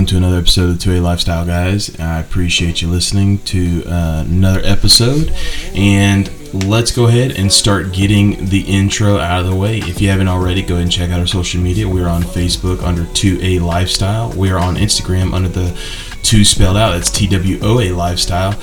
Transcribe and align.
Welcome 0.00 0.16
to 0.16 0.16
another 0.16 0.38
episode 0.38 0.70
of 0.70 0.76
2A 0.78 1.02
Lifestyle, 1.02 1.44
guys. 1.44 1.94
I 2.00 2.20
appreciate 2.20 2.80
you 2.80 2.88
listening 2.88 3.36
to 3.40 3.84
uh, 3.84 4.24
another 4.26 4.62
episode. 4.64 5.30
And 5.74 6.30
let's 6.64 6.90
go 6.90 7.08
ahead 7.08 7.32
and 7.32 7.52
start 7.52 7.92
getting 7.92 8.46
the 8.46 8.62
intro 8.62 9.18
out 9.18 9.42
of 9.42 9.46
the 9.46 9.54
way. 9.54 9.76
If 9.80 10.00
you 10.00 10.08
haven't 10.08 10.28
already, 10.28 10.62
go 10.62 10.76
ahead 10.76 10.84
and 10.84 10.90
check 10.90 11.10
out 11.10 11.20
our 11.20 11.26
social 11.26 11.60
media. 11.60 11.86
We're 11.86 12.08
on 12.08 12.22
Facebook 12.22 12.82
under 12.82 13.02
2A 13.02 13.60
Lifestyle. 13.60 14.32
We 14.32 14.50
are 14.50 14.58
on 14.58 14.76
Instagram 14.76 15.34
under 15.34 15.50
the 15.50 15.78
2 16.22 16.44
spelled 16.44 16.76
out. 16.76 16.92
That's 16.92 17.10
T 17.10 17.26
W 17.28 17.58
O 17.62 17.80
A 17.80 17.90
Lifestyle. 17.90 18.58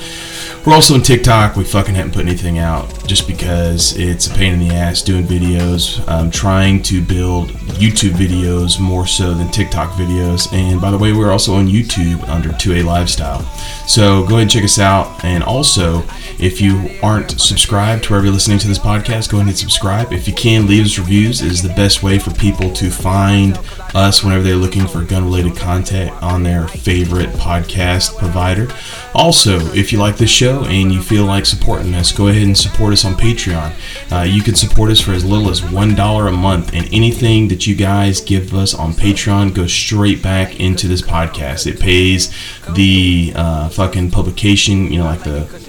We're 0.66 0.74
also 0.74 0.94
on 0.94 1.02
TikTok. 1.02 1.56
We 1.56 1.64
fucking 1.64 1.94
haven't 1.94 2.12
put 2.12 2.26
anything 2.26 2.58
out 2.58 3.06
just 3.06 3.26
because 3.26 3.96
it's 3.96 4.26
a 4.26 4.34
pain 4.34 4.52
in 4.52 4.68
the 4.68 4.74
ass 4.74 5.02
doing 5.02 5.24
videos. 5.24 6.06
I'm 6.08 6.30
trying 6.30 6.82
to 6.84 7.00
build 7.00 7.48
YouTube 7.78 8.12
videos 8.12 8.78
more 8.78 9.06
so 9.06 9.32
than 9.34 9.50
TikTok 9.50 9.92
videos. 9.92 10.52
And 10.52 10.80
by 10.80 10.90
the 10.90 10.98
way, 10.98 11.12
we're 11.12 11.30
also 11.30 11.54
on 11.54 11.68
YouTube 11.68 12.28
under 12.28 12.50
2A 12.50 12.84
Lifestyle. 12.84 13.42
So 13.86 14.22
go 14.22 14.34
ahead 14.34 14.42
and 14.42 14.50
check 14.50 14.64
us 14.64 14.78
out. 14.78 15.24
And 15.24 15.42
also, 15.42 16.02
if 16.38 16.60
you 16.60 16.90
aren't 17.02 17.40
subscribed 17.40 18.04
to 18.04 18.10
wherever 18.10 18.26
you're 18.26 18.34
listening 18.34 18.58
to 18.60 18.68
this 18.68 18.78
podcast, 18.78 19.30
go 19.30 19.38
ahead 19.38 19.48
and 19.48 19.58
subscribe. 19.58 20.12
If 20.12 20.28
you 20.28 20.34
can, 20.34 20.66
leave 20.66 20.84
us 20.84 20.98
reviews. 20.98 21.42
Is 21.42 21.62
the 21.62 21.68
best 21.70 22.02
way 22.02 22.18
for 22.18 22.32
people 22.32 22.72
to 22.74 22.90
find 22.90 23.58
us 23.94 24.22
whenever 24.22 24.42
they're 24.42 24.56
looking 24.56 24.86
for 24.86 25.02
gun 25.02 25.24
related 25.24 25.56
content 25.56 26.10
on 26.22 26.42
their 26.42 26.68
favorite 26.68 27.30
podcast 27.30 28.16
provider. 28.18 28.68
Also, 29.14 29.58
if 29.74 29.92
you 29.92 29.98
like 29.98 30.16
this 30.16 30.30
show 30.30 30.64
and 30.64 30.92
you 30.92 31.02
feel 31.02 31.24
like 31.24 31.46
supporting 31.46 31.94
us, 31.94 32.12
go 32.12 32.28
ahead 32.28 32.42
and 32.42 32.56
support 32.56 32.92
us 32.92 33.04
on 33.04 33.14
Patreon. 33.14 33.72
Uh, 34.12 34.22
you 34.22 34.42
can 34.42 34.54
support 34.54 34.90
us 34.90 35.00
for 35.00 35.12
as 35.12 35.24
little 35.24 35.50
as 35.50 35.60
$1 35.60 36.28
a 36.28 36.32
month, 36.32 36.72
and 36.74 36.92
anything 36.92 37.48
that 37.48 37.66
you 37.66 37.74
guys 37.74 38.20
give 38.20 38.54
us 38.54 38.74
on 38.74 38.92
Patreon 38.92 39.54
goes 39.54 39.72
straight 39.72 40.22
back 40.22 40.60
into 40.60 40.86
this 40.86 41.02
podcast. 41.02 41.66
It 41.66 41.80
pays 41.80 42.32
the 42.70 43.32
uh, 43.34 43.68
fucking 43.70 44.10
publication, 44.10 44.92
you 44.92 44.98
know, 44.98 45.04
like 45.04 45.24
the 45.24 45.67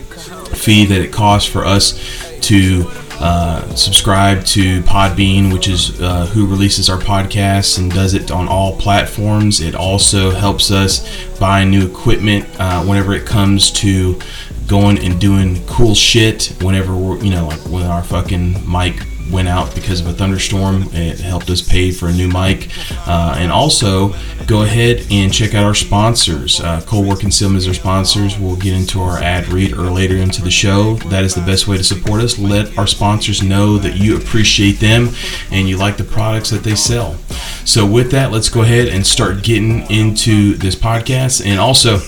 fee 0.55 0.86
that 0.86 1.02
it 1.02 1.11
costs 1.11 1.50
for 1.50 1.66
us 1.66 2.00
to 2.42 2.86
uh, 3.19 3.75
subscribe 3.75 4.45
to 4.45 4.81
Podbean, 4.83 5.52
which 5.52 5.67
is 5.67 6.00
uh, 6.02 6.25
who 6.28 6.47
releases 6.47 6.89
our 6.89 6.97
podcasts 6.97 7.78
and 7.78 7.91
does 7.91 8.14
it 8.14 8.31
on 8.31 8.47
all 8.47 8.78
platforms. 8.78 9.59
It 9.59 9.75
also 9.75 10.31
helps 10.31 10.72
us 10.72 11.06
buy 11.38 11.66
new 11.66 11.86
equipment 11.86 12.47
uh, 12.59 12.83
whenever 12.86 13.14
it 13.14 13.25
comes 13.25 13.72
to 13.72 14.19
going 14.67 15.00
and 15.00 15.19
doing 15.19 15.66
cool 15.67 15.95
shit. 15.95 16.56
Whenever 16.61 16.95
we're, 16.95 17.22
you 17.22 17.31
know, 17.31 17.47
like 17.47 17.59
when 17.61 17.86
our 17.86 18.03
fucking 18.03 18.53
mic 18.69 19.06
went 19.30 19.47
out 19.47 19.73
because 19.75 20.02
of 20.02 20.08
a 20.08 20.13
thunderstorm. 20.13 20.83
It 20.94 21.19
helped 21.19 21.49
us 21.49 21.61
pay 21.61 21.91
for 21.91 22.08
a 22.08 22.13
new 22.13 22.27
mic. 22.27 22.69
Uh, 23.08 23.35
and 23.38 23.52
also, 23.52 24.13
go 24.47 24.63
ahead 24.63 25.05
and 25.11 25.33
check 25.33 25.53
out 25.53 25.63
our 25.63 25.75
sponsors. 25.75 26.59
Uh, 26.59 26.81
Cold 26.85 27.05
War 27.05 27.16
Concealment 27.16 27.59
is 27.59 27.67
our 27.67 27.73
sponsors. 27.73 28.38
We'll 28.38 28.55
get 28.55 28.73
into 28.73 29.02
our 29.02 29.17
ad 29.19 29.47
read 29.47 29.73
or 29.73 29.89
later 29.89 30.17
into 30.17 30.41
the 30.41 30.52
show. 30.52 30.95
That 31.09 31.23
is 31.23 31.35
the 31.35 31.41
best 31.41 31.67
way 31.67 31.77
to 31.77 31.83
support 31.83 32.22
us. 32.22 32.38
Let 32.38 32.77
our 32.77 32.88
sponsors 32.88 33.44
know 33.44 33.77
that 33.77 33.95
you 33.97 34.17
appreciate 34.17 34.80
them 34.80 35.09
and 35.52 35.67
you 35.69 35.77
like 35.77 35.97
the 35.97 36.03
products 36.03 36.50
that 36.50 36.63
they 36.63 36.75
sell. 36.75 37.16
So, 37.66 37.85
with 37.85 38.12
that, 38.12 38.31
let's 38.31 38.50
go 38.50 38.62
ahead 38.62 38.88
and 38.88 39.06
start 39.06 39.44
getting 39.44 39.89
into 39.91 40.56
this 40.56 40.75
podcast. 40.75 41.45
And 41.45 41.59
also, 41.59 42.00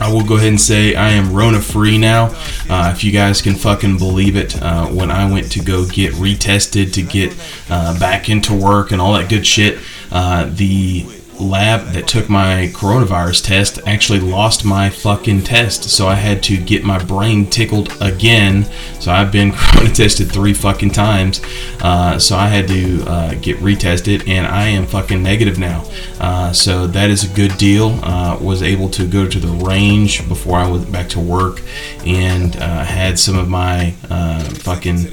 I 0.00 0.12
will 0.12 0.24
go 0.24 0.36
ahead 0.36 0.48
and 0.48 0.60
say 0.60 0.94
I 0.94 1.10
am 1.10 1.32
Rona 1.32 1.60
free 1.60 1.98
now. 1.98 2.26
Uh, 2.68 2.92
if 2.94 3.02
you 3.02 3.12
guys 3.12 3.42
can 3.42 3.54
fucking 3.54 3.98
believe 3.98 4.36
it, 4.36 4.60
uh, 4.62 4.86
when 4.86 5.10
I 5.10 5.30
went 5.30 5.50
to 5.52 5.60
go 5.60 5.86
get 5.86 6.14
retested 6.14 6.92
to 6.94 7.02
get 7.02 7.34
uh, 7.68 7.98
back 7.98 8.28
into 8.28 8.54
work 8.54 8.92
and 8.92 9.00
all 9.00 9.14
that 9.14 9.28
good 9.28 9.46
shit, 9.46 9.78
uh, 10.10 10.48
the 10.52 11.06
lab 11.40 11.92
that 11.92 12.06
took 12.08 12.28
my 12.28 12.70
coronavirus 12.74 13.44
test 13.44 13.78
actually 13.86 14.20
lost 14.20 14.64
my 14.64 14.90
fucking 14.90 15.42
test. 15.42 15.84
So 15.84 16.06
I 16.08 16.14
had 16.14 16.42
to 16.44 16.56
get 16.56 16.84
my 16.84 17.02
brain 17.02 17.46
tickled 17.46 17.96
again. 18.00 18.64
So 19.00 19.12
I've 19.12 19.32
been 19.32 19.52
corona 19.78 19.92
tested 19.92 20.30
three 20.30 20.54
fucking 20.54 20.90
times. 20.90 21.40
Uh, 21.80 22.18
so 22.18 22.36
I 22.36 22.48
had 22.48 22.68
to 22.68 23.04
uh, 23.06 23.34
get 23.34 23.58
retested 23.58 24.28
and 24.28 24.46
I 24.46 24.68
am 24.68 24.86
fucking 24.86 25.22
negative 25.22 25.58
now. 25.58 25.84
Uh, 26.20 26.52
so 26.52 26.86
that 26.88 27.10
is 27.10 27.30
a 27.30 27.34
good 27.34 27.56
deal. 27.58 27.98
Uh, 28.02 28.38
was 28.40 28.62
able 28.62 28.88
to 28.90 29.06
go 29.06 29.28
to 29.28 29.38
the 29.38 29.64
range 29.64 30.26
before 30.28 30.58
I 30.58 30.68
went 30.70 30.90
back 30.92 31.08
to 31.10 31.20
work 31.20 31.60
and 32.06 32.56
uh, 32.56 32.84
had 32.84 33.18
some 33.18 33.38
of 33.38 33.48
my 33.48 33.94
uh, 34.10 34.44
fucking 34.44 35.06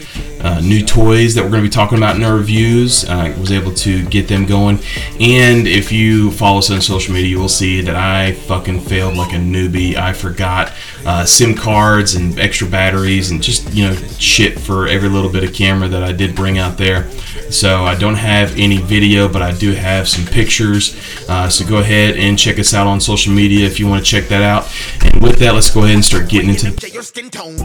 uh, 0.46 0.62
new 0.62 0.86
toys 0.86 1.34
that 1.34 1.44
we're 1.44 1.50
going 1.50 1.64
to 1.64 1.70
be 1.70 1.74
talking 1.74 1.98
about 1.98 2.16
in 2.16 2.24
our 2.24 2.36
reviews. 2.36 3.04
Uh, 3.04 3.36
was 3.40 3.52
able 3.52 3.74
to 3.74 4.06
get 4.06 4.28
them 4.28 4.46
going. 4.46 4.78
And 5.20 5.68
if 5.68 5.92
you 5.92 6.30
follow 6.32 6.60
us 6.60 6.70
on 6.70 6.82
social 6.82 7.16
media, 7.16 7.30
you 7.30 7.40
will 7.40 7.50
see 7.50 7.82
that 7.82 7.96
I 7.96 8.34
fucking 8.34 8.82
failed 8.82 9.18
like 9.18 9.34
a 9.34 9.38
newbie. 9.38 9.96
I 9.96 10.14
forgot 10.14 10.72
uh, 11.06 11.24
SIM 11.24 11.56
cards 11.56 12.16
and 12.16 12.40
extra 12.40 12.68
batteries 12.68 13.32
and 13.32 13.42
just, 13.42 13.72
you 13.74 13.86
know, 13.86 13.96
shit 14.18 14.60
for 14.60 14.88
every 14.88 15.10
little 15.10 15.30
bit 15.30 15.44
of 15.44 15.54
camera 15.54 15.88
that 15.88 16.04
I 16.04 16.12
did 16.12 16.36
bring 16.36 16.58
out 16.58 16.78
there. 16.78 17.10
So 17.52 17.84
I 17.84 17.96
don't 17.96 18.16
have 18.16 18.58
any 18.58 18.78
video, 18.78 19.28
but 19.32 19.42
I 19.42 19.52
do 19.54 19.72
have 19.74 20.08
some 20.08 20.26
pictures. 20.26 20.98
Uh, 21.30 21.48
so 21.48 21.66
go 21.66 21.78
ahead 21.78 22.18
and 22.18 22.40
check 22.40 22.58
us 22.58 22.74
out 22.74 22.88
on 22.88 23.00
social 23.00 23.34
media 23.34 23.66
if 23.66 23.80
you 23.80 23.88
want 23.88 24.04
to 24.04 24.10
check 24.10 24.28
that 24.30 24.42
out. 24.42 24.68
And 25.06 25.22
with 25.22 25.38
that, 25.40 25.54
let's 25.54 25.70
go 25.70 25.84
ahead 25.84 25.96
and 25.96 26.04
start 26.04 26.28
getting 26.28 26.50
into 26.50 26.90
your 26.90 27.04
skin 27.04 27.30
tone. 27.30 27.56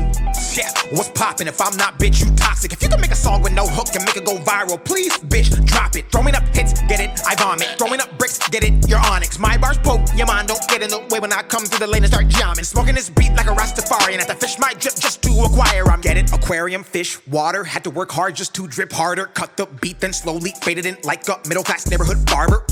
Yeah, 0.55 0.71
what's 0.93 1.09
poppin'? 1.11 1.49
If 1.49 1.61
I'm 1.61 1.77
not, 1.77 1.99
bitch, 1.99 2.21
you 2.21 2.34
toxic. 2.37 2.72
If 2.72 2.83
you 2.83 2.89
can 2.89 3.01
make 3.01 3.11
a 3.11 3.17
song 3.17 3.43
with 3.43 3.53
no 3.53 3.67
hook 3.67 3.89
and 3.95 4.05
make 4.05 4.17
it 4.17 4.27
go 4.27 4.37
viral, 4.37 4.83
please, 4.84 5.17
bitch, 5.19 5.65
drop 5.65 5.97
it. 5.97 6.11
Throwing 6.12 6.34
up 6.34 6.45
hits, 6.55 6.75
get 6.83 7.01
it, 7.01 7.19
I 7.27 7.34
vomit. 7.37 7.69
Throwing 7.78 8.01
up 8.01 8.17
bricks, 8.19 8.39
get 8.51 8.65
it, 8.65 8.89
you're 8.89 9.01
onyx. 9.01 9.39
My 9.39 9.57
bars 9.57 9.78
poke, 9.78 10.03
your 10.15 10.27
mind 10.27 10.49
don't 10.49 10.69
get 10.69 10.83
in 10.83 10.91
the 10.91 11.01
way 11.11 11.21
when 11.21 11.33
I 11.33 11.43
come 11.43 11.65
through 11.65 11.78
the 11.78 11.91
lane 11.91 12.05
and 12.05 12.12
start 12.12 12.28
jamming. 12.28 12.65
Smoking 12.65 12.95
this 12.95 13.09
beat 13.09 13.29
like 13.36 13.46
a 13.46 13.54
Rastafarian. 13.54 14.18
At 14.18 14.28
the 14.28 14.34
fish 14.34 14.58
my 14.58 14.72
drip 14.72 14.94
just 14.96 15.22
to 15.22 15.30
acquire. 15.42 15.84
I'm 15.84 16.00
get 16.00 16.16
it, 16.16 16.32
aquarium, 16.32 16.84
fish, 16.84 17.24
water. 17.26 17.64
Had 17.64 17.84
to 17.84 17.91
work 17.91 18.10
hard 18.10 18.36
just 18.36 18.54
to 18.54 18.66
drip 18.66 18.92
harder. 18.92 19.26
Cut 19.26 19.56
the 19.56 19.66
beat, 19.66 20.00
then 20.00 20.12
slowly 20.12 20.52
faded 20.62 20.86
in 20.86 20.96
like 21.04 21.28
a 21.28 21.38
middle 21.46 21.64
class 21.64 21.88
neighborhood 21.88 22.24
barber. 22.26 22.64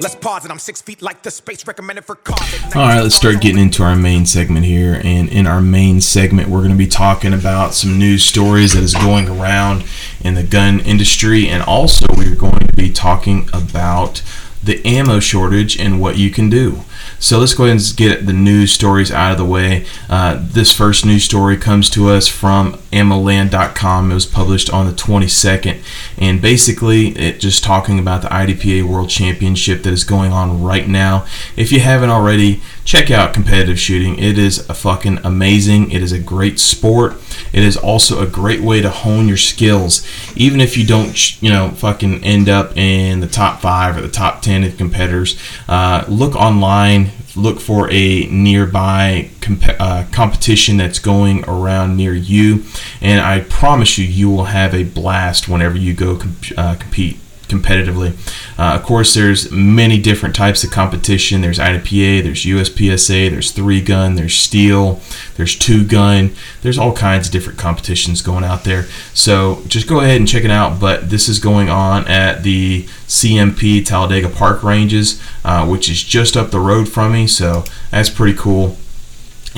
Let's 0.00 0.14
pause 0.14 0.44
it. 0.44 0.50
I'm 0.52 0.60
six 0.60 0.80
feet 0.80 1.02
like 1.02 1.24
the 1.24 1.30
space 1.30 1.66
recommended 1.66 2.04
for 2.04 2.14
COVID. 2.14 2.76
All 2.76 2.82
right, 2.82 3.00
let's 3.00 3.16
start 3.16 3.40
getting 3.40 3.60
into 3.60 3.82
our 3.82 3.96
main 3.96 4.26
segment 4.26 4.64
here. 4.64 5.00
And 5.02 5.28
in 5.28 5.44
our 5.44 5.60
main 5.60 6.00
segment, 6.00 6.48
we're 6.48 6.60
going 6.60 6.70
to 6.70 6.76
be 6.78 6.86
talking 6.86 7.34
about 7.34 7.74
some 7.74 7.98
news 7.98 8.24
stories 8.24 8.74
that 8.74 8.84
is 8.84 8.94
going 8.94 9.28
around 9.28 9.84
in 10.20 10.34
the 10.34 10.44
gun 10.44 10.78
industry. 10.80 11.48
And 11.48 11.64
also, 11.64 12.06
we're 12.16 12.36
going 12.36 12.60
to 12.60 12.76
be 12.76 12.92
talking 12.92 13.48
about 13.52 14.22
the 14.62 14.84
ammo 14.86 15.18
shortage 15.18 15.76
and 15.80 16.00
what 16.00 16.16
you 16.16 16.30
can 16.30 16.48
do. 16.48 16.84
So 17.18 17.38
let's 17.38 17.54
go 17.54 17.64
ahead 17.64 17.76
and 17.76 17.96
get 17.96 18.26
the 18.26 18.32
news 18.32 18.72
stories 18.72 19.10
out 19.10 19.32
of 19.32 19.38
the 19.38 19.44
way. 19.44 19.86
Uh, 20.08 20.38
this 20.40 20.72
first 20.72 21.04
news 21.04 21.24
story 21.24 21.56
comes 21.56 21.90
to 21.90 22.08
us 22.08 22.28
from 22.28 22.74
AmmoLand.com. 22.92 24.10
It 24.10 24.14
was 24.14 24.26
published 24.26 24.70
on 24.70 24.86
the 24.86 24.92
22nd, 24.92 25.82
and 26.16 26.40
basically, 26.40 27.08
it 27.18 27.40
just 27.40 27.64
talking 27.64 27.98
about 27.98 28.22
the 28.22 28.28
IDPA 28.28 28.84
World 28.84 29.10
Championship 29.10 29.82
that 29.82 29.92
is 29.92 30.04
going 30.04 30.32
on 30.32 30.62
right 30.62 30.88
now. 30.88 31.26
If 31.56 31.72
you 31.72 31.80
haven't 31.80 32.10
already, 32.10 32.62
check 32.84 33.10
out 33.10 33.34
competitive 33.34 33.78
shooting. 33.78 34.18
It 34.18 34.38
is 34.38 34.68
a 34.70 34.74
fucking 34.74 35.18
amazing. 35.22 35.90
It 35.90 36.02
is 36.02 36.12
a 36.12 36.18
great 36.18 36.58
sport. 36.58 37.14
It 37.52 37.62
is 37.62 37.76
also 37.76 38.22
a 38.22 38.26
great 38.26 38.60
way 38.60 38.80
to 38.80 38.90
hone 38.90 39.28
your 39.28 39.36
skills, 39.36 40.06
even 40.36 40.60
if 40.60 40.76
you 40.76 40.86
don't, 40.86 41.42
you 41.42 41.50
know, 41.50 41.70
fucking 41.70 42.24
end 42.24 42.48
up 42.48 42.76
in 42.76 43.20
the 43.20 43.26
top 43.26 43.60
five 43.60 43.96
or 43.96 44.00
the 44.00 44.08
top 44.08 44.40
ten 44.40 44.64
of 44.64 44.76
competitors. 44.76 45.38
Uh, 45.68 46.04
look 46.08 46.34
online 46.34 46.87
look 47.36 47.60
for 47.60 47.90
a 47.90 48.26
nearby 48.26 49.30
comp- 49.40 49.80
uh, 49.80 50.04
competition 50.12 50.76
that's 50.76 50.98
going 50.98 51.44
around 51.48 51.96
near 51.96 52.14
you, 52.14 52.64
and 53.00 53.20
I 53.20 53.40
promise 53.40 53.98
you, 53.98 54.04
you 54.06 54.28
will 54.30 54.46
have 54.46 54.74
a 54.74 54.84
blast 54.84 55.48
whenever 55.48 55.76
you 55.78 55.94
go 55.94 56.16
comp- 56.16 56.58
uh, 56.58 56.74
compete 56.76 57.18
competitively. 57.48 58.16
Uh, 58.58 58.74
of 58.74 58.82
course, 58.82 59.14
there's 59.14 59.50
many 59.50 60.00
different 60.00 60.34
types 60.34 60.62
of 60.64 60.70
competition. 60.70 61.40
There's 61.40 61.58
IDPA, 61.58 62.22
there's 62.22 62.44
USPSA, 62.44 63.30
there's 63.30 63.50
three 63.50 63.80
gun, 63.80 64.14
there's 64.14 64.34
steel, 64.34 65.00
there's 65.36 65.56
two 65.56 65.84
gun. 65.84 66.34
There's 66.62 66.78
all 66.78 66.94
kinds 66.94 67.28
of 67.28 67.32
different 67.32 67.58
competitions 67.58 68.22
going 68.22 68.44
out 68.44 68.64
there. 68.64 68.84
So 69.14 69.62
just 69.66 69.88
go 69.88 70.00
ahead 70.00 70.16
and 70.16 70.28
check 70.28 70.44
it 70.44 70.50
out. 70.50 70.80
But 70.80 71.10
this 71.10 71.28
is 71.28 71.38
going 71.38 71.68
on 71.68 72.06
at 72.08 72.42
the 72.42 72.84
CMP 73.06 73.84
Talladega 73.84 74.28
Park 74.28 74.62
Ranges, 74.62 75.20
uh, 75.44 75.66
which 75.66 75.88
is 75.88 76.02
just 76.02 76.36
up 76.36 76.50
the 76.50 76.60
road 76.60 76.88
from 76.88 77.12
me. 77.12 77.26
So 77.26 77.64
that's 77.90 78.10
pretty 78.10 78.36
cool. 78.36 78.76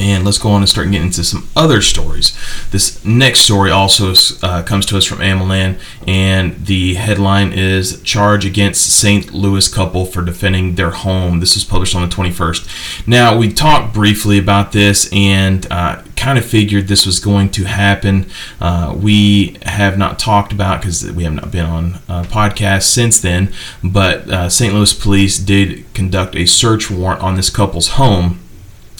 And 0.00 0.24
let's 0.24 0.38
go 0.38 0.48
on 0.48 0.62
and 0.62 0.68
start 0.68 0.90
getting 0.90 1.08
into 1.08 1.22
some 1.22 1.50
other 1.54 1.82
stories. 1.82 2.34
This 2.70 3.04
next 3.04 3.40
story 3.40 3.70
also 3.70 4.14
uh, 4.42 4.62
comes 4.62 4.86
to 4.86 4.96
us 4.96 5.04
from 5.04 5.18
AmmoLand, 5.18 5.78
and 6.08 6.64
the 6.64 6.94
headline 6.94 7.52
is 7.52 8.00
Charge 8.00 8.46
Against 8.46 8.98
St. 8.98 9.34
Louis 9.34 9.68
Couple 9.68 10.06
for 10.06 10.22
Defending 10.22 10.76
Their 10.76 10.90
Home. 10.90 11.40
This 11.40 11.54
was 11.54 11.64
published 11.64 11.94
on 11.94 12.00
the 12.00 12.14
21st. 12.16 13.06
Now, 13.06 13.36
we 13.36 13.52
talked 13.52 13.92
briefly 13.92 14.38
about 14.38 14.72
this 14.72 15.12
and 15.12 15.70
uh, 15.70 16.02
kind 16.16 16.38
of 16.38 16.46
figured 16.46 16.88
this 16.88 17.04
was 17.04 17.20
going 17.20 17.50
to 17.50 17.64
happen. 17.64 18.24
Uh, 18.58 18.96
we 18.96 19.58
have 19.62 19.98
not 19.98 20.18
talked 20.18 20.50
about 20.50 20.80
because 20.80 21.12
we 21.12 21.24
have 21.24 21.34
not 21.34 21.50
been 21.50 21.66
on 21.66 21.94
a 22.08 22.22
podcast 22.22 22.84
since 22.84 23.20
then, 23.20 23.52
but 23.84 24.30
uh, 24.30 24.48
St. 24.48 24.72
Louis 24.72 24.94
police 24.94 25.38
did 25.38 25.92
conduct 25.92 26.36
a 26.36 26.46
search 26.46 26.90
warrant 26.90 27.22
on 27.22 27.34
this 27.34 27.50
couple's 27.50 27.88
home. 27.90 28.40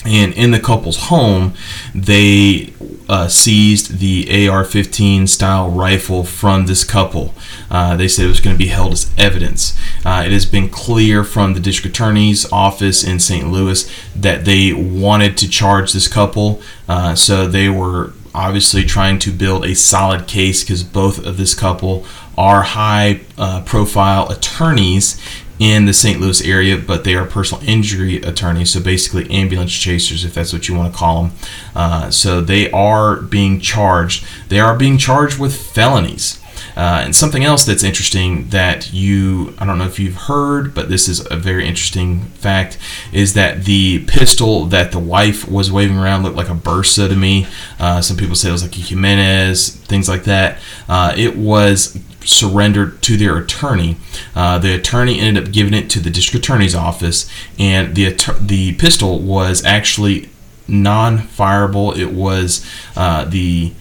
And 0.03 0.33
in 0.33 0.51
the 0.51 0.59
couple's 0.59 0.97
home, 0.97 1.53
they 1.93 2.73
uh, 3.07 3.27
seized 3.27 3.99
the 3.99 4.47
AR 4.47 4.63
15 4.63 5.27
style 5.27 5.69
rifle 5.69 6.23
from 6.23 6.65
this 6.65 6.83
couple. 6.83 7.35
Uh, 7.69 7.95
they 7.95 8.07
said 8.07 8.25
it 8.25 8.29
was 8.29 8.39
going 8.39 8.55
to 8.55 8.57
be 8.57 8.69
held 8.69 8.93
as 8.93 9.11
evidence. 9.17 9.77
Uh, 10.03 10.23
it 10.25 10.31
has 10.31 10.45
been 10.45 10.69
clear 10.69 11.23
from 11.23 11.53
the 11.53 11.59
district 11.59 11.95
attorney's 11.95 12.51
office 12.51 13.03
in 13.03 13.19
St. 13.19 13.51
Louis 13.51 13.91
that 14.15 14.45
they 14.45 14.73
wanted 14.73 15.37
to 15.37 15.49
charge 15.49 15.93
this 15.93 16.07
couple. 16.07 16.61
Uh, 16.87 17.13
so 17.13 17.47
they 17.47 17.69
were 17.69 18.13
obviously 18.33 18.83
trying 18.83 19.19
to 19.19 19.31
build 19.31 19.65
a 19.65 19.75
solid 19.75 20.27
case 20.27 20.63
because 20.63 20.83
both 20.83 21.23
of 21.23 21.37
this 21.37 21.53
couple 21.53 22.05
are 22.37 22.63
high 22.63 23.19
uh, 23.37 23.61
profile 23.63 24.29
attorneys 24.29 25.21
in 25.61 25.85
the 25.85 25.93
St. 25.93 26.19
Louis 26.19 26.43
area, 26.43 26.75
but 26.75 27.03
they 27.03 27.13
are 27.13 27.23
personal 27.23 27.63
injury 27.69 28.17
attorneys, 28.17 28.71
so 28.71 28.81
basically 28.81 29.29
ambulance 29.29 29.71
chasers, 29.71 30.25
if 30.25 30.33
that's 30.33 30.51
what 30.51 30.67
you 30.67 30.73
want 30.73 30.91
to 30.91 30.97
call 30.97 31.21
them. 31.21 31.33
Uh, 31.75 32.09
so 32.09 32.41
they 32.41 32.71
are 32.71 33.17
being 33.17 33.59
charged. 33.59 34.25
They 34.49 34.59
are 34.59 34.75
being 34.75 34.97
charged 34.97 35.37
with 35.37 35.55
felonies. 35.55 36.41
Uh, 36.75 37.01
and 37.03 37.15
something 37.15 37.43
else 37.43 37.63
that's 37.63 37.83
interesting 37.83 38.47
that 38.49 38.91
you, 38.91 39.53
I 39.59 39.67
don't 39.67 39.77
know 39.77 39.85
if 39.85 39.99
you've 39.99 40.15
heard, 40.15 40.73
but 40.73 40.89
this 40.89 41.07
is 41.07 41.29
a 41.29 41.35
very 41.35 41.67
interesting 41.67 42.21
fact, 42.21 42.79
is 43.13 43.35
that 43.35 43.65
the 43.65 44.03
pistol 44.05 44.65
that 44.65 44.91
the 44.91 44.99
wife 44.99 45.47
was 45.47 45.71
waving 45.71 45.99
around 45.99 46.23
looked 46.23 46.37
like 46.37 46.49
a 46.49 46.55
Bersa 46.55 47.07
to 47.07 47.15
me. 47.15 47.45
Uh, 47.77 48.01
some 48.01 48.17
people 48.17 48.35
say 48.35 48.49
it 48.49 48.53
was 48.53 48.63
like 48.63 48.75
a 48.75 48.81
Jimenez, 48.81 49.75
things 49.75 50.09
like 50.09 50.23
that. 50.23 50.57
Uh, 50.89 51.13
it 51.15 51.35
was 51.37 51.99
surrendered 52.23 53.01
to 53.03 53.17
their 53.17 53.37
attorney. 53.37 53.97
Uh, 54.35 54.57
the 54.59 54.73
attorney 54.75 55.19
ended 55.19 55.45
up 55.45 55.51
giving 55.51 55.73
it 55.73 55.89
to 55.91 55.99
the 55.99 56.09
district 56.09 56.45
attorney's 56.45 56.75
office, 56.75 57.29
and 57.57 57.95
the 57.95 58.11
the 58.39 58.73
pistol 58.75 59.19
was 59.19 59.63
actually 59.65 60.29
non-fireable. 60.67 61.97
It 61.97 62.13
was 62.13 62.65
uh, 62.95 63.25
the 63.25 63.73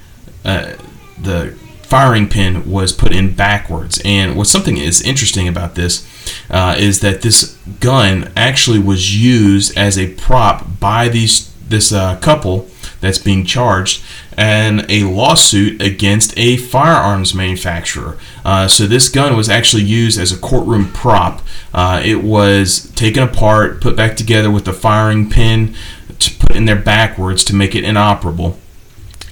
uh, 0.45 0.75
the 1.19 1.55
firing 1.83 2.29
pin 2.29 2.71
was 2.71 2.93
put 2.93 3.13
in 3.13 3.35
backwards. 3.35 4.01
And 4.05 4.37
what 4.37 4.47
something 4.47 4.77
is 4.77 5.03
interesting 5.03 5.49
about 5.49 5.75
this 5.75 6.07
uh, 6.49 6.77
is 6.79 7.01
that 7.01 7.23
this 7.23 7.57
gun 7.81 8.31
actually 8.37 8.79
was 8.79 9.21
used 9.21 9.77
as 9.77 9.99
a 9.99 10.15
prop 10.15 10.79
by 10.79 11.09
these 11.09 11.50
this 11.71 11.93
uh, 11.93 12.17
couple 12.17 12.69
that's 13.01 13.19
being 13.19 13.45
charged 13.45 14.03
and 14.37 14.85
a 14.89 15.05
lawsuit 15.05 15.81
against 15.81 16.37
a 16.39 16.57
firearms 16.57 17.35
manufacturer. 17.35 18.19
Uh, 18.45 18.69
so 18.69 18.87
this 18.87 19.09
gun 19.09 19.37
was 19.37 19.49
actually 19.49 19.83
used 19.83 20.19
as 20.19 20.33
a 20.33 20.39
courtroom 20.39 20.93
prop. 20.93 21.43
Uh, 21.73 22.03
it 22.05 22.23
was 22.23 22.91
taken 22.93 23.23
apart, 23.23 23.81
put 23.81 23.97
back 23.97 24.17
together 24.17 24.51
with 24.51 24.65
the 24.65 24.73
firing 24.73 25.31
pin 25.31 25.75
to 26.19 26.35
put 26.37 26.55
in 26.55 26.67
there 26.67 26.77
backwards 26.77 27.45
to 27.45 27.55
make 27.55 27.75
it 27.75 27.85
inoperable 27.85 28.59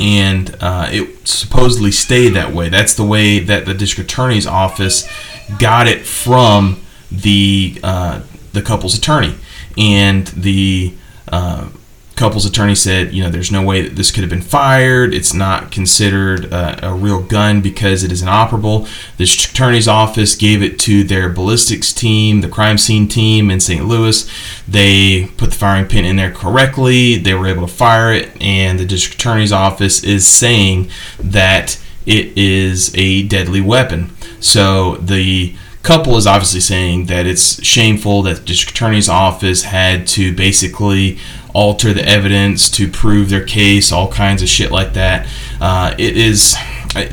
and 0.01 0.57
uh, 0.61 0.89
it 0.91 1.27
supposedly 1.27 1.91
stayed 1.91 2.31
that 2.31 2.55
way. 2.55 2.69
That's 2.69 2.95
the 2.95 3.05
way 3.05 3.41
that 3.41 3.67
the 3.67 3.75
district 3.75 4.13
attorney's 4.13 4.47
office 4.47 5.09
got 5.59 5.89
it 5.89 6.07
from 6.07 6.81
the 7.11 7.81
uh, 7.83 8.23
the 8.53 8.63
couple's 8.63 8.97
attorney, 8.97 9.35
and 9.77 10.27
the 10.29 10.95
uh, 11.29 11.69
couple's 12.19 12.45
attorney 12.45 12.75
said, 12.75 13.15
you 13.15 13.23
know, 13.23 13.31
there's 13.31 13.53
no 13.53 13.63
way 13.63 13.81
that 13.81 13.95
this 13.95 14.11
could 14.11 14.23
have 14.23 14.31
been 14.31 14.43
fired. 14.43 15.15
It's 15.15 15.33
not 15.33 15.71
considered 15.71 16.47
a, 16.47 16.89
a 16.89 16.93
real 16.93 17.23
gun 17.23 17.61
because 17.61 18.03
it 18.03 18.11
is 18.11 18.23
inoperable. 18.23 18.89
The 19.17 19.25
attorney's 19.25 19.87
office 19.87 20.35
gave 20.35 20.61
it 20.61 20.81
to 20.81 21.05
their 21.05 21.29
ballistics 21.29 21.93
team, 21.93 22.41
the 22.41 22.49
crime 22.49 22.77
scene 22.77 23.07
team 23.07 23.51
in 23.51 23.61
St. 23.61 23.85
Louis. 23.85 24.29
They 24.67 25.27
put 25.37 25.51
the 25.51 25.57
firing 25.57 25.87
pin 25.87 26.05
in 26.05 26.17
there 26.17 26.33
correctly. 26.33 27.17
They 27.17 27.35
were 27.35 27.47
able 27.47 27.67
to 27.67 27.73
fire 27.73 28.13
it, 28.13 28.31
and 28.43 28.79
the 28.79 28.85
district 28.85 29.21
attorney's 29.21 29.53
office 29.53 30.03
is 30.03 30.27
saying 30.27 30.91
that 31.21 31.81
it 32.05 32.37
is 32.37 32.93
a 32.97 33.23
deadly 33.29 33.61
weapon. 33.61 34.11
So 34.41 34.97
the 34.97 35.55
couple 35.83 36.17
is 36.17 36.27
obviously 36.27 36.61
saying 36.61 37.07
that 37.07 37.27
it's 37.27 37.65
shameful 37.65 38.23
that 38.23 38.39
the 38.39 38.45
district 38.45 38.77
attorney's 38.77 39.09
office 39.09 39.63
had 39.63 40.07
to 40.09 40.35
basically 40.35 41.19
alter 41.55 41.93
the 41.93 42.07
evidence 42.07 42.71
to 42.71 42.89
prove 42.89 43.31
their 43.31 43.45
case, 43.45 43.93
all 43.93 44.11
kinds 44.11 44.43
of 44.43 44.49
shit 44.49 44.71
like 44.71 44.93
that. 44.95 45.27
Uh, 45.61 45.95
it 45.99 46.17
is 46.17 46.57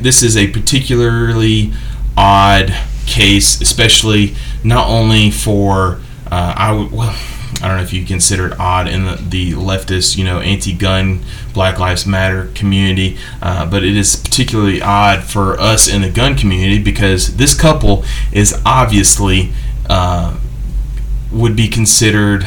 this 0.00 0.22
is 0.22 0.36
a 0.36 0.48
particularly 0.48 1.72
odd 2.16 2.74
case, 3.06 3.60
especially 3.60 4.34
not 4.64 4.88
only 4.88 5.30
for 5.30 6.00
uh, 6.30 6.54
I 6.56 6.72
would 6.72 6.92
well. 6.92 7.16
I 7.62 7.68
don't 7.68 7.78
know 7.78 7.82
if 7.82 7.92
you 7.92 8.04
consider 8.04 8.48
it 8.48 8.60
odd 8.60 8.86
in 8.86 9.04
the, 9.04 9.16
the 9.16 9.52
leftist, 9.52 10.18
you 10.18 10.24
know, 10.24 10.40
anti-gun, 10.40 11.20
Black 11.54 11.78
Lives 11.78 12.04
Matter 12.04 12.50
community, 12.54 13.16
uh, 13.40 13.64
but 13.64 13.82
it 13.82 13.96
is 13.96 14.14
particularly 14.14 14.82
odd 14.82 15.24
for 15.24 15.58
us 15.58 15.88
in 15.88 16.02
the 16.02 16.10
gun 16.10 16.36
community 16.36 16.82
because 16.82 17.36
this 17.36 17.58
couple 17.58 18.04
is 18.30 18.60
obviously 18.66 19.52
uh, 19.88 20.36
would 21.32 21.56
be 21.56 21.68
considered 21.68 22.46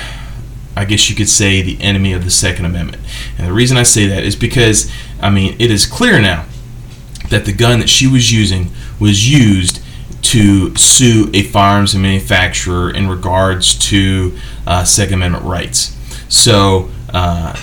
I 0.76 0.86
guess 0.86 1.10
you 1.10 1.16
could 1.16 1.30
say, 1.30 1.62
the 1.62 1.82
enemy 1.82 2.14
of 2.14 2.24
the 2.24 2.32
Second 2.32 2.66
Amendment. 2.66 3.04
And 3.38 3.48
the 3.48 3.54
reason 3.54 3.78
I 3.78 3.84
say 3.84 4.08
that 4.08 4.24
is 4.24 4.36
because, 4.36 4.92
I 5.22 5.30
mean, 5.30 5.56
it 5.60 5.72
is 5.72 5.86
clear 5.86 6.22
now 6.22 6.46
that 7.30 7.46
the 7.46 7.54
gun 7.54 7.80
that 7.80 7.90
she 7.90 8.08
was 8.08 8.32
using 8.32 8.72
was 9.00 9.30
used 9.30 9.82
to 10.22 10.76
sue 10.76 11.30
a 11.34 11.44
firearms 11.44 11.96
manufacturer 11.96 12.92
in 12.92 13.08
regards 13.10 13.76
to 13.90 14.38
uh, 14.68 14.84
Second 14.84 15.16
Amendment 15.16 15.46
rights. 15.46 15.96
So 16.28 16.90
uh, 17.14 17.60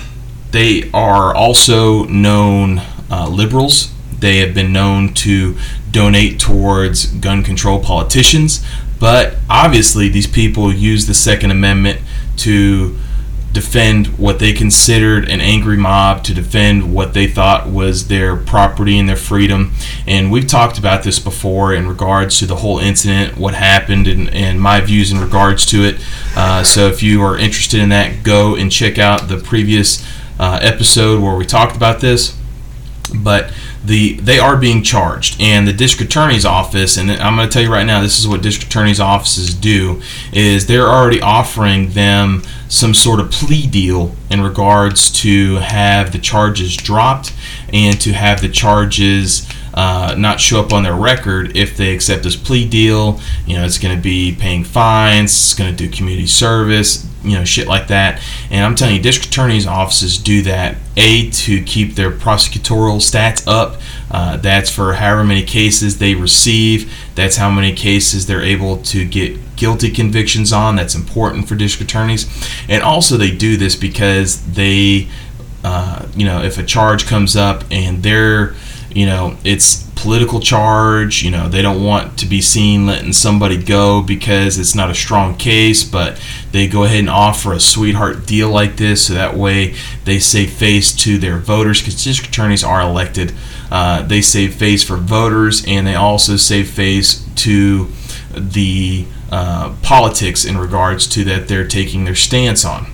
they 0.51 0.91
are 0.93 1.35
also 1.35 2.05
known 2.05 2.81
uh, 3.11 3.29
liberals. 3.29 3.93
They 4.19 4.39
have 4.39 4.55
been 4.55 4.73
known 4.73 5.15
to 5.15 5.57
donate 5.91 6.41
towards 6.41 7.07
gun 7.07 7.43
control 7.43 7.79
politicians, 7.81 8.65
but 8.99 9.37
obviously 9.49 10.09
these 10.09 10.27
people 10.27 10.73
use 10.73 11.07
the 11.07 11.15
Second 11.15 11.51
Amendment 11.51 12.01
to 12.39 12.97
defend 13.57 14.07
what 14.19 14.39
they 14.39 14.53
considered 14.53 15.27
an 15.31 15.41
angry 15.41 15.79
mob, 15.79 16.23
to 16.23 16.35
defend 16.35 16.93
what 16.93 17.15
they 17.15 17.27
thought 17.27 17.67
was 17.67 18.09
their 18.09 18.37
property 18.37 18.99
and 18.99 19.09
their 19.09 19.17
freedom. 19.17 19.73
And 20.07 20.31
we've 20.31 20.47
talked 20.47 20.79
about 20.79 21.05
this 21.05 21.19
before 21.19 21.73
in 21.73 21.89
regards 21.89 22.39
to 22.41 22.47
the 22.47 22.57
whole 22.57 22.79
incident, 22.79 23.39
what 23.39 23.55
happened, 23.55 24.09
and, 24.09 24.29
and 24.29 24.61
my 24.61 24.83
views 24.83 25.11
in 25.11 25.19
regards 25.19 25.65
to 25.67 25.85
it. 25.85 25.97
Uh, 26.37 26.65
so 26.65 26.89
if 26.89 27.03
you 27.03 27.23
are 27.23 27.39
interested 27.39 27.81
in 27.81 27.89
that, 27.89 28.23
go 28.23 28.57
and 28.57 28.71
check 28.71 28.99
out 28.99 29.29
the 29.29 29.39
previous 29.39 30.07
uh, 30.39 30.59
episode 30.61 31.23
where 31.23 31.35
we 31.35 31.47
talked 31.47 31.75
about 31.75 32.01
this. 32.01 32.37
But 33.15 33.55
the 33.87 34.15
they 34.15 34.39
are 34.39 34.57
being 34.57 34.83
charged 34.83 35.41
and 35.41 35.67
the 35.67 35.73
district 35.73 36.11
attorney's 36.11 36.45
office 36.45 36.97
and 36.97 37.11
i'm 37.11 37.37
going 37.37 37.49
to 37.49 37.53
tell 37.53 37.63
you 37.63 37.73
right 37.73 37.87
now 37.87 38.01
this 38.03 38.19
is 38.19 38.27
what 38.27 38.43
district 38.43 38.73
attorney's 38.73 39.01
offices 39.01 39.55
do 39.55 40.03
is 40.33 40.67
they're 40.67 40.89
already 40.89 41.21
offering 41.21 41.91
them 41.91 42.43
some 42.69 42.93
sort 42.93 43.21
of 43.21 43.31
plea 43.31 43.67
deal 43.67 44.15
in 44.31 44.41
regards 44.41 45.11
to 45.11 45.57
have 45.57 46.13
the 46.13 46.19
charges 46.19 46.77
dropped 46.77 47.33
and 47.73 48.01
to 48.01 48.13
have 48.13 48.41
the 48.41 48.49
charges 48.49 49.49
uh, 49.75 50.15
not 50.17 50.41
show 50.41 50.61
up 50.61 50.73
on 50.73 50.83
their 50.83 50.95
record 50.95 51.55
if 51.57 51.77
they 51.77 51.95
accept 51.95 52.23
this 52.23 52.35
plea 52.35 52.67
deal. 52.67 53.21
You 53.47 53.57
know, 53.57 53.65
it's 53.65 53.79
going 53.79 53.95
to 53.95 54.03
be 54.03 54.35
paying 54.35 54.65
fines, 54.65 55.31
it's 55.31 55.55
going 55.55 55.71
to 55.71 55.77
do 55.77 55.91
community 55.95 56.27
service, 56.27 57.07
you 57.27 57.37
know, 57.37 57.45
shit 57.45 57.67
like 57.67 57.89
that. 57.89 58.23
And 58.51 58.65
I'm 58.65 58.75
telling 58.75 58.97
you, 58.97 59.03
district 59.03 59.29
attorneys' 59.29 59.67
offices 59.67 60.19
do 60.19 60.43
that, 60.43 60.77
A, 60.97 61.31
to 61.31 61.63
keep 61.63 61.95
their 61.95 62.11
prosecutorial 62.11 62.99
stats 62.99 63.47
up. 63.47 63.81
Uh, 64.11 64.37
that's 64.37 64.71
for 64.71 64.95
however 64.95 65.25
many 65.25 65.43
cases 65.43 65.99
they 65.99 66.15
receive. 66.15 66.93
That's 67.15 67.37
how 67.37 67.51
many 67.51 67.75
cases 67.75 68.27
they're 68.27 68.43
able 68.43 68.79
to 68.79 69.05
get 69.05 69.57
guilty 69.57 69.91
convictions 69.91 70.53
on. 70.53 70.77
That's 70.77 70.95
important 70.95 71.49
for 71.49 71.57
district 71.57 71.91
attorneys. 71.91 72.27
And 72.69 72.83
also, 72.83 73.17
they 73.17 73.35
do 73.35 73.57
this 73.57 73.77
because 73.77 74.41
they, 74.53 75.09
uh, 75.65 76.07
you 76.15 76.25
know, 76.25 76.43
if 76.43 76.59
a 76.59 76.63
charge 76.63 77.07
comes 77.07 77.37
up 77.37 77.65
and 77.71 78.03
they're 78.03 78.55
you 78.97 79.05
know, 79.05 79.37
it's 79.45 79.86
political 79.97 80.39
charge. 80.39 81.23
You 81.25 81.33
know, 81.33 81.49
they 81.49 81.63
don't 81.63 81.83
want 81.83 82.17
to 82.21 82.27
be 82.27 82.41
seen 82.41 82.87
letting 82.87 83.13
somebody 83.13 83.61
go 83.61 84.03
because 84.03 84.59
it's 84.59 84.75
not 84.75 84.91
a 84.91 84.95
strong 84.95 85.37
case, 85.37 85.83
but 85.83 86.23
they 86.53 86.69
go 86.69 86.85
ahead 86.85 87.01
and 87.01 87.11
offer 87.11 87.53
a 87.53 87.59
sweetheart 87.59 88.27
deal 88.27 88.49
like 88.51 88.77
this 88.77 89.07
so 89.07 89.15
that 89.15 89.37
way 89.37 89.75
they 90.05 90.21
save 90.21 90.53
face 90.53 90.95
to 90.97 91.19
their 91.19 91.39
voters 91.39 91.81
because 91.81 92.05
district 92.05 92.31
attorneys 92.31 92.63
are 92.63 92.81
elected. 92.81 93.33
Uh, 93.71 94.03
they 94.03 94.21
save 94.21 94.55
face 94.55 94.85
for 94.85 94.97
voters 94.97 95.65
and 95.67 95.87
they 95.87 95.97
also 95.97 96.37
save 96.37 96.71
face 96.71 97.27
to 97.35 97.89
the 98.33 99.07
uh, 99.31 99.75
politics 99.83 100.45
in 100.45 100.57
regards 100.57 101.07
to 101.09 101.25
that 101.25 101.49
they're 101.49 101.67
taking 101.67 102.05
their 102.05 102.15
stance 102.15 102.65
on. 102.65 102.87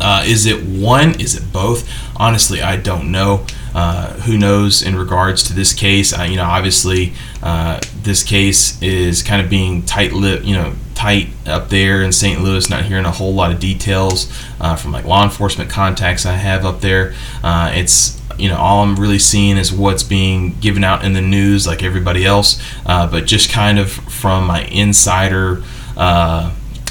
Uh, 0.00 0.24
is 0.26 0.46
it 0.46 0.64
one? 0.64 1.20
Is 1.20 1.36
it 1.36 1.52
both? 1.52 1.86
Honestly, 2.16 2.62
I 2.62 2.76
don't 2.76 3.12
know. 3.12 3.44
Uh, 3.74 4.12
who 4.20 4.36
knows 4.36 4.82
in 4.82 4.96
regards 4.96 5.42
to 5.44 5.52
this 5.52 5.72
case? 5.72 6.16
you 6.18 6.36
know, 6.36 6.44
obviously, 6.44 7.12
uh, 7.42 7.80
this 8.02 8.22
case 8.22 8.80
is 8.82 9.22
kind 9.22 9.42
of 9.42 9.50
being 9.50 9.82
tight-lipped. 9.82 10.44
You 10.44 10.56
know, 10.56 10.74
tight 10.94 11.28
up 11.46 11.68
there 11.70 12.02
in 12.02 12.12
St. 12.12 12.42
Louis. 12.42 12.68
Not 12.68 12.84
hearing 12.84 13.04
a 13.04 13.10
whole 13.10 13.32
lot 13.32 13.52
of 13.52 13.60
details 13.60 14.32
uh, 14.60 14.76
from 14.76 14.92
like 14.92 15.04
law 15.04 15.24
enforcement 15.24 15.70
contacts 15.70 16.26
I 16.26 16.34
have 16.34 16.64
up 16.64 16.80
there. 16.80 17.14
Uh, 17.42 17.72
it's 17.74 18.20
you 18.38 18.48
know 18.48 18.56
all 18.56 18.82
I'm 18.82 18.96
really 18.96 19.18
seeing 19.18 19.56
is 19.56 19.72
what's 19.72 20.02
being 20.02 20.58
given 20.60 20.84
out 20.84 21.04
in 21.04 21.12
the 21.12 21.22
news, 21.22 21.66
like 21.66 21.82
everybody 21.82 22.24
else. 22.24 22.62
but 22.84 23.26
just 23.26 23.50
kind 23.50 23.78
of 23.78 23.90
from 23.90 24.46
my 24.46 24.64
insider 24.64 25.62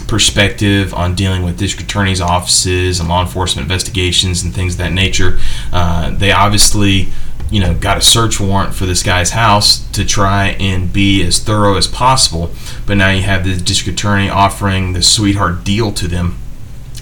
perspective 0.10 0.94
on 0.94 1.16
dealing 1.16 1.44
with 1.44 1.58
district 1.58 1.90
attorneys' 1.90 2.20
offices 2.20 3.00
and 3.00 3.08
law 3.08 3.22
enforcement 3.22 3.66
investigations 3.66 4.44
and 4.44 4.54
things 4.54 4.74
of 4.74 4.80
that 4.80 4.92
nature. 4.92 5.40
Uh, 5.72 6.10
they 6.12 6.32
obviously, 6.32 7.10
you 7.52 7.60
know, 7.60 7.74
got 7.74 7.98
a 7.98 8.02
search 8.02 8.40
warrant 8.40 8.74
for 8.74 8.86
this 8.86 9.04
guy's 9.04 9.32
house 9.32 9.88
to 9.92 10.06
try 10.06 10.50
and 10.60 10.92
be 10.92 11.24
as 11.24 11.40
thorough 11.40 11.76
as 11.78 11.88
possible. 11.88 12.52
But 12.86 12.98
now 12.98 13.12
you 13.12 13.22
have 13.22 13.46
the 13.46 13.56
district 13.56 14.00
attorney 14.00 14.30
offering 14.30 14.94
the 14.94 15.02
sweetheart 15.02 15.64
deal 15.64 15.92
to 15.94 16.08
them 16.08 16.40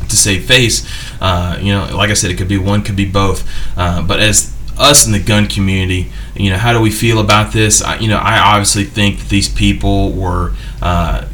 to 0.10 0.16
save 0.16 0.46
face. 0.46 0.88
Uh, 1.22 1.58
you 1.62 1.74
know, 1.74 1.90
like 1.96 2.10
I 2.10 2.14
said, 2.14 2.32
it 2.32 2.38
could 2.38 2.48
be 2.48 2.58
one, 2.58 2.84
could 2.84 2.96
be 2.96 3.10
both. 3.10 3.50
Uh, 3.78 4.02
but 4.02 4.20
as 4.20 4.54
us 4.78 5.06
in 5.06 5.12
the 5.12 5.20
gun 5.20 5.48
community, 5.48 6.12
you 6.36 6.50
know, 6.50 6.58
how 6.58 6.74
do 6.74 6.80
we 6.80 6.92
feel 6.92 7.20
about 7.20 7.52
this? 7.52 7.82
I, 7.82 7.98
you 7.98 8.08
know, 8.08 8.18
I 8.18 8.40
obviously 8.40 8.84
think 8.84 9.30
these 9.30 9.50
people 9.50 10.12
were 10.12 10.54
uh, 10.82 11.28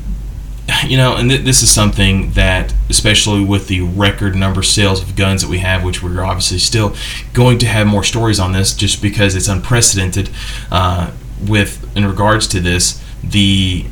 you 0.85 0.97
know, 0.97 1.15
and 1.15 1.29
th- 1.29 1.43
this 1.43 1.61
is 1.61 1.71
something 1.71 2.31
that, 2.31 2.73
especially 2.89 3.43
with 3.43 3.67
the 3.67 3.81
record 3.81 4.35
number 4.35 4.63
sales 4.63 5.01
of 5.01 5.15
guns 5.15 5.41
that 5.41 5.49
we 5.49 5.59
have, 5.59 5.83
which 5.83 6.03
we're 6.03 6.23
obviously 6.23 6.59
still 6.59 6.95
going 7.33 7.57
to 7.59 7.65
have 7.65 7.87
more 7.87 8.03
stories 8.03 8.39
on 8.39 8.51
this, 8.51 8.73
just 8.75 9.01
because 9.01 9.35
it's 9.35 9.47
unprecedented. 9.47 10.29
Uh, 10.71 11.11
with 11.47 11.95
in 11.97 12.05
regards 12.05 12.47
to 12.47 12.59
this, 12.59 13.03
the 13.23 13.85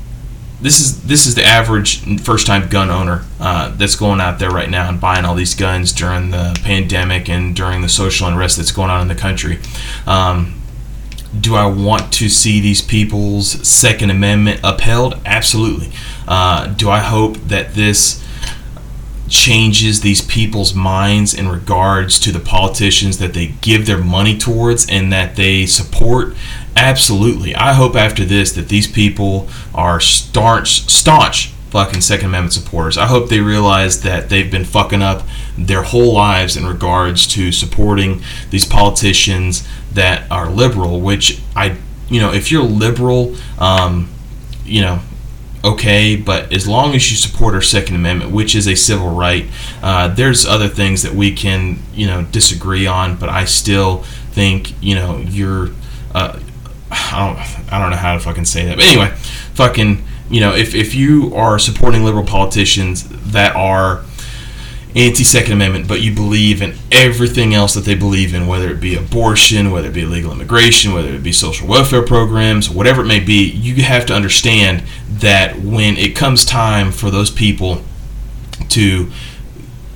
this 0.62 0.80
is 0.80 1.04
this 1.04 1.26
is 1.26 1.36
the 1.36 1.44
average 1.44 2.22
first 2.22 2.46
time 2.46 2.70
gun 2.70 2.90
owner 2.90 3.26
uh, 3.40 3.70
that's 3.76 3.96
going 3.96 4.22
out 4.22 4.40
there 4.40 4.52
right 4.52 4.70
now 4.70 4.88
and 4.88 5.02
buying 5.02 5.26
all 5.26 5.36
these 5.36 5.56
guns 5.56 5.92
during 5.92 6.30
the 6.30 6.58
pandemic 6.64 7.28
and 7.28 7.56
during 7.56 7.82
the 7.82 7.90
social 7.90 8.28
unrest 8.28 8.58
that's 8.58 8.72
going 8.72 8.90
on 8.90 9.02
in 9.02 9.08
the 9.08 9.16
country. 9.16 9.60
Um, 10.06 10.61
do 11.40 11.56
I 11.56 11.66
want 11.66 12.12
to 12.14 12.30
see 12.30 12.60
these 12.60 12.82
people's 12.82 13.68
Second 13.68 14.10
Amendment 14.10 14.60
upheld? 14.64 15.20
Absolutely. 15.26 15.92
Uh, 16.28 16.68
do 16.68 16.90
I 16.90 17.00
hope 17.00 17.38
that 17.48 17.74
this 17.74 18.22
changes 19.30 20.02
these 20.02 20.22
people's 20.22 20.74
minds 20.74 21.34
in 21.34 21.48
regards 21.48 22.20
to 22.20 22.34
the 22.34 22.40
politicians 22.40 23.18
that 23.20 23.34
they 23.34 23.48
give 23.62 23.86
their 23.86 23.98
money 23.98 24.38
towards 24.38 24.90
and 24.90 25.12
that 25.14 25.38
they 25.38 25.66
support? 25.66 26.36
Absolutely. 26.76 27.56
I 27.56 27.74
hope 27.74 27.96
after 27.96 28.26
this 28.26 28.52
that 28.54 28.68
these 28.68 28.88
people 28.88 29.48
are 29.74 30.02
staunch, 30.02 30.90
staunch 30.90 31.54
fucking 31.72 32.02
Second 32.02 32.28
Amendment 32.28 32.54
supporters. 32.54 32.98
I 32.98 33.06
hope 33.06 33.30
they 33.30 33.40
realize 33.40 34.02
that 34.02 34.28
they've 34.28 34.52
been 34.52 34.66
fucking 34.66 35.02
up 35.02 35.26
their 35.58 35.84
whole 35.84 36.14
lives 36.14 36.58
in 36.58 36.66
regards 36.66 37.26
to 37.28 37.54
supporting 37.54 38.22
these 38.50 38.66
politicians 38.66 39.66
that 39.94 40.30
are 40.32 40.50
liberal. 40.50 41.02
Which 41.02 41.42
I, 41.56 41.78
you 42.10 42.20
know, 42.20 42.34
if 42.34 42.52
you're 42.52 42.64
liberal, 42.64 43.36
um, 43.60 44.10
you 44.66 44.82
know, 44.82 45.00
okay, 45.64 46.16
but 46.16 46.52
as 46.54 46.68
long 46.68 46.96
as 46.96 47.10
you 47.12 47.18
support 47.18 47.54
our 47.54 47.62
Second 47.62 47.96
Amendment, 47.96 48.32
which 48.32 48.56
is 48.56 48.68
a 48.68 48.76
civil 48.76 49.10
right, 49.10 49.46
uh, 49.82 50.08
there's 50.08 50.46
other 50.46 50.68
things 50.68 51.04
that 51.04 51.14
we 51.14 51.34
can, 51.34 51.80
you 51.94 52.08
know, 52.08 52.24
disagree 52.24 52.88
on. 52.88 53.16
But 53.16 53.30
I 53.30 53.46
still 53.46 54.04
think, 54.32 54.74
you 54.82 54.96
know, 54.96 55.18
you're. 55.18 55.70
Uh, 56.14 56.40
I 56.94 57.26
don't, 57.26 57.74
I 57.74 57.80
don't 57.80 57.92
know 57.92 57.96
how 57.96 58.16
to 58.16 58.20
fucking 58.20 58.44
say 58.44 58.66
that. 58.66 58.76
But 58.76 58.86
anyway, 58.86 59.12
fucking 59.54 60.04
you 60.32 60.40
know, 60.40 60.56
if, 60.56 60.74
if 60.74 60.96
you 60.96 61.36
are 61.36 61.60
supporting 61.60 62.06
liberal 62.06 62.24
politicians 62.24 63.04
that 63.32 63.54
are 63.54 64.04
anti 64.96 65.24
Second 65.24 65.54
Amendment, 65.54 65.88
but 65.88 66.02
you 66.02 66.14
believe 66.14 66.62
in 66.62 66.76
everything 66.92 67.54
else 67.54 67.74
that 67.74 67.86
they 67.86 67.96
believe 67.96 68.34
in, 68.34 68.48
whether 68.48 68.70
it 68.70 68.80
be 68.82 68.96
abortion, 68.96 69.72
whether 69.72 69.88
it 69.88 69.94
be 69.94 70.02
illegal 70.02 70.32
immigration, 70.32 70.94
whether 70.94 71.10
it 71.10 71.24
be 71.24 71.32
social 71.32 71.68
welfare 71.68 72.02
programs, 72.02 72.70
whatever 72.70 73.02
it 73.02 73.08
may 73.08 73.20
be, 73.20 73.50
you 73.50 73.84
have 73.84 74.06
to 74.08 74.14
understand 74.14 74.84
that 75.08 75.60
when 75.60 75.98
it 75.98 76.16
comes 76.16 76.44
time 76.44 76.92
for 76.92 77.10
those 77.10 77.30
people 77.30 77.84
to 78.70 79.10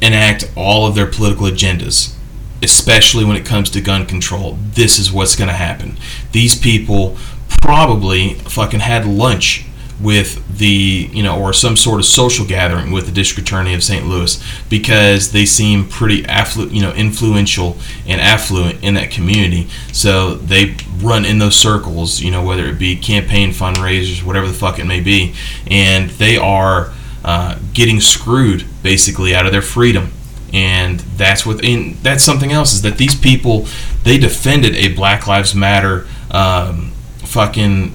enact 0.01 0.51
all 0.55 0.87
of 0.87 0.95
their 0.95 1.07
political 1.07 1.47
agendas, 1.47 2.15
especially 2.61 3.25
when 3.25 3.35
it 3.35 3.45
comes 3.45 3.69
to 3.69 3.81
gun 3.81 4.05
control, 4.05 4.57
this 4.61 4.97
is 4.97 5.11
what's 5.11 5.35
going 5.35 5.49
to 5.49 5.53
happen. 5.53 5.97
These 6.31 6.55
people 6.57 7.17
probably 7.61 8.35
fucking 8.35 8.79
had 8.79 9.05
lunch 9.05 9.65
with 10.01 10.57
the 10.57 11.09
you 11.11 11.23
know 11.23 11.39
or 11.39 11.53
some 11.53 11.75
sort 11.75 11.99
of 11.99 12.05
social 12.05 12.45
gathering 12.45 12.91
with 12.91 13.05
the 13.05 13.11
district 13.11 13.47
attorney 13.47 13.73
of 13.73 13.83
St. 13.83 14.05
Louis 14.05 14.43
because 14.69 15.31
they 15.31 15.45
seem 15.45 15.87
pretty 15.87 16.23
afflu- 16.23 16.71
you 16.71 16.81
know 16.81 16.93
influential 16.93 17.77
and 18.05 18.19
affluent 18.19 18.83
in 18.83 18.93
that 18.95 19.09
community 19.09 19.67
so 19.93 20.35
they 20.35 20.75
run 20.97 21.23
in 21.23 21.39
those 21.39 21.55
circles 21.55 22.19
you 22.19 22.29
know 22.29 22.43
whether 22.43 22.65
it 22.65 22.77
be 22.77 22.95
campaign 22.95 23.51
fundraisers 23.51 24.23
whatever 24.23 24.47
the 24.47 24.53
fuck 24.53 24.79
it 24.79 24.85
may 24.85 24.99
be 24.99 25.33
and 25.67 26.09
they 26.11 26.37
are 26.37 26.91
uh, 27.23 27.57
getting 27.73 27.99
screwed 28.01 28.65
basically 28.83 29.33
out 29.33 29.45
of 29.45 29.51
their 29.51 29.61
freedom 29.61 30.11
and 30.53 30.99
that's 30.99 31.45
what 31.45 31.63
and 31.63 31.95
that's 31.95 32.23
something 32.23 32.51
else 32.51 32.73
is 32.73 32.81
that 32.81 32.97
these 32.97 33.15
people 33.15 33.67
they 34.03 34.17
defended 34.17 34.75
a 34.75 34.93
Black 34.93 35.25
Lives 35.25 35.55
Matter 35.55 36.05
um, 36.31 36.91
fucking 37.19 37.93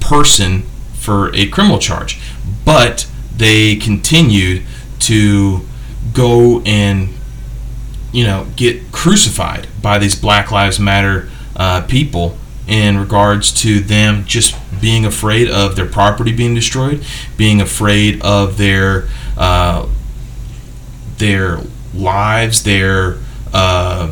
person 0.00 0.64
for 1.06 1.34
a 1.34 1.46
criminal 1.46 1.78
charge. 1.78 2.20
But 2.64 3.08
they 3.34 3.76
continued 3.76 4.64
to 5.00 5.60
go 6.12 6.60
and 6.62 7.10
you 8.12 8.24
know 8.24 8.46
get 8.56 8.90
crucified 8.92 9.68
by 9.80 9.98
these 9.98 10.14
Black 10.14 10.50
Lives 10.50 10.78
Matter 10.80 11.28
uh, 11.54 11.82
people 11.82 12.36
in 12.66 12.98
regards 12.98 13.52
to 13.62 13.78
them 13.78 14.24
just 14.24 14.56
being 14.80 15.04
afraid 15.04 15.48
of 15.48 15.76
their 15.76 15.86
property 15.86 16.32
being 16.32 16.54
destroyed, 16.54 17.04
being 17.36 17.60
afraid 17.60 18.20
of 18.22 18.58
their 18.58 19.06
uh, 19.38 19.88
their 21.18 21.60
lives, 21.94 22.64
their 22.64 23.18
uh, 23.52 24.08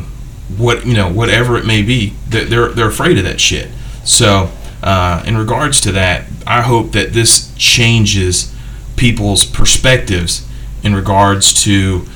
what 0.56 0.86
you 0.86 0.94
know 0.94 1.12
whatever 1.12 1.56
it 1.56 1.66
may 1.66 1.82
be. 1.82 2.14
They're, 2.28 2.68
they're 2.68 2.88
afraid 2.88 3.18
of 3.18 3.24
that 3.24 3.40
shit. 3.40 3.70
So 4.04 4.50
uh, 4.82 5.22
in 5.26 5.36
regards 5.36 5.80
to 5.82 5.92
that, 5.92 6.26
I 6.46 6.62
hope 6.62 6.92
that 6.92 7.12
this 7.12 7.52
changes 7.56 8.54
people's 8.96 9.44
perspectives 9.44 10.46
in 10.82 10.94
regards 10.94 11.62
to 11.64 12.06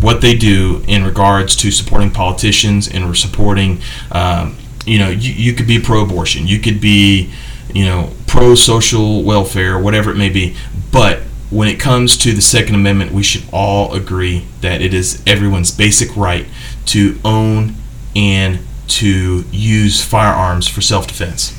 what 0.00 0.20
they 0.20 0.36
do 0.36 0.82
in 0.86 1.04
regards 1.04 1.56
to 1.56 1.70
supporting 1.70 2.10
politicians 2.10 2.88
and 2.88 3.16
supporting, 3.16 3.80
um, 4.12 4.56
you 4.84 4.98
know, 4.98 5.08
you, 5.08 5.32
you 5.32 5.52
could 5.52 5.66
be 5.66 5.80
pro-abortion, 5.80 6.46
you 6.46 6.58
could 6.58 6.80
be, 6.80 7.32
you 7.72 7.84
know, 7.84 8.12
pro-social 8.26 9.22
welfare, 9.22 9.78
whatever 9.78 10.10
it 10.10 10.16
may 10.16 10.28
be, 10.28 10.56
but 10.92 11.20
when 11.50 11.68
it 11.68 11.78
comes 11.78 12.16
to 12.18 12.32
the 12.32 12.42
Second 12.42 12.74
Amendment, 12.74 13.12
we 13.12 13.22
should 13.22 13.44
all 13.52 13.94
agree 13.94 14.44
that 14.60 14.82
it 14.82 14.92
is 14.92 15.22
everyone's 15.26 15.70
basic 15.70 16.14
right 16.16 16.46
to 16.86 17.18
own 17.24 17.76
and 18.16 18.58
to 18.88 19.44
use 19.50 20.04
firearms 20.04 20.66
for 20.66 20.80
self-defense. 20.80 21.56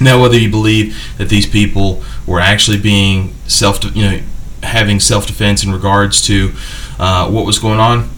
Now, 0.00 0.20
whether 0.20 0.38
you 0.38 0.50
believe 0.50 0.96
that 1.18 1.28
these 1.28 1.46
people 1.46 2.02
were 2.26 2.40
actually 2.40 2.78
being 2.78 3.34
self, 3.46 3.84
you 3.96 4.02
know, 4.02 4.20
having 4.62 5.00
self-defense 5.00 5.64
in 5.64 5.72
regards 5.72 6.22
to 6.26 6.52
uh, 6.98 7.30
what 7.30 7.46
was 7.46 7.58
going 7.58 7.80
on, 7.80 8.10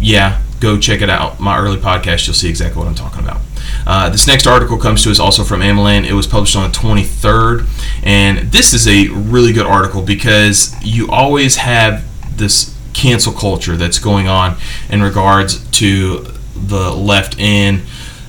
yeah, 0.00 0.42
go 0.60 0.78
check 0.78 1.00
it 1.00 1.10
out. 1.10 1.40
My 1.40 1.58
early 1.58 1.76
podcast, 1.78 2.26
you'll 2.26 2.34
see 2.34 2.48
exactly 2.48 2.78
what 2.78 2.88
I'm 2.88 2.94
talking 2.94 3.22
about. 3.22 3.40
Uh, 3.86 4.08
this 4.08 4.26
next 4.26 4.46
article 4.46 4.78
comes 4.78 5.02
to 5.04 5.10
us 5.10 5.18
also 5.18 5.44
from 5.44 5.60
AmmoLand. 5.60 6.04
It 6.04 6.12
was 6.12 6.26
published 6.26 6.56
on 6.56 6.70
the 6.70 6.76
23rd, 6.76 7.66
and 8.02 8.50
this 8.52 8.72
is 8.72 8.86
a 8.86 9.08
really 9.08 9.52
good 9.52 9.66
article 9.66 10.02
because 10.02 10.74
you 10.82 11.10
always 11.10 11.56
have 11.56 12.04
this 12.36 12.74
cancel 12.92 13.32
culture 13.32 13.76
that's 13.76 13.98
going 13.98 14.28
on 14.28 14.56
in 14.90 15.02
regards 15.02 15.64
to 15.70 16.26
the 16.54 16.90
left 16.90 17.38
in 17.38 17.82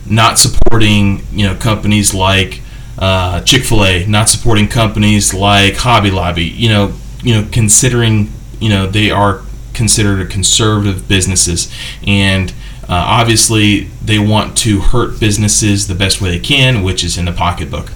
not 0.10 0.38
supporting 0.38 1.26
you 1.32 1.46
know 1.46 1.56
companies 1.56 2.14
like 2.14 2.62
uh, 2.98 3.42
Chick 3.42 3.64
Fil 3.64 3.86
A, 3.86 4.06
not 4.06 4.30
supporting 4.30 4.68
companies 4.68 5.34
like 5.34 5.76
Hobby 5.76 6.12
Lobby. 6.12 6.46
You 6.46 6.70
know, 6.70 6.94
you 7.24 7.34
know, 7.34 7.48
considering 7.52 8.32
you 8.60 8.70
know 8.70 8.88
they 8.88 9.12
are 9.12 9.42
considered 9.74 10.30
conservative 10.30 11.08
businesses, 11.08 11.74
and 12.06 12.52
uh, 12.84 12.94
obviously 13.08 13.82
they 14.04 14.20
want 14.20 14.58
to 14.58 14.82
hurt 14.82 15.20
businesses 15.20 15.88
the 15.88 15.96
best 15.96 16.22
way 16.22 16.32
they 16.32 16.40
can, 16.40 16.84
which 16.84 17.04
is 17.04 17.18
in 17.18 17.26
the 17.26 17.32
pocketbook. 17.32 17.92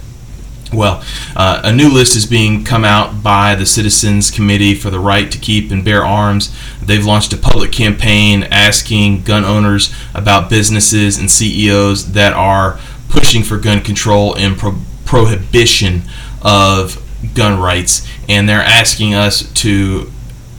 Well, 0.74 1.04
uh, 1.36 1.60
a 1.62 1.72
new 1.72 1.88
list 1.88 2.16
is 2.16 2.26
being 2.26 2.64
come 2.64 2.84
out 2.84 3.22
by 3.22 3.54
the 3.54 3.64
Citizens 3.64 4.30
Committee 4.30 4.74
for 4.74 4.90
the 4.90 4.98
Right 4.98 5.30
to 5.30 5.38
Keep 5.38 5.70
and 5.70 5.84
Bear 5.84 6.04
Arms. 6.04 6.54
They've 6.82 7.04
launched 7.04 7.32
a 7.32 7.36
public 7.36 7.70
campaign 7.70 8.42
asking 8.50 9.22
gun 9.22 9.44
owners 9.44 9.94
about 10.14 10.50
businesses 10.50 11.16
and 11.16 11.30
CEOs 11.30 12.12
that 12.12 12.32
are 12.32 12.80
pushing 13.08 13.44
for 13.44 13.56
gun 13.56 13.82
control 13.82 14.34
and 14.36 14.58
pro- 14.58 14.78
prohibition 15.04 16.02
of 16.42 17.00
gun 17.34 17.60
rights. 17.60 18.06
And 18.28 18.48
they're 18.48 18.60
asking 18.60 19.14
us 19.14 19.50
to, 19.54 20.10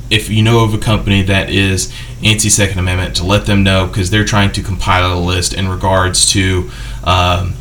if 0.09 0.29
you 0.29 0.41
know 0.41 0.63
of 0.63 0.73
a 0.73 0.77
company 0.77 1.23
that 1.23 1.49
is 1.49 1.93
anti 2.23 2.49
Second 2.49 2.79
Amendment, 2.79 3.17
to 3.17 3.25
let 3.25 3.45
them 3.45 3.63
know 3.63 3.85
because 3.85 4.09
they're 4.09 4.25
trying 4.25 4.53
to 4.53 4.63
compile 4.63 5.17
a 5.17 5.19
list 5.19 5.53
in 5.53 5.67
regards 5.67 6.31
to. 6.31 6.71
Um, 7.03 7.55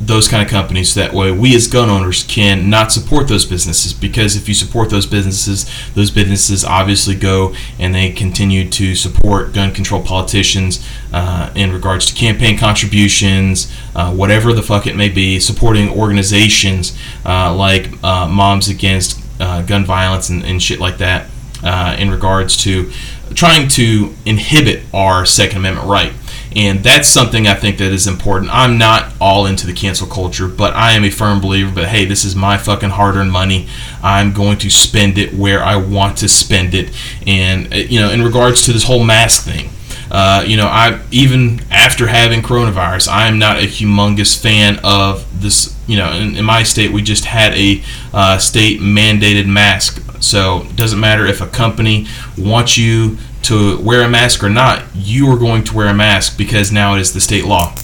those 0.00 0.26
kind 0.26 0.42
of 0.42 0.48
companies 0.48 0.94
that 0.94 1.12
way 1.12 1.30
we 1.30 1.54
as 1.54 1.68
gun 1.68 1.88
owners 1.88 2.24
can 2.24 2.68
not 2.68 2.90
support 2.90 3.28
those 3.28 3.46
businesses 3.46 3.92
because 3.92 4.34
if 4.34 4.48
you 4.48 4.54
support 4.54 4.90
those 4.90 5.06
businesses 5.06 5.70
those 5.94 6.10
businesses 6.10 6.64
obviously 6.64 7.14
go 7.14 7.54
and 7.78 7.94
they 7.94 8.10
continue 8.10 8.68
to 8.68 8.96
support 8.96 9.52
gun 9.52 9.72
control 9.72 10.02
politicians 10.02 10.86
uh, 11.12 11.50
in 11.54 11.72
regards 11.72 12.06
to 12.06 12.14
campaign 12.14 12.58
contributions 12.58 13.72
uh, 13.94 14.12
whatever 14.12 14.52
the 14.52 14.62
fuck 14.62 14.86
it 14.86 14.96
may 14.96 15.08
be 15.08 15.38
supporting 15.38 15.88
organizations 15.88 16.98
uh, 17.24 17.54
like 17.54 17.92
uh, 18.02 18.26
moms 18.26 18.68
against 18.68 19.20
uh, 19.40 19.62
gun 19.62 19.84
violence 19.84 20.28
and, 20.28 20.44
and, 20.44 20.62
shit 20.62 20.78
like 20.78 20.98
that 20.98 21.28
uh, 21.62 21.96
in 21.98 22.10
regards 22.10 22.56
to 22.56 22.90
trying 23.34 23.66
to 23.68 24.14
inhibit 24.24 24.82
our 24.92 25.26
second 25.26 25.58
amendment 25.58 25.88
right 25.88 26.12
and 26.56 26.84
that's 26.84 27.08
something 27.08 27.46
I 27.46 27.54
think 27.54 27.78
that 27.78 27.92
is 27.92 28.06
important. 28.06 28.50
I'm 28.52 28.78
not 28.78 29.12
all 29.20 29.46
into 29.46 29.66
the 29.66 29.72
cancel 29.72 30.06
culture, 30.06 30.46
but 30.46 30.72
I 30.74 30.92
am 30.92 31.04
a 31.04 31.10
firm 31.10 31.40
believer. 31.40 31.72
But 31.74 31.86
hey, 31.86 32.04
this 32.04 32.24
is 32.24 32.36
my 32.36 32.58
fucking 32.58 32.90
hard-earned 32.90 33.32
money. 33.32 33.68
I'm 34.02 34.32
going 34.32 34.58
to 34.58 34.70
spend 34.70 35.18
it 35.18 35.34
where 35.34 35.62
I 35.62 35.76
want 35.76 36.18
to 36.18 36.28
spend 36.28 36.74
it. 36.74 36.94
And 37.26 37.72
uh, 37.72 37.76
you 37.76 38.00
know, 38.00 38.10
in 38.10 38.22
regards 38.22 38.64
to 38.66 38.72
this 38.72 38.84
whole 38.84 39.04
mask 39.04 39.44
thing, 39.44 39.70
uh, 40.10 40.44
you 40.46 40.56
know, 40.56 40.66
I 40.66 41.00
even 41.10 41.60
after 41.70 42.06
having 42.06 42.42
coronavirus, 42.42 43.08
I 43.08 43.26
am 43.26 43.38
not 43.38 43.58
a 43.58 43.66
humongous 43.66 44.40
fan 44.40 44.78
of 44.84 45.42
this. 45.42 45.74
You 45.86 45.98
know, 45.98 46.12
in, 46.12 46.36
in 46.36 46.44
my 46.44 46.62
state, 46.62 46.92
we 46.92 47.02
just 47.02 47.24
had 47.24 47.52
a 47.54 47.82
uh, 48.12 48.38
state 48.38 48.80
mandated 48.80 49.46
mask, 49.46 50.00
so 50.22 50.62
it 50.62 50.76
doesn't 50.76 51.00
matter 51.00 51.26
if 51.26 51.40
a 51.40 51.46
company 51.46 52.06
wants 52.38 52.78
you 52.78 53.18
to 53.44 53.78
wear 53.80 54.02
a 54.02 54.08
mask 54.08 54.42
or 54.42 54.50
not, 54.50 54.84
you 54.94 55.30
are 55.30 55.38
going 55.38 55.64
to 55.64 55.76
wear 55.76 55.88
a 55.88 55.94
mask 55.94 56.36
because 56.36 56.72
now 56.72 56.94
it 56.94 57.00
is 57.00 57.12
the 57.12 57.20
state 57.20 57.44
law. 57.44 57.74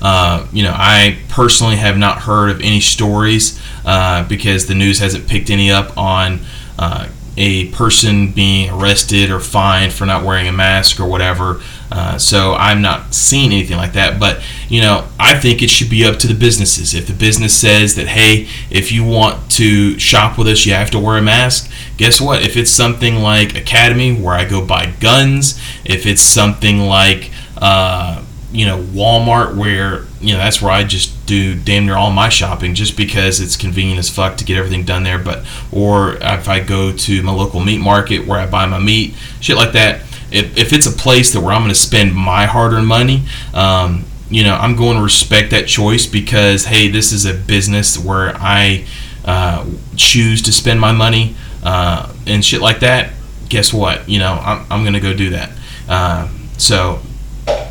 Uh, 0.00 0.46
you 0.52 0.64
know, 0.64 0.74
I 0.74 1.18
personally 1.28 1.76
have 1.76 1.96
not 1.96 2.22
heard 2.22 2.50
of 2.50 2.60
any 2.60 2.80
stories 2.80 3.60
uh, 3.84 4.26
because 4.28 4.66
the 4.66 4.74
news 4.74 4.98
hasn't 4.98 5.28
picked 5.28 5.48
any 5.48 5.70
up 5.70 5.96
on 5.96 6.40
uh, 6.78 7.08
a 7.36 7.70
person 7.70 8.30
being 8.30 8.70
arrested 8.70 9.30
or 9.30 9.40
fined 9.40 9.92
for 9.92 10.04
not 10.04 10.24
wearing 10.24 10.48
a 10.48 10.52
mask 10.52 11.00
or 11.00 11.06
whatever. 11.06 11.62
Uh, 11.90 12.18
so 12.18 12.54
I'm 12.54 12.82
not 12.82 13.14
seeing 13.14 13.52
anything 13.52 13.76
like 13.76 13.94
that. 13.94 14.20
But 14.20 14.42
you 14.68 14.80
know, 14.80 15.06
I 15.18 15.38
think 15.38 15.62
it 15.62 15.70
should 15.70 15.90
be 15.90 16.04
up 16.04 16.18
to 16.20 16.26
the 16.26 16.34
businesses. 16.34 16.94
If 16.94 17.06
the 17.06 17.12
business 17.14 17.54
says 17.54 17.96
that, 17.96 18.08
hey, 18.08 18.48
if 18.70 18.92
you 18.92 19.04
want 19.04 19.50
to 19.52 19.98
shop 19.98 20.38
with 20.38 20.48
us, 20.48 20.66
you 20.66 20.72
have 20.72 20.90
to 20.90 20.98
wear 20.98 21.18
a 21.18 21.22
mask. 21.22 21.70
Guess 21.96 22.20
what? 22.20 22.42
If 22.42 22.56
it's 22.56 22.70
something 22.70 23.16
like 23.16 23.54
Academy, 23.54 24.14
where 24.14 24.34
I 24.34 24.44
go 24.44 24.64
buy 24.64 24.92
guns, 25.00 25.60
if 25.84 26.06
it's 26.06 26.22
something 26.22 26.80
like 26.80 27.30
uh, 27.58 28.24
you 28.52 28.66
know 28.66 28.82
Walmart, 28.82 29.56
where 29.56 30.04
you 30.22 30.32
know 30.32 30.38
that's 30.38 30.62
where 30.62 30.72
I 30.72 30.84
just 30.84 31.26
do 31.26 31.54
damn 31.54 31.86
near 31.86 31.96
all 31.96 32.10
my 32.10 32.28
shopping, 32.28 32.74
just 32.74 32.96
because 32.96 33.40
it's 33.40 33.56
convenient 33.56 33.98
as 33.98 34.08
fuck 34.08 34.36
to 34.38 34.44
get 34.44 34.56
everything 34.56 34.84
done 34.84 35.02
there. 35.02 35.18
But 35.18 35.44
or 35.70 36.14
if 36.14 36.48
I 36.48 36.60
go 36.60 36.96
to 36.96 37.22
my 37.22 37.32
local 37.32 37.60
meat 37.60 37.80
market 37.80 38.26
where 38.26 38.38
I 38.38 38.46
buy 38.46 38.66
my 38.66 38.78
meat, 38.78 39.14
shit 39.40 39.56
like 39.56 39.72
that 39.72 40.02
if, 40.32 40.56
if 40.56 40.72
it's 40.72 40.86
a 40.86 40.90
place 40.90 41.32
that 41.32 41.40
where 41.40 41.52
I'm 41.52 41.62
going 41.62 41.68
to 41.68 41.74
spend 41.74 42.14
my 42.14 42.46
hard-earned 42.46 42.86
money, 42.86 43.24
um, 43.52 44.04
you 44.30 44.42
know, 44.42 44.54
I'm 44.54 44.76
going 44.76 44.96
to 44.96 45.02
respect 45.02 45.50
that 45.50 45.68
choice 45.68 46.06
because 46.06 46.64
hey, 46.64 46.88
this 46.88 47.12
is 47.12 47.26
a 47.26 47.34
business 47.34 47.98
where 47.98 48.34
I 48.36 48.86
uh, 49.24 49.66
choose 49.96 50.40
to 50.42 50.52
spend 50.52 50.80
my 50.80 50.92
money 50.92 51.36
uh, 51.62 52.12
and 52.26 52.44
shit 52.44 52.62
like 52.62 52.80
that. 52.80 53.12
Guess 53.50 53.74
what? 53.74 54.08
You 54.08 54.18
know, 54.18 54.32
I'm, 54.32 54.66
I'm 54.70 54.82
going 54.82 54.94
to 54.94 55.00
go 55.00 55.14
do 55.14 55.30
that. 55.30 55.50
Uh, 55.86 56.28
so 56.56 57.02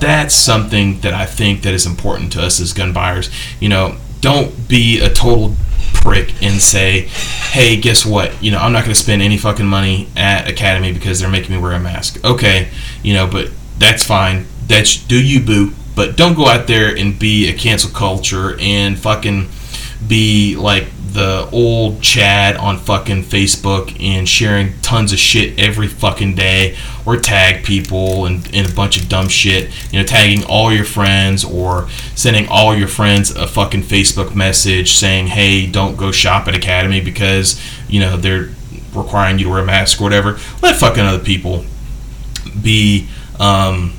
that's 0.01 0.35
something 0.35 0.99
that 1.01 1.13
I 1.13 1.25
think 1.25 1.61
that 1.61 1.73
is 1.73 1.85
important 1.85 2.33
to 2.33 2.41
us 2.41 2.59
as 2.59 2.73
gun 2.73 2.91
buyers. 2.91 3.29
You 3.61 3.69
know, 3.69 3.97
don't 4.19 4.67
be 4.67 4.99
a 4.99 5.09
total 5.09 5.55
prick 5.93 6.41
and 6.41 6.59
say, 6.59 7.01
hey, 7.51 7.79
guess 7.79 8.05
what? 8.05 8.41
You 8.43 8.51
know, 8.51 8.57
I'm 8.57 8.73
not 8.73 8.83
going 8.83 8.93
to 8.93 8.99
spend 8.99 9.21
any 9.21 9.37
fucking 9.37 9.65
money 9.65 10.09
at 10.17 10.49
Academy 10.49 10.91
because 10.91 11.19
they're 11.19 11.29
making 11.29 11.55
me 11.55 11.61
wear 11.61 11.73
a 11.73 11.79
mask. 11.79 12.23
Okay, 12.25 12.69
you 13.03 13.13
know, 13.13 13.27
but 13.27 13.49
that's 13.77 14.03
fine. 14.03 14.45
That's 14.67 14.97
do 14.97 15.21
you 15.21 15.39
boo. 15.39 15.73
But 15.95 16.17
don't 16.17 16.35
go 16.35 16.47
out 16.47 16.67
there 16.67 16.95
and 16.95 17.17
be 17.17 17.49
a 17.49 17.53
cancel 17.53 17.91
culture 17.91 18.57
and 18.59 18.97
fucking 18.97 19.49
be 20.07 20.55
like 20.55 20.85
the 21.13 21.49
old 21.51 22.01
Chad 22.01 22.55
on 22.55 22.77
fucking 22.77 23.23
Facebook 23.23 23.99
and 24.01 24.27
sharing 24.27 24.79
tons 24.81 25.11
of 25.11 25.19
shit 25.19 25.59
every 25.59 25.87
fucking 25.87 26.35
day 26.35 26.77
or 27.05 27.17
tag 27.17 27.65
people 27.65 28.25
and, 28.25 28.45
and 28.53 28.69
a 28.69 28.73
bunch 28.73 29.01
of 29.01 29.09
dumb 29.09 29.27
shit. 29.27 29.69
You 29.91 29.99
know, 29.99 30.05
tagging 30.05 30.45
all 30.45 30.71
your 30.71 30.85
friends 30.85 31.43
or 31.43 31.89
sending 32.15 32.47
all 32.47 32.75
your 32.75 32.87
friends 32.87 33.31
a 33.31 33.45
fucking 33.47 33.83
Facebook 33.83 34.35
message 34.35 34.93
saying, 34.93 35.27
hey, 35.27 35.67
don't 35.67 35.97
go 35.97 36.11
shop 36.11 36.47
at 36.47 36.55
Academy 36.55 37.01
because, 37.01 37.61
you 37.89 37.99
know, 37.99 38.15
they're 38.15 38.49
requiring 38.93 39.37
you 39.37 39.45
to 39.45 39.51
wear 39.51 39.59
a 39.59 39.65
mask 39.65 39.99
or 39.99 40.05
whatever. 40.05 40.39
Let 40.61 40.77
fucking 40.77 41.03
other 41.03 41.23
people 41.23 41.65
be. 42.61 43.07
Um, 43.39 43.93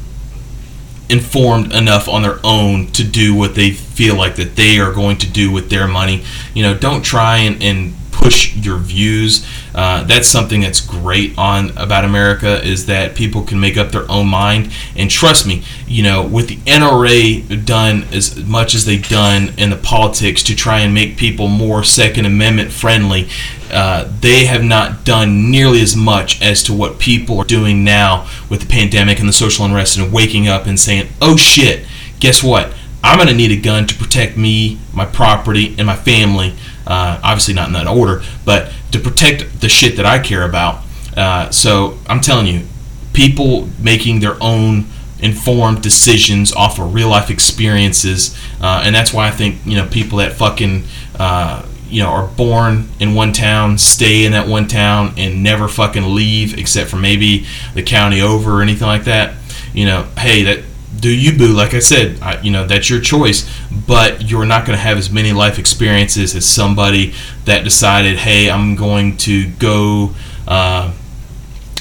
informed 1.13 1.75
enough 1.75 2.09
on 2.09 2.23
their 2.23 2.39
own 2.43 2.87
to 2.93 3.05
do 3.05 3.35
what 3.35 3.55
they 3.55 3.71
feel 3.95 4.17
like 4.17 4.37
that 4.37 4.57
they 4.57 4.79
are 4.79 4.93
going 4.93 5.19
to 5.19 5.31
do 5.31 5.51
with 5.51 5.71
their 5.71 5.87
money. 5.87 6.25
You 6.55 6.63
know, 6.63 6.77
don't 6.77 7.03
try 7.03 7.39
and, 7.39 7.63
and 7.63 7.95
push 8.23 8.55
your 8.55 8.79
views. 8.79 9.45
Uh, 9.75 10.05
that's 10.05 10.29
something 10.29 10.61
that's 10.61 10.81
great 10.81 11.37
on 11.37 11.71
about 11.77 12.05
America 12.05 12.63
is 12.65 12.87
that 12.87 13.17
people 13.17 13.43
can 13.43 13.59
make 13.59 13.77
up 13.77 13.91
their 13.91 14.09
own 14.11 14.29
mind. 14.29 14.73
And 14.95 15.11
trust 15.11 15.47
me, 15.47 15.65
you 15.87 16.03
know, 16.03 16.25
with 16.25 16.49
the 16.49 16.57
NRA 16.59 17.65
done 17.67 18.05
as 18.13 18.37
much 18.37 18.75
as 18.75 18.85
they've 18.85 19.07
done 19.09 19.53
in 19.59 19.71
the 19.71 19.77
politics 19.77 20.43
to 20.45 20.55
try 20.55 20.81
and 20.81 20.95
make 20.95 21.17
people 21.17 21.49
more 21.49 21.83
Second 21.83 22.27
Amendment 22.27 22.71
friendly, 22.71 23.29
uh, 23.73 24.09
they 24.21 24.45
have 24.45 24.63
not 24.63 25.05
done 25.05 25.51
nearly 25.51 25.81
as 25.81 25.97
much 25.97 26.41
as 26.43 26.63
to 26.65 26.73
what 26.73 26.99
people 26.99 27.39
are 27.39 27.45
doing 27.45 27.83
now 27.83 28.29
with 28.49 28.61
the 28.61 28.67
pandemic 28.67 29.19
and 29.19 29.29
the 29.29 29.33
social 29.33 29.65
unrest 29.65 29.99
and 29.99 30.13
waking 30.13 30.47
up 30.47 30.67
and 30.67 30.79
saying, 30.79 31.09
"Oh 31.21 31.37
shit, 31.37 31.87
guess 32.21 32.43
what? 32.43 32.73
I'm 33.05 33.17
going 33.17 33.29
to 33.29 33.35
need 33.35 33.51
a 33.51 33.61
gun 33.61 33.87
to 33.87 33.95
protect 33.95 34.37
me, 34.37 34.79
my 34.93 35.07
property, 35.07 35.75
and 35.79 35.87
my 35.87 35.97
family." 35.97 36.55
Uh, 36.87 37.21
obviously, 37.23 37.55
not 37.55 37.69
in 37.69 37.75
that 37.75 37.87
order, 37.87 38.23
but 38.45 38.73
to 38.91 38.99
protect 38.99 39.61
the 39.61 39.69
shit 39.69 39.97
that 39.97 40.07
I 40.07 40.19
care 40.19 40.45
about. 40.45 40.83
Uh, 41.17 41.51
so 41.51 41.99
I'm 42.09 42.21
telling 42.21 42.47
you, 42.47 42.67
people 43.13 43.69
making 43.79 44.21
their 44.21 44.37
own 44.43 44.87
informed 45.21 45.83
decisions 45.83 46.53
off 46.53 46.79
of 46.79 46.95
real 46.95 47.09
life 47.09 47.31
experiences, 47.31 48.37
uh, 48.61 48.83
and 48.85 48.95
that's 48.95 49.13
why 49.13 49.29
I 49.29 49.31
think 49.31 49.61
you 49.65 49.77
know 49.77 49.87
people 49.87 50.19
that 50.19 50.33
fucking 50.33 50.85
uh, 51.19 51.65
you 51.89 52.03
know 52.03 52.09
are 52.09 52.27
born 52.27 52.89
in 52.99 53.15
one 53.15 53.33
town, 53.33 53.79
stay 53.79 54.25
in 54.25 54.33
that 54.33 54.49
one 54.49 54.67
town, 54.67 55.15
and 55.17 55.43
never 55.43 55.69
fucking 55.69 56.15
leave 56.15 56.59
except 56.59 56.91
for 56.91 56.97
maybe 56.97 57.47
the 57.75 57.83
county 57.83 58.21
over 58.21 58.59
or 58.59 58.63
anything 58.63 58.89
like 58.89 59.05
that. 59.05 59.35
You 59.73 59.87
know, 59.87 60.03
hey, 60.19 60.43
that 60.43 60.65
do 61.03 61.11
you 61.11 61.37
boo? 61.37 61.53
Like 61.53 61.75
i 61.75 61.81
said 61.81 62.21
I, 62.23 62.41
you 62.41 62.51
know 62.51 62.67
that's 62.67 62.89
your 62.89 63.01
choice 63.01 63.51
but 63.87 64.31
you're 64.31 64.47
not 64.47 64.65
going 64.65 64.77
to 64.77 64.83
have 64.83 64.97
as 64.97 65.11
many 65.11 65.33
life 65.33 65.59
experiences 65.59 66.35
as 66.35 66.47
somebody 66.47 67.13
that 67.45 67.65
decided 67.65 68.17
hey 68.17 68.49
i'm 68.49 68.77
going 68.77 69.17
to 69.19 69.51
go 69.51 70.15
uh, 70.47 70.95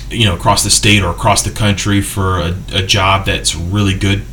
you 0.09 0.25
know 0.25 0.35
across 0.35 0.63
the 0.63 0.69
state 0.69 1.03
or 1.03 1.11
across 1.11 1.43
the 1.43 1.51
country 1.51 2.01
for 2.01 2.39
a, 2.39 2.57
a 2.73 2.83
job 2.85 3.25
that's 3.25 3.55
really 3.55 3.97
good 3.97 4.23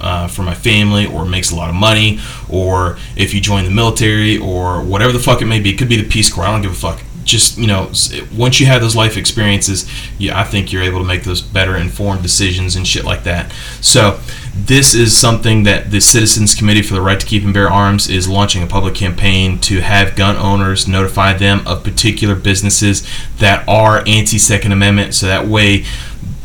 uh, 0.00 0.28
for 0.28 0.42
my 0.42 0.54
family 0.54 1.06
or 1.06 1.24
makes 1.24 1.50
a 1.50 1.56
lot 1.56 1.68
of 1.68 1.74
money 1.74 2.20
or 2.48 2.98
if 3.16 3.34
you 3.34 3.40
join 3.40 3.64
the 3.64 3.70
military 3.70 4.38
or 4.38 4.82
whatever 4.82 5.12
the 5.12 5.18
fuck 5.18 5.40
it 5.40 5.46
may 5.46 5.60
be. 5.60 5.70
It 5.70 5.78
could 5.78 5.88
be 5.88 5.96
the 5.96 6.08
peace 6.08 6.32
corps. 6.32 6.44
I 6.44 6.50
don't 6.50 6.62
give 6.62 6.72
a 6.72 6.74
fuck 6.74 7.02
just 7.26 7.58
you 7.58 7.66
know 7.66 7.92
once 8.34 8.58
you 8.60 8.66
have 8.66 8.80
those 8.80 8.96
life 8.96 9.16
experiences 9.16 9.90
yeah 10.18 10.38
i 10.40 10.44
think 10.44 10.72
you're 10.72 10.82
able 10.82 11.00
to 11.00 11.04
make 11.04 11.24
those 11.24 11.42
better 11.42 11.76
informed 11.76 12.22
decisions 12.22 12.76
and 12.76 12.86
shit 12.86 13.04
like 13.04 13.24
that 13.24 13.52
so 13.80 14.18
this 14.56 14.94
is 14.94 15.16
something 15.16 15.64
that 15.64 15.90
the 15.90 16.00
Citizens 16.00 16.54
Committee 16.54 16.80
for 16.80 16.94
the 16.94 17.02
Right 17.02 17.20
to 17.20 17.26
Keep 17.26 17.44
and 17.44 17.52
Bear 17.52 17.68
Arms 17.68 18.08
is 18.08 18.26
launching 18.26 18.62
a 18.62 18.66
public 18.66 18.94
campaign 18.94 19.58
to 19.60 19.82
have 19.82 20.16
gun 20.16 20.36
owners 20.36 20.88
notify 20.88 21.34
them 21.34 21.66
of 21.66 21.84
particular 21.84 22.34
businesses 22.34 23.06
that 23.38 23.68
are 23.68 24.02
anti 24.06 24.38
Second 24.38 24.72
Amendment, 24.72 25.14
so 25.14 25.26
that 25.26 25.46
way 25.46 25.84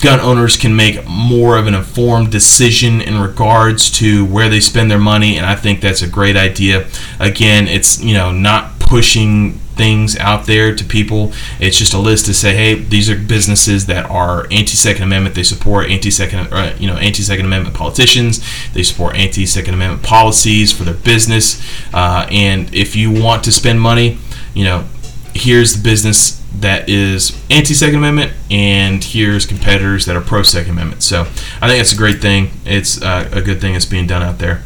gun 0.02 0.20
owners 0.20 0.58
can 0.58 0.76
make 0.76 1.08
more 1.08 1.58
of 1.58 1.68
an 1.68 1.74
informed 1.74 2.32
decision 2.32 3.00
in 3.00 3.20
regards 3.20 3.90
to 3.92 4.26
where 4.26 4.50
they 4.50 4.60
spend 4.60 4.92
their 4.92 5.00
money 5.00 5.38
and 5.38 5.46
I 5.46 5.56
think 5.56 5.80
that's 5.80 6.02
a 6.02 6.08
great 6.08 6.36
idea. 6.36 6.88
Again, 7.20 7.68
it's 7.68 8.02
you 8.02 8.14
know 8.14 8.32
not 8.32 8.78
pushing 8.80 9.60
things 9.76 10.18
out 10.18 10.46
there 10.46 10.76
to 10.76 10.84
people. 10.84 11.32
It's 11.60 11.78
just 11.78 11.94
a 11.94 11.98
list 12.00 12.26
to 12.28 12.34
say, 12.34 12.56
hey, 12.56 12.76
these 12.76 13.10
are 13.10 13.18
businesses 13.18 13.86
that 13.88 14.10
are 14.10 14.46
anti-Second 14.52 15.04
Amendment. 15.04 15.36
They 15.36 15.44
support 15.44 15.90
anti-Second, 15.90 16.52
uh, 16.52 16.76
you 16.80 16.88
know, 16.88 16.98
anti-Second 16.98 17.46
Amendment 17.46 17.76
politicians. 17.76 18.42
They 18.74 18.84
support 18.84 19.16
anti-Second 19.16 19.74
Amendment 19.74 20.04
policies 20.04 20.72
for 20.72 20.84
their 20.84 20.94
business. 20.94 21.62
Uh, 21.94 22.28
and 22.32 22.74
if 22.74 22.96
you 22.96 23.12
want 23.12 23.44
to 23.46 23.52
spend 23.52 23.82
money, 23.82 24.18
you 24.54 24.66
know, 24.66 24.86
here's 25.34 25.76
the 25.76 25.84
business 25.84 26.42
that 26.60 26.90
is 26.90 27.42
anti-Second 27.50 27.96
Amendment, 27.96 28.34
and 28.52 29.04
here's 29.04 29.46
competitors 29.46 30.06
that 30.06 30.16
are 30.16 30.22
pro-Second 30.22 30.72
Amendment. 30.72 31.02
So 31.02 31.22
I 31.22 31.68
think 31.68 31.80
that's 31.80 31.94
a 31.94 31.98
great 31.98 32.22
thing. 32.22 32.52
It's 32.66 33.02
uh, 33.02 33.30
a 33.32 33.42
good 33.42 33.62
thing 33.62 33.74
that's 33.74 33.86
being 33.86 34.06
done 34.06 34.22
out 34.22 34.40
there. 34.40 34.64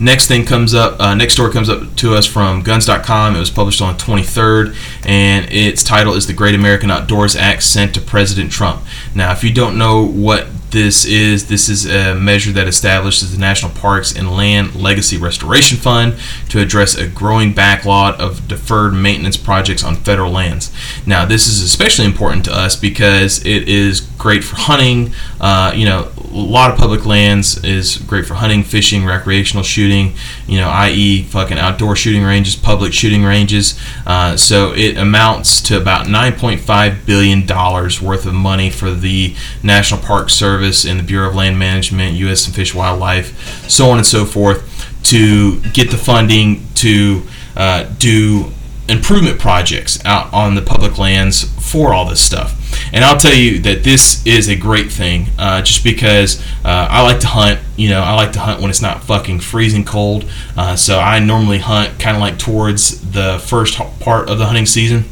Next 0.00 0.28
thing 0.28 0.44
comes 0.44 0.74
up, 0.74 1.00
uh, 1.00 1.14
next 1.14 1.32
story 1.32 1.52
comes 1.52 1.68
up 1.68 1.96
to 1.96 2.14
us 2.14 2.24
from 2.24 2.62
guns.com. 2.62 3.34
It 3.34 3.40
was 3.40 3.50
published 3.50 3.82
on 3.82 3.96
the 3.96 4.02
23rd, 4.02 4.76
and 5.04 5.50
its 5.50 5.82
title 5.82 6.14
is 6.14 6.26
The 6.26 6.32
Great 6.32 6.54
American 6.54 6.90
Outdoors 6.90 7.34
Act 7.34 7.64
Sent 7.64 7.94
to 7.94 8.00
President 8.00 8.52
Trump. 8.52 8.82
Now, 9.14 9.32
if 9.32 9.42
you 9.42 9.52
don't 9.52 9.76
know 9.76 10.04
what 10.06 10.46
this 10.70 11.04
is 11.04 11.48
this 11.48 11.68
is 11.68 11.86
a 11.86 12.14
measure 12.14 12.52
that 12.52 12.68
establishes 12.68 13.32
the 13.32 13.38
National 13.38 13.72
Parks 13.72 14.14
and 14.14 14.30
Land 14.30 14.74
Legacy 14.74 15.16
Restoration 15.16 15.78
Fund 15.78 16.18
to 16.50 16.60
address 16.60 16.94
a 16.94 17.08
growing 17.08 17.52
backlog 17.54 18.20
of 18.20 18.46
deferred 18.48 18.92
maintenance 18.92 19.36
projects 19.36 19.82
on 19.82 19.96
federal 19.96 20.30
lands. 20.30 20.72
Now, 21.06 21.24
this 21.24 21.46
is 21.46 21.62
especially 21.62 22.04
important 22.04 22.44
to 22.46 22.52
us 22.52 22.76
because 22.76 23.44
it 23.46 23.68
is 23.68 24.00
great 24.18 24.44
for 24.44 24.56
hunting. 24.56 25.12
Uh, 25.40 25.72
you 25.74 25.86
know, 25.86 26.10
a 26.18 26.36
lot 26.36 26.70
of 26.70 26.76
public 26.76 27.06
lands 27.06 27.62
is 27.64 27.96
great 27.96 28.26
for 28.26 28.34
hunting, 28.34 28.62
fishing, 28.62 29.06
recreational 29.06 29.62
shooting. 29.62 30.14
You 30.46 30.58
know, 30.58 30.68
i.e., 30.68 31.22
fucking 31.22 31.58
outdoor 31.58 31.96
shooting 31.96 32.24
ranges, 32.24 32.56
public 32.56 32.92
shooting 32.92 33.24
ranges. 33.24 33.80
Uh, 34.06 34.36
so 34.36 34.72
it 34.74 34.96
amounts 34.98 35.62
to 35.62 35.80
about 35.80 36.06
9.5 36.06 37.06
billion 37.06 37.46
dollars 37.46 38.02
worth 38.02 38.26
of 38.26 38.34
money 38.34 38.68
for 38.68 38.90
the 38.90 39.34
National 39.62 40.00
Park 40.00 40.28
Service 40.28 40.57
Service 40.58 40.84
and 40.84 40.98
the 40.98 41.04
Bureau 41.04 41.28
of 41.28 41.36
Land 41.36 41.56
Management, 41.56 42.14
U.S. 42.14 42.44
and 42.46 42.54
Fish 42.54 42.74
Wildlife, 42.74 43.70
so 43.70 43.90
on 43.90 43.98
and 43.98 44.06
so 44.06 44.24
forth, 44.24 44.64
to 45.04 45.60
get 45.70 45.92
the 45.92 45.96
funding 45.96 46.66
to 46.74 47.22
uh, 47.56 47.84
do 47.98 48.50
improvement 48.88 49.38
projects 49.38 50.04
out 50.04 50.32
on 50.32 50.56
the 50.56 50.62
public 50.62 50.98
lands 50.98 51.44
for 51.70 51.94
all 51.94 52.08
this 52.08 52.20
stuff. 52.20 52.56
And 52.92 53.04
I'll 53.04 53.18
tell 53.18 53.34
you 53.34 53.60
that 53.60 53.84
this 53.84 54.26
is 54.26 54.48
a 54.48 54.56
great 54.56 54.90
thing, 54.90 55.28
uh, 55.38 55.62
just 55.62 55.84
because 55.84 56.40
uh, 56.64 56.88
I 56.90 57.02
like 57.02 57.20
to 57.20 57.28
hunt. 57.28 57.60
You 57.76 57.90
know, 57.90 58.02
I 58.02 58.14
like 58.14 58.32
to 58.32 58.40
hunt 58.40 58.60
when 58.60 58.68
it's 58.68 58.82
not 58.82 59.04
fucking 59.04 59.38
freezing 59.38 59.84
cold. 59.84 60.28
Uh, 60.56 60.74
so 60.74 60.98
I 60.98 61.20
normally 61.20 61.58
hunt 61.58 62.00
kind 62.00 62.16
of 62.16 62.20
like 62.20 62.36
towards 62.36 63.12
the 63.12 63.38
first 63.38 63.78
part 64.00 64.28
of 64.28 64.38
the 64.38 64.46
hunting 64.46 64.66
season 64.66 65.04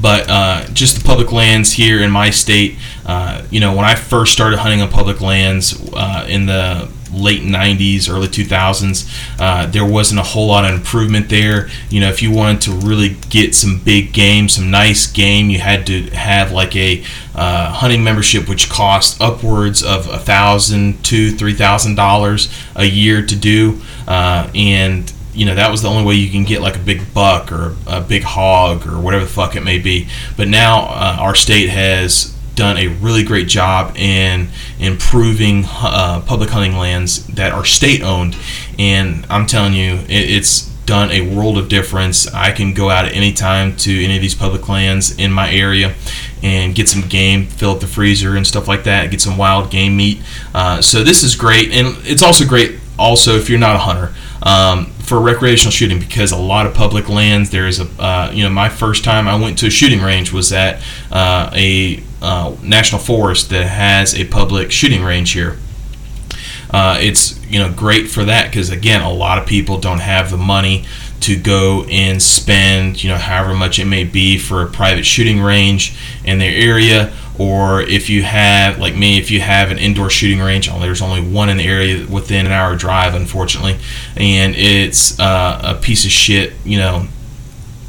but 0.00 0.28
uh, 0.28 0.64
just 0.72 0.96
the 0.96 1.04
public 1.04 1.32
lands 1.32 1.72
here 1.72 2.00
in 2.00 2.10
my 2.10 2.30
state. 2.30 2.76
Uh, 3.08 3.42
you 3.50 3.58
know, 3.58 3.74
when 3.74 3.86
I 3.86 3.94
first 3.94 4.34
started 4.34 4.58
hunting 4.58 4.82
on 4.82 4.90
public 4.90 5.22
lands 5.22 5.74
uh, 5.94 6.26
in 6.28 6.44
the 6.44 6.90
late 7.10 7.40
90s, 7.40 8.10
early 8.10 8.28
2000s, 8.28 9.10
uh, 9.40 9.64
there 9.66 9.84
wasn't 9.84 10.20
a 10.20 10.22
whole 10.22 10.46
lot 10.48 10.66
of 10.66 10.74
improvement 10.74 11.30
there. 11.30 11.70
You 11.88 12.00
know, 12.00 12.10
if 12.10 12.20
you 12.20 12.30
wanted 12.30 12.60
to 12.62 12.72
really 12.72 13.16
get 13.30 13.54
some 13.54 13.80
big 13.82 14.12
game, 14.12 14.50
some 14.50 14.70
nice 14.70 15.10
game, 15.10 15.48
you 15.48 15.58
had 15.58 15.86
to 15.86 16.02
have 16.10 16.52
like 16.52 16.76
a 16.76 17.02
uh, 17.34 17.72
hunting 17.72 18.04
membership, 18.04 18.46
which 18.46 18.68
cost 18.68 19.20
upwards 19.22 19.82
of 19.82 20.06
a 20.08 20.18
thousand 20.18 21.02
to 21.06 21.30
three 21.32 21.54
thousand 21.54 21.94
dollars 21.94 22.52
a 22.76 22.84
year 22.84 23.24
to 23.24 23.34
do, 23.36 23.80
uh, 24.06 24.50
and 24.54 25.10
you 25.32 25.46
know 25.46 25.54
that 25.54 25.70
was 25.70 25.80
the 25.80 25.88
only 25.88 26.04
way 26.04 26.14
you 26.14 26.30
can 26.30 26.44
get 26.44 26.60
like 26.60 26.76
a 26.76 26.80
big 26.80 27.14
buck 27.14 27.52
or 27.52 27.74
a 27.86 28.00
big 28.00 28.22
hog 28.22 28.86
or 28.86 29.00
whatever 29.00 29.24
the 29.24 29.30
fuck 29.30 29.56
it 29.56 29.62
may 29.62 29.78
be. 29.78 30.08
But 30.36 30.48
now 30.48 30.80
uh, 30.88 31.16
our 31.20 31.34
state 31.34 31.68
has 31.68 32.34
done 32.58 32.76
a 32.76 32.88
really 32.88 33.22
great 33.22 33.46
job 33.46 33.96
in 33.96 34.48
improving 34.80 35.64
uh, 35.68 36.20
public 36.26 36.50
hunting 36.50 36.76
lands 36.76 37.24
that 37.28 37.52
are 37.52 37.64
state 37.64 38.02
owned, 38.02 38.36
and 38.78 39.24
I'm 39.30 39.46
telling 39.46 39.74
you, 39.74 39.94
it, 39.94 40.30
it's 40.30 40.68
done 40.84 41.12
a 41.12 41.20
world 41.34 41.56
of 41.56 41.68
difference. 41.68 42.26
I 42.34 42.50
can 42.50 42.74
go 42.74 42.90
out 42.90 43.04
at 43.04 43.14
any 43.14 43.32
time 43.32 43.76
to 43.76 44.04
any 44.04 44.16
of 44.16 44.22
these 44.22 44.34
public 44.34 44.68
lands 44.68 45.16
in 45.18 45.30
my 45.30 45.52
area 45.52 45.94
and 46.42 46.74
get 46.74 46.88
some 46.88 47.02
game, 47.02 47.46
fill 47.46 47.70
up 47.70 47.80
the 47.80 47.86
freezer 47.86 48.36
and 48.36 48.44
stuff 48.44 48.66
like 48.66 48.84
that, 48.84 49.10
get 49.10 49.20
some 49.20 49.38
wild 49.38 49.70
game 49.70 49.96
meat. 49.96 50.20
Uh, 50.52 50.82
so 50.82 51.04
this 51.04 51.22
is 51.22 51.36
great, 51.36 51.70
and 51.70 51.96
it's 52.04 52.22
also 52.22 52.44
great 52.44 52.80
also 52.98 53.36
if 53.36 53.48
you're 53.48 53.60
not 53.60 53.76
a 53.76 53.78
hunter 53.78 54.12
um, 54.42 54.92
for 55.08 55.20
recreational 55.20 55.70
shooting 55.72 55.98
because 55.98 56.32
a 56.32 56.36
lot 56.36 56.66
of 56.66 56.74
public 56.74 57.08
lands 57.08 57.50
there 57.50 57.66
is 57.66 57.80
a 57.80 57.86
uh, 57.98 58.30
you 58.32 58.42
know 58.44 58.50
my 58.50 58.68
first 58.68 59.04
time 59.04 59.26
I 59.26 59.36
went 59.40 59.58
to 59.58 59.66
a 59.66 59.70
shooting 59.70 60.02
range 60.02 60.32
was 60.32 60.52
at 60.52 60.82
uh, 61.10 61.50
a 61.54 62.02
uh, 62.20 62.54
national 62.62 63.00
forest 63.00 63.48
that 63.50 63.66
has 63.66 64.14
a 64.14 64.24
public 64.26 64.70
shooting 64.70 65.02
range 65.02 65.32
here. 65.32 65.56
Uh, 66.70 66.98
it's 67.00 67.42
you 67.46 67.58
know 67.58 67.72
great 67.72 68.10
for 68.10 68.24
that 68.24 68.50
because 68.50 68.70
again 68.70 69.00
a 69.00 69.10
lot 69.10 69.38
of 69.38 69.46
people 69.46 69.78
don't 69.78 70.00
have 70.00 70.30
the 70.30 70.36
money 70.36 70.84
to 71.20 71.36
go 71.36 71.84
and 71.84 72.22
spend 72.22 73.02
you 73.02 73.08
know 73.08 73.16
however 73.16 73.54
much 73.54 73.78
it 73.78 73.86
may 73.86 74.04
be 74.04 74.38
for 74.38 74.62
a 74.62 74.66
private 74.66 75.04
shooting 75.04 75.40
range 75.40 75.96
in 76.24 76.38
their 76.38 76.54
area 76.54 77.12
or 77.38 77.80
if 77.82 78.10
you 78.10 78.22
have 78.22 78.78
like 78.78 78.96
me 78.96 79.18
if 79.18 79.30
you 79.30 79.40
have 79.40 79.70
an 79.70 79.78
indoor 79.78 80.10
shooting 80.10 80.40
range 80.40 80.68
oh, 80.70 80.78
there's 80.80 81.02
only 81.02 81.20
one 81.20 81.48
in 81.48 81.56
the 81.56 81.64
area 81.64 82.06
within 82.06 82.46
an 82.46 82.52
hour 82.52 82.76
drive 82.76 83.14
unfortunately. 83.14 83.78
And 84.16 84.54
it's 84.56 85.18
uh, 85.18 85.76
a 85.76 85.80
piece 85.80 86.04
of 86.04 86.10
shit 86.10 86.52
you 86.64 86.78
know 86.78 87.06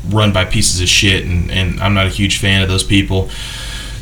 run 0.09 0.33
by 0.33 0.45
pieces 0.45 0.81
of 0.81 0.87
shit 0.87 1.23
and, 1.25 1.51
and 1.51 1.79
i'm 1.81 1.93
not 1.93 2.07
a 2.07 2.09
huge 2.09 2.37
fan 2.39 2.63
of 2.63 2.69
those 2.69 2.83
people. 2.83 3.29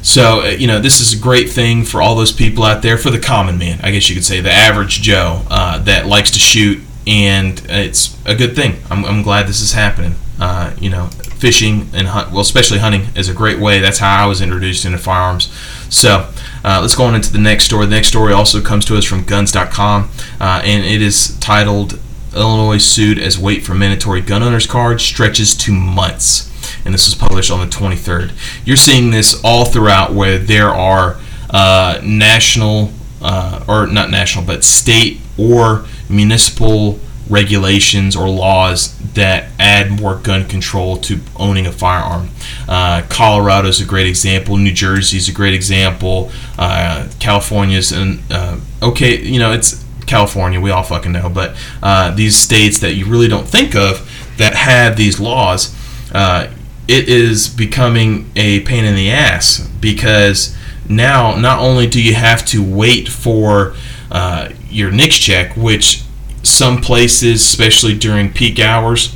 So 0.02 0.42
uh, 0.42 0.46
you 0.48 0.68
know 0.68 0.80
this 0.80 1.00
is 1.02 1.18
a 1.18 1.22
great 1.22 1.50
thing 1.50 1.84
for 1.84 2.02
all 2.02 2.16
those 2.16 2.32
people 2.32 2.64
out 2.64 2.82
there 2.82 2.98
for 2.98 3.10
the 3.10 3.20
common 3.20 3.58
man 3.58 3.80
i 3.84 3.92
guess 3.92 4.08
you 4.10 4.16
could 4.16 4.24
say 4.24 4.40
the 4.40 4.52
average 4.52 5.02
joe 5.02 5.42
uh, 5.50 5.80
that 5.80 6.06
likes 6.06 6.32
to 6.32 6.40
shoot 6.40 6.80
and 7.08 7.66
it's 7.70 8.18
a 8.26 8.36
good 8.36 8.54
thing. 8.54 8.76
I'm, 8.92 9.06
I'm 9.06 9.24
glad 9.24 9.48
this 9.48 9.62
is 9.62 9.72
happening 9.72 10.16
uh, 10.40 10.76
you 10.80 10.90
know 10.90 11.08
fishing 11.38 11.90
and 11.94 12.08
hunt, 12.08 12.32
well, 12.32 12.42
especially 12.42 12.80
hunting 12.80 13.08
is 13.16 13.30
a 13.30 13.34
great 13.34 13.60
way. 13.60 13.80
That's 13.80 14.00
how 14.00 14.24
I 14.24 14.28
was 14.28 14.42
introduced 14.42 14.86
into 14.86 14.98
firearms. 14.98 15.52
So 15.90 16.32
uh, 16.64 16.80
let's 16.82 16.96
go 16.96 17.06
on 17.06 17.16
into 17.16 17.32
the 17.32 17.40
next 17.40 17.66
story. 17.66 17.86
The 17.86 17.96
next 17.96 18.08
story 18.08 18.34
also 18.34 18.62
comes 18.62 18.86
to 18.86 18.98
us 18.98 19.06
from 19.06 19.24
guns.com, 19.24 20.10
uh, 20.40 20.62
and 20.64 20.86
it 20.86 21.02
is 21.02 21.38
titled 21.40 22.00
Illinois 22.36 22.78
sued 22.78 23.18
as 23.18 23.38
wait 23.38 23.64
for 23.64 23.74
mandatory 23.74 24.22
gun 24.22 24.44
owners 24.44 24.68
card 24.68 25.02
stretches 25.02 25.56
to 25.58 25.72
months. 25.72 26.52
And 26.86 26.94
this 26.94 27.06
was 27.06 27.16
published 27.16 27.52
on 27.52 27.60
the 27.60 27.74
23rd. 27.74 28.32
You're 28.66 28.78
seeing 28.78 29.12
this 29.12 29.42
all 29.44 29.66
throughout 29.66 30.14
where 30.14 30.38
there 30.38 30.70
are 30.70 31.18
uh, 31.50 32.00
national, 32.04 32.92
uh, 33.22 33.64
or 33.68 33.88
not 33.88 34.10
national, 34.10 34.46
but 34.46 34.64
state 34.64 35.20
or 35.38 35.86
municipal 36.10 37.00
regulations 37.30 38.16
or 38.16 38.30
laws 38.30 38.97
that 39.18 39.50
add 39.60 39.92
more 39.92 40.16
gun 40.16 40.48
control 40.48 40.98
to 40.98 41.20
owning 41.36 41.68
a 41.68 41.72
firearm. 41.72 42.30
Uh, 42.68 43.04
Colorado 43.10 43.68
is 43.68 43.82
a 43.82 43.86
great 43.86 44.08
example. 44.08 44.58
New 44.58 44.72
Jersey 44.72 45.18
is 45.18 45.28
a 45.28 45.34
great 45.34 45.54
example. 45.54 46.32
Uh, 46.58 47.10
California's 47.20 47.92
and 47.92 48.22
uh, 48.32 48.58
okay, 48.82 49.20
you 49.20 49.40
know 49.40 49.52
it's 49.52 49.84
California. 50.06 50.62
We 50.62 50.72
all 50.72 50.84
fucking 50.84 51.12
know, 51.12 51.30
but 51.30 51.56
uh, 51.84 52.12
these 52.16 52.38
states 52.38 52.80
that 52.80 52.94
you 52.94 53.06
really 53.06 53.28
don't 53.28 53.48
think 53.48 53.76
of 53.76 54.10
that 54.38 54.54
have 54.54 54.96
these 54.96 55.20
laws, 55.20 55.76
uh, 56.14 56.52
it 56.88 57.10
is 57.10 57.50
becoming 57.50 58.32
a 58.36 58.62
pain 58.62 58.86
in 58.86 58.96
the 58.96 59.10
ass 59.10 59.68
because 59.82 60.56
now 60.88 61.36
not 61.36 61.60
only 61.60 61.88
do 61.88 62.02
you 62.02 62.14
have 62.14 62.46
to 62.46 62.64
wait 62.64 63.10
for 63.10 63.76
uh, 64.12 64.50
your 64.70 64.92
NICS 64.92 65.18
check, 65.18 65.58
which 65.58 66.04
some 66.44 66.82
places, 66.82 67.42
especially 67.44 67.98
during 67.98 68.32
peak 68.32 68.60
hours, 68.60 69.16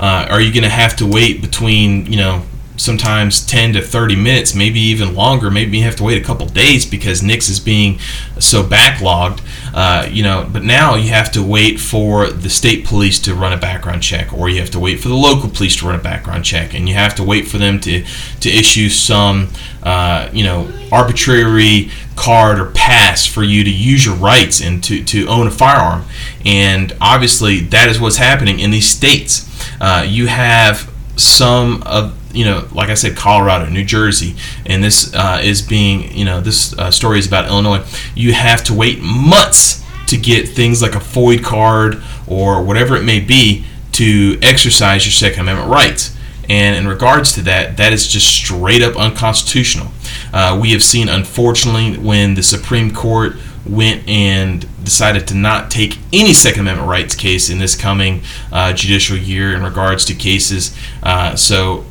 uh, 0.00 0.26
are 0.30 0.40
you 0.40 0.52
going 0.52 0.64
to 0.64 0.68
have 0.68 0.96
to 0.96 1.06
wait 1.06 1.40
between, 1.40 2.06
you 2.06 2.16
know, 2.16 2.44
sometimes 2.78 3.44
10 3.44 3.74
to 3.74 3.82
30 3.82 4.16
minutes, 4.16 4.54
maybe 4.54 4.80
even 4.80 5.14
longer. 5.14 5.50
Maybe 5.50 5.78
you 5.78 5.84
have 5.84 5.96
to 5.96 6.04
wait 6.04 6.20
a 6.20 6.24
couple 6.24 6.46
days 6.46 6.86
because 6.86 7.22
NICS 7.22 7.48
is 7.48 7.60
being 7.60 7.98
so 8.38 8.62
backlogged. 8.62 9.40
Uh, 9.74 10.08
you 10.10 10.22
know, 10.22 10.48
but 10.50 10.62
now 10.62 10.94
you 10.94 11.10
have 11.10 11.30
to 11.32 11.42
wait 11.42 11.80
for 11.80 12.28
the 12.28 12.48
state 12.48 12.86
police 12.86 13.18
to 13.20 13.34
run 13.34 13.52
a 13.52 13.56
background 13.56 14.02
check, 14.02 14.32
or 14.32 14.48
you 14.48 14.60
have 14.60 14.70
to 14.70 14.78
wait 14.78 15.00
for 15.00 15.08
the 15.08 15.14
local 15.14 15.50
police 15.50 15.76
to 15.76 15.86
run 15.86 15.98
a 15.98 16.02
background 16.02 16.44
check, 16.44 16.74
and 16.74 16.88
you 16.88 16.94
have 16.94 17.14
to 17.16 17.24
wait 17.24 17.48
for 17.48 17.58
them 17.58 17.80
to 17.80 18.04
to 18.40 18.48
issue 18.48 18.88
some, 18.88 19.48
uh, 19.82 20.28
you 20.32 20.44
know, 20.44 20.72
arbitrary 20.90 21.90
card 22.18 22.58
or 22.58 22.66
pass 22.72 23.24
for 23.24 23.42
you 23.42 23.64
to 23.64 23.70
use 23.70 24.04
your 24.04 24.16
rights 24.16 24.60
and 24.60 24.82
to, 24.84 25.02
to 25.04 25.26
own 25.28 25.46
a 25.46 25.50
firearm. 25.50 26.04
And 26.44 26.94
obviously, 27.00 27.60
that 27.60 27.88
is 27.88 28.00
what's 28.00 28.16
happening 28.16 28.58
in 28.58 28.70
these 28.70 28.88
states. 28.88 29.48
Uh, 29.80 30.04
you 30.06 30.26
have 30.26 30.92
some 31.16 31.82
of 31.84 32.14
you 32.32 32.44
know, 32.44 32.68
like 32.72 32.90
I 32.90 32.94
said, 32.94 33.16
Colorado, 33.16 33.70
New 33.70 33.84
Jersey, 33.84 34.36
and 34.66 34.84
this 34.84 35.14
uh, 35.14 35.40
is 35.42 35.62
being, 35.62 36.12
you 36.12 36.24
know, 36.24 36.40
this 36.40 36.76
uh, 36.78 36.90
story 36.90 37.18
is 37.18 37.26
about 37.26 37.46
Illinois. 37.46 37.84
You 38.14 38.34
have 38.34 38.62
to 38.64 38.74
wait 38.74 39.00
months 39.00 39.82
to 40.08 40.16
get 40.16 40.48
things 40.48 40.82
like 40.82 40.94
a 40.94 41.00
FOID 41.00 41.42
card 41.42 42.02
or 42.26 42.62
whatever 42.62 42.96
it 42.96 43.02
may 43.02 43.20
be 43.20 43.64
to 43.92 44.38
exercise 44.42 45.06
your 45.06 45.12
Second 45.12 45.40
Amendment 45.40 45.70
rights. 45.70 46.16
And 46.48 46.76
in 46.76 46.88
regards 46.88 47.32
to 47.34 47.42
that, 47.42 47.76
that 47.76 47.92
is 47.92 48.08
just 48.08 48.26
straight 48.26 48.82
up 48.82 48.96
unconstitutional. 48.96 49.88
Uh, 50.32 50.58
we 50.60 50.72
have 50.72 50.82
seen, 50.82 51.08
unfortunately, 51.08 51.98
when 51.98 52.34
the 52.34 52.42
Supreme 52.42 52.92
Court 52.92 53.34
went 53.66 54.08
and 54.08 54.66
decided 54.82 55.26
to 55.28 55.34
not 55.34 55.70
take 55.70 55.98
any 56.12 56.32
Second 56.32 56.60
Amendment 56.60 56.88
rights 56.88 57.14
case 57.14 57.50
in 57.50 57.58
this 57.58 57.76
coming 57.76 58.22
uh, 58.50 58.72
judicial 58.72 59.16
year 59.16 59.54
in 59.54 59.62
regards 59.62 60.04
to 60.06 60.14
cases. 60.14 60.76
Uh, 61.02 61.36
so, 61.36 61.84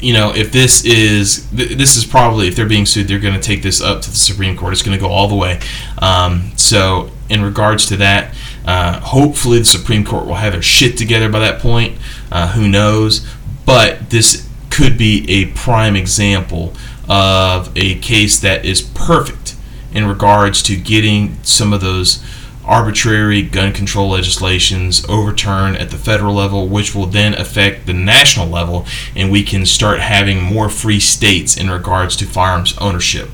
you 0.00 0.12
know, 0.12 0.34
if 0.34 0.50
this 0.50 0.84
is 0.84 1.48
this 1.50 1.96
is 1.96 2.04
probably 2.04 2.48
if 2.48 2.56
they're 2.56 2.66
being 2.66 2.86
sued, 2.86 3.06
they're 3.06 3.18
going 3.18 3.34
to 3.34 3.40
take 3.40 3.62
this 3.62 3.80
up 3.80 4.02
to 4.02 4.10
the 4.10 4.16
Supreme 4.16 4.56
Court. 4.56 4.72
It's 4.72 4.82
going 4.82 4.96
to 4.96 5.00
go 5.00 5.10
all 5.10 5.28
the 5.28 5.36
way. 5.36 5.60
Um, 5.98 6.52
so, 6.56 7.10
in 7.28 7.42
regards 7.42 7.86
to 7.86 7.96
that, 7.98 8.34
uh, 8.66 8.98
hopefully 9.00 9.58
the 9.58 9.64
Supreme 9.64 10.04
Court 10.04 10.26
will 10.26 10.34
have 10.34 10.52
their 10.52 10.62
shit 10.62 10.96
together 10.96 11.28
by 11.28 11.38
that 11.40 11.60
point. 11.60 11.98
Uh, 12.32 12.52
who 12.52 12.68
knows? 12.68 13.26
But 13.70 14.10
this 14.10 14.48
could 14.68 14.98
be 14.98 15.24
a 15.30 15.46
prime 15.52 15.94
example 15.94 16.74
of 17.08 17.70
a 17.76 18.00
case 18.00 18.40
that 18.40 18.64
is 18.64 18.82
perfect 18.82 19.54
in 19.92 20.06
regards 20.06 20.60
to 20.64 20.76
getting 20.76 21.40
some 21.44 21.72
of 21.72 21.80
those 21.80 22.20
arbitrary 22.64 23.42
gun 23.42 23.72
control 23.72 24.08
legislations 24.08 25.08
overturned 25.08 25.76
at 25.76 25.90
the 25.90 25.96
federal 25.96 26.34
level, 26.34 26.66
which 26.66 26.96
will 26.96 27.06
then 27.06 27.32
affect 27.34 27.86
the 27.86 27.94
national 27.94 28.48
level, 28.48 28.86
and 29.14 29.30
we 29.30 29.44
can 29.44 29.64
start 29.64 30.00
having 30.00 30.42
more 30.42 30.68
free 30.68 30.98
states 30.98 31.56
in 31.56 31.70
regards 31.70 32.16
to 32.16 32.26
firearms 32.26 32.76
ownership. 32.78 33.28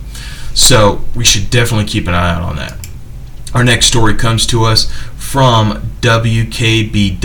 So 0.53 1.03
we 1.14 1.25
should 1.25 1.49
definitely 1.49 1.87
keep 1.87 2.07
an 2.07 2.12
eye 2.12 2.35
out 2.35 2.42
on 2.42 2.57
that. 2.57 2.77
Our 3.55 3.64
next 3.64 3.87
story 3.87 4.12
comes 4.12 4.46
to 4.49 4.64
us 4.64 4.92
from 5.27 5.83
WKBW.com, 6.03 7.19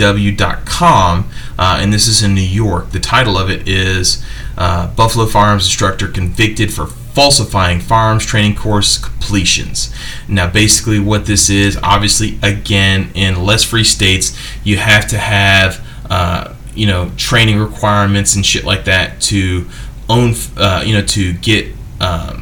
uh, 1.56 1.78
and 1.80 1.92
this 1.92 2.08
is 2.08 2.20
in 2.20 2.34
New 2.34 2.40
York. 2.40 2.90
The 2.90 2.98
title 2.98 3.38
of 3.38 3.48
it 3.48 3.68
is 3.68 4.24
uh, 4.58 4.92
Buffalo 4.94 5.26
Firearms 5.26 5.66
Instructor 5.66 6.08
Convicted 6.08 6.74
for 6.74 6.86
Falsifying 6.86 7.78
Firearms 7.78 8.26
Training 8.26 8.56
Course 8.56 8.98
Completions. 8.98 9.94
Now, 10.26 10.50
basically, 10.50 10.98
what 10.98 11.26
this 11.26 11.48
is 11.48 11.78
obviously, 11.80 12.40
again, 12.42 13.12
in 13.14 13.44
less 13.44 13.62
free 13.62 13.84
states, 13.84 14.36
you 14.64 14.78
have 14.78 15.06
to 15.06 15.18
have 15.18 15.86
uh, 16.10 16.54
you 16.74 16.88
know 16.88 17.12
training 17.16 17.60
requirements 17.60 18.34
and 18.34 18.44
shit 18.44 18.64
like 18.64 18.84
that 18.86 19.20
to 19.20 19.68
own 20.08 20.34
uh, 20.56 20.82
you 20.84 20.92
know 20.92 21.04
to 21.06 21.34
get 21.34 21.68
um, 22.00 22.41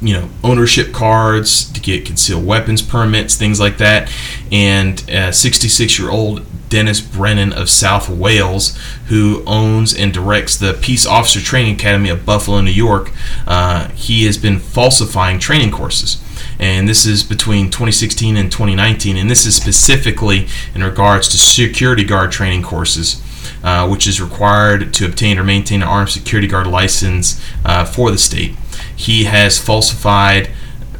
you 0.00 0.14
know 0.14 0.28
ownership 0.42 0.92
cards 0.92 1.70
to 1.72 1.80
get 1.80 2.06
concealed 2.06 2.46
weapons 2.46 2.82
permits 2.82 3.36
things 3.36 3.60
like 3.60 3.78
that. 3.78 4.12
And 4.50 5.00
66 5.34 5.98
year 5.98 6.10
old 6.10 6.44
dennis 6.70 7.00
brennan 7.00 7.52
of 7.52 7.68
south 7.68 8.08
wales 8.08 8.78
who 9.08 9.42
owns 9.44 9.92
and 9.92 10.14
directs 10.14 10.56
the 10.56 10.72
peace 10.72 11.04
officer 11.04 11.40
training 11.40 11.74
academy 11.74 12.08
of 12.08 12.24
buffalo 12.24 12.60
new 12.60 12.70
york 12.70 13.10
uh, 13.46 13.88
he 13.88 14.24
has 14.24 14.38
been 14.38 14.58
falsifying 14.58 15.38
training 15.38 15.70
courses. 15.70 16.22
And 16.58 16.86
this 16.86 17.06
is 17.06 17.22
between 17.22 17.66
2016 17.66 18.36
and 18.36 18.52
2019 18.52 19.16
and 19.16 19.28
this 19.28 19.44
is 19.44 19.56
specifically 19.56 20.46
in 20.74 20.84
regards 20.84 21.28
to 21.30 21.38
security 21.38 22.04
guard 22.04 22.32
training 22.32 22.62
courses 22.62 23.22
uh, 23.62 23.88
which 23.88 24.06
is 24.06 24.20
required 24.20 24.94
to 24.94 25.06
obtain 25.06 25.38
or 25.38 25.44
maintain 25.44 25.82
an 25.82 25.88
armed 25.88 26.10
security 26.10 26.46
guard 26.46 26.66
license 26.66 27.44
uh, 27.64 27.84
for 27.84 28.10
the 28.10 28.18
state 28.18 28.54
he 29.00 29.24
has 29.24 29.58
falsified 29.58 30.50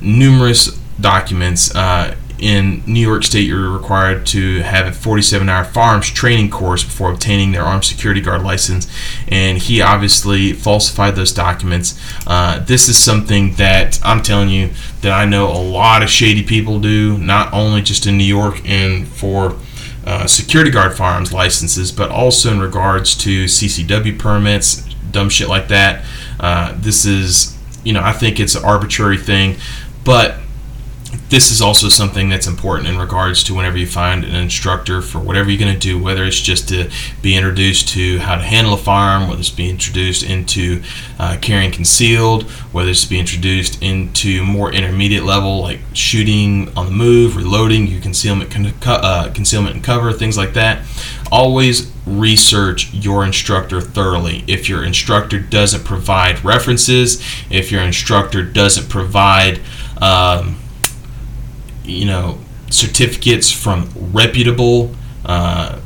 numerous 0.00 0.78
documents. 0.98 1.74
Uh, 1.74 2.16
in 2.38 2.82
New 2.86 3.06
York 3.06 3.22
State, 3.22 3.46
you're 3.46 3.70
required 3.70 4.24
to 4.28 4.62
have 4.62 4.86
a 4.86 4.92
47 4.92 5.46
hour 5.50 5.62
firearms 5.62 6.08
training 6.10 6.48
course 6.48 6.82
before 6.82 7.12
obtaining 7.12 7.52
their 7.52 7.62
armed 7.62 7.84
security 7.84 8.22
guard 8.22 8.42
license. 8.42 8.90
And 9.28 9.58
he 9.58 9.82
obviously 9.82 10.54
falsified 10.54 11.16
those 11.16 11.34
documents. 11.34 12.00
Uh, 12.26 12.60
this 12.60 12.88
is 12.88 12.96
something 12.96 13.52
that 13.56 14.00
I'm 14.02 14.22
telling 14.22 14.48
you 14.48 14.70
that 15.02 15.12
I 15.12 15.26
know 15.26 15.48
a 15.48 15.60
lot 15.60 16.02
of 16.02 16.08
shady 16.08 16.42
people 16.42 16.80
do, 16.80 17.18
not 17.18 17.52
only 17.52 17.82
just 17.82 18.06
in 18.06 18.16
New 18.16 18.24
York 18.24 18.62
and 18.64 19.06
for 19.06 19.56
uh, 20.06 20.26
security 20.26 20.70
guard 20.70 20.96
firearms 20.96 21.34
licenses, 21.34 21.92
but 21.92 22.10
also 22.10 22.50
in 22.50 22.60
regards 22.60 23.14
to 23.18 23.44
CCW 23.44 24.18
permits, 24.18 24.76
dumb 25.10 25.28
shit 25.28 25.48
like 25.48 25.68
that. 25.68 26.06
Uh, 26.38 26.74
this 26.78 27.04
is 27.04 27.59
you 27.84 27.92
know, 27.92 28.02
I 28.02 28.12
think 28.12 28.40
it's 28.40 28.54
an 28.54 28.64
arbitrary 28.64 29.18
thing, 29.18 29.56
but 30.04 30.36
this 31.28 31.50
is 31.50 31.60
also 31.60 31.88
something 31.88 32.28
that's 32.28 32.46
important 32.46 32.88
in 32.88 32.98
regards 32.98 33.42
to 33.44 33.54
whenever 33.54 33.76
you 33.76 33.86
find 33.86 34.24
an 34.24 34.34
instructor 34.34 35.00
for 35.00 35.18
whatever 35.18 35.50
you're 35.50 35.60
going 35.60 35.72
to 35.72 35.78
do, 35.78 36.00
whether 36.00 36.24
it's 36.24 36.40
just 36.40 36.68
to 36.68 36.90
be 37.22 37.36
introduced 37.36 37.88
to 37.88 38.18
how 38.18 38.36
to 38.36 38.42
handle 38.42 38.74
a 38.74 38.76
firearm, 38.76 39.28
whether 39.28 39.40
it's 39.40 39.50
be 39.50 39.70
introduced 39.70 40.22
into 40.22 40.82
uh, 41.18 41.36
carrying 41.40 41.70
concealed, 41.70 42.44
whether 42.72 42.90
it's 42.90 43.04
be 43.04 43.18
introduced 43.18 43.82
into 43.82 44.42
more 44.44 44.72
intermediate 44.72 45.24
level 45.24 45.60
like 45.60 45.80
shooting 45.94 46.68
on 46.76 46.86
the 46.86 46.92
move, 46.92 47.36
reloading, 47.36 47.86
your 47.86 48.00
concealment, 48.00 48.52
uh, 48.86 49.30
concealment 49.32 49.76
and 49.76 49.84
cover, 49.84 50.12
things 50.12 50.36
like 50.36 50.54
that. 50.54 50.84
Always 51.30 51.89
research 52.06 52.92
your 52.92 53.24
instructor 53.24 53.80
thoroughly. 53.80 54.44
If 54.46 54.68
your 54.68 54.84
instructor 54.84 55.38
doesn't 55.38 55.84
provide 55.84 56.44
references, 56.44 57.22
if 57.50 57.70
your 57.70 57.82
instructor 57.82 58.42
doesn't 58.42 58.88
provide 58.88 59.60
um, 60.00 60.58
you 61.84 62.06
know 62.06 62.38
certificates 62.70 63.50
from 63.50 63.90
reputable 64.12 64.94
uh, 65.24 65.80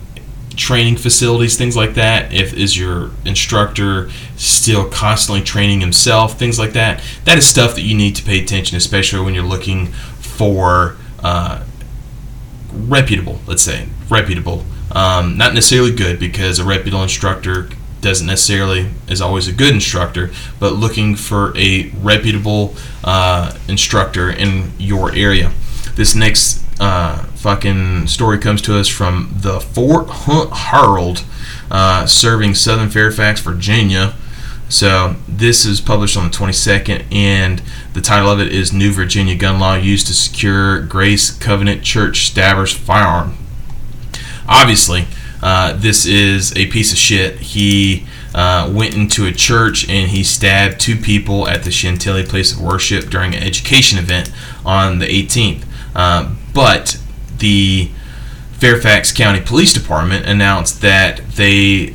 training 0.57 0.97
facilities, 0.97 1.57
things 1.57 1.77
like 1.77 1.95
that. 1.95 2.33
If 2.33 2.55
is 2.55 2.79
your 2.79 3.11
instructor 3.25 4.11
still 4.37 4.89
constantly 4.89 5.43
training 5.43 5.81
himself, 5.81 6.39
things 6.39 6.59
like 6.59 6.73
that. 6.75 7.03
That 7.25 7.39
is 7.39 7.47
stuff 7.47 7.75
that 7.75 7.83
you 7.83 7.97
need 7.97 8.17
to 8.17 8.23
pay 8.23 8.43
attention, 8.43 8.77
especially 8.77 9.21
when 9.25 9.35
you're 9.35 9.43
looking 9.43 9.89
for 9.89 10.97
uh, 11.21 11.65
reputable. 12.73 13.41
Let's 13.47 13.63
say 13.63 13.89
reputable, 14.09 14.65
um, 14.95 15.37
not 15.37 15.55
necessarily 15.55 15.95
good 15.95 16.19
because 16.19 16.59
a 16.59 16.65
reputable 16.65 17.03
instructor 17.03 17.69
doesn't 18.05 18.27
necessarily 18.27 18.91
is 19.09 19.21
always 19.21 19.49
a 19.49 19.53
good 19.53 19.73
instructor, 19.75 20.31
but 20.61 20.75
looking 20.75 21.17
for 21.17 21.57
a 21.57 21.91
reputable 22.01 22.75
uh, 23.03 23.57
instructor 23.67 24.31
in 24.31 24.71
your 24.79 25.13
area. 25.15 25.53
This 25.97 26.15
next 26.15 26.63
uh, 26.79 27.25
fucking 27.35 28.07
story 28.07 28.39
comes 28.39 28.61
to 28.63 28.79
us 28.79 28.89
from 28.89 29.35
the 29.35 29.61
Fort 29.61 30.07
Hunt 30.09 30.53
Herald, 30.53 31.25
uh, 31.71 32.07
serving 32.07 32.55
Southern 32.55 32.91
Fairfax, 32.91 33.41
Virginia. 33.41 34.15
So 34.69 35.17
this 35.29 35.65
is 35.65 35.81
published 35.81 36.17
on 36.17 36.31
the 36.31 36.37
22nd, 36.37 37.05
and 37.13 37.63
the 37.93 38.01
title 38.01 38.31
of 38.31 38.41
it 38.41 38.53
is 38.53 38.73
"New 38.73 38.93
Virginia 38.93 39.35
Gun 39.35 39.59
Law 39.59 39.75
Used 39.75 40.07
to 40.09 40.15
Secure 40.15 40.83
Grace 40.83 41.31
Covenant 41.31 41.83
Church 41.83 42.27
Stabber's 42.27 42.73
Firearm." 42.73 43.37
Obviously, 44.49 45.07
uh, 45.43 45.75
this 45.75 46.07
is 46.07 46.57
a 46.57 46.67
piece 46.67 46.93
of 46.93 46.99
shit. 46.99 47.39
He 47.39 48.07
uh, 48.35 48.71
went 48.75 48.95
into 48.95 49.27
a 49.27 49.33
church 49.33 49.89
and 49.89 50.11
he 50.11 50.25
stabbed 50.25 50.81
two 50.81 50.97
people 50.97 51.49
at 51.49 51.65
the 51.65 51.71
Chantilly 51.71 52.25
place 52.25 52.53
of 52.53 52.61
worship 52.61 53.11
during 53.11 53.35
an 53.35 53.43
education 53.43 53.99
event 53.99 54.33
on 54.65 54.99
the 54.99 55.07
18th. 55.07 55.65
Uh, 55.95 56.35
but 56.53 56.99
the 57.39 57.91
Fairfax 58.53 59.13
County 59.13 59.41
Police 59.41 59.73
Department 59.73 60.27
announced 60.27 60.81
that 60.81 61.21
they 61.33 61.95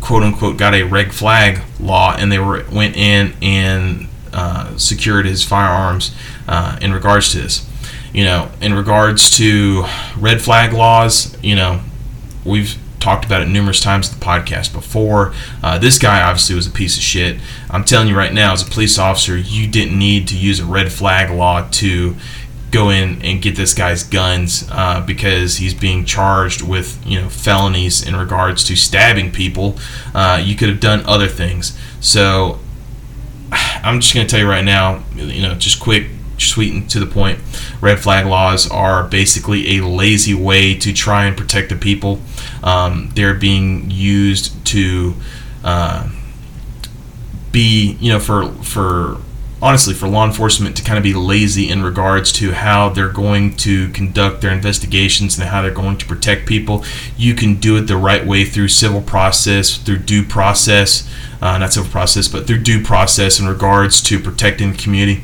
quote 0.00 0.22
unquote 0.22 0.56
got 0.56 0.74
a 0.74 0.84
red 0.84 1.12
flag 1.12 1.62
law 1.78 2.14
and 2.16 2.30
they 2.30 2.38
were 2.38 2.64
went 2.70 2.96
in 2.96 3.34
and 3.42 4.08
uh, 4.32 4.76
secured 4.76 5.26
his 5.26 5.44
firearms 5.44 6.14
uh, 6.46 6.78
in 6.80 6.92
regards 6.92 7.32
to 7.32 7.38
this. 7.38 7.68
You 8.12 8.24
know, 8.24 8.50
in 8.60 8.74
regards 8.74 9.36
to 9.38 9.84
red 10.18 10.42
flag 10.42 10.72
laws, 10.72 11.36
you 11.42 11.54
know, 11.54 11.80
we've 12.44 12.76
talked 13.00 13.24
about 13.24 13.40
it 13.42 13.48
numerous 13.48 13.80
times 13.80 14.12
in 14.12 14.18
the 14.18 14.24
podcast 14.24 14.72
before. 14.72 15.32
Uh, 15.62 15.78
this 15.78 15.98
guy 15.98 16.22
obviously 16.22 16.54
was 16.54 16.66
a 16.66 16.70
piece 16.70 16.96
of 16.96 17.02
shit. 17.02 17.38
I'm 17.70 17.84
telling 17.84 18.08
you 18.08 18.16
right 18.16 18.32
now, 18.32 18.52
as 18.52 18.66
a 18.66 18.70
police 18.70 18.98
officer, 18.98 19.36
you 19.36 19.66
didn't 19.66 19.98
need 19.98 20.28
to 20.28 20.36
use 20.36 20.60
a 20.60 20.64
red 20.64 20.92
flag 20.92 21.30
law 21.30 21.66
to 21.70 22.16
go 22.70 22.88
in 22.90 23.20
and 23.22 23.42
get 23.42 23.56
this 23.56 23.74
guy's 23.74 24.04
guns 24.04 24.68
uh, 24.70 25.04
because 25.04 25.56
he's 25.56 25.74
being 25.74 26.04
charged 26.04 26.62
with 26.62 27.04
you 27.04 27.20
know 27.20 27.28
felonies 27.28 28.06
in 28.06 28.14
regards 28.14 28.62
to 28.64 28.76
stabbing 28.76 29.32
people. 29.32 29.78
Uh, 30.14 30.40
you 30.44 30.54
could 30.54 30.68
have 30.68 30.80
done 30.80 31.04
other 31.06 31.26
things. 31.28 31.76
So 32.00 32.58
I'm 33.52 34.00
just 34.00 34.14
going 34.14 34.26
to 34.26 34.30
tell 34.30 34.40
you 34.40 34.48
right 34.48 34.64
now, 34.64 35.02
you 35.14 35.42
know, 35.42 35.54
just 35.54 35.80
quick 35.80 36.08
sweet 36.48 36.72
and 36.72 36.88
to 36.90 37.00
the 37.00 37.06
point. 37.06 37.38
Red 37.80 38.00
flag 38.00 38.26
laws 38.26 38.70
are 38.70 39.04
basically 39.04 39.76
a 39.76 39.84
lazy 39.84 40.34
way 40.34 40.74
to 40.76 40.92
try 40.92 41.24
and 41.24 41.36
protect 41.36 41.68
the 41.68 41.76
people. 41.76 42.20
Um, 42.62 43.10
they're 43.14 43.34
being 43.34 43.90
used 43.90 44.64
to 44.66 45.14
uh, 45.64 46.08
be, 47.52 47.96
you 48.00 48.12
know, 48.12 48.20
for 48.20 48.48
for 48.62 49.18
honestly 49.62 49.92
for 49.92 50.08
law 50.08 50.24
enforcement 50.24 50.76
to 50.76 50.82
kind 50.82 50.96
of 50.96 51.04
be 51.04 51.12
lazy 51.12 51.68
in 51.68 51.82
regards 51.82 52.32
to 52.32 52.52
how 52.52 52.88
they're 52.88 53.12
going 53.12 53.54
to 53.56 53.90
conduct 53.90 54.40
their 54.40 54.52
investigations 54.52 55.38
and 55.38 55.48
how 55.48 55.62
they're 55.62 55.70
going 55.70 55.98
to 55.98 56.06
protect 56.06 56.46
people. 56.46 56.84
You 57.16 57.34
can 57.34 57.56
do 57.56 57.76
it 57.76 57.82
the 57.82 57.96
right 57.96 58.26
way 58.26 58.44
through 58.44 58.68
civil 58.68 59.02
process, 59.02 59.76
through 59.76 59.98
due 59.98 60.24
process, 60.24 61.08
uh, 61.42 61.58
not 61.58 61.72
civil 61.72 61.90
process, 61.90 62.28
but 62.28 62.46
through 62.46 62.62
due 62.62 62.82
process 62.82 63.38
in 63.38 63.46
regards 63.46 64.02
to 64.04 64.18
protecting 64.18 64.72
the 64.72 64.78
community. 64.78 65.22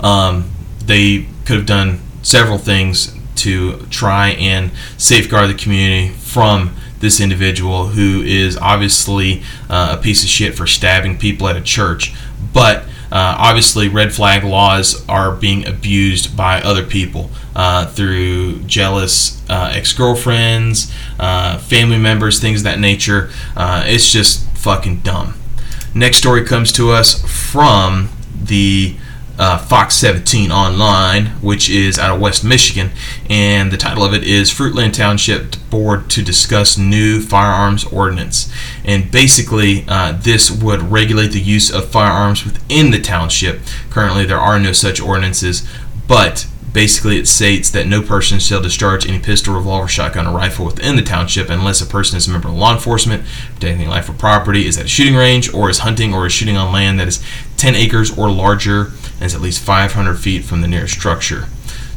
Um, 0.00 0.50
they 0.84 1.26
could 1.44 1.56
have 1.56 1.66
done 1.66 2.00
several 2.22 2.58
things 2.58 3.14
to 3.36 3.86
try 3.86 4.30
and 4.30 4.70
safeguard 4.96 5.48
the 5.50 5.54
community 5.54 6.08
from 6.14 6.74
this 7.00 7.20
individual 7.20 7.88
who 7.88 8.22
is 8.22 8.56
obviously 8.56 9.42
uh, 9.70 9.96
a 9.98 10.02
piece 10.02 10.22
of 10.22 10.28
shit 10.28 10.56
for 10.56 10.66
stabbing 10.66 11.16
people 11.16 11.48
at 11.48 11.56
a 11.56 11.60
church. 11.60 12.12
But 12.52 12.84
uh, 13.10 13.36
obviously, 13.38 13.88
red 13.88 14.12
flag 14.12 14.44
laws 14.44 15.08
are 15.08 15.32
being 15.34 15.66
abused 15.66 16.36
by 16.36 16.60
other 16.60 16.84
people 16.84 17.30
uh, 17.56 17.86
through 17.86 18.60
jealous 18.64 19.42
uh, 19.48 19.72
ex 19.74 19.92
girlfriends, 19.92 20.92
uh, 21.18 21.58
family 21.58 21.98
members, 21.98 22.40
things 22.40 22.60
of 22.60 22.64
that 22.64 22.78
nature. 22.78 23.30
Uh, 23.56 23.84
it's 23.86 24.12
just 24.12 24.46
fucking 24.58 24.98
dumb. 24.98 25.34
Next 25.94 26.18
story 26.18 26.44
comes 26.44 26.70
to 26.72 26.90
us 26.90 27.22
from 27.50 28.10
the 28.34 28.96
uh, 29.38 29.56
Fox 29.56 29.94
17 29.94 30.50
online, 30.50 31.26
which 31.40 31.70
is 31.70 31.98
out 31.98 32.14
of 32.14 32.20
West 32.20 32.44
Michigan, 32.44 32.90
and 33.30 33.70
the 33.70 33.76
title 33.76 34.04
of 34.04 34.12
it 34.12 34.24
is 34.24 34.50
Fruitland 34.50 34.94
Township 34.94 35.56
Board 35.70 36.10
to 36.10 36.22
discuss 36.22 36.76
new 36.76 37.20
firearms 37.20 37.84
ordinance. 37.84 38.52
And 38.84 39.10
basically, 39.10 39.84
uh, 39.86 40.12
this 40.12 40.50
would 40.50 40.82
regulate 40.82 41.28
the 41.28 41.40
use 41.40 41.70
of 41.70 41.88
firearms 41.88 42.44
within 42.44 42.90
the 42.90 43.00
township. 43.00 43.60
Currently, 43.90 44.24
there 44.24 44.38
are 44.38 44.58
no 44.58 44.72
such 44.72 45.00
ordinances, 45.00 45.68
but 46.08 46.46
basically 46.72 47.18
it 47.18 47.26
states 47.26 47.70
that 47.70 47.86
no 47.86 48.02
person 48.02 48.38
shall 48.38 48.60
discharge 48.60 49.06
any 49.06 49.18
pistol, 49.18 49.54
revolver, 49.54 49.88
shotgun, 49.88 50.26
or 50.26 50.36
rifle 50.36 50.66
within 50.66 50.96
the 50.96 51.02
township 51.02 51.48
unless 51.48 51.80
a 51.80 51.86
person 51.86 52.16
is 52.16 52.28
a 52.28 52.30
member 52.30 52.48
of 52.48 52.54
law 52.54 52.72
enforcement, 52.72 53.24
protecting 53.54 53.88
life 53.88 54.08
or 54.08 54.12
property, 54.12 54.66
is 54.66 54.78
at 54.78 54.84
a 54.84 54.88
shooting 54.88 55.14
range, 55.14 55.52
or 55.52 55.70
is 55.70 55.80
hunting 55.80 56.12
or 56.12 56.26
is 56.26 56.32
shooting 56.32 56.56
on 56.56 56.72
land 56.72 56.98
that 56.98 57.08
is 57.08 57.24
10 57.56 57.74
acres 57.74 58.16
or 58.16 58.30
larger 58.30 58.92
and 59.18 59.26
is 59.26 59.34
at 59.34 59.40
least 59.40 59.60
500 59.60 60.14
feet 60.16 60.44
from 60.44 60.60
the 60.60 60.68
nearest 60.68 60.94
structure. 60.94 61.46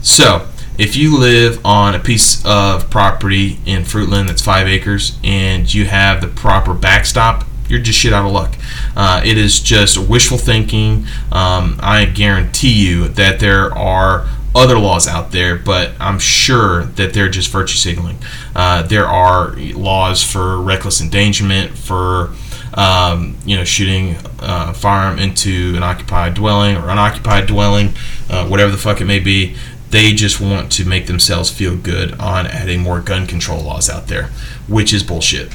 So, 0.02 0.48
if 0.78 0.96
you 0.96 1.18
live 1.18 1.64
on 1.66 1.94
a 1.94 2.00
piece 2.00 2.44
of 2.46 2.90
property 2.90 3.60
in 3.66 3.84
Fruitland 3.84 4.28
that's 4.28 4.42
five 4.42 4.68
acres 4.68 5.18
and 5.24 5.72
you 5.72 5.86
have 5.86 6.22
the 6.22 6.28
proper 6.28 6.74
backstop, 6.74 7.46
you're 7.68 7.80
just 7.80 8.00
shit 8.00 8.14
out 8.14 8.26
of 8.26 8.32
luck. 8.32 8.56
Uh, 8.96 9.22
it 9.24 9.38
is 9.38 9.60
just 9.60 9.98
wishful 9.98 10.38
thinking. 10.38 11.06
Um, 11.32 11.78
I 11.82 12.06
guarantee 12.06 12.74
you 12.74 13.08
that 13.10 13.40
there 13.40 13.74
are 13.78 14.28
other 14.54 14.78
laws 14.78 15.08
out 15.08 15.32
there, 15.32 15.56
but 15.56 15.92
I'm 16.00 16.20
sure 16.20 16.84
that 16.84 17.14
they're 17.14 17.30
just 17.30 17.50
virtue 17.50 17.78
signaling. 17.78 18.18
Uh, 18.56 18.84
there 18.84 19.08
are 19.08 19.56
laws 19.56 20.24
for 20.24 20.60
reckless 20.60 21.00
endangerment, 21.00 21.78
for 21.78 22.32
um, 22.74 23.38
you 23.46 23.56
know 23.56 23.64
shooting 23.64 24.16
uh, 24.40 24.74
firearm 24.74 25.20
into 25.20 25.74
an 25.76 25.84
occupied 25.84 26.34
dwelling 26.34 26.78
or 26.78 26.90
unoccupied 26.90 27.48
dwelling, 27.48 27.94
uh, 28.30 28.48
whatever 28.48 28.72
the 28.72 28.78
fuck 28.78 29.02
it 29.02 29.06
may 29.06 29.20
be. 29.20 29.56
They 29.90 30.14
just 30.14 30.40
want 30.40 30.72
to 30.74 30.86
make 30.86 31.08
themselves 31.08 31.50
feel 31.50 31.76
good 31.76 32.14
on 32.14 32.48
adding 32.48 32.82
more 32.82 33.02
gun 33.02 33.28
control 33.28 33.62
laws 33.62 33.90
out 33.90 34.08
there, 34.08 34.28
which 34.68 34.94
is 34.94 35.04
bullshit. 35.04 35.54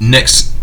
Next 0.00 0.54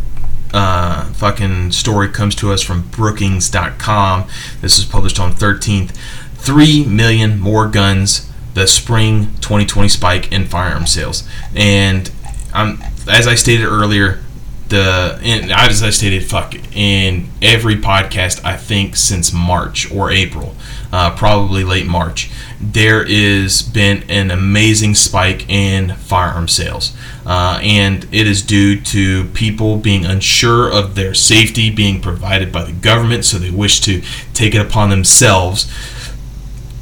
uh, 0.54 1.06
fucking 1.14 1.72
story 1.72 2.10
comes 2.10 2.36
to 2.36 2.52
us 2.52 2.62
from 2.62 2.84
Brookings.com. 2.90 4.28
This 4.62 4.80
is 4.80 4.86
published 4.86 5.20
on 5.20 5.34
13th. 5.34 5.96
3 6.36 6.86
million 6.86 7.40
more 7.40 7.68
guns, 7.68 8.32
the 8.54 8.66
spring 8.66 9.34
2020 9.42 9.90
spike 9.90 10.32
in 10.32 10.46
firearm 10.46 10.88
sales. 10.88 11.28
And 11.54 12.10
um, 12.54 12.82
as 13.08 13.28
I 13.28 13.36
stated 13.36 13.66
earlier, 13.66 14.24
the 14.70 15.20
and 15.22 15.52
as 15.52 15.84
I 15.84 15.90
stated, 15.90 16.24
fuck 16.24 16.56
in 16.76 17.30
every 17.42 17.76
podcast 17.76 18.44
I 18.46 18.56
think 18.56 18.96
since 18.96 19.34
March 19.34 19.92
or 19.92 20.12
April, 20.12 20.56
uh, 20.92 21.16
probably 21.16 21.64
late 21.64 21.86
March, 21.86 22.30
there 22.62 23.04
is 23.04 23.62
been 23.62 24.04
an 24.10 24.32
amazing 24.32 24.96
spike 24.96 25.50
in 25.50 25.96
firearm 25.96 26.48
sales, 26.48 26.96
uh, 27.26 27.60
and 27.62 28.08
it 28.12 28.28
is 28.28 28.42
due 28.42 28.80
to 28.82 29.26
people 29.30 29.78
being 29.78 30.06
unsure 30.06 30.72
of 30.72 30.96
their 30.96 31.14
safety 31.14 31.70
being 31.70 32.02
provided 32.02 32.52
by 32.52 32.64
the 32.64 32.74
government, 32.74 33.26
so 33.26 33.38
they 33.38 33.52
wish 33.52 33.80
to 33.82 34.02
take 34.34 34.54
it 34.56 34.62
upon 34.62 34.90
themselves 34.90 35.72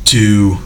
to 0.05 0.57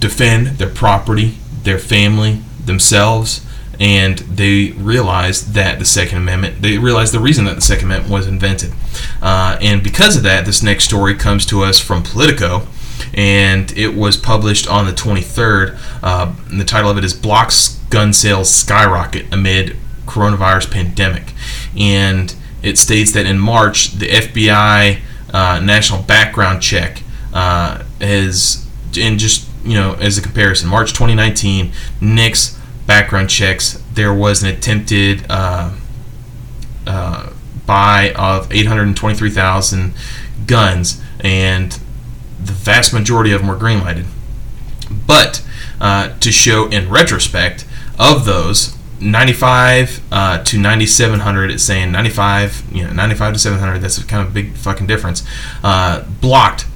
defend 0.00 0.58
their 0.58 0.68
property, 0.68 1.36
their 1.62 1.78
family, 1.78 2.40
themselves, 2.64 3.44
and 3.80 4.18
they 4.18 4.72
realized 4.72 5.54
that 5.54 5.78
the 5.78 5.84
Second 5.84 6.18
Amendment, 6.18 6.62
they 6.62 6.78
realized 6.78 7.14
the 7.14 7.20
reason 7.20 7.44
that 7.44 7.54
the 7.54 7.60
Second 7.60 7.86
Amendment 7.86 8.12
was 8.12 8.26
invented. 8.26 8.72
Uh, 9.22 9.56
and 9.60 9.82
because 9.82 10.16
of 10.16 10.22
that, 10.24 10.44
this 10.46 10.62
next 10.62 10.84
story 10.84 11.14
comes 11.14 11.46
to 11.46 11.62
us 11.62 11.78
from 11.78 12.02
Politico, 12.02 12.66
and 13.14 13.76
it 13.76 13.94
was 13.94 14.16
published 14.16 14.68
on 14.68 14.86
the 14.86 14.92
23rd. 14.92 15.78
Uh, 16.02 16.34
and 16.50 16.60
the 16.60 16.64
title 16.64 16.90
of 16.90 16.98
it 16.98 17.04
is 17.04 17.14
Blocks 17.14 17.76
Gun 17.90 18.12
Sales 18.12 18.50
Skyrocket 18.50 19.32
Amid 19.32 19.76
Coronavirus 20.06 20.70
Pandemic. 20.70 21.32
And 21.76 22.34
it 22.62 22.78
states 22.78 23.12
that 23.12 23.26
in 23.26 23.38
March, 23.38 23.92
the 23.92 24.08
FBI 24.08 25.00
uh, 25.32 25.60
National 25.60 26.02
Background 26.02 26.62
Check 26.62 27.02
uh, 27.32 27.84
is, 28.00 28.66
and 29.00 29.18
just, 29.18 29.48
you 29.64 29.74
know, 29.74 29.94
as 29.94 30.18
a 30.18 30.22
comparison, 30.22 30.68
March 30.68 30.92
2019, 30.92 31.72
NICS 32.00 32.57
background 32.88 33.28
checks, 33.28 33.80
there 33.92 34.12
was 34.12 34.42
an 34.42 34.48
attempted 34.48 35.24
uh, 35.28 35.72
uh, 36.86 37.30
buy 37.66 38.12
of 38.16 38.50
823,000 38.50 39.92
guns, 40.46 41.00
and 41.20 41.78
the 42.42 42.52
vast 42.52 42.92
majority 42.92 43.30
of 43.30 43.42
them 43.42 43.48
were 43.48 43.56
greenlighted. 43.56 44.06
But 45.06 45.44
uh, 45.80 46.18
to 46.18 46.32
show 46.32 46.68
in 46.68 46.90
retrospect, 46.90 47.66
of 47.98 48.24
those, 48.24 48.74
95 49.00 50.00
uh, 50.10 50.42
to 50.42 50.58
9700 50.58 51.52
it's 51.52 51.62
saying 51.62 51.92
95 51.92 52.64
you 52.72 52.82
know 52.82 52.92
95 52.92 53.34
to 53.34 53.38
700 53.38 53.78
that's 53.78 53.96
a 53.96 54.04
kind 54.04 54.26
of 54.26 54.34
big 54.34 54.54
fucking 54.54 54.88
difference 54.88 55.24
uh, 55.62 56.02
blocked 56.20 56.66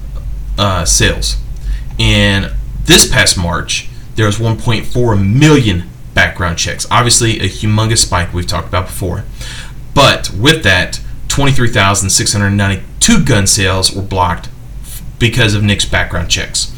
uh, 0.57 0.85
sales 0.85 1.35
and 1.99 2.53
this 2.85 3.11
past 3.11 3.37
march 3.37 3.89
there 4.15 4.25
was 4.25 4.37
1.4 4.37 5.35
million 5.37 5.83
background 6.13 6.57
checks. 6.57 6.85
Obviously, 6.91 7.39
a 7.39 7.49
humongous 7.49 7.99
spike 7.99 8.33
we've 8.33 8.47
talked 8.47 8.67
about 8.67 8.87
before. 8.87 9.23
But 9.93 10.31
with 10.31 10.63
that, 10.63 10.99
23,692 11.27 13.25
gun 13.25 13.47
sales 13.47 13.91
were 13.91 14.01
blocked 14.01 14.49
because 15.19 15.53
of 15.53 15.63
NICS 15.63 15.85
background 15.85 16.29
checks. 16.29 16.71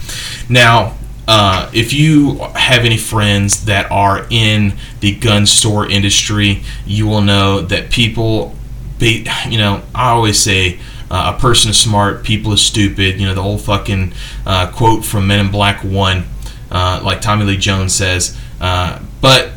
Now, 0.50 0.96
uh, 1.28 1.70
if 1.74 1.92
you 1.92 2.38
have 2.56 2.86
any 2.86 2.98
friends 2.98 3.66
that 3.66 3.92
are 3.92 4.26
in 4.30 4.76
the 5.00 5.16
gun 5.16 5.46
store 5.46 5.90
industry, 5.90 6.62
you 6.86 7.08
will 7.08 7.22
know 7.22 7.62
that 7.62 7.90
people, 7.90 8.56
be, 9.00 9.28
you 9.50 9.58
know, 9.58 9.82
I 9.94 10.10
always 10.10 10.40
say 10.40 10.80
uh, 11.10 11.34
a 11.36 11.40
person 11.40 11.72
is 11.72 11.80
smart, 11.80 12.24
people 12.24 12.54
is 12.54 12.62
stupid. 12.62 13.20
You 13.20 13.28
know, 13.28 13.34
the 13.34 13.42
old 13.42 13.62
fucking 13.62 14.14
uh, 14.46 14.72
quote 14.72 15.04
from 15.04 15.28
Men 15.28 15.46
in 15.46 15.52
Black 15.52 15.84
1, 15.84 16.24
uh, 16.72 17.02
like 17.04 17.22
Tommy 17.22 17.46
Lee 17.46 17.58
Jones 17.58 17.94
says, 17.94 18.38
uh, 18.62 19.00
but 19.26 19.50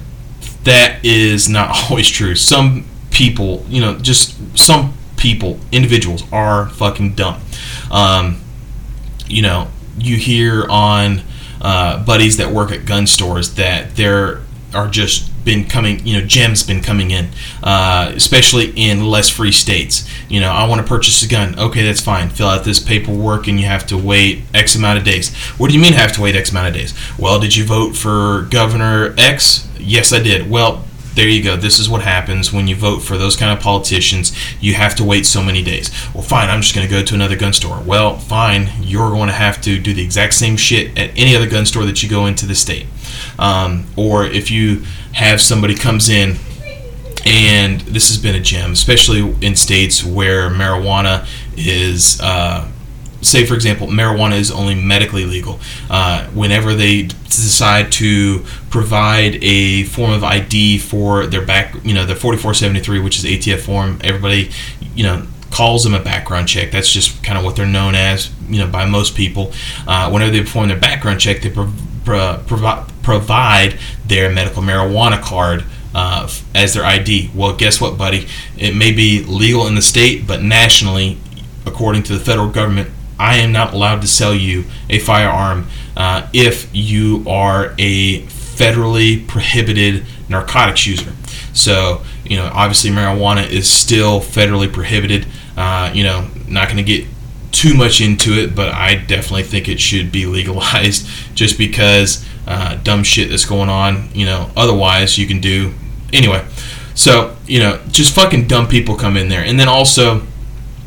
that 0.65 1.05
is 1.05 1.47
not 1.47 1.77
always 1.91 2.09
true. 2.09 2.35
Some 2.35 2.87
people, 3.11 3.67
you 3.69 3.83
know, 3.83 3.99
just 3.99 4.35
some 4.59 4.95
people, 5.19 5.61
individuals 5.71 6.23
are 6.33 6.71
fucking 6.71 7.13
dumb. 7.13 7.43
Um, 7.91 8.41
you 9.27 9.43
know, 9.43 9.69
you 9.99 10.17
hear 10.17 10.67
on 10.71 11.21
uh, 11.61 12.03
buddies 12.03 12.39
that 12.39 12.51
work 12.51 12.73
at 12.73 12.87
gun 12.87 13.07
stores 13.07 13.57
that 13.57 13.95
there 13.97 14.41
are 14.73 14.89
just 14.89 15.28
been 15.49 15.65
coming, 15.65 16.07
you 16.07 16.21
know, 16.21 16.27
gems 16.27 16.63
been 16.63 16.83
coming 16.83 17.11
in, 17.11 17.27
uh, 17.63 18.13
especially 18.15 18.71
in 18.77 19.07
less 19.07 19.31
free 19.31 19.51
states. 19.51 20.07
You 20.29 20.41
know, 20.41 20.51
I 20.51 20.69
want 20.69 20.83
to 20.83 20.87
purchase 20.87 21.23
a 21.23 21.27
gun. 21.27 21.59
Okay, 21.59 21.83
that's 21.83 22.03
fine. 22.03 22.29
Fill 22.29 22.49
out 22.49 22.65
this 22.65 22.79
paperwork 22.79 23.49
and 23.49 23.59
you 23.59 23.65
have 23.65 23.87
to 23.87 23.97
wait 23.97 24.43
X 24.53 24.77
amount 24.77 24.99
of 24.99 25.07
days. 25.07 25.35
What 25.57 25.71
do 25.71 25.75
you 25.75 25.81
mean 25.81 25.95
have 25.95 26.13
to 26.13 26.21
wait 26.21 26.37
X 26.37 26.51
amount 26.51 26.69
of 26.69 26.75
days? 26.75 26.93
Well, 27.19 27.41
did 27.41 27.57
you 27.57 27.65
vote 27.65 27.97
for 27.97 28.43
Governor 28.51 29.15
X? 29.17 29.67
Yes, 29.79 30.13
I 30.13 30.19
did. 30.19 30.51
Well, 30.51 30.85
there 31.15 31.27
you 31.27 31.43
go. 31.43 31.57
This 31.57 31.79
is 31.79 31.89
what 31.89 32.03
happens 32.03 32.53
when 32.53 32.69
you 32.69 32.77
vote 32.77 32.99
for 33.01 33.17
those 33.17 33.35
kind 33.35 33.51
of 33.51 33.59
politicians. 33.65 34.37
You 34.61 34.75
have 34.75 34.95
to 34.97 35.05
wait 35.05 35.25
so 35.25 35.43
many 35.43 35.65
days. 35.65 35.91
Well, 36.15 36.23
fine, 36.23 36.51
I'm 36.51 36.61
just 36.61 36.75
going 36.75 36.87
to 36.87 36.91
go 36.95 37.03
to 37.03 37.15
another 37.15 37.37
gun 37.37 37.55
store. 37.55 37.83
Well, 37.85 38.19
fine, 38.19 38.69
you're 38.83 39.11
going 39.11 39.29
to 39.29 39.35
have 39.35 39.63
to 39.63 39.81
do 39.81 39.95
the 39.95 40.05
exact 40.05 40.35
same 40.35 40.59
shit 40.59 40.97
at 40.99 41.11
any 41.17 41.35
other 41.35 41.49
gun 41.49 41.65
store 41.65 41.87
that 41.87 42.03
you 42.03 42.09
go 42.11 42.27
into 42.27 42.45
the 42.45 42.55
state. 42.55 42.87
Um, 43.39 43.87
or 43.97 44.27
if 44.27 44.51
you 44.51 44.85
have 45.13 45.41
somebody 45.41 45.75
comes 45.75 46.09
in 46.09 46.37
and 47.27 47.81
this 47.83 48.09
has 48.09 48.19
been 48.19 48.35
a 48.35 48.41
gem, 48.41 48.73
especially 48.73 49.21
in 49.45 49.55
states 49.57 50.05
where 50.05 50.49
marijuana 50.49 51.27
is. 51.57 52.21
Uh, 52.21 52.69
say 53.21 53.45
for 53.45 53.55
example 53.55 53.89
marijuana 53.89 54.39
is 54.39 54.49
only 54.53 54.77
medically 54.77 55.25
legal 55.25 55.59
uh, 55.91 56.25
whenever 56.29 56.73
they 56.73 57.03
decide 57.03 57.91
to 57.91 58.45
provide 58.71 59.43
a 59.43 59.83
form 59.83 60.13
of 60.13 60.23
id 60.23 60.79
for 60.79 61.27
their 61.27 61.45
back 61.45 61.75
you 61.85 61.93
know 61.93 62.07
the 62.07 62.15
4473 62.15 63.01
which 63.01 63.19
is 63.19 63.25
atf 63.25 63.59
form 63.59 63.99
everybody 64.05 64.53
you 64.95 65.03
know 65.03 65.27
calls 65.51 65.83
them 65.83 65.95
a 65.95 66.01
background 66.01 66.47
check 66.47 66.71
that's 66.71 66.93
just 66.93 67.21
kind 67.25 67.37
of 67.37 67.45
what 67.45 67.57
they're 67.57 67.67
known 67.67 67.97
as 67.97 68.31
you 68.49 68.59
know 68.61 68.69
by 68.69 68.85
most 68.85 69.17
people 69.17 69.53
uh, 69.89 70.09
whenever 70.11 70.31
they 70.31 70.41
perform 70.41 70.69
their 70.69 70.79
background 70.79 71.19
check 71.19 71.43
they 71.43 71.51
pro- 71.51 71.73
pro- 72.05 72.87
provide 73.03 73.79
their 74.09 74.31
medical 74.31 74.63
marijuana 74.63 75.21
card 75.21 75.65
uh, 75.95 76.29
as 76.55 76.75
their 76.75 76.85
ID. 76.85 77.31
Well, 77.35 77.57
guess 77.57 77.81
what, 77.81 77.97
buddy? 77.97 78.27
It 78.57 78.75
may 78.75 78.93
be 78.93 79.23
legal 79.25 79.67
in 79.67 79.75
the 79.75 79.83
state, 79.83 80.27
but 80.27 80.43
nationally, 80.43 81.19
according 81.67 82.03
to 82.05 82.15
the 82.15 82.21
federal 82.21 82.49
government, 82.49 82.91
I 83.19 83.37
am 83.39 83.53
not 83.53 83.75
allowed 83.75 84.01
to 84.03 84.07
sell 84.07 84.35
you 84.35 84.65
a 84.89 84.99
firearm 84.99 85.67
uh, 85.97 86.29
if 86.33 86.69
you 86.73 87.25
are 87.29 87.75
a 87.79 88.23
federally 88.23 89.27
prohibited 89.27 90.05
narcotics 90.29 90.87
user. 90.87 91.13
So, 91.53 92.03
you 92.25 92.37
know, 92.37 92.51
obviously 92.53 92.91
marijuana 92.91 93.49
is 93.49 93.69
still 93.69 94.21
federally 94.21 94.73
prohibited. 94.73 95.27
Uh, 95.57 95.91
you 95.93 96.05
know, 96.05 96.29
not 96.47 96.69
going 96.69 96.77
to 96.77 96.85
get 96.85 97.07
too 97.59 97.75
much 97.75 98.01
into 98.01 98.35
it, 98.35 98.55
but 98.55 98.73
I 98.73 98.95
definitely 98.95 99.43
think 99.43 99.69
it 99.69 99.81
should 99.81 100.13
be 100.13 100.27
legalized 100.39 101.09
just 101.35 101.59
because 101.59 102.25
uh, 102.47 102.77
dumb 102.77 103.03
shit 103.03 103.31
that's 103.31 103.45
going 103.45 103.69
on, 103.69 104.09
you 104.15 104.25
know, 104.25 104.51
otherwise 104.57 105.19
you 105.19 105.27
can 105.27 105.41
do. 105.41 105.75
Anyway, 106.13 106.47
so, 106.95 107.37
you 107.47 107.59
know, 107.59 107.81
just 107.91 108.15
fucking 108.15 108.47
dumb 108.47 108.69
people 108.69 108.95
come 108.95 109.17
in 109.17 109.29
there. 109.29 109.43
And 109.43 109.59
then 109.59 109.69
also, 109.69 110.23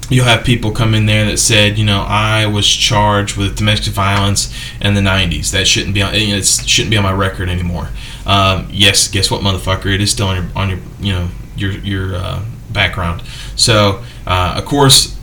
you'll 0.09 0.25
have 0.25 0.45
people 0.45 0.71
come 0.71 0.95
in 0.95 1.05
there 1.05 1.25
that 1.25 1.37
said, 1.37 1.77
you 1.77 1.85
know, 1.85 2.05
I 2.07 2.45
was 2.45 2.67
charged 2.67 3.35
with 3.35 3.57
domestic 3.57 3.93
violence 3.93 4.53
in 4.79 4.93
the 4.93 5.01
90s. 5.01 5.51
That 5.51 5.67
shouldn't 5.67 5.93
be 5.93 6.01
on. 6.01 6.15
It 6.15 6.45
shouldn't 6.45 6.89
be 6.89 6.97
on 6.97 7.03
my 7.03 7.13
record 7.13 7.49
anymore. 7.49 7.89
Um, 8.25 8.67
yes, 8.71 9.09
guess 9.09 9.29
what, 9.29 9.41
motherfucker? 9.41 9.93
It 9.93 10.01
is 10.01 10.11
still 10.11 10.27
on 10.27 10.35
your 10.35 10.45
on 10.55 10.69
your 10.69 10.79
you 10.99 11.13
know 11.13 11.29
your 11.55 11.71
your 11.71 12.15
uh, 12.15 12.43
background. 12.71 13.23
So 13.55 14.03
uh, 14.25 14.55
of 14.57 14.65
course, 14.65 15.17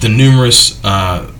the 0.00 0.08
numerous 0.08 0.82
uh, 0.84 1.30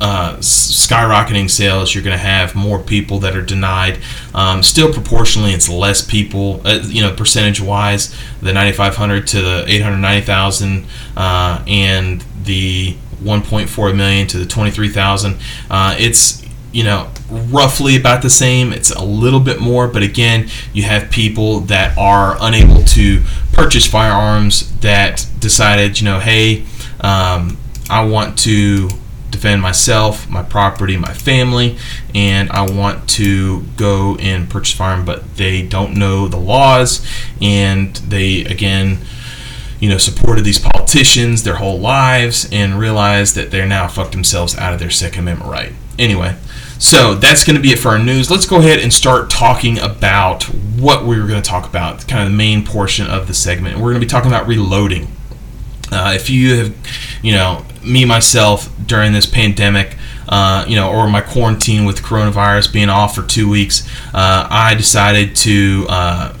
uh, 0.00 0.36
skyrocketing 0.36 1.48
sales, 1.48 1.94
you're 1.94 2.04
going 2.04 2.16
to 2.16 2.22
have 2.22 2.54
more 2.54 2.78
people 2.78 3.18
that 3.20 3.34
are 3.34 3.42
denied. 3.42 3.98
Um, 4.34 4.62
still, 4.62 4.92
proportionally, 4.92 5.52
it's 5.52 5.68
less 5.68 6.04
people, 6.04 6.60
uh, 6.64 6.80
you 6.84 7.02
know, 7.02 7.14
percentage 7.14 7.60
wise, 7.60 8.14
the 8.42 8.52
9,500 8.52 9.26
to 9.28 9.40
the 9.40 9.64
890,000 9.66 10.86
uh, 11.16 11.64
and 11.66 12.22
the 12.44 12.94
1.4 13.22 13.96
million 13.96 14.26
to 14.28 14.38
the 14.38 14.46
23,000. 14.46 15.38
Uh, 15.70 15.96
it's 15.98 16.44
you 16.72 16.84
know 16.84 17.10
roughly 17.30 17.96
about 17.96 18.20
the 18.20 18.28
same 18.28 18.70
it's 18.70 18.90
a 18.90 19.02
little 19.02 19.40
bit 19.40 19.60
more 19.60 19.88
but 19.88 20.02
again 20.02 20.46
you 20.74 20.82
have 20.82 21.10
people 21.10 21.60
that 21.60 21.96
are 21.96 22.36
unable 22.40 22.82
to 22.82 23.22
purchase 23.52 23.86
firearms 23.86 24.76
that 24.80 25.26
decided 25.38 25.98
you 25.98 26.04
know 26.04 26.18
hey 26.18 26.66
um, 27.00 27.56
i 27.90 28.04
want 28.04 28.38
to 28.38 28.88
defend 29.36 29.60
myself, 29.60 30.28
my 30.30 30.42
property, 30.42 30.96
my 30.96 31.12
family, 31.12 31.76
and 32.14 32.50
I 32.50 32.62
want 32.70 33.08
to 33.10 33.62
go 33.76 34.16
and 34.16 34.48
purchase 34.48 34.74
farm, 34.74 35.04
but 35.04 35.36
they 35.36 35.62
don't 35.62 35.94
know 35.94 36.26
the 36.26 36.38
laws, 36.38 37.06
and 37.40 37.94
they 37.96 38.44
again, 38.44 38.98
you 39.78 39.90
know, 39.90 39.98
supported 39.98 40.44
these 40.44 40.58
politicians 40.58 41.42
their 41.42 41.56
whole 41.56 41.78
lives 41.78 42.48
and 42.50 42.78
realized 42.78 43.34
that 43.34 43.50
they're 43.50 43.66
now 43.66 43.88
fucked 43.88 44.12
themselves 44.12 44.56
out 44.56 44.72
of 44.72 44.80
their 44.80 44.90
Second 44.90 45.20
Amendment 45.20 45.50
right. 45.50 45.72
Anyway, 45.98 46.34
so 46.78 47.14
that's 47.14 47.44
going 47.44 47.56
to 47.56 47.62
be 47.62 47.72
it 47.72 47.78
for 47.78 47.90
our 47.90 47.98
news. 47.98 48.30
Let's 48.30 48.46
go 48.46 48.58
ahead 48.58 48.78
and 48.78 48.92
start 48.92 49.28
talking 49.30 49.78
about 49.78 50.44
what 50.44 51.04
we 51.04 51.20
were 51.20 51.26
going 51.26 51.42
to 51.42 51.48
talk 51.48 51.68
about, 51.68 52.06
kind 52.06 52.22
of 52.22 52.30
the 52.30 52.36
main 52.36 52.64
portion 52.64 53.06
of 53.06 53.26
the 53.28 53.34
segment. 53.34 53.76
We're 53.76 53.92
going 53.92 54.00
to 54.00 54.06
be 54.06 54.06
talking 54.06 54.30
about 54.30 54.46
reloading. 54.46 55.08
Uh, 55.90 56.12
if 56.14 56.28
you 56.28 56.56
have, 56.56 56.74
you 57.22 57.32
know, 57.32 57.64
me 57.86 58.04
myself 58.04 58.70
during 58.84 59.12
this 59.12 59.26
pandemic, 59.26 59.96
uh, 60.28 60.64
you 60.68 60.76
know, 60.76 60.90
or 60.90 61.08
my 61.08 61.20
quarantine 61.20 61.84
with 61.84 62.02
coronavirus 62.02 62.72
being 62.72 62.88
off 62.88 63.14
for 63.14 63.22
two 63.22 63.48
weeks, 63.48 63.88
uh, 64.12 64.46
I 64.50 64.74
decided 64.74 65.36
to 65.36 65.86
uh, 65.88 66.36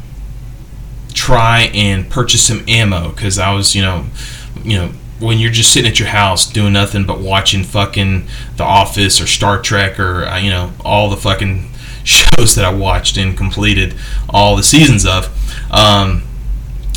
try 1.14 1.70
and 1.72 2.10
purchase 2.10 2.42
some 2.46 2.64
ammo 2.68 3.10
because 3.10 3.38
I 3.38 3.54
was, 3.54 3.74
you 3.74 3.82
know, 3.82 4.06
you 4.64 4.76
know, 4.76 4.92
when 5.18 5.38
you're 5.38 5.50
just 5.50 5.72
sitting 5.72 5.90
at 5.90 5.98
your 5.98 6.08
house 6.08 6.50
doing 6.50 6.72
nothing 6.72 7.04
but 7.04 7.20
watching 7.20 7.64
fucking 7.64 8.26
The 8.56 8.64
Office 8.64 9.20
or 9.20 9.26
Star 9.26 9.60
Trek 9.60 9.98
or 9.98 10.24
uh, 10.26 10.38
you 10.38 10.50
know 10.50 10.72
all 10.84 11.08
the 11.08 11.16
fucking 11.16 11.70
shows 12.04 12.54
that 12.54 12.64
I 12.64 12.74
watched 12.74 13.16
and 13.16 13.36
completed 13.36 13.94
all 14.28 14.56
the 14.56 14.62
seasons 14.62 15.06
of. 15.06 15.28
Um, 15.70 16.25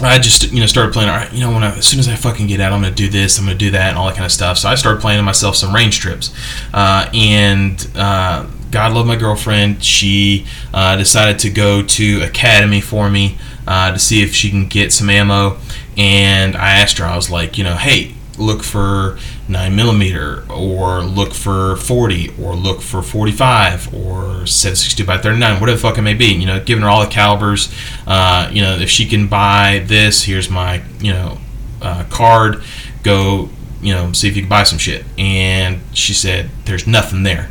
I 0.01 0.19
just 0.19 0.51
you 0.51 0.59
know 0.59 0.65
started 0.65 0.93
playing. 0.93 1.09
All 1.09 1.15
right, 1.15 1.31
you 1.33 1.41
know 1.41 1.51
when 1.51 1.63
I, 1.63 1.77
as 1.77 1.85
soon 1.85 1.99
as 1.99 2.07
I 2.07 2.15
fucking 2.15 2.47
get 2.47 2.59
out, 2.59 2.71
I'm 2.71 2.81
gonna 2.81 2.93
do 2.93 3.09
this, 3.09 3.37
I'm 3.37 3.45
gonna 3.45 3.57
do 3.57 3.71
that, 3.71 3.89
and 3.89 3.97
all 3.97 4.07
that 4.07 4.15
kind 4.15 4.25
of 4.25 4.31
stuff. 4.31 4.57
So 4.57 4.69
I 4.69 4.75
started 4.75 5.01
playing 5.01 5.23
myself 5.25 5.55
some 5.55 5.73
range 5.73 5.99
trips, 5.99 6.33
uh, 6.73 7.09
and 7.13 7.85
uh, 7.95 8.47
God 8.71 8.93
love 8.93 9.05
my 9.07 9.15
girlfriend. 9.15 9.83
She 9.83 10.45
uh, 10.73 10.95
decided 10.95 11.39
to 11.39 11.49
go 11.49 11.83
to 11.83 12.21
Academy 12.21 12.81
for 12.81 13.09
me 13.09 13.37
uh, 13.67 13.91
to 13.91 13.99
see 13.99 14.21
if 14.21 14.33
she 14.33 14.49
can 14.49 14.67
get 14.67 14.93
some 14.93 15.09
ammo, 15.09 15.57
and 15.97 16.55
I 16.55 16.79
asked 16.79 16.97
her. 16.99 17.05
I 17.05 17.15
was 17.15 17.29
like, 17.29 17.57
you 17.57 17.63
know, 17.63 17.75
hey, 17.75 18.15
look 18.37 18.63
for 18.63 19.17
9 19.49 19.75
millimeter 19.75 20.45
or 20.51 21.01
look 21.01 21.33
for 21.33 21.75
40 21.75 22.35
or 22.41 22.55
look 22.55 22.81
for 22.81 23.01
45 23.01 23.93
or 23.93 24.45
762 24.45 25.03
by 25.05 25.17
39 25.17 25.59
whatever 25.59 25.75
the 25.75 25.81
fuck 25.81 25.97
it 25.97 26.03
may 26.03 26.13
be 26.13 26.33
you 26.33 26.45
know 26.45 26.63
giving 26.63 26.83
her 26.83 26.89
all 26.89 27.03
the 27.03 27.11
calibers 27.11 27.73
uh, 28.05 28.49
you 28.53 28.61
know 28.61 28.75
if 28.75 28.89
she 28.89 29.05
can 29.05 29.27
buy 29.27 29.83
this 29.87 30.23
here's 30.23 30.49
my 30.49 30.83
you 30.99 31.11
know 31.11 31.39
uh, 31.81 32.03
card 32.09 32.61
go 33.03 33.49
you 33.81 33.93
know 33.93 34.11
see 34.11 34.27
if 34.27 34.35
you 34.35 34.43
can 34.43 34.49
buy 34.49 34.63
some 34.63 34.77
shit. 34.77 35.05
And 35.17 35.81
she 35.93 36.13
said 36.13 36.49
there's 36.65 36.87
nothing 36.87 37.23
there. 37.23 37.49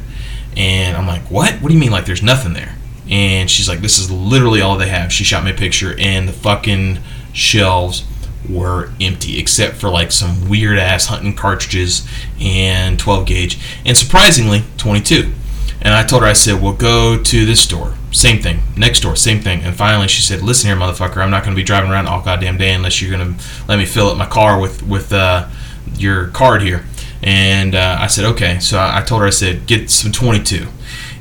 And 0.56 0.96
i'm 0.96 1.06
like 1.06 1.22
what? 1.30 1.54
What 1.54 1.68
do 1.68 1.74
you 1.74 1.80
mean 1.80 1.90
like 1.90 2.06
there's 2.06 2.22
nothing 2.22 2.52
there? 2.52 2.76
And 3.08 3.50
she's 3.50 3.68
like 3.68 3.80
this 3.80 3.98
is 3.98 4.10
literally 4.10 4.60
all 4.60 4.76
they 4.76 4.88
have. 4.88 5.12
She 5.12 5.24
shot 5.24 5.44
me 5.44 5.50
a 5.50 5.54
picture 5.54 5.94
and 5.98 6.28
the 6.28 6.32
fucking 6.32 6.98
shelves 7.32 8.04
were 8.48 8.92
empty 9.00 9.38
except 9.38 9.76
for 9.76 9.88
like 9.88 10.12
some 10.12 10.48
weird 10.48 10.78
ass 10.78 11.06
hunting 11.06 11.34
cartridges 11.34 12.06
and 12.40 12.98
12 12.98 13.26
gauge 13.26 13.58
and 13.84 13.96
surprisingly 13.96 14.62
22 14.76 15.32
and 15.80 15.94
i 15.94 16.04
told 16.04 16.22
her 16.22 16.28
i 16.28 16.32
said 16.32 16.60
well 16.60 16.72
go 16.72 17.20
to 17.22 17.44
this 17.44 17.62
store. 17.62 17.94
Same 18.10 18.40
thing 18.40 18.60
next 18.76 19.00
door 19.00 19.16
same 19.16 19.40
thing. 19.40 19.60
And 19.62 19.76
finally 19.76 20.08
she 20.08 20.22
said 20.22 20.42
listen 20.42 20.68
here 20.68 20.76
motherfucker 20.76 21.18
i'm 21.18 21.30
not 21.30 21.44
going 21.44 21.54
to 21.54 21.60
be 21.60 21.64
driving 21.64 21.90
around 21.90 22.06
all 22.06 22.22
goddamn 22.22 22.56
day 22.56 22.72
unless 22.72 23.00
you're 23.02 23.16
going 23.16 23.34
to 23.34 23.44
let 23.68 23.78
me 23.78 23.84
fill 23.84 24.08
up 24.08 24.16
my 24.16 24.26
car 24.26 24.60
with 24.60 24.82
with 24.82 25.12
uh, 25.12 25.48
your 25.96 26.28
card 26.28 26.62
here. 26.62 26.84
And 27.22 27.74
uh, 27.74 27.98
i 28.00 28.06
said 28.06 28.24
okay. 28.24 28.58
So 28.60 28.78
I, 28.78 28.98
I 28.98 29.02
told 29.02 29.20
her 29.20 29.26
i 29.26 29.30
said 29.30 29.66
get 29.66 29.90
some 29.90 30.12
22 30.12 30.68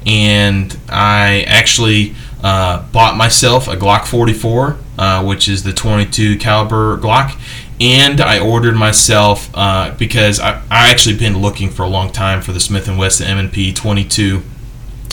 and 0.05 0.77
i 0.89 1.41
actually 1.47 2.15
uh, 2.43 2.83
bought 2.91 3.17
myself 3.17 3.67
a 3.67 3.75
Glock 3.75 4.05
44, 4.05 4.77
uh, 4.97 5.23
which 5.23 5.47
is 5.47 5.63
the 5.63 5.73
22 5.73 6.37
caliber 6.37 6.97
Glock, 6.97 7.39
and 7.79 8.21
I 8.21 8.39
ordered 8.39 8.75
myself 8.75 9.49
uh, 9.53 9.95
because 9.97 10.39
I, 10.39 10.61
I 10.69 10.89
actually 10.89 11.17
been 11.17 11.39
looking 11.39 11.69
for 11.69 11.83
a 11.83 11.89
long 11.89 12.11
time 12.11 12.41
for 12.41 12.51
the 12.51 12.59
Smith 12.59 12.87
and 12.87 12.97
Wesson 12.97 13.27
M&P 13.27 13.73
22, 13.73 14.43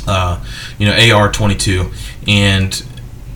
uh, 0.06 0.44
you 0.78 0.86
know 0.86 1.14
AR 1.14 1.32
22, 1.32 1.90
and 2.26 2.84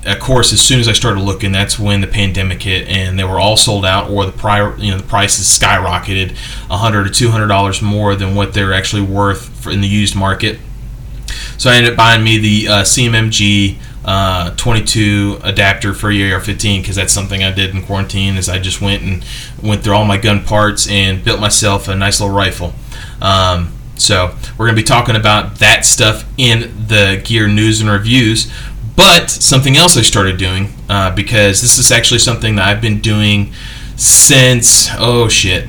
of 0.07 0.21
course, 0.21 0.53
as 0.53 0.61
soon 0.61 0.81
as 0.81 0.89
I 0.89 0.93
started 0.93 1.21
looking, 1.21 1.53
that's 1.53 1.79
when 1.79 2.01
the 2.01 2.07
pandemic 2.07 2.63
hit, 2.63 2.89
and 2.89 3.19
they 3.19 3.25
were 3.25 3.39
all 3.39 3.57
sold 3.57 3.85
out, 3.85 4.11
or 4.11 4.25
the 4.25 4.33
prior, 4.33 4.77
you 4.79 4.91
know, 4.91 4.97
the 4.97 5.07
prices 5.07 5.47
skyrocketed, 5.47 6.37
hundred 6.71 7.07
or 7.07 7.11
two 7.11 7.31
hundred 7.31 7.49
dollars 7.49 7.83
more 7.83 8.15
than 8.15 8.35
what 8.35 8.55
they're 8.55 8.73
actually 8.73 9.03
worth 9.03 9.67
in 9.67 9.81
the 9.81 9.89
used 9.89 10.17
market. 10.17 10.59
So 11.59 11.71
I 11.71 11.75
ended 11.75 11.93
up 11.93 11.97
buying 11.97 12.23
me 12.23 12.39
the 12.39 12.69
uh, 12.69 12.83
CMMG 12.83 13.79
uh, 14.05 14.55
22 14.57 15.41
adapter 15.43 15.93
for 15.93 16.07
AR-15 16.07 16.81
because 16.81 16.95
that's 16.95 17.13
something 17.13 17.43
I 17.43 17.51
did 17.51 17.75
in 17.75 17.83
quarantine. 17.83 18.37
Is 18.37 18.49
I 18.49 18.61
just 18.61 18.81
went 18.81 19.03
and 19.03 19.25
went 19.61 19.83
through 19.83 19.95
all 19.95 20.05
my 20.05 20.19
gun 20.19 20.45
parts 20.45 20.89
and 20.89 21.23
built 21.23 21.41
myself 21.41 21.89
a 21.89 21.97
nice 21.97 22.21
little 22.21 22.35
rifle. 22.35 22.75
Um, 23.21 23.73
so 23.97 24.37
we're 24.57 24.69
to 24.69 24.77
be 24.77 24.85
talking 24.85 25.17
about 25.17 25.57
that 25.57 25.85
stuff 25.85 26.25
in 26.39 26.87
the 26.87 27.21
gear 27.25 27.49
news 27.49 27.81
and 27.81 27.91
reviews. 27.91 28.51
but 28.95 29.29
something 29.29 29.77
else 29.77 29.97
I 29.97 30.03
started 30.03 30.39
doing 30.39 30.73
uh, 30.89 31.15
because 31.15 31.61
this 31.61 31.77
is 31.77 31.91
actually 31.91 32.21
something 32.21 32.55
that 32.57 32.69
I've 32.69 32.81
been 32.81 33.01
doing 33.01 33.53
since 33.97 34.89
oh 34.97 35.29
shit, 35.29 35.67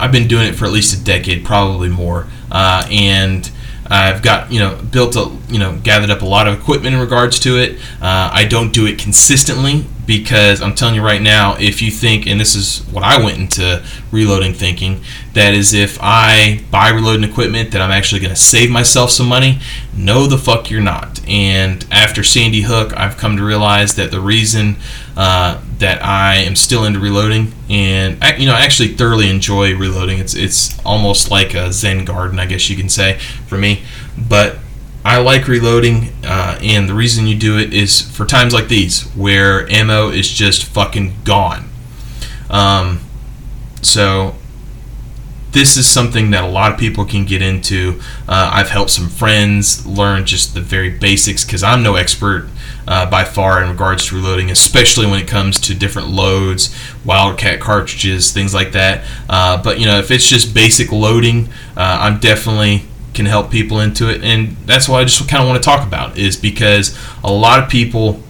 I've 0.00 0.12
been 0.12 0.26
doing 0.26 0.48
it 0.48 0.54
for 0.54 0.64
at 0.64 0.72
least 0.72 0.98
a 0.98 1.04
decade, 1.04 1.44
probably 1.44 1.90
more, 1.90 2.28
uh, 2.50 2.88
and. 2.90 3.50
I've 3.92 4.22
got 4.22 4.50
you 4.50 4.58
know 4.58 4.80
built 4.90 5.16
a 5.16 5.30
you 5.48 5.58
know 5.58 5.78
gathered 5.82 6.10
up 6.10 6.22
a 6.22 6.26
lot 6.26 6.48
of 6.48 6.58
equipment 6.58 6.94
in 6.94 7.00
regards 7.00 7.38
to 7.40 7.58
it. 7.58 7.78
Uh, 8.00 8.30
I 8.32 8.44
don't 8.44 8.72
do 8.72 8.86
it 8.86 8.98
consistently 8.98 9.84
because 10.06 10.60
I'm 10.60 10.74
telling 10.74 10.94
you 10.94 11.02
right 11.02 11.22
now, 11.22 11.56
if 11.58 11.80
you 11.80 11.90
think, 11.90 12.26
and 12.26 12.40
this 12.40 12.54
is 12.54 12.80
what 12.90 13.04
I 13.04 13.22
went 13.22 13.38
into 13.38 13.84
reloading 14.10 14.52
thinking, 14.52 15.02
that 15.34 15.54
is 15.54 15.74
if 15.74 15.98
I 16.00 16.64
buy 16.70 16.90
reloading 16.90 17.28
equipment 17.28 17.70
that 17.70 17.80
I'm 17.80 17.90
actually 17.90 18.20
going 18.20 18.34
to 18.34 18.40
save 18.40 18.70
myself 18.70 19.10
some 19.10 19.28
money, 19.28 19.60
no, 19.94 20.26
the 20.26 20.38
fuck 20.38 20.70
you're 20.70 20.80
not. 20.80 21.26
And 21.28 21.86
after 21.90 22.24
Sandy 22.24 22.62
Hook, 22.62 22.92
I've 22.96 23.16
come 23.16 23.36
to 23.36 23.44
realize 23.44 23.94
that 23.94 24.10
the 24.10 24.20
reason 24.20 24.76
uh, 25.16 25.60
that 25.78 26.02
I 26.02 26.36
am 26.36 26.56
still 26.56 26.84
into 26.84 26.98
reloading, 26.98 27.52
and 27.68 28.22
I, 28.22 28.36
you 28.36 28.46
know, 28.46 28.54
I 28.54 28.60
actually 28.60 28.94
thoroughly 28.94 29.28
enjoy 29.28 29.76
reloading. 29.76 30.18
It's 30.18 30.34
it's 30.34 30.78
almost 30.84 31.30
like 31.30 31.54
a 31.54 31.72
Zen 31.72 32.04
garden, 32.04 32.38
I 32.38 32.46
guess 32.46 32.70
you 32.70 32.76
can 32.76 32.88
say, 32.88 33.18
for 33.46 33.58
me. 33.58 33.82
But 34.16 34.56
I 35.04 35.18
like 35.18 35.48
reloading, 35.48 36.12
uh, 36.24 36.58
and 36.62 36.88
the 36.88 36.94
reason 36.94 37.26
you 37.26 37.36
do 37.36 37.58
it 37.58 37.74
is 37.74 38.00
for 38.00 38.24
times 38.24 38.54
like 38.54 38.68
these 38.68 39.02
where 39.10 39.68
ammo 39.68 40.10
is 40.10 40.30
just 40.30 40.64
fucking 40.64 41.14
gone. 41.24 41.68
Um, 42.48 43.00
so 43.82 44.36
this 45.52 45.76
is 45.76 45.86
something 45.86 46.30
that 46.30 46.44
a 46.44 46.48
lot 46.48 46.72
of 46.72 46.78
people 46.78 47.04
can 47.04 47.24
get 47.24 47.42
into. 47.42 48.00
Uh, 48.26 48.50
I've 48.54 48.70
helped 48.70 48.90
some 48.90 49.08
friends 49.08 49.86
learn 49.86 50.24
just 50.24 50.54
the 50.54 50.60
very 50.60 50.90
basics 50.90 51.44
because 51.44 51.62
I'm 51.62 51.82
no 51.82 51.96
expert 51.96 52.48
uh, 52.86 53.08
by 53.10 53.24
far 53.24 53.62
in 53.62 53.70
regards 53.70 54.06
to 54.06 54.16
reloading, 54.16 54.50
especially 54.50 55.06
when 55.06 55.20
it 55.20 55.28
comes 55.28 55.60
to 55.60 55.74
different 55.74 56.08
loads, 56.08 56.74
Wildcat 57.04 57.60
cartridges, 57.60 58.32
things 58.32 58.54
like 58.54 58.72
that. 58.72 59.04
Uh, 59.28 59.62
but 59.62 59.78
you 59.78 59.86
know, 59.86 59.98
if 59.98 60.10
it's 60.10 60.28
just 60.28 60.54
basic 60.54 60.92
loading, 60.92 61.48
uh, 61.76 61.98
I'm 62.00 62.18
definitely 62.18 62.84
can 63.14 63.26
help 63.26 63.50
people 63.50 63.78
into 63.78 64.08
it 64.08 64.24
and 64.24 64.56
that's 64.64 64.88
what 64.88 64.98
i 64.98 65.04
just 65.04 65.28
kind 65.28 65.42
of 65.42 65.46
want 65.46 65.62
to 65.62 65.66
talk 65.68 65.86
about 65.86 66.16
is 66.16 66.34
because 66.34 66.98
a 67.22 67.30
lot 67.30 67.62
of 67.62 67.68
people 67.68 68.22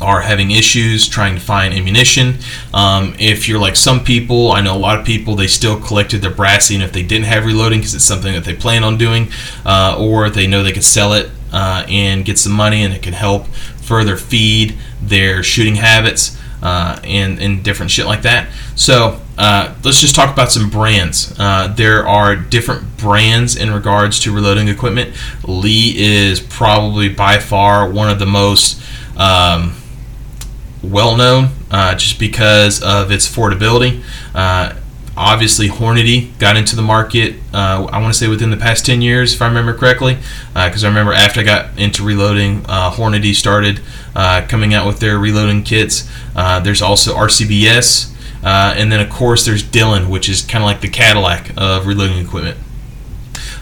are 0.00 0.20
having 0.20 0.50
issues 0.50 1.08
trying 1.08 1.34
to 1.34 1.40
find 1.40 1.74
ammunition. 1.74 2.38
Um, 2.72 3.14
if 3.18 3.48
you're 3.48 3.58
like 3.58 3.76
some 3.76 4.04
people, 4.04 4.52
I 4.52 4.60
know 4.60 4.76
a 4.76 4.78
lot 4.78 4.98
of 4.98 5.04
people, 5.04 5.34
they 5.34 5.46
still 5.46 5.80
collected 5.80 6.22
their 6.22 6.30
brassy, 6.30 6.74
and 6.74 6.84
if 6.84 6.92
they 6.92 7.02
didn't 7.02 7.26
have 7.26 7.44
reloading 7.44 7.80
because 7.80 7.94
it's 7.94 8.04
something 8.04 8.32
that 8.32 8.44
they 8.44 8.54
plan 8.54 8.84
on 8.84 8.96
doing, 8.96 9.28
uh, 9.64 9.96
or 9.98 10.30
they 10.30 10.46
know 10.46 10.62
they 10.62 10.72
could 10.72 10.84
sell 10.84 11.12
it 11.14 11.30
uh, 11.52 11.84
and 11.88 12.24
get 12.24 12.38
some 12.38 12.52
money 12.52 12.84
and 12.84 12.94
it 12.94 13.02
can 13.02 13.14
help 13.14 13.46
further 13.88 14.16
feed 14.16 14.76
their 15.02 15.42
shooting 15.42 15.76
habits 15.76 16.38
uh, 16.62 17.00
and, 17.04 17.40
and 17.40 17.64
different 17.64 17.90
shit 17.90 18.06
like 18.06 18.22
that. 18.22 18.48
So 18.76 19.20
uh, 19.38 19.74
let's 19.84 20.00
just 20.00 20.14
talk 20.14 20.32
about 20.32 20.52
some 20.52 20.68
brands. 20.68 21.34
Uh, 21.38 21.72
there 21.74 22.06
are 22.06 22.36
different 22.36 22.96
brands 22.98 23.56
in 23.56 23.72
regards 23.72 24.20
to 24.20 24.34
reloading 24.34 24.68
equipment. 24.68 25.14
Lee 25.46 25.94
is 25.96 26.40
probably 26.40 27.08
by 27.08 27.38
far 27.38 27.90
one 27.90 28.10
of 28.10 28.18
the 28.18 28.26
most 28.26 28.82
um, 29.16 29.74
well 30.82 31.16
known 31.16 31.50
uh, 31.70 31.94
just 31.94 32.18
because 32.18 32.82
of 32.82 33.10
its 33.10 33.28
affordability. 33.28 34.02
Uh, 35.18 35.32
obviously, 35.32 35.68
Hornady 35.68 36.38
got 36.38 36.56
into 36.56 36.76
the 36.76 36.82
market, 36.82 37.36
uh, 37.52 37.88
I 37.90 38.00
want 38.00 38.14
to 38.14 38.18
say 38.18 38.28
within 38.28 38.50
the 38.50 38.56
past 38.56 38.86
10 38.86 39.02
years, 39.02 39.34
if 39.34 39.42
I 39.42 39.48
remember 39.48 39.74
correctly, 39.74 40.16
because 40.54 40.84
I 40.84 40.88
remember 40.88 41.12
after 41.12 41.40
I 41.40 41.42
got 41.42 41.78
into 41.78 42.04
reloading, 42.04 42.62
Hornady 42.62 43.34
started 43.34 43.80
coming 44.48 44.74
out 44.74 44.86
with 44.86 45.00
their 45.00 45.18
reloading 45.18 45.64
kits. 45.64 46.08
there's 46.34 46.82
also 46.82 47.14
RCBS. 47.14 48.14
Uh, 48.44 48.74
and 48.76 48.92
then, 48.92 49.00
of 49.00 49.10
course, 49.10 49.44
there's 49.44 49.64
Dillon, 49.64 50.08
which 50.08 50.28
is 50.28 50.42
kind 50.42 50.62
of 50.62 50.66
like 50.66 50.80
the 50.80 50.88
Cadillac 50.88 51.50
of 51.56 51.86
reloading 51.86 52.24
equipment. 52.24 52.56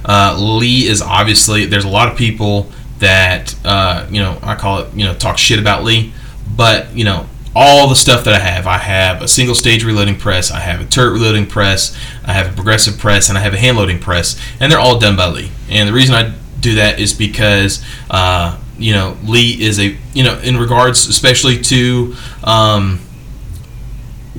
Uh, 0.05 0.37
Lee 0.39 0.87
is 0.87 1.01
obviously, 1.01 1.65
there's 1.65 1.85
a 1.85 1.89
lot 1.89 2.13
of 2.13 2.19
people 2.19 2.71
that, 2.99 3.55
uh, 3.65 4.07
you 4.11 4.21
know, 4.21 4.39
I 4.43 4.55
call 4.55 4.81
it, 4.81 4.95
you 4.95 5.05
know, 5.05 5.15
talk 5.15 5.39
shit 5.39 5.59
about 5.59 5.83
Lee. 5.83 6.13
But, 6.55 6.95
you 6.95 7.05
know, 7.05 7.27
all 7.59 7.89
the 7.89 7.97
stuff 7.97 8.23
that 8.25 8.35
I 8.35 8.39
have, 8.39 8.67
I 8.67 8.77
have 8.77 9.23
a 9.23 9.29
single 9.29 9.55
stage 9.55 9.83
reloading 9.83 10.19
press, 10.19 10.51
I 10.51 10.61
have 10.61 10.83
a 10.83 10.85
turret 10.85 11.13
reloading 11.13 11.47
press, 11.47 11.97
I 12.23 12.35
have 12.35 12.53
a 12.53 12.55
progressive 12.55 12.99
press, 12.99 13.31
and 13.31 13.39
I 13.39 13.41
have 13.41 13.55
a 13.55 13.57
hand 13.57 13.79
loading 13.79 13.99
press. 13.99 14.39
And 14.61 14.71
they're 14.71 14.79
all 14.79 14.99
done 14.99 15.17
by 15.17 15.29
Lee. 15.29 15.51
And 15.71 15.89
the 15.89 15.95
reason 15.95 16.15
I 16.15 16.35
do 16.61 16.75
that 16.75 17.01
is 17.01 17.15
because, 17.15 17.83
uh, 18.11 18.61
you 18.79 18.93
know, 18.93 19.17
Lee 19.25 19.53
is 19.59 19.81
a, 19.81 19.97
you 20.13 20.23
know, 20.23 20.39
in 20.41 20.59
regards 20.59 21.09
especially 21.09 21.63
to, 21.63 22.15
um, 22.45 23.01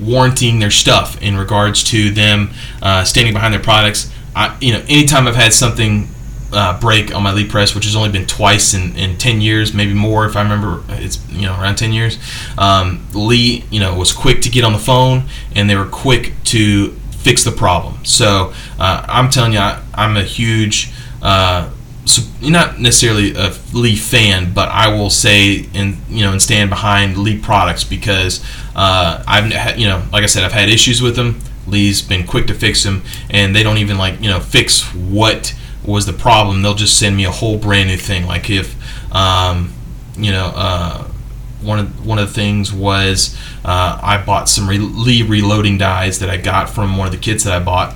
warranting 0.00 0.60
their 0.60 0.70
stuff 0.70 1.20
in 1.20 1.36
regards 1.36 1.82
to 1.82 2.10
them 2.10 2.50
uh, 2.80 3.02
standing 3.02 3.34
behind 3.34 3.52
their 3.52 3.60
products. 3.60 4.12
I, 4.36 4.56
you 4.60 4.72
know, 4.72 4.84
anytime 4.88 5.26
I've 5.26 5.34
had 5.34 5.52
something 5.52 6.06
uh, 6.52 6.78
break 6.80 7.14
on 7.14 7.22
my 7.22 7.32
Lee 7.32 7.46
press, 7.46 7.74
which 7.74 7.84
has 7.84 7.94
only 7.94 8.10
been 8.10 8.26
twice 8.26 8.74
in, 8.74 8.96
in 8.96 9.16
10 9.16 9.40
years, 9.40 9.74
maybe 9.74 9.94
more 9.94 10.26
if 10.26 10.36
I 10.36 10.42
remember, 10.42 10.82
it's 10.88 11.18
you 11.30 11.42
know 11.42 11.52
around 11.52 11.76
10 11.76 11.92
years. 11.92 12.18
Um, 12.56 13.06
Lee, 13.12 13.64
you 13.70 13.80
know, 13.80 13.94
was 13.94 14.12
quick 14.12 14.40
to 14.42 14.50
get 14.50 14.64
on 14.64 14.72
the 14.72 14.78
phone 14.78 15.24
and 15.54 15.68
they 15.68 15.76
were 15.76 15.86
quick 15.86 16.32
to 16.44 16.90
fix 17.10 17.44
the 17.44 17.52
problem. 17.52 18.04
So 18.04 18.52
uh, 18.78 19.04
I'm 19.08 19.30
telling 19.30 19.52
you, 19.52 19.58
I, 19.58 19.82
am 19.94 20.16
a 20.16 20.22
huge 20.22 20.92
uh, 21.22 21.70
not 22.40 22.80
necessarily 22.80 23.34
a 23.34 23.54
Lee 23.74 23.96
fan, 23.96 24.52
but 24.54 24.68
I 24.70 24.88
will 24.88 25.10
say 25.10 25.68
and 25.74 25.98
you 26.08 26.24
know 26.24 26.32
and 26.32 26.40
stand 26.40 26.70
behind 26.70 27.18
Lee 27.18 27.38
products 27.38 27.84
because 27.84 28.44
uh, 28.74 29.22
I've 29.26 29.78
you 29.78 29.86
know 29.86 30.02
like 30.12 30.22
I 30.22 30.26
said 30.26 30.44
I've 30.44 30.52
had 30.52 30.68
issues 30.68 31.02
with 31.02 31.16
them. 31.16 31.40
Lee's 31.66 32.00
been 32.00 32.26
quick 32.26 32.46
to 32.46 32.54
fix 32.54 32.82
them, 32.82 33.02
and 33.28 33.54
they 33.54 33.62
don't 33.62 33.76
even 33.76 33.98
like 33.98 34.20
you 34.20 34.30
know 34.30 34.40
fix 34.40 34.82
what 34.94 35.54
was 35.88 36.06
the 36.06 36.12
problem. 36.12 36.62
They'll 36.62 36.74
just 36.74 36.98
send 36.98 37.16
me 37.16 37.24
a 37.24 37.30
whole 37.30 37.58
brand 37.58 37.88
new 37.88 37.96
thing. 37.96 38.26
Like 38.26 38.50
if 38.50 38.76
um, 39.14 39.72
you 40.16 40.30
know. 40.30 40.52
Uh, 40.54 41.08
one 41.60 41.78
of 41.80 42.06
one 42.06 42.18
of 42.18 42.28
the 42.28 42.34
things 42.34 42.72
was 42.72 43.36
uh, 43.64 43.98
I 44.02 44.22
bought 44.24 44.48
some 44.48 44.68
Lee 44.68 45.22
reloading 45.22 45.78
dies 45.78 46.20
that 46.20 46.30
I 46.30 46.36
got 46.36 46.70
from 46.70 46.96
one 46.96 47.06
of 47.06 47.12
the 47.12 47.18
kits 47.18 47.44
that 47.44 47.52
I 47.52 47.64
bought, 47.64 47.94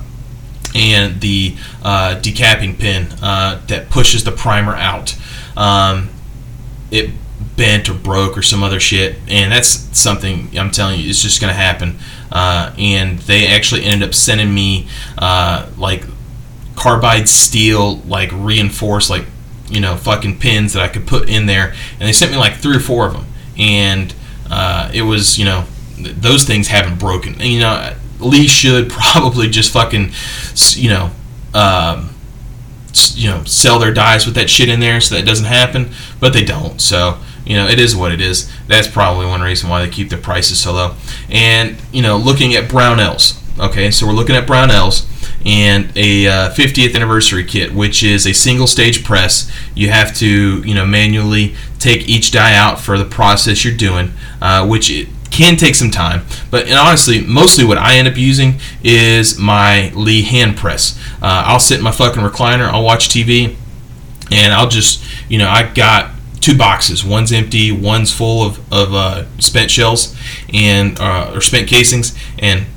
and 0.75 1.21
the 1.21 1.55
uh, 1.81 2.19
decapping 2.21 2.77
pin 2.77 3.07
uh, 3.21 3.61
that 3.67 3.89
pushes 3.89 4.23
the 4.23 4.31
primer 4.31 4.75
out. 4.75 5.17
Um, 5.55 6.09
it 6.91 7.11
bent 7.55 7.89
or 7.89 7.93
broke 7.93 8.37
or 8.37 8.41
some 8.41 8.63
other 8.63 8.79
shit, 8.79 9.15
and 9.27 9.51
that's 9.51 9.69
something 9.97 10.57
I'm 10.57 10.71
telling 10.71 10.99
you, 10.99 11.09
it's 11.09 11.21
just 11.21 11.39
gonna 11.39 11.53
happen. 11.53 11.97
Uh, 12.31 12.73
and 12.77 13.19
they 13.19 13.47
actually 13.47 13.83
ended 13.83 14.09
up 14.09 14.15
sending 14.15 14.53
me 14.53 14.87
uh, 15.17 15.69
like 15.77 16.03
carbide 16.83 17.29
steel, 17.29 17.99
like 17.99 18.29
reinforced, 18.33 19.09
like 19.09 19.23
you 19.69 19.79
know, 19.79 19.95
fucking 19.95 20.37
pins 20.37 20.73
that 20.73 20.83
I 20.83 20.89
could 20.89 21.07
put 21.07 21.29
in 21.29 21.45
there, 21.45 21.73
and 21.93 22.01
they 22.01 22.11
sent 22.11 22.31
me 22.31 22.37
like 22.37 22.55
three 22.55 22.75
or 22.75 22.81
four 22.81 23.07
of 23.07 23.13
them, 23.13 23.25
and 23.57 24.13
uh, 24.51 24.91
it 24.93 25.03
was 25.03 25.39
you 25.39 25.45
know, 25.45 25.63
those 25.97 26.43
things 26.43 26.67
haven't 26.67 26.99
broken, 26.99 27.35
and 27.35 27.45
you 27.45 27.61
know 27.61 27.93
Lee 28.19 28.47
should 28.47 28.89
probably 28.91 29.47
just 29.49 29.71
fucking, 29.71 30.11
you 30.75 30.89
know, 30.89 31.11
um, 31.53 32.09
you 33.13 33.29
know, 33.29 33.45
sell 33.45 33.79
their 33.79 33.93
dies 33.93 34.25
with 34.25 34.35
that 34.35 34.49
shit 34.49 34.67
in 34.67 34.81
there 34.81 34.99
so 34.99 35.15
that 35.15 35.25
doesn't 35.25 35.45
happen. 35.45 35.89
But 36.19 36.33
they 36.33 36.43
don't. 36.43 36.81
So 36.81 37.17
you 37.45 37.55
know, 37.55 37.65
it 37.65 37.79
is 37.79 37.95
what 37.95 38.11
it 38.11 38.19
is. 38.19 38.51
That's 38.67 38.89
probably 38.89 39.25
one 39.25 39.41
reason 39.41 39.69
why 39.69 39.85
they 39.85 39.89
keep 39.89 40.09
their 40.09 40.19
prices 40.19 40.59
so 40.59 40.73
low. 40.73 40.95
And 41.29 41.77
you 41.93 42.01
know, 42.01 42.17
looking 42.17 42.55
at 42.55 42.69
Brownells. 42.69 43.39
Okay, 43.59 43.91
so 43.91 44.07
we're 44.07 44.13
looking 44.13 44.35
at 44.35 44.47
Brownells 44.47 45.07
and 45.45 45.95
a 45.95 46.27
uh, 46.27 46.49
50th 46.49 46.95
anniversary 46.95 47.43
kit, 47.43 47.71
which 47.71 48.01
is 48.01 48.25
a 48.25 48.33
single 48.33 48.65
stage 48.65 49.03
press. 49.03 49.51
You 49.75 49.89
have 49.89 50.15
to, 50.17 50.63
you 50.63 50.73
know, 50.73 50.87
manually 50.87 51.55
take 51.77 52.07
each 52.09 52.31
die 52.31 52.55
out 52.55 52.79
for 52.79 52.97
the 52.97 53.05
process 53.05 53.63
you're 53.63 53.77
doing, 53.77 54.13
uh, 54.41 54.65
which 54.67 54.89
it, 54.89 55.07
can 55.29 55.55
take 55.55 55.75
some 55.75 55.89
time, 55.91 56.25
but 56.51 56.71
honestly, 56.71 57.19
mostly 57.21 57.65
what 57.65 57.77
I 57.77 57.95
end 57.95 58.07
up 58.07 58.17
using 58.17 58.59
is 58.83 59.37
my 59.37 59.91
Lee 59.95 60.21
hand 60.21 60.57
press. 60.57 60.97
Uh, 61.23 61.43
I'll 61.47 61.59
sit 61.59 61.79
in 61.79 61.83
my 61.83 61.91
fucking 61.91 62.21
recliner, 62.21 62.67
I'll 62.67 62.83
watch 62.83 63.09
TV, 63.09 63.55
and 64.31 64.53
I'll 64.53 64.69
just, 64.69 65.03
you 65.29 65.39
know, 65.39 65.49
I 65.49 65.71
got 65.73 66.11
two 66.39 66.55
boxes. 66.55 67.03
One's 67.03 67.31
empty, 67.31 67.71
one's 67.71 68.13
full 68.13 68.45
of, 68.45 68.59
of 68.71 68.93
uh, 68.93 69.25
spent 69.39 69.71
shells 69.71 70.15
and 70.53 70.99
uh, 70.99 71.31
or 71.33 71.41
spent 71.41 71.67
casings, 71.67 72.15
and 72.37 72.67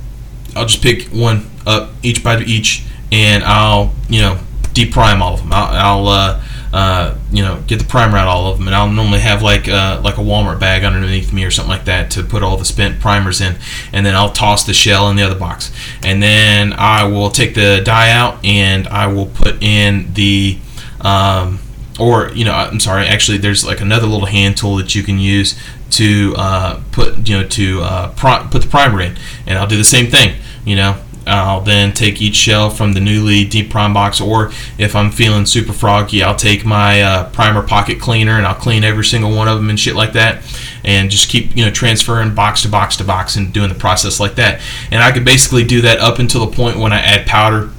I'll 0.57 0.65
just 0.65 0.81
pick 0.81 1.07
one 1.07 1.49
up 1.65 1.91
each 2.03 2.23
by 2.23 2.39
each, 2.41 2.83
and 3.11 3.43
I'll 3.43 3.93
you 4.09 4.21
know 4.21 4.39
deep 4.73 4.91
prime 4.91 5.21
all 5.21 5.33
of 5.33 5.39
them. 5.41 5.53
I'll, 5.53 6.05
I'll 6.05 6.07
uh, 6.07 6.43
uh, 6.73 7.17
you 7.31 7.41
know, 7.41 7.63
get 7.65 7.79
the 7.79 7.85
primer 7.85 8.17
out 8.17 8.27
all 8.27 8.51
of 8.51 8.57
them, 8.57 8.67
and 8.67 8.75
I'll 8.75 8.91
normally 8.91 9.19
have 9.19 9.41
like 9.41 9.67
uh, 9.67 10.01
like 10.03 10.17
a 10.17 10.21
Walmart 10.21 10.59
bag 10.59 10.83
underneath 10.83 11.31
me 11.31 11.45
or 11.45 11.51
something 11.51 11.71
like 11.71 11.85
that 11.85 12.11
to 12.11 12.23
put 12.23 12.43
all 12.43 12.57
the 12.57 12.65
spent 12.65 12.99
primers 12.99 13.41
in, 13.41 13.55
and 13.93 14.05
then 14.05 14.15
I'll 14.15 14.31
toss 14.31 14.65
the 14.65 14.73
shell 14.73 15.09
in 15.09 15.15
the 15.15 15.23
other 15.23 15.39
box, 15.39 15.71
and 16.03 16.21
then 16.21 16.73
I 16.73 17.05
will 17.05 17.29
take 17.29 17.55
the 17.55 17.81
die 17.83 18.11
out 18.11 18.43
and 18.43 18.87
I 18.87 19.07
will 19.07 19.27
put 19.27 19.63
in 19.63 20.13
the 20.13 20.59
um, 21.01 21.59
or 21.99 22.31
you 22.33 22.45
know, 22.45 22.53
I'm 22.53 22.79
sorry. 22.79 23.05
Actually, 23.07 23.37
there's 23.37 23.65
like 23.65 23.81
another 23.81 24.05
little 24.05 24.27
hand 24.27 24.57
tool 24.57 24.75
that 24.75 24.93
you 24.93 25.03
can 25.03 25.19
use 25.19 25.57
to 25.91 26.33
uh, 26.37 26.81
put 26.91 27.27
you 27.27 27.37
know 27.37 27.47
to 27.47 27.81
uh, 27.81 28.09
put 28.49 28.61
the 28.61 28.67
primer 28.69 29.01
in, 29.01 29.17
and 29.45 29.57
I'll 29.57 29.67
do 29.67 29.77
the 29.77 29.83
same 29.83 30.07
thing. 30.07 30.35
You 30.65 30.75
know, 30.75 30.97
I'll 31.27 31.61
then 31.61 31.93
take 31.93 32.21
each 32.21 32.35
shell 32.35 32.69
from 32.69 32.93
the 32.93 32.99
newly 32.99 33.43
deep 33.45 33.69
prime 33.69 33.93
box, 33.93 34.21
or 34.21 34.51
if 34.77 34.95
I'm 34.95 35.11
feeling 35.11 35.45
super 35.45 35.73
froggy, 35.73 36.23
I'll 36.23 36.35
take 36.35 36.65
my 36.65 37.01
uh, 37.01 37.29
primer 37.31 37.61
pocket 37.61 37.99
cleaner 37.99 38.37
and 38.37 38.47
I'll 38.47 38.55
clean 38.55 38.83
every 38.83 39.03
single 39.03 39.35
one 39.35 39.47
of 39.47 39.57
them 39.57 39.69
and 39.69 39.79
shit 39.79 39.95
like 39.95 40.13
that, 40.13 40.43
and 40.83 41.11
just 41.11 41.29
keep 41.29 41.55
you 41.55 41.65
know 41.65 41.71
transferring 41.71 42.33
box 42.33 42.61
to 42.61 42.69
box 42.69 42.97
to 42.97 43.03
box 43.03 43.35
and 43.35 43.53
doing 43.53 43.69
the 43.69 43.75
process 43.75 44.19
like 44.19 44.35
that. 44.35 44.61
And 44.91 45.03
I 45.03 45.11
could 45.11 45.25
basically 45.25 45.63
do 45.63 45.81
that 45.81 45.99
up 45.99 46.19
until 46.19 46.45
the 46.45 46.55
point 46.55 46.77
when 46.77 46.93
I 46.93 46.99
add 46.99 47.27
powder, 47.27 47.71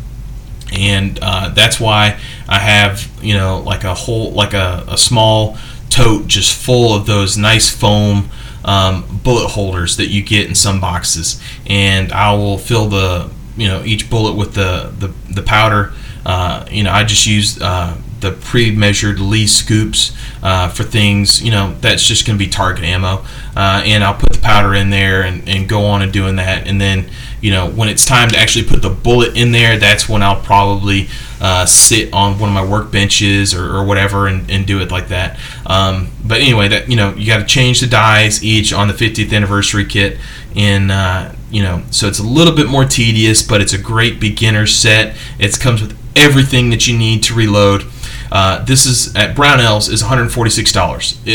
and 0.73 1.19
uh, 1.23 1.49
that's 1.51 1.81
why 1.81 2.19
I 2.49 2.59
have 2.59 3.09
you 3.23 3.35
know 3.35 3.61
like 3.61 3.85
a 3.85 3.95
whole 3.95 4.33
like 4.33 4.53
a, 4.53 4.85
a 4.89 4.99
small 4.99 5.57
tote 5.91 6.27
just 6.27 6.55
full 6.55 6.95
of 6.95 7.07
those 7.07 7.37
nice 7.37 7.71
foam 7.71 8.31
um, 8.65 9.21
bullet 9.23 9.49
holders 9.49 9.97
that 9.97 10.09
you 10.09 10.23
get 10.23 10.49
in 10.49 10.55
some 10.55 10.81
boxes, 10.81 11.41
and 11.67 12.13
I 12.13 12.35
will 12.35 12.59
fill 12.59 12.89
the 12.89 13.31
you 13.57 13.69
know 13.69 13.83
each 13.85 14.11
bullet 14.11 14.35
with 14.37 14.55
the 14.55 14.93
the, 14.99 15.09
the 15.33 15.43
powder. 15.43 15.93
Uh, 16.27 16.67
you 16.71 16.83
know, 16.83 16.91
I 16.91 17.05
just 17.05 17.27
use 17.27 17.61
uh, 17.61 17.97
the 18.21 18.33
pre-measured 18.33 19.21
Lee 19.21 19.47
scoops 19.47 20.15
uh, 20.43 20.69
for 20.69 20.83
things. 20.83 21.43
You 21.43 21.51
know, 21.51 21.75
that's 21.81 22.05
just 22.05 22.27
going 22.27 22.39
to 22.39 22.45
be 22.45 22.51
target 22.51 22.85
ammo, 22.85 23.25
uh, 23.57 23.83
and 23.85 24.05
I'll 24.05 24.15
put 24.15 24.33
the 24.33 24.41
powder 24.41 24.75
in 24.75 24.91
there 24.91 25.23
and, 25.23 25.49
and 25.49 25.69
go 25.69 25.85
on 25.87 26.03
and 26.03 26.13
doing 26.13 26.37
that. 26.37 26.67
And 26.67 26.81
then, 26.81 27.11
you 27.41 27.51
know, 27.51 27.71
when 27.71 27.89
it's 27.89 28.05
time 28.05 28.29
to 28.31 28.39
actually 28.39 28.65
put 28.65 28.83
the 28.83 28.91
bullet 28.91 29.37
in 29.37 29.53
there, 29.53 29.79
that's 29.79 30.09
when 30.09 30.23
I'll 30.23 30.41
probably 30.41 31.09
uh, 31.41 31.67
sit 31.67 32.13
on 32.13 32.39
one 32.39 32.49
of 32.49 32.55
my 32.55 32.65
workbenches 32.65 33.57
or, 33.57 33.77
or 33.77 33.85
whatever 33.85 34.27
and, 34.27 34.51
and 34.51 34.67
do 34.67 34.81
it 34.81 34.91
like 34.91 35.09
that. 35.09 35.39
Um, 35.67 36.11
but 36.25 36.41
anyway, 36.41 36.69
that 36.69 36.89
you 36.89 36.97
know, 36.97 37.15
you 37.15 37.27
got 37.27 37.39
to 37.39 37.45
change 37.47 37.81
the 37.81 37.87
dies 37.87 38.43
each 38.43 38.73
on 38.73 38.89
the 38.89 38.95
50th 38.95 39.33
anniversary 39.33 39.85
kit 39.85 40.19
in 40.55 40.91
uh, 40.91 41.35
you 41.51 41.63
know 41.63 41.83
so 41.91 42.09
it's 42.09 42.19
a 42.19 42.23
little 42.23 42.55
bit 42.55 42.67
more 42.67 42.85
tedious 42.85 43.43
but 43.43 43.61
it's 43.61 43.73
a 43.73 43.79
great 43.79 44.19
beginner 44.19 44.67
set. 44.67 45.17
It 45.39 45.59
comes 45.61 45.81
with 45.81 45.97
everything 46.17 46.71
that 46.71 46.87
you 46.87 46.99
need 46.99 47.23
to 47.25 47.35
reload. 47.35 47.85
Uh, 48.31 48.63
this 48.65 48.85
is 48.85 49.15
at 49.15 49.37
brownells 49.37 49.91
is 49.91 50.03
$146 50.03 50.77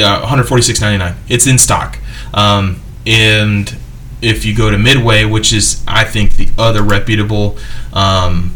uh, 0.04 0.28
$146.99 0.28 1.16
it's 1.30 1.48
in 1.48 1.58
stock. 1.58 1.98
Um, 2.34 2.82
and 3.06 3.76
if 4.24 4.46
you 4.46 4.56
go 4.56 4.70
to 4.70 4.78
midway 4.78 5.26
which 5.26 5.52
is 5.52 5.84
i 5.88 6.04
think 6.04 6.38
the 6.38 6.50
other 6.58 6.82
reputable 6.82 7.58
um, 7.94 8.54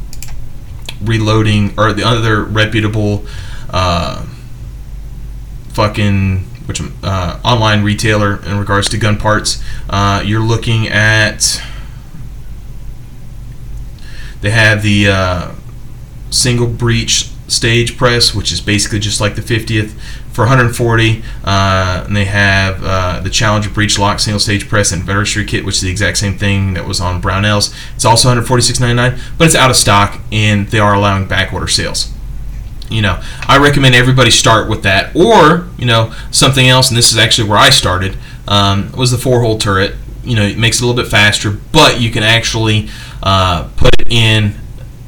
reloading 1.01 1.73
or 1.77 1.93
the 1.93 2.03
other 2.03 2.43
reputable 2.43 3.25
uh, 3.69 4.25
fucking 5.69 6.47
which 6.67 6.81
uh, 7.01 7.39
online 7.45 7.83
retailer 7.83 8.43
in 8.45 8.59
regards 8.59 8.89
to 8.89 8.97
gun 8.97 9.17
parts. 9.17 9.63
Uh, 9.89 10.21
you're 10.25 10.41
looking 10.41 10.87
at 10.87 11.61
they 14.41 14.51
have 14.51 14.83
the 14.83 15.07
uh, 15.07 15.51
single 16.29 16.67
breech 16.67 17.29
stage 17.47 17.97
press, 17.97 18.35
which 18.35 18.51
is 18.51 18.59
basically 18.59 18.99
just 18.99 19.21
like 19.21 19.35
the 19.35 19.41
50th 19.41 19.97
for 20.37 20.43
140. 20.43 21.23
Uh, 21.43 22.03
and 22.05 22.15
they 22.15 22.25
have 22.25 22.83
uh, 22.83 23.19
the 23.21 23.29
Challenger 23.29 23.71
breech 23.71 23.97
lock 23.97 24.19
single 24.19 24.39
stage 24.39 24.69
press 24.69 24.91
and 24.91 25.01
anniversary 25.01 25.43
kit, 25.43 25.65
which 25.65 25.77
is 25.77 25.81
the 25.81 25.89
exact 25.89 26.17
same 26.17 26.37
thing 26.37 26.75
that 26.75 26.85
was 26.85 27.01
on 27.01 27.19
Brownells. 27.19 27.75
It's 27.95 28.05
also 28.05 28.29
146.99, 28.29 29.19
but 29.39 29.47
it's 29.47 29.55
out 29.55 29.71
of 29.71 29.75
stock, 29.75 30.21
and 30.31 30.67
they 30.67 30.77
are 30.77 30.93
allowing 30.93 31.27
back 31.27 31.51
order 31.51 31.67
sales 31.67 32.13
you 32.89 33.01
know, 33.01 33.21
I 33.45 33.57
recommend 33.57 33.95
everybody 33.95 34.31
start 34.31 34.69
with 34.69 34.83
that, 34.83 35.13
or 35.13 35.67
you 35.77 35.85
know, 35.85 36.13
something 36.31 36.65
else. 36.69 36.87
And 36.87 36.97
this 36.97 37.11
is 37.11 37.17
actually 37.17 37.49
where 37.49 37.57
I 37.57 37.69
started. 37.69 38.15
Um, 38.47 38.93
was 38.93 39.11
the 39.11 39.17
four-hole 39.17 39.57
turret. 39.57 39.95
You 40.23 40.37
know, 40.37 40.43
it 40.43 40.57
makes 40.57 40.77
it 40.77 40.83
a 40.83 40.87
little 40.87 41.03
bit 41.03 41.11
faster, 41.11 41.51
but 41.51 41.99
you 41.99 42.11
can 42.11 42.23
actually 42.23 42.87
uh, 43.21 43.67
put 43.75 43.93
it 43.99 44.09
in 44.09 44.55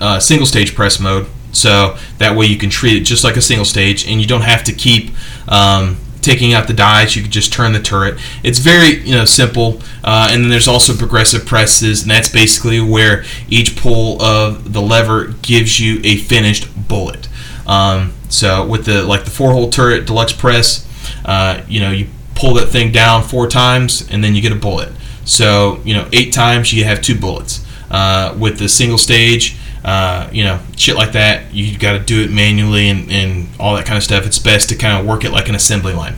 uh, 0.02 0.20
single-stage 0.20 0.76
press 0.76 1.00
mode. 1.00 1.28
So 1.52 1.98
that 2.18 2.36
way 2.36 2.46
you 2.46 2.58
can 2.58 2.70
treat 2.70 3.02
it 3.02 3.06
just 3.06 3.24
like 3.24 3.38
a 3.38 3.42
single 3.42 3.66
stage, 3.66 4.08
and 4.08 4.22
you 4.22 4.28
don't 4.28 4.42
have 4.42 4.64
to 4.66 4.74
keep 4.74 5.12
um, 5.48 5.98
taking 6.22 6.54
out 6.54 6.68
the 6.68 6.74
dies. 6.74 7.16
You 7.16 7.24
can 7.24 7.32
just 7.32 7.52
turn 7.52 7.74
the 7.74 7.80
turret. 7.80 8.20
It's 8.44 8.60
very 8.60 9.00
you 9.00 9.16
know 9.16 9.26
simple. 9.26 9.82
Uh, 10.04 10.30
and 10.32 10.44
then 10.44 10.50
there's 10.50 10.68
also 10.68 10.96
progressive 10.96 11.46
presses, 11.46 12.04
and 12.04 12.12
that's 12.12 12.30
basically 12.30 12.80
where 12.80 13.24
each 13.50 13.76
pull 13.76 14.22
of 14.22 14.74
the 14.74 14.82
lever 14.82 15.34
gives 15.42 15.80
you 15.80 16.00
a 16.04 16.18
finished 16.18 16.88
bullet. 16.88 17.28
Um, 17.68 18.14
so 18.30 18.66
with 18.66 18.86
the 18.86 19.04
like 19.04 19.26
the 19.26 19.32
four 19.32 19.52
hole 19.52 19.70
turret 19.70 20.06
deluxe 20.06 20.34
press, 20.34 20.88
uh, 21.26 21.62
you 21.68 21.80
know 21.80 21.92
you 21.92 22.08
pull 22.36 22.54
that 22.56 22.68
thing 22.68 22.92
down 22.92 23.24
four 23.24 23.48
times 23.48 24.08
and 24.10 24.24
then 24.24 24.34
you 24.36 24.42
get 24.42 24.52
a 24.52 24.56
bullet. 24.56 24.92
So 25.26 25.82
you 25.84 25.94
know 25.94 26.08
eight 26.14 26.34
times 26.34 26.74
you 26.74 26.84
have 26.84 27.02
two 27.02 27.20
bullets. 27.20 27.66
Uh, 27.92 28.36
with 28.38 28.60
the 28.60 28.70
single 28.70 29.00
stage, 29.00 29.58
uh, 29.84 30.30
you 30.32 30.44
know 30.44 30.60
shit 30.78 30.96
like 30.96 31.14
that, 31.14 31.54
you 31.54 31.78
got 31.78 31.94
to 31.94 32.00
do 32.00 32.22
it 32.22 32.32
manually 32.32 32.90
and, 32.90 33.12
and 33.12 33.48
all 33.60 33.76
that 33.76 33.86
kind 33.86 33.98
of 33.98 34.04
stuff. 34.04 34.26
It's 34.26 34.40
best 34.40 34.70
to 34.70 34.76
kind 34.76 35.00
of 35.00 35.06
work 35.06 35.24
it 35.24 35.32
like 35.32 35.50
an 35.50 35.56
assembly 35.56 35.94
line. 35.94 36.16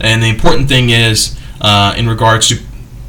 And 0.00 0.22
the 0.22 0.28
important 0.28 0.68
thing 0.68 0.90
is 0.90 1.38
uh, 1.60 1.94
in 1.96 2.08
regards 2.08 2.48
to 2.48 2.58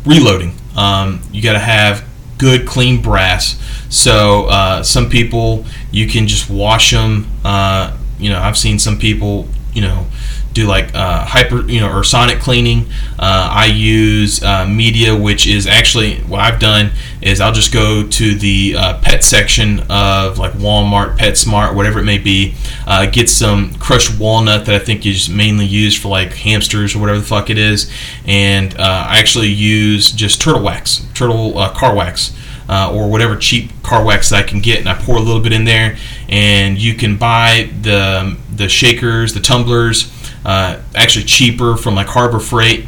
reloading, 0.06 0.56
um, 0.78 1.22
you 1.32 1.42
got 1.42 1.54
to 1.54 1.60
have 1.60 2.06
good 2.38 2.68
clean 2.68 3.02
brass. 3.02 3.60
So 3.90 4.46
uh, 4.46 4.84
some 4.84 5.10
people 5.10 5.66
you 5.92 6.08
can 6.08 6.28
just 6.28 6.50
wash 6.50 6.92
them. 6.92 7.28
Uh, 7.44 7.96
you 8.18 8.30
know, 8.30 8.40
I've 8.40 8.58
seen 8.58 8.80
some 8.80 8.98
people 8.98 9.48
you 9.74 9.82
know 9.82 10.08
do 10.56 10.66
like 10.66 10.96
uh, 10.96 11.26
hyper 11.26 11.70
you 11.70 11.80
know 11.80 11.92
or 11.92 12.04
sonic 12.04 12.40
cleaning. 12.40 12.88
Uh, 13.20 13.50
I 13.52 13.66
use 13.66 14.42
uh, 14.42 14.66
media, 14.66 15.16
which 15.16 15.46
is 15.46 15.68
actually 15.68 16.16
what 16.22 16.40
I've 16.40 16.60
done 16.60 16.92
is 17.22 17.42
I'll 17.42 17.52
just 17.52 17.74
go 17.74 18.08
to 18.08 18.36
the 18.36 18.76
uh, 18.78 19.00
pet 19.02 19.24
section 19.24 19.82
of 19.90 20.40
like 20.40 20.54
Walmart, 20.54 21.18
PetSmart, 21.18 21.76
whatever 21.76 22.00
it 22.00 22.06
may 22.06 22.18
be, 22.18 22.56
uh, 22.88 23.06
get 23.06 23.30
some 23.30 23.76
crushed 23.76 24.18
walnut 24.20 24.66
that 24.66 24.76
I 24.76 24.80
think 24.80 25.06
is 25.06 25.30
mainly 25.30 25.66
used 25.66 26.02
for 26.02 26.08
like 26.08 26.34
hamsters 26.34 26.96
or 26.96 27.00
whatever 27.00 27.20
the 27.20 27.26
fuck 27.26 27.50
it 27.50 27.58
is, 27.58 27.92
and 28.26 28.74
uh, 28.76 29.06
I 29.10 29.20
actually 29.20 29.50
use 29.50 30.12
just 30.12 30.42
turtle 30.42 30.64
wax, 30.64 31.06
turtle 31.14 31.54
car 31.76 31.96
wax. 31.96 32.36
Uh, 32.68 32.92
or 32.92 33.12
whatever 33.12 33.36
cheap 33.36 33.70
car 33.84 34.04
wax 34.04 34.32
I 34.32 34.42
can 34.42 34.60
get, 34.60 34.80
and 34.80 34.90
I 34.90 34.96
pour 34.96 35.18
a 35.18 35.20
little 35.20 35.40
bit 35.40 35.54
in 35.54 35.66
there. 35.66 35.98
And 36.28 36.80
you 36.80 36.96
can 36.96 37.16
buy 37.16 37.70
the 37.80 38.36
the 38.56 38.68
shakers, 38.68 39.36
the 39.36 39.40
tumblers, 39.40 40.12
uh, 40.46 40.80
actually 40.94 41.26
cheaper 41.26 41.76
from 41.76 41.96
like 41.96 42.08
Harbor 42.08 42.40
Freight. 42.40 42.86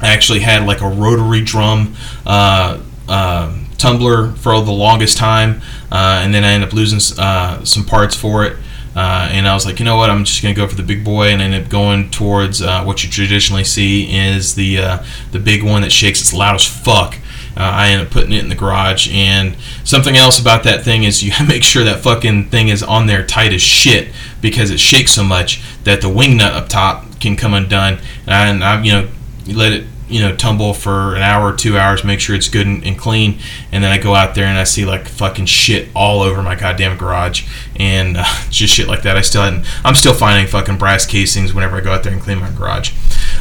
I 0.00 0.08
actually 0.12 0.40
had 0.40 0.66
like 0.66 0.82
a 0.82 0.88
rotary 0.88 1.40
drum 1.40 1.96
uh, 2.26 2.80
uh, 3.08 3.58
tumbler 3.78 4.32
for 4.32 4.60
the 4.60 4.70
longest 4.70 5.16
time, 5.16 5.62
uh, 5.90 6.20
and 6.22 6.34
then 6.34 6.44
I 6.44 6.52
ended 6.52 6.68
up 6.68 6.74
losing 6.74 7.18
uh, 7.18 7.64
some 7.64 7.84
parts 7.84 8.14
for 8.14 8.44
it. 8.44 8.56
Uh, 8.94 9.28
and 9.32 9.48
I 9.48 9.54
was 9.54 9.66
like, 9.66 9.80
you 9.80 9.84
know 9.84 9.96
what? 9.96 10.08
I'm 10.08 10.24
just 10.24 10.40
gonna 10.40 10.54
go 10.54 10.68
for 10.68 10.76
the 10.76 10.82
big 10.82 11.04
boy, 11.04 11.28
and 11.28 11.42
I 11.42 11.46
ended 11.46 11.64
up 11.64 11.70
going 11.70 12.10
towards 12.10 12.60
what 12.60 13.02
you 13.02 13.10
traditionally 13.10 13.64
see 13.64 14.14
is 14.14 14.54
the 14.54 15.00
the 15.32 15.40
big 15.40 15.64
one 15.64 15.82
that 15.82 15.90
shakes. 15.90 16.20
It's 16.20 16.32
loud 16.32 16.54
as 16.54 16.64
fuck. 16.64 17.16
Uh, 17.56 17.60
I 17.60 17.88
end 17.90 18.02
up 18.02 18.10
putting 18.10 18.32
it 18.32 18.42
in 18.42 18.48
the 18.48 18.54
garage. 18.54 19.08
And 19.12 19.56
something 19.84 20.16
else 20.16 20.40
about 20.40 20.64
that 20.64 20.82
thing 20.82 21.04
is 21.04 21.22
you 21.22 21.32
make 21.48 21.62
sure 21.62 21.84
that 21.84 22.00
fucking 22.00 22.50
thing 22.50 22.68
is 22.68 22.82
on 22.82 23.06
there 23.06 23.24
tight 23.24 23.52
as 23.52 23.62
shit 23.62 24.08
because 24.44 24.70
it 24.70 24.78
shakes 24.78 25.12
so 25.12 25.24
much 25.24 25.62
that 25.84 26.02
the 26.02 26.08
wing 26.08 26.36
nut 26.36 26.52
up 26.52 26.68
top 26.68 27.18
can 27.18 27.34
come 27.34 27.54
undone. 27.54 27.98
And 28.26 28.62
I, 28.62 28.82
you 28.82 28.92
know, 28.92 29.08
let 29.46 29.72
it 29.72 29.86
you 30.06 30.20
know 30.20 30.36
tumble 30.36 30.74
for 30.74 31.16
an 31.16 31.22
hour 31.22 31.50
or 31.50 31.56
two 31.56 31.78
hours 31.78 32.04
make 32.04 32.20
sure 32.20 32.36
it's 32.36 32.50
good 32.50 32.66
and, 32.66 32.84
and, 32.84 32.98
clean. 32.98 33.38
And 33.72 33.82
then 33.82 33.90
i 33.90 33.96
go 33.96 34.14
out 34.14 34.34
there 34.34 34.44
and 34.44 34.58
i 34.58 34.64
see 34.64 34.84
like 34.84 35.08
fucking 35.08 35.46
shit 35.46 35.88
all 35.96 36.20
over 36.20 36.42
my 36.42 36.56
goddamn 36.56 36.98
garage. 36.98 37.48
And 37.76 38.18
uh, 38.18 38.24
just 38.50 38.74
shit 38.74 38.86
like 38.86 39.02
that. 39.04 39.16
I 39.16 39.22
still 39.22 39.42
hadn't 39.42 39.64
i'm 39.82 39.94
still 39.94 40.12
finding 40.12 40.46
fucking 40.46 40.76
brass 40.76 41.06
casings 41.06 41.54
whenever 41.54 41.76
i 41.76 41.80
go 41.80 41.90
out 41.90 42.04
there 42.04 42.12
and 42.12 42.20
clean 42.20 42.38
my 42.38 42.50
garage. 42.50 42.92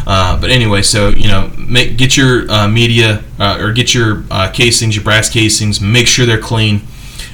Uh, 0.08 0.39
but 0.39 0.51
anyway 0.51 0.84
so 0.84 1.10
you 1.10 1.28
know 1.28 1.51
make 1.58 1.97
get 1.97 2.16
your 2.16 2.49
uh, 2.49 2.70
media 2.70 3.26
uh, 3.39 3.58
or 3.60 3.74
get 3.74 3.93
your 3.93 4.24
uh, 4.32 4.49
casings 4.49 4.95
your 4.95 5.04
brass 5.04 5.30
casings 5.30 5.82
make 5.82 6.08
sure 6.08 6.26
they're 6.26 6.39
clean. 6.39 6.82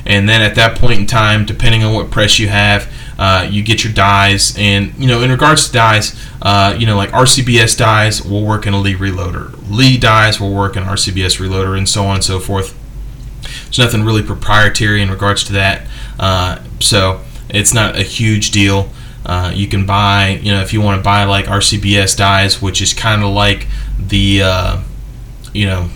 And 0.08 0.28
then 0.28 0.42
at 0.42 0.56
that 0.56 0.80
point 0.80 1.02
in 1.02 1.06
time 1.06 1.46
depending 1.46 1.84
on 1.84 1.94
what 1.94 2.10
press 2.10 2.40
you 2.40 2.48
have 2.48 2.92
uh, 3.20 3.46
you 3.52 3.62
get 3.62 3.84
your 3.84 3.92
dies, 3.92 4.56
and 4.58 4.94
you 4.98 5.06
know, 5.06 5.22
in 5.22 5.30
regards 5.30 5.68
to 5.68 5.74
dies, 5.74 6.18
uh, 6.42 6.74
you 6.80 6.88
know, 6.88 6.96
like 6.96 7.10
RCBS 7.10 7.78
dies 7.78 8.24
will 8.24 8.46
work 8.46 8.66
in 8.66 8.74
a 8.74 8.80
Lee 8.80 8.96
reloader. 8.96 9.54
Lee 9.70 9.98
dies 9.98 10.40
will 10.40 10.54
work 10.54 10.78
in 10.78 10.84
RCBS 10.84 11.38
reloader, 11.38 11.78
and 11.78 11.88
so 11.88 12.06
on 12.06 12.16
and 12.16 12.24
so 12.24 12.40
forth. 12.40 12.74
There's 13.66 13.80
nothing 13.80 14.06
really 14.06 14.24
proprietary 14.24 15.02
in 15.02 15.12
regards 15.12 15.44
to 15.44 15.54
that, 15.54 15.86
uh, 16.18 16.60
so 16.80 17.20
it's 17.50 17.74
not 17.74 17.98
a 17.98 18.04
huge 18.04 18.52
deal. 18.52 18.90
Uh, 19.26 19.52
you 19.54 19.68
can 19.68 19.86
buy, 19.86 20.40
you 20.42 20.54
know, 20.54 20.62
if 20.62 20.72
you 20.72 20.80
want 20.80 20.98
to 20.98 21.04
buy 21.04 21.26
like 21.26 21.46
RCBS 21.46 22.16
dies, 22.16 22.62
which 22.62 22.82
is 22.82 22.94
kind 22.94 23.22
of 23.22 23.34
like 23.34 23.68
the, 24.00 24.44
uh, 24.44 24.82
you 25.54 25.66
know, 25.66 25.90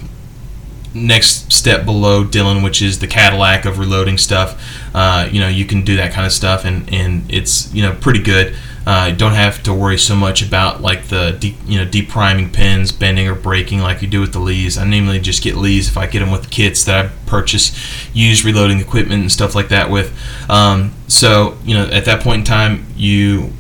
next 0.94 1.52
step 1.52 1.86
below 1.86 2.24
Dillon, 2.24 2.62
which 2.64 2.82
is 2.82 3.00
the 3.00 3.08
Cadillac 3.08 3.66
of 3.66 3.80
reloading 3.80 4.18
stuff. 4.18 4.62
Uh, 4.94 5.28
you 5.32 5.40
know, 5.40 5.48
you 5.48 5.66
can 5.66 5.84
do 5.84 5.96
that 5.98 6.14
kind 6.14 6.26
of 6.26 6.32
stuff, 6.32 6.66
and, 6.66 6.92
and 6.94 7.32
it's 7.32 7.74
you 7.74 7.82
know 7.82 7.94
pretty 7.94 8.22
good. 8.22 8.56
Uh, 8.86 9.12
don't 9.12 9.32
have 9.32 9.64
to 9.64 9.74
worry 9.74 9.98
so 9.98 10.14
much 10.14 10.46
about 10.46 10.82
like 10.82 11.08
the 11.08 11.38
de- 11.40 11.56
you 11.66 11.80
know 11.80 11.90
depriming 11.90 12.52
pins 12.52 12.92
bending 12.92 13.28
or 13.28 13.36
breaking 13.36 13.80
like 13.80 14.02
you 14.02 14.08
do 14.08 14.20
with 14.20 14.34
the 14.34 14.40
Lees. 14.40 14.78
I 14.78 14.84
normally 14.84 15.20
just 15.20 15.42
get 15.42 15.56
Lees 15.56 15.88
if 15.88 15.98
I 15.98 16.06
get 16.06 16.20
them 16.20 16.32
with 16.32 16.50
kits 16.52 16.84
that 16.84 17.06
I 17.06 17.10
purchase, 17.26 17.72
use 18.14 18.44
reloading 18.44 18.80
equipment 18.80 19.22
and 19.22 19.32
stuff 19.32 19.56
like 19.56 19.70
that 19.70 19.90
with. 19.90 20.14
Um, 20.50 20.94
so 21.08 21.58
you 21.64 21.76
know 21.76 21.86
at 21.86 22.06
that 22.06 22.22
point 22.22 22.40
in 22.40 22.46
time 22.46 22.86
you 22.96 23.54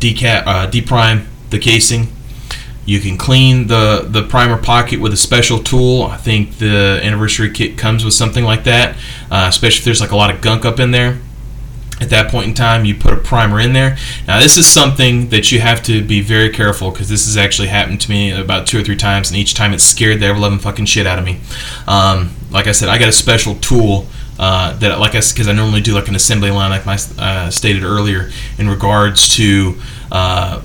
decap 0.00 0.46
uh, 0.46 0.68
deprime 0.68 1.26
the 1.50 1.58
casing. 1.58 2.08
You 2.84 3.00
can 3.00 3.16
clean 3.16 3.68
the 3.68 4.06
the 4.08 4.22
primer 4.22 4.56
pocket 4.56 5.00
with 5.00 5.12
a 5.12 5.16
special 5.16 5.58
tool. 5.62 6.04
I 6.04 6.16
think 6.16 6.58
the 6.58 7.00
anniversary 7.02 7.50
kit 7.50 7.78
comes 7.78 8.04
with 8.04 8.14
something 8.14 8.44
like 8.44 8.64
that, 8.64 8.96
uh, 9.30 9.46
especially 9.48 9.78
if 9.78 9.84
there's 9.84 10.00
like 10.00 10.10
a 10.10 10.16
lot 10.16 10.34
of 10.34 10.40
gunk 10.40 10.64
up 10.64 10.80
in 10.80 10.90
there. 10.90 11.20
At 12.00 12.10
that 12.10 12.32
point 12.32 12.48
in 12.48 12.54
time 12.54 12.84
you 12.84 12.96
put 12.96 13.12
a 13.12 13.16
primer 13.16 13.60
in 13.60 13.72
there. 13.72 13.96
Now 14.26 14.40
this 14.40 14.56
is 14.56 14.66
something 14.66 15.28
that 15.28 15.52
you 15.52 15.60
have 15.60 15.82
to 15.84 16.02
be 16.02 16.20
very 16.20 16.50
careful 16.50 16.90
because 16.90 17.08
this 17.08 17.26
has 17.26 17.36
actually 17.36 17.68
happened 17.68 18.00
to 18.00 18.10
me 18.10 18.32
about 18.32 18.66
two 18.66 18.80
or 18.80 18.82
three 18.82 18.96
times 18.96 19.30
and 19.30 19.38
each 19.38 19.54
time 19.54 19.72
it 19.72 19.80
scared 19.80 20.18
the 20.18 20.26
ever 20.26 20.38
loving 20.40 20.58
fucking 20.58 20.86
shit 20.86 21.06
out 21.06 21.20
of 21.20 21.24
me. 21.24 21.38
Um, 21.86 22.30
like 22.52 22.66
i 22.66 22.72
said 22.72 22.88
i 22.88 22.98
got 22.98 23.08
a 23.08 23.12
special 23.12 23.54
tool 23.56 24.06
uh, 24.38 24.76
that 24.78 24.98
like 24.98 25.14
i 25.14 25.20
because 25.20 25.48
i 25.48 25.52
normally 25.52 25.80
do 25.80 25.94
like 25.94 26.08
an 26.08 26.14
assembly 26.14 26.50
line 26.50 26.70
like 26.70 26.86
I 26.86 26.98
uh, 27.18 27.50
stated 27.50 27.82
earlier 27.82 28.30
in 28.58 28.68
regards 28.68 29.34
to 29.36 29.80
uh, 30.10 30.62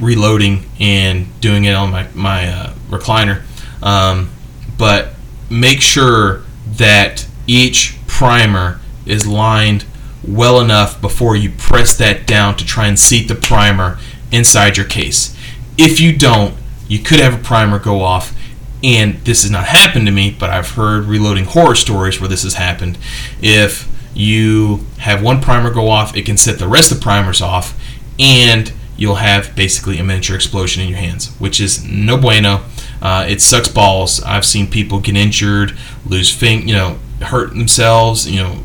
reloading 0.00 0.64
and 0.78 1.40
doing 1.40 1.64
it 1.64 1.74
on 1.74 1.90
my, 1.90 2.06
my 2.14 2.48
uh, 2.48 2.74
recliner 2.88 3.42
um, 3.82 4.30
but 4.76 5.14
make 5.50 5.80
sure 5.80 6.42
that 6.66 7.26
each 7.46 7.96
primer 8.06 8.80
is 9.06 9.26
lined 9.26 9.84
well 10.26 10.60
enough 10.60 11.00
before 11.00 11.36
you 11.36 11.50
press 11.50 11.96
that 11.96 12.26
down 12.26 12.56
to 12.56 12.64
try 12.64 12.86
and 12.86 12.98
seat 12.98 13.28
the 13.28 13.34
primer 13.34 13.98
inside 14.30 14.76
your 14.76 14.86
case. 14.86 15.36
If 15.78 16.00
you 16.00 16.16
don't, 16.16 16.54
you 16.88 16.98
could 16.98 17.20
have 17.20 17.34
a 17.34 17.42
primer 17.42 17.78
go 17.78 18.02
off, 18.02 18.36
and 18.82 19.14
this 19.24 19.42
has 19.42 19.50
not 19.50 19.66
happened 19.66 20.06
to 20.06 20.12
me, 20.12 20.34
but 20.38 20.50
I've 20.50 20.70
heard 20.70 21.04
reloading 21.04 21.44
horror 21.44 21.74
stories 21.74 22.20
where 22.20 22.28
this 22.28 22.42
has 22.42 22.54
happened. 22.54 22.98
If 23.40 23.88
you 24.14 24.84
have 24.98 25.22
one 25.22 25.40
primer 25.40 25.70
go 25.72 25.88
off, 25.88 26.16
it 26.16 26.26
can 26.26 26.36
set 26.36 26.58
the 26.58 26.68
rest 26.68 26.90
of 26.92 26.98
the 26.98 27.02
primers 27.02 27.40
off, 27.40 27.78
and 28.18 28.72
you'll 28.98 29.14
have 29.14 29.56
basically 29.56 29.98
a 29.98 30.04
miniature 30.04 30.36
explosion 30.36 30.82
in 30.82 30.88
your 30.90 30.98
hands, 30.98 31.30
which 31.38 31.60
is 31.60 31.82
no 31.84 32.18
bueno. 32.18 32.64
Uh, 33.00 33.24
it 33.28 33.40
sucks 33.40 33.68
balls. 33.68 34.22
I've 34.22 34.44
seen 34.44 34.68
people 34.68 35.00
get 35.00 35.16
injured, 35.16 35.74
lose 36.04 36.34
fing, 36.34 36.68
you 36.68 36.74
know, 36.74 36.98
hurt 37.22 37.50
themselves, 37.50 38.28
you 38.28 38.42
know, 38.42 38.58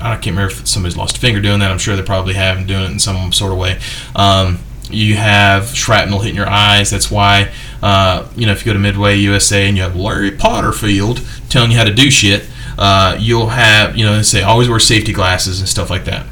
I 0.00 0.14
can't 0.14 0.36
remember 0.36 0.52
if 0.52 0.66
somebody's 0.66 0.96
lost 0.96 1.16
a 1.16 1.20
finger 1.20 1.40
doing 1.40 1.58
that. 1.58 1.70
I'm 1.70 1.78
sure 1.78 1.96
they 1.96 2.02
probably 2.02 2.34
have 2.34 2.56
and 2.56 2.68
doing 2.68 2.84
it 2.84 2.90
in 2.92 2.98
some 3.00 3.32
sort 3.32 3.52
of 3.52 3.58
way. 3.58 3.80
Um, 4.14 4.60
you 4.90 5.16
have 5.16 5.68
shrapnel 5.76 6.20
hitting 6.20 6.36
your 6.36 6.48
eyes. 6.48 6.90
That's 6.90 7.10
why, 7.10 7.50
uh, 7.82 8.28
you 8.36 8.46
know, 8.46 8.52
if 8.52 8.64
you 8.64 8.70
go 8.70 8.74
to 8.74 8.78
Midway 8.78 9.16
USA 9.16 9.66
and 9.66 9.76
you 9.76 9.82
have 9.82 9.96
Larry 9.96 10.30
Potterfield 10.30 11.24
telling 11.50 11.70
you 11.70 11.76
how 11.76 11.84
to 11.84 11.92
do 11.92 12.10
shit, 12.10 12.46
uh, 12.78 13.16
you'll 13.18 13.48
have, 13.48 13.96
you 13.96 14.04
know, 14.04 14.16
they 14.16 14.22
say 14.22 14.42
always 14.42 14.68
wear 14.68 14.78
safety 14.78 15.12
glasses 15.12 15.58
and 15.58 15.68
stuff 15.68 15.90
like 15.90 16.04
that. 16.04 16.26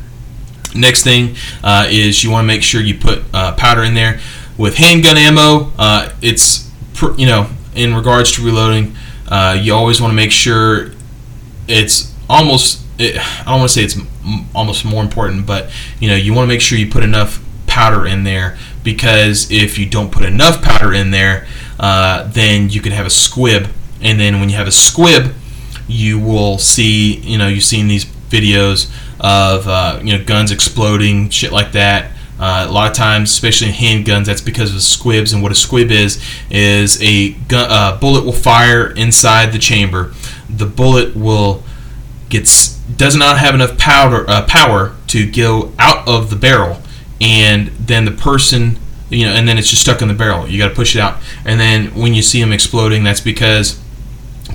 Next 0.74 1.02
thing 1.04 1.36
uh, 1.62 1.86
is 1.90 2.22
you 2.24 2.30
want 2.30 2.44
to 2.44 2.46
make 2.46 2.62
sure 2.62 2.80
you 2.80 2.98
put 2.98 3.22
uh, 3.32 3.54
powder 3.54 3.82
in 3.84 3.94
there. 3.94 4.20
With 4.58 4.76
handgun 4.76 5.16
ammo, 5.18 5.72
uh, 5.78 6.12
it's, 6.22 6.70
pr- 6.94 7.12
you 7.18 7.26
know, 7.26 7.48
in 7.74 7.94
regards 7.94 8.32
to 8.32 8.42
reloading, 8.44 8.96
uh, 9.28 9.58
you 9.60 9.74
always 9.74 10.00
want 10.00 10.12
to 10.12 10.16
make 10.16 10.32
sure 10.32 10.92
it's 11.68 12.14
almost 12.28 12.82
it, 12.98 13.16
I 13.18 13.44
don't 13.50 13.58
want 13.58 13.70
to 13.70 13.74
say 13.74 13.84
it's 13.84 13.98
m- 13.98 14.46
almost 14.54 14.84
more 14.84 15.02
important, 15.02 15.46
but 15.46 15.70
you 16.00 16.08
know, 16.08 16.16
you 16.16 16.32
want 16.32 16.44
to 16.44 16.48
make 16.48 16.60
sure 16.60 16.78
you 16.78 16.88
put 16.90 17.02
enough 17.02 17.42
powder 17.66 18.06
in 18.06 18.24
there 18.24 18.56
because 18.82 19.50
if 19.50 19.78
you 19.78 19.86
don't 19.86 20.10
put 20.10 20.24
enough 20.24 20.62
powder 20.62 20.94
in 20.94 21.10
there, 21.10 21.46
uh, 21.78 22.26
then 22.28 22.70
you 22.70 22.80
could 22.80 22.92
have 22.92 23.06
a 23.06 23.10
squib, 23.10 23.68
and 24.00 24.18
then 24.18 24.40
when 24.40 24.48
you 24.48 24.56
have 24.56 24.66
a 24.68 24.72
squib, 24.72 25.34
you 25.86 26.18
will 26.18 26.58
see, 26.58 27.16
you 27.16 27.36
know, 27.36 27.48
you've 27.48 27.64
seen 27.64 27.88
these 27.88 28.04
videos 28.04 28.90
of 29.20 29.66
uh, 29.66 30.00
you 30.02 30.16
know 30.16 30.24
guns 30.24 30.50
exploding, 30.50 31.30
shit 31.30 31.52
like 31.52 31.72
that. 31.72 32.12
Uh, 32.38 32.66
a 32.68 32.72
lot 32.72 32.90
of 32.90 32.96
times, 32.96 33.30
especially 33.30 33.68
in 33.68 33.74
handguns, 33.74 34.26
that's 34.26 34.42
because 34.42 34.74
of 34.74 34.82
squibs. 34.82 35.32
And 35.32 35.42
what 35.42 35.52
a 35.52 35.54
squib 35.54 35.90
is 35.90 36.22
is 36.50 37.02
a 37.02 37.32
gun, 37.32 37.70
uh, 37.70 37.96
bullet 37.98 38.24
will 38.24 38.32
fire 38.32 38.90
inside 38.90 39.52
the 39.52 39.58
chamber. 39.58 40.12
The 40.48 40.66
bullet 40.66 41.16
will 41.16 41.62
gets 42.28 42.76
does 42.76 43.16
not 43.16 43.38
have 43.38 43.54
enough 43.54 43.78
powder 43.78 44.28
uh, 44.28 44.44
power 44.46 44.94
to 45.08 45.30
go 45.30 45.72
out 45.78 46.06
of 46.06 46.28
the 46.30 46.36
barrel, 46.36 46.82
and 47.20 47.68
then 47.68 48.04
the 48.04 48.10
person, 48.10 48.78
you 49.08 49.24
know, 49.24 49.32
and 49.32 49.48
then 49.48 49.56
it's 49.56 49.70
just 49.70 49.82
stuck 49.82 50.02
in 50.02 50.08
the 50.08 50.14
barrel. 50.14 50.46
You 50.46 50.58
got 50.58 50.68
to 50.68 50.74
push 50.74 50.94
it 50.94 51.00
out, 51.00 51.18
and 51.44 51.58
then 51.58 51.94
when 51.94 52.14
you 52.14 52.22
see 52.22 52.40
them 52.40 52.52
exploding, 52.52 53.02
that's 53.02 53.20
because 53.20 53.80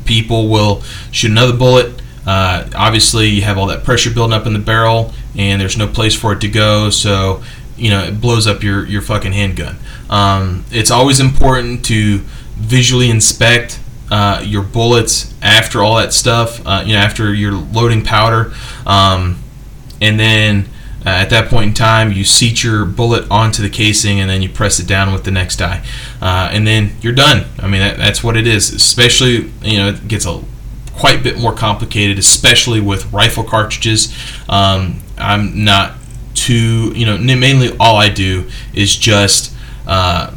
people 0.06 0.50
will 0.50 0.82
shoot 1.12 1.32
another 1.32 1.56
bullet. 1.56 2.01
Uh, 2.26 2.70
obviously, 2.76 3.28
you 3.28 3.42
have 3.42 3.58
all 3.58 3.68
that 3.68 3.84
pressure 3.84 4.12
building 4.12 4.34
up 4.34 4.46
in 4.46 4.54
the 4.54 4.60
barrel, 4.60 5.14
and 5.38 5.60
there's 5.62 5.78
no 5.78 5.88
place 5.88 6.16
for 6.16 6.34
it 6.34 6.42
to 6.42 6.48
go, 6.48 6.90
so 6.90 7.44
you 7.78 7.90
know 7.90 8.04
it 8.04 8.22
blows 8.22 8.48
up 8.48 8.62
your 8.64 8.86
your 8.86 9.02
fucking 9.02 9.32
handgun. 9.32 9.78
Um, 10.10 10.66
it's 10.72 10.92
always 10.92 11.20
important 11.20 11.84
to 11.86 12.20
visually 12.58 13.10
inspect 13.10 13.80
uh, 14.12 14.44
your 14.46 14.62
bullets 14.62 15.34
after 15.42 15.82
all 15.82 15.96
that 15.96 16.14
stuff, 16.14 16.62
uh, 16.66 16.84
you 16.86 16.94
know, 16.94 17.00
after 17.00 17.34
you're 17.34 17.54
loading 17.54 18.04
powder. 18.04 18.54
Um, 18.86 19.42
and 20.02 20.20
then 20.20 20.66
uh, 21.06 21.10
at 21.10 21.30
that 21.30 21.50
point 21.50 21.70
in 21.70 21.74
time, 21.74 22.12
you 22.12 22.26
seat 22.26 22.64
your 22.64 22.86
bullet 22.86 23.30
onto 23.32 23.64
the 23.64 23.70
casing 23.70 24.20
and 24.20 24.30
then 24.30 24.42
you 24.42 24.50
press 24.50 24.80
it 24.80 24.88
down 24.88 25.14
with 25.14 25.24
the 25.24 25.32
next 25.32 25.56
die. 25.56 25.84
Uh, 26.22 26.50
and 26.52 26.68
then 26.68 26.92
you're 27.02 27.14
done. 27.14 27.46
I 27.58 27.68
mean, 27.68 27.80
that, 27.80 27.98
that's 27.98 28.24
what 28.24 28.36
it 28.36 28.46
is. 28.46 28.74
Especially, 28.74 29.50
you 29.64 29.78
know, 29.78 29.90
it 29.90 30.08
gets 30.08 30.26
a 30.26 30.44
quite 30.96 31.20
a 31.20 31.24
bit 31.24 31.40
more 31.40 31.54
complicated, 31.54 32.20
especially 32.20 32.80
with 32.80 33.12
rifle 33.12 33.44
cartridges. 33.44 34.16
Um, 34.50 35.02
I'm 35.18 35.64
not 35.64 35.94
too, 36.34 36.92
you 36.96 37.06
know, 37.06 37.18
mainly 37.18 37.76
all 37.80 37.98
I 37.98 38.10
do 38.10 38.50
is 38.74 38.96
just 38.96 39.54
uh, 39.88 40.34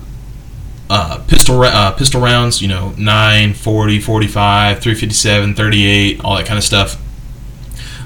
uh, 0.90 1.24
pistol 1.26 1.62
uh, 1.62 1.92
pistol 1.92 2.20
rounds, 2.20 2.60
you 2.60 2.68
know, 2.68 2.94
9, 2.98 3.54
40, 3.54 4.00
45, 4.00 4.80
357, 4.80 5.54
38, 5.54 6.20
all 6.24 6.36
that 6.36 6.46
kind 6.46 6.58
of 6.58 6.64
stuff. 6.64 7.00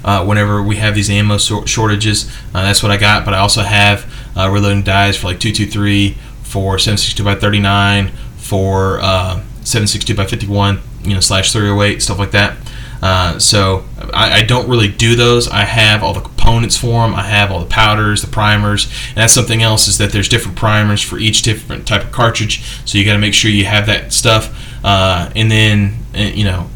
Uh, 0.03 0.23
whenever 0.25 0.63
we 0.63 0.77
have 0.77 0.95
these 0.95 1.09
ammo 1.09 1.37
so- 1.37 1.65
shortages, 1.65 2.29
uh, 2.53 2.63
that's 2.63 2.81
what 2.81 2.91
I 2.91 2.97
got. 2.97 3.25
But 3.25 3.33
I 3.33 3.39
also 3.39 3.61
have 3.61 4.11
uh, 4.35 4.49
reloading 4.49 4.83
dies 4.83 5.17
for 5.17 5.27
like 5.27 5.39
223, 5.39 6.17
for 6.43 6.79
762 6.79 7.23
by 7.23 7.35
39, 7.35 8.11
for 8.37 8.99
uh, 9.01 9.41
762 9.63 10.15
by 10.15 10.25
51, 10.25 10.79
you 11.09 11.15
know, 11.15 11.21
slash 11.21 11.51
308, 11.51 12.01
stuff 12.01 12.19
like 12.19 12.31
that. 12.31 12.57
Uh, 13.01 13.39
so 13.39 13.85
I, 14.13 14.39
I, 14.39 14.43
don't 14.43 14.67
really 14.67 14.89
do 14.89 15.15
those. 15.15 15.47
I 15.47 15.63
have 15.63 16.03
all 16.03 16.13
the 16.13 16.19
components 16.19 16.75
for 16.75 17.05
them. 17.05 17.15
I 17.15 17.23
have 17.23 17.49
all 17.49 17.61
the 17.61 17.69
powders, 17.69 18.21
the 18.21 18.27
primers, 18.27 18.91
and 19.09 19.17
that's 19.17 19.31
something 19.31 19.63
else 19.63 19.87
is 19.87 19.97
that 19.99 20.11
there's 20.11 20.27
different 20.27 20.57
primers 20.57 21.01
for 21.01 21.17
each 21.17 21.41
different 21.41 21.87
type 21.87 22.03
of 22.03 22.11
cartridge. 22.11 22.61
So 22.85 22.97
you 22.97 23.05
got 23.05 23.13
to 23.13 23.19
make 23.19 23.33
sure 23.33 23.51
you 23.51 23.63
have 23.63 23.85
that 23.85 24.11
stuff. 24.11 24.53
Uh, 24.83 25.31
and 25.33 25.49
then 25.49 25.99
uh, 26.13 26.19
you 26.19 26.43
know, 26.43 26.69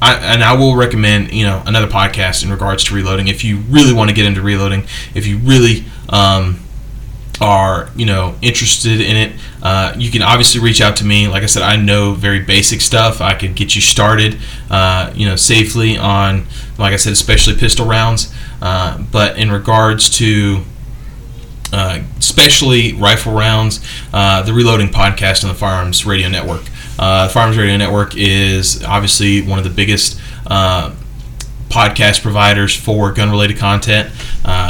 I, 0.00 0.14
and 0.14 0.42
I 0.42 0.54
will 0.54 0.74
recommend 0.74 1.32
you 1.32 1.44
know 1.44 1.62
another 1.66 1.86
podcast 1.86 2.44
in 2.44 2.50
regards 2.50 2.84
to 2.84 2.94
reloading 2.94 3.28
if 3.28 3.44
you 3.44 3.58
really 3.68 3.92
want 3.92 4.10
to 4.10 4.14
get 4.14 4.26
into 4.26 4.42
reloading. 4.42 4.84
If 5.14 5.26
you 5.26 5.38
really 5.38 5.84
um, 6.08 6.60
are 7.40 7.90
you 7.94 8.06
know 8.06 8.36
interested 8.42 9.00
in 9.00 9.16
it 9.16 9.32
uh, 9.62 9.94
you 9.96 10.10
can 10.10 10.22
obviously 10.22 10.60
reach 10.60 10.80
out 10.80 10.96
to 10.96 11.04
me. 11.04 11.28
Like 11.28 11.42
i 11.42 11.46
said 11.46 11.62
i 11.62 11.76
know 11.76 12.14
very 12.14 12.40
basic 12.40 12.80
stuff. 12.80 13.20
I 13.20 13.34
can 13.34 13.54
get 13.54 13.74
you 13.74 13.80
started 13.80 14.38
uh, 14.70 15.12
you 15.14 15.26
know 15.26 15.36
safely 15.36 15.96
on 15.96 16.46
like 16.78 16.92
i 16.92 16.96
said 16.96 17.12
especially 17.12 17.56
pistol 17.56 17.86
rounds. 17.86 18.32
Uh, 18.60 19.02
but 19.10 19.38
in 19.38 19.50
regards 19.50 20.10
to 20.18 20.62
uh, 21.72 22.02
especially 22.18 22.94
rifle 22.94 23.32
rounds 23.32 23.84
uh, 24.12 24.42
the 24.42 24.52
reloading 24.52 24.88
podcast 24.88 25.44
on 25.44 25.48
the 25.48 25.54
firearms 25.54 26.06
radio 26.06 26.28
network. 26.28 26.62
Uh, 26.98 27.26
the 27.26 27.32
firearms 27.32 27.56
radio 27.56 27.76
network 27.76 28.16
is 28.16 28.82
obviously 28.84 29.42
one 29.42 29.58
of 29.58 29.64
the 29.64 29.70
biggest 29.70 30.18
podcast 31.68 32.22
providers 32.22 32.74
for 32.74 33.12
gun 33.12 33.30
related 33.30 33.58
content 33.58 34.10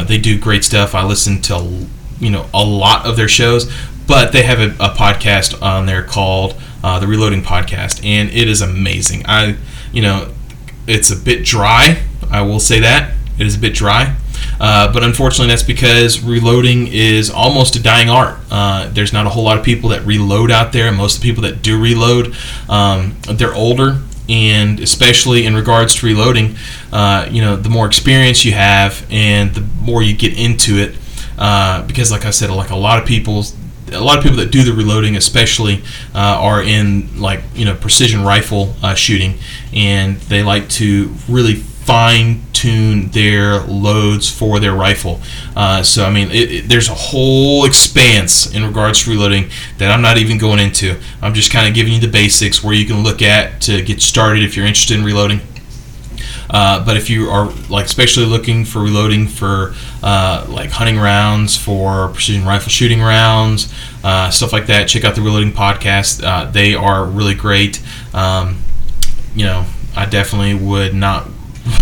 they 0.09 0.19
do 0.19 0.39
great 0.39 0.65
stuff. 0.65 0.95
I 0.95 1.05
listen 1.05 1.41
to 1.43 1.87
you 2.21 2.31
know 2.31 2.47
a 2.53 2.65
lot 2.65 3.07
of 3.07 3.17
their 3.17 3.29
shows, 3.29 3.71
but 4.09 4.33
they 4.33 4.43
have 4.43 4.59
a, 4.59 4.71
a 4.85 4.89
podcast 4.91 5.61
on 5.63 5.87
there 5.87 6.03
called 6.03 6.57
uh, 6.83 6.99
the 6.99 7.07
Reloading 7.07 7.43
Podcast, 7.43 8.05
and 8.05 8.31
it 8.31 8.49
is 8.49 8.61
amazing. 8.61 9.23
I 9.27 9.57
you 9.93 10.03
know 10.03 10.33
it's 10.87 11.11
a 11.11 11.17
bit 11.17 11.45
dry. 11.45 12.03
I 12.31 12.43
will 12.43 12.61
say 12.61 12.81
that 12.81 13.13
it 13.39 13.47
is 13.47 13.55
a 13.55 13.59
bit 13.59 13.75
dry, 13.75 14.17
Uh, 14.61 14.93
but 14.93 15.05
unfortunately, 15.05 15.47
that's 15.49 15.63
because 15.63 16.21
reloading 16.25 16.89
is 16.89 17.31
almost 17.31 17.77
a 17.77 17.83
dying 17.83 18.11
art. 18.11 18.37
Uh, 18.51 18.89
there's 18.93 19.13
not 19.13 19.25
a 19.27 19.29
whole 19.29 19.45
lot 19.45 19.57
of 19.57 19.65
people 19.65 19.91
that 19.91 20.05
reload 20.05 20.51
out 20.51 20.73
there, 20.73 20.91
most 20.91 21.17
of 21.17 21.23
the 21.23 21.29
people 21.29 21.43
that 21.45 21.63
do 21.63 21.81
reload, 21.81 22.35
um, 22.69 23.15
they're 23.31 23.55
older. 23.55 23.99
And 24.29 24.81
especially 24.81 25.47
in 25.47 25.55
regards 25.55 25.95
to 25.97 26.07
reloading, 26.07 26.57
uh, 26.93 27.29
you 27.31 27.41
know, 27.41 27.57
the 27.57 27.71
more 27.71 27.87
experience 27.87 28.45
you 28.45 28.53
have 28.53 29.07
and 29.11 29.55
the 29.55 29.63
more 29.81 30.03
you 30.03 30.15
get 30.15 30.37
into 30.37 30.77
it, 30.79 30.97
uh, 31.39 31.87
because 31.87 32.11
like 32.11 32.27
I 32.27 32.31
said, 32.31 32.51
like 32.51 32.71
a 32.71 32.77
lot 32.77 32.99
of 33.01 33.07
people 33.07 33.45
a 33.93 34.01
lot 34.01 34.19
of 34.19 34.25
people 34.25 34.39
that 34.39 34.51
do 34.51 34.63
the 34.63 34.73
reloading, 34.73 35.17
especially, 35.17 35.83
uh, 36.15 36.19
are 36.19 36.63
in 36.63 37.21
like 37.21 37.41
you 37.55 37.65
know 37.65 37.75
precision 37.75 38.25
rifle 38.25 38.75
uh, 38.83 38.95
shooting, 38.95 39.39
and 39.73 40.17
they 40.23 40.43
like 40.43 40.69
to 40.71 41.15
really 41.29 41.55
fine 41.55 42.43
tune 42.53 43.09
their 43.13 43.61
loads 43.61 44.31
for 44.31 44.61
their 44.61 44.75
rifle. 44.75 45.21
Uh, 45.57 45.83
so 45.83 46.05
I 46.05 46.11
mean, 46.11 46.31
it, 46.31 46.53
it, 46.53 46.69
there's 46.69 46.89
a 46.89 46.95
whole 46.95 47.65
expanse 47.65 48.53
in 48.53 48.65
regards 48.65 49.05
to 49.05 49.11
reloading 49.11 49.49
that 49.79 49.91
I'm 49.91 50.03
not 50.03 50.19
even 50.19 50.37
going 50.39 50.59
into. 50.59 50.97
I'm 51.23 51.35
just 51.35 51.51
kind 51.51 51.69
of 51.69 51.75
giving 51.75 51.95
you 51.95 52.01
the 52.01 52.09
basics 52.09 52.63
where 52.63 52.75
you 52.75 52.87
can 52.87 53.03
look 53.03 53.23
at 53.23 53.63
to 53.63 53.81
get 53.83 54.03
started 54.03 54.43
if 54.43 54.57
you're 54.57 54.67
interested 54.67 54.99
in 54.99 55.05
reloading. 55.05 55.41
Uh, 56.51 56.85
but 56.85 56.97
if 56.97 57.11
you 57.11 57.29
are 57.29 57.51
like 57.69 57.87
especially 57.87 58.27
looking 58.27 58.65
for 58.65 58.81
reloading 58.81 59.27
for 59.27 59.75
uh, 60.03 60.47
like 60.49 60.71
hunting 60.71 60.99
rounds, 60.99 61.57
for 61.57 62.09
precision 62.09 62.45
rifle 62.45 62.71
shooting 62.71 63.01
rounds, 63.01 63.73
uh, 64.03 64.31
stuff 64.31 64.53
like 64.53 64.67
that, 64.67 64.89
check 64.89 65.05
out 65.05 65.15
the 65.15 65.21
Reloading 65.21 65.53
podcast. 65.53 66.25
Uh, 66.25 66.51
they 66.51 66.75
are 66.75 67.05
really 67.05 67.35
great. 67.35 67.83
Um, 68.15 68.59
you 69.35 69.45
know, 69.45 69.67
I 69.97 70.07
definitely 70.07 70.55
would 70.55 70.95
not. 70.95 71.29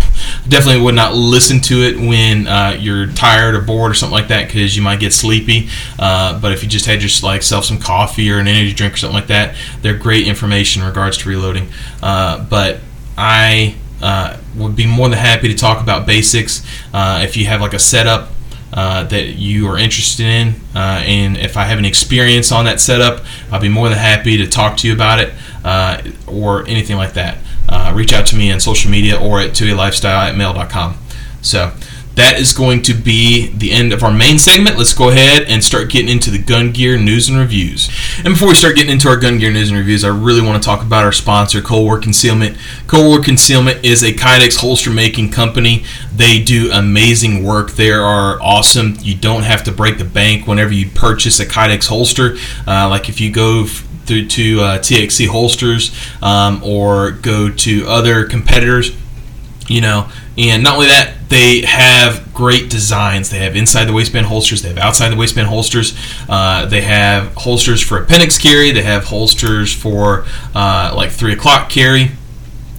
Definitely 0.48 0.82
would 0.82 0.94
not 0.94 1.14
listen 1.14 1.60
to 1.62 1.82
it 1.82 1.96
when 1.96 2.46
uh, 2.46 2.76
you're 2.78 3.06
tired 3.08 3.56
or 3.56 3.60
bored 3.60 3.90
or 3.90 3.94
something 3.94 4.16
like 4.16 4.28
that 4.28 4.46
because 4.46 4.76
you 4.76 4.82
might 4.82 5.00
get 5.00 5.12
sleepy. 5.12 5.68
but 5.98 6.52
if 6.52 6.62
you 6.62 6.68
just 6.68 6.86
had 6.86 7.00
just 7.00 7.22
like 7.24 7.42
self 7.42 7.64
some 7.64 7.78
coffee 7.78 8.30
or 8.30 8.38
an 8.38 8.46
energy 8.46 8.72
drink 8.72 8.94
or 8.94 8.96
something 8.96 9.14
like 9.14 9.26
that, 9.26 9.56
they're 9.82 9.96
great 9.96 10.26
information 10.26 10.82
in 10.82 10.88
regards 10.88 11.18
to 11.18 11.28
reloading. 11.28 11.68
but 12.00 12.78
I 13.18 13.74
uh, 14.02 14.38
would 14.56 14.76
be 14.76 14.86
more 14.86 15.08
than 15.08 15.18
happy 15.18 15.48
to 15.48 15.54
talk 15.54 15.82
about 15.82 16.06
basics. 16.06 16.64
Uh, 16.92 17.20
if 17.22 17.36
you 17.36 17.46
have 17.46 17.60
like 17.60 17.74
a 17.74 17.78
setup 17.78 18.30
uh, 18.72 19.04
that 19.04 19.36
you 19.36 19.66
are 19.68 19.78
interested 19.78 20.26
in, 20.26 20.54
uh, 20.74 21.02
and 21.04 21.36
if 21.36 21.56
I 21.56 21.64
have 21.64 21.78
any 21.78 21.88
experience 21.88 22.52
on 22.52 22.64
that 22.66 22.80
setup, 22.80 23.24
I'll 23.50 23.60
be 23.60 23.68
more 23.68 23.88
than 23.88 23.98
happy 23.98 24.36
to 24.38 24.46
talk 24.46 24.76
to 24.78 24.88
you 24.88 24.92
about 24.92 25.18
it 25.20 25.32
uh, 25.64 26.02
or 26.26 26.66
anything 26.66 26.96
like 26.96 27.14
that. 27.14 27.38
Uh, 27.68 27.92
reach 27.94 28.12
out 28.12 28.26
to 28.26 28.36
me 28.36 28.52
on 28.52 28.60
social 28.60 28.90
media 28.90 29.18
or 29.18 29.40
at 29.40 29.50
2alifestyle 29.50 30.28
at 30.28 30.36
mail.com. 30.36 30.98
So, 31.42 31.72
that 32.16 32.40
is 32.40 32.52
going 32.52 32.80
to 32.82 32.94
be 32.94 33.48
the 33.48 33.70
end 33.70 33.92
of 33.92 34.02
our 34.02 34.12
main 34.12 34.38
segment. 34.38 34.78
Let's 34.78 34.94
go 34.94 35.10
ahead 35.10 35.42
and 35.48 35.62
start 35.62 35.90
getting 35.90 36.08
into 36.08 36.30
the 36.30 36.38
gun 36.38 36.72
gear 36.72 36.98
news 36.98 37.28
and 37.28 37.38
reviews. 37.38 37.90
And 38.24 38.34
before 38.34 38.48
we 38.48 38.54
start 38.54 38.74
getting 38.74 38.90
into 38.90 39.08
our 39.08 39.18
gun 39.18 39.38
gear 39.38 39.52
news 39.52 39.68
and 39.68 39.78
reviews, 39.78 40.02
I 40.02 40.08
really 40.08 40.40
want 40.40 40.60
to 40.60 40.66
talk 40.66 40.82
about 40.82 41.04
our 41.04 41.12
sponsor, 41.12 41.60
Coldwar 41.60 42.02
Concealment. 42.02 42.56
Coldwar 42.86 43.22
Concealment 43.22 43.84
is 43.84 44.02
a 44.02 44.12
Kydex 44.12 44.56
holster 44.56 44.90
making 44.90 45.30
company. 45.30 45.84
They 46.14 46.42
do 46.42 46.70
amazing 46.72 47.44
work. 47.44 47.72
They 47.72 47.90
are 47.90 48.40
awesome. 48.40 48.96
You 49.00 49.14
don't 49.14 49.42
have 49.42 49.62
to 49.64 49.72
break 49.72 49.98
the 49.98 50.04
bank 50.04 50.46
whenever 50.46 50.72
you 50.72 50.88
purchase 50.88 51.38
a 51.38 51.46
Kydex 51.46 51.86
holster. 51.86 52.36
Uh, 52.66 52.88
like 52.88 53.10
if 53.10 53.20
you 53.20 53.30
go 53.30 53.66
through 53.66 54.28
to 54.28 54.60
uh, 54.60 54.78
TXC 54.78 55.26
holsters 55.28 55.94
um, 56.22 56.62
or 56.64 57.10
go 57.10 57.50
to 57.50 57.84
other 57.86 58.24
competitors, 58.24 58.96
you 59.68 59.80
know, 59.80 60.08
and 60.38 60.62
not 60.62 60.74
only 60.74 60.86
that, 60.86 61.14
they 61.28 61.62
have 61.62 62.32
great 62.32 62.70
designs. 62.70 63.30
They 63.30 63.38
have 63.38 63.56
inside 63.56 63.86
the 63.86 63.92
waistband 63.92 64.26
holsters. 64.26 64.62
They 64.62 64.68
have 64.68 64.78
outside 64.78 65.08
the 65.10 65.16
waistband 65.16 65.48
holsters. 65.48 65.98
Uh, 66.28 66.66
they 66.66 66.82
have 66.82 67.34
holsters 67.34 67.82
for 67.82 67.98
appendix 67.98 68.38
carry. 68.38 68.70
They 68.70 68.82
have 68.82 69.04
holsters 69.04 69.72
for 69.72 70.24
uh, 70.54 70.92
like 70.96 71.10
three 71.10 71.32
o'clock 71.32 71.70
carry. 71.70 72.12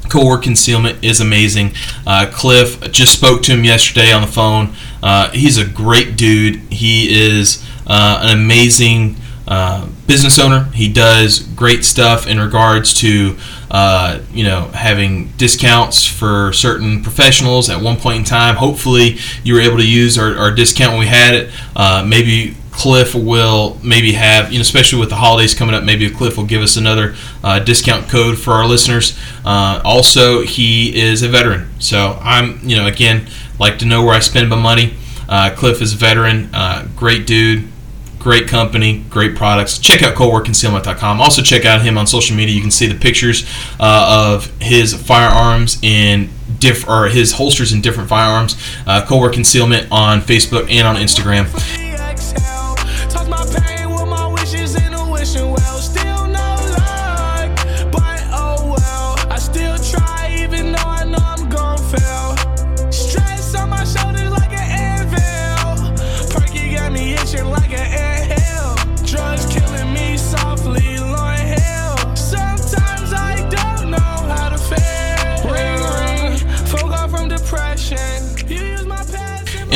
Coldwar 0.03 0.41
concealment 0.41 1.03
is 1.03 1.19
amazing. 1.19 1.73
Uh, 2.05 2.29
Cliff 2.31 2.91
just 2.91 3.13
spoke 3.13 3.43
to 3.43 3.51
him 3.51 3.65
yesterday 3.65 4.11
on 4.13 4.21
the 4.21 4.27
phone. 4.27 4.73
Uh, 5.03 5.29
he's 5.31 5.57
a 5.57 5.65
great 5.65 6.15
dude. 6.15 6.55
He 6.71 7.09
is 7.09 7.65
uh, 7.85 8.21
an 8.23 8.37
amazing 8.37 9.17
uh, 9.47 9.87
business 10.07 10.39
owner. 10.39 10.65
He 10.73 10.87
does 10.91 11.39
great 11.39 11.83
stuff 11.83 12.27
in 12.27 12.39
regards 12.39 12.93
to 13.01 13.37
uh, 13.69 14.19
you 14.31 14.43
know 14.43 14.69
having 14.73 15.27
discounts 15.37 16.05
for 16.05 16.53
certain 16.53 17.03
professionals 17.03 17.69
at 17.69 17.81
one 17.81 17.97
point 17.97 18.19
in 18.19 18.23
time. 18.23 18.55
Hopefully, 18.55 19.17
you 19.43 19.53
were 19.53 19.61
able 19.61 19.77
to 19.77 19.87
use 19.87 20.17
our, 20.17 20.35
our 20.37 20.51
discount 20.51 20.91
when 20.91 20.99
we 21.01 21.07
had 21.07 21.33
it. 21.33 21.51
Uh, 21.75 22.05
maybe 22.07 22.55
Cliff 22.77 23.15
will 23.15 23.79
maybe 23.83 24.11
have, 24.11 24.51
you 24.51 24.59
know, 24.59 24.61
especially 24.61 24.99
with 24.99 25.09
the 25.09 25.15
holidays 25.15 25.55
coming 25.55 25.73
up, 25.73 25.83
maybe 25.83 26.07
Cliff 26.11 26.37
will 26.37 26.45
give 26.45 26.61
us 26.61 26.77
another 26.77 27.15
uh, 27.43 27.57
discount 27.57 28.07
code 28.07 28.37
for 28.37 28.53
our 28.53 28.67
listeners. 28.67 29.17
Uh, 29.43 29.81
also, 29.83 30.43
he 30.43 30.95
is 30.95 31.23
a 31.23 31.27
veteran, 31.27 31.67
so 31.79 32.19
I'm, 32.21 32.59
you 32.61 32.75
know, 32.75 32.85
again, 32.85 33.27
like 33.59 33.79
to 33.79 33.85
know 33.85 34.05
where 34.05 34.13
I 34.13 34.19
spend 34.19 34.47
my 34.49 34.61
money. 34.61 34.93
Uh, 35.27 35.55
Cliff 35.55 35.81
is 35.81 35.93
a 35.93 35.97
veteran, 35.97 36.53
uh, 36.53 36.87
great 36.95 37.25
dude, 37.25 37.67
great 38.27 38.45
company, 38.45 39.05
great 39.09 39.37
products. 39.37 39.77
Check 39.79 40.03
out 40.03 40.13
coldwarconcealment.com. 40.13 41.21
Also, 41.21 41.41
check 41.41 41.63
out 41.63 41.81
him 41.81 41.97
on 41.97 42.05
social 42.05 42.35
media. 42.35 42.53
You 42.53 42.59
can 42.59 42.71
see 42.71 42.85
the 42.85 42.99
pictures 42.99 43.49
uh, 43.79 44.33
of 44.35 44.47
his 44.59 44.93
firearms 44.93 45.81
in 45.81 46.29
diff 46.59 46.89
or 46.89 47.07
his 47.07 47.31
holsters 47.31 47.71
in 47.71 47.79
different 47.79 48.09
firearms. 48.09 48.57
Uh, 48.85 49.05
Coldwar 49.07 49.31
Concealment 49.31 49.87
on 49.91 50.19
Facebook 50.19 50.69
and 50.69 50.85
on 50.85 50.97
Instagram. 50.97 51.86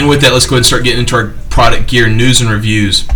And 0.01 0.09
with 0.09 0.21
that, 0.21 0.33
let's 0.33 0.47
go 0.47 0.55
ahead 0.55 0.61
and 0.61 0.65
start 0.65 0.83
getting 0.83 1.01
into 1.01 1.15
our 1.15 1.27
product 1.51 1.87
gear 1.87 2.09
news 2.09 2.41
and 2.41 2.49
reviews. 2.49 3.07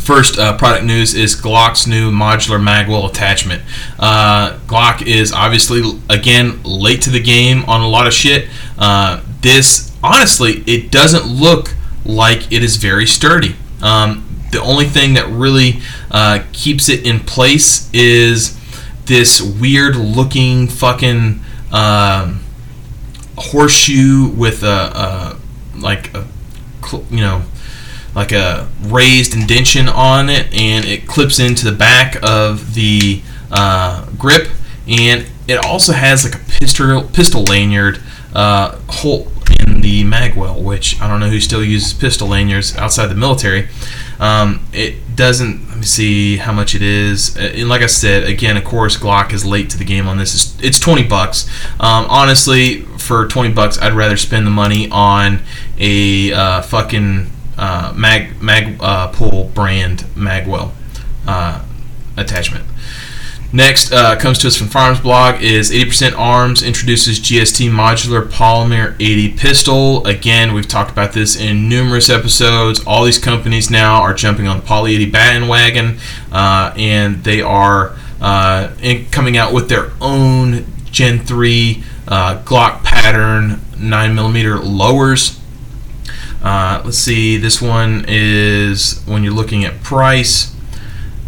First 0.00 0.40
uh, 0.40 0.58
product 0.58 0.84
news 0.84 1.14
is 1.14 1.36
Glock's 1.36 1.86
new 1.86 2.10
modular 2.10 2.60
magwell 2.60 3.08
attachment. 3.08 3.62
Uh, 3.96 4.58
Glock 4.66 5.06
is 5.06 5.32
obviously, 5.32 5.82
again, 6.10 6.60
late 6.64 7.02
to 7.02 7.10
the 7.10 7.22
game 7.22 7.64
on 7.66 7.80
a 7.80 7.86
lot 7.86 8.08
of 8.08 8.12
shit. 8.12 8.48
Uh, 8.76 9.22
this, 9.40 9.96
honestly, 10.02 10.64
it 10.66 10.90
doesn't 10.90 11.26
look 11.26 11.76
like 12.04 12.50
it 12.52 12.64
is 12.64 12.74
very 12.74 13.06
sturdy. 13.06 13.54
Um, 13.80 14.28
the 14.50 14.60
only 14.60 14.86
thing 14.86 15.14
that 15.14 15.28
really 15.28 15.80
uh, 16.10 16.42
keeps 16.52 16.88
it 16.88 17.06
in 17.06 17.20
place 17.20 17.88
is 17.92 18.58
this 19.04 19.40
weird 19.40 19.94
looking 19.94 20.66
fucking 20.66 21.38
um, 21.70 22.40
horseshoe 23.38 24.26
with 24.26 24.64
a, 24.64 24.66
a 24.66 25.35
like 25.80 26.14
a 26.14 26.26
you 27.10 27.20
know 27.20 27.42
like 28.16 28.32
a 28.32 28.66
raised 28.80 29.34
indention 29.34 29.88
on 29.88 30.30
it 30.30 30.52
and 30.54 30.86
it 30.86 31.06
clips 31.06 31.38
into 31.38 31.70
the 31.70 31.76
back 31.76 32.16
of 32.22 32.74
the 32.74 33.20
uh, 33.52 34.06
grip. 34.18 34.48
And 34.88 35.26
it 35.46 35.62
also 35.64 35.92
has 35.92 36.24
like 36.24 36.34
a 36.34 36.44
pistol 36.44 37.02
pistol 37.02 37.44
lanyard 37.44 38.00
uh, 38.34 38.78
hole 38.88 39.30
in 39.66 39.80
the 39.80 40.02
magwell 40.04 40.60
which 40.62 41.00
I 41.00 41.08
don't 41.08 41.20
know 41.20 41.28
who 41.28 41.40
still 41.40 41.62
uses 41.62 41.92
pistol 41.94 42.28
lanyards 42.28 42.74
outside 42.76 43.06
the 43.06 43.14
military. 43.14 43.68
Um, 44.18 44.66
it 44.72 45.14
doesn't 45.14 45.68
let 45.68 45.76
me 45.78 45.82
see 45.82 46.38
how 46.38 46.52
much 46.52 46.74
it 46.74 46.82
is. 46.82 47.36
And 47.36 47.68
like 47.68 47.82
I 47.82 47.86
said 47.86 48.24
again 48.24 48.56
of 48.56 48.64
course 48.64 48.96
Glock 48.96 49.32
is 49.32 49.44
late 49.44 49.68
to 49.70 49.78
the 49.78 49.84
game 49.84 50.08
on 50.08 50.16
this. 50.16 50.34
It's, 50.34 50.64
it's 50.64 50.80
20 50.80 51.04
bucks. 51.04 51.48
Um, 51.80 52.06
honestly 52.08 52.82
for 52.82 53.26
20 53.26 53.52
bucks 53.52 53.78
I'd 53.78 53.92
rather 53.92 54.16
spend 54.16 54.46
the 54.46 54.50
money 54.50 54.88
on 54.90 55.40
a 55.78 56.32
uh, 56.32 56.62
fucking 56.62 57.30
uh, 57.58 57.92
mag 57.96 58.40
mag 58.42 58.76
uh, 58.80 59.08
pull 59.08 59.44
brand 59.54 60.00
magwell 60.14 60.72
uh, 61.26 61.64
attachment 62.16 62.64
Next 63.52 63.92
uh, 63.92 64.16
comes 64.16 64.38
to 64.40 64.48
us 64.48 64.56
from 64.56 64.66
Firearms 64.66 65.00
Blog 65.00 65.40
is 65.40 65.70
80% 65.70 66.18
Arms 66.18 66.64
introduces 66.64 67.20
GST 67.20 67.70
modular 67.70 68.26
polymer 68.26 68.94
80 69.00 69.34
pistol. 69.36 70.04
Again, 70.04 70.52
we've 70.52 70.66
talked 70.66 70.90
about 70.90 71.12
this 71.12 71.40
in 71.40 71.68
numerous 71.68 72.10
episodes. 72.10 72.84
All 72.84 73.04
these 73.04 73.20
companies 73.20 73.70
now 73.70 74.02
are 74.02 74.12
jumping 74.12 74.48
on 74.48 74.58
the 74.58 74.62
Poly 74.64 74.96
80 74.96 75.10
bandwagon, 75.10 75.98
uh, 76.32 76.74
and 76.76 77.22
they 77.22 77.40
are 77.40 77.96
in, 78.82 79.06
coming 79.10 79.36
out 79.36 79.54
with 79.54 79.68
their 79.68 79.92
own 80.00 80.66
Gen 80.90 81.20
3 81.20 81.84
uh, 82.08 82.42
Glock 82.42 82.82
pattern 82.82 83.60
9mm 83.76 84.62
lowers. 84.64 85.40
Uh, 86.46 86.80
let's 86.84 86.96
see. 86.96 87.36
This 87.36 87.60
one 87.60 88.04
is 88.06 89.02
when 89.04 89.24
you're 89.24 89.32
looking 89.32 89.64
at 89.64 89.82
price. 89.82 90.54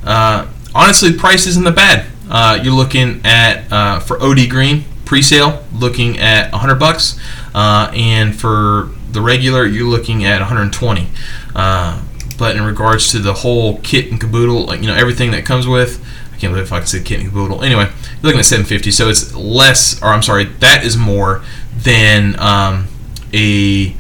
Uh, 0.05 0.47
honestly, 0.77 1.13
price 1.13 1.45
isn't 1.45 1.65
that 1.65 1.75
bad. 1.75 2.07
Uh, 2.31 2.61
you're 2.63 2.73
looking 2.73 3.21
at 3.25 3.67
uh, 3.73 3.99
for 3.99 4.23
OD 4.23 4.49
Green 4.49 4.85
pre-sale, 5.05 5.65
looking 5.73 6.21
at 6.21 6.53
100 6.53 6.77
bucks, 6.77 7.19
uh, 7.53 7.91
and 7.95 8.39
for 8.39 8.91
the 9.11 9.21
regular, 9.21 9.67
you're 9.67 9.89
looking 9.89 10.25
at 10.25 10.39
120. 10.39 11.09
Uh, 11.53 12.01
but 12.39 12.55
in 12.55 12.63
regards 12.63 13.11
to 13.11 13.19
the 13.19 13.35
whole 13.35 13.79
kit 13.79 14.13
and 14.13 14.21
caboodle, 14.21 14.67
like 14.67 14.83
you 14.83 14.87
know 14.87 14.95
everything 14.95 15.33
that 15.33 15.45
comes 15.45 15.67
with, 15.67 16.01
I 16.33 16.37
can't 16.37 16.53
believe 16.53 16.67
if 16.67 16.73
I 16.73 16.79
can 16.79 16.87
say 16.87 17.03
kit 17.03 17.19
and 17.19 17.29
caboodle. 17.29 17.65
Anyway, 17.65 17.87
you're 17.87 18.23
looking 18.23 18.39
at 18.39 18.45
750, 18.45 18.93
so 18.93 19.09
it's 19.09 19.35
less, 19.35 20.01
or 20.01 20.11
I'm 20.11 20.23
sorry, 20.23 20.45
that 20.45 20.85
is 20.85 20.97
more 20.97 21.43
than 21.77 22.39
um, 22.39 22.87
a 23.35 23.97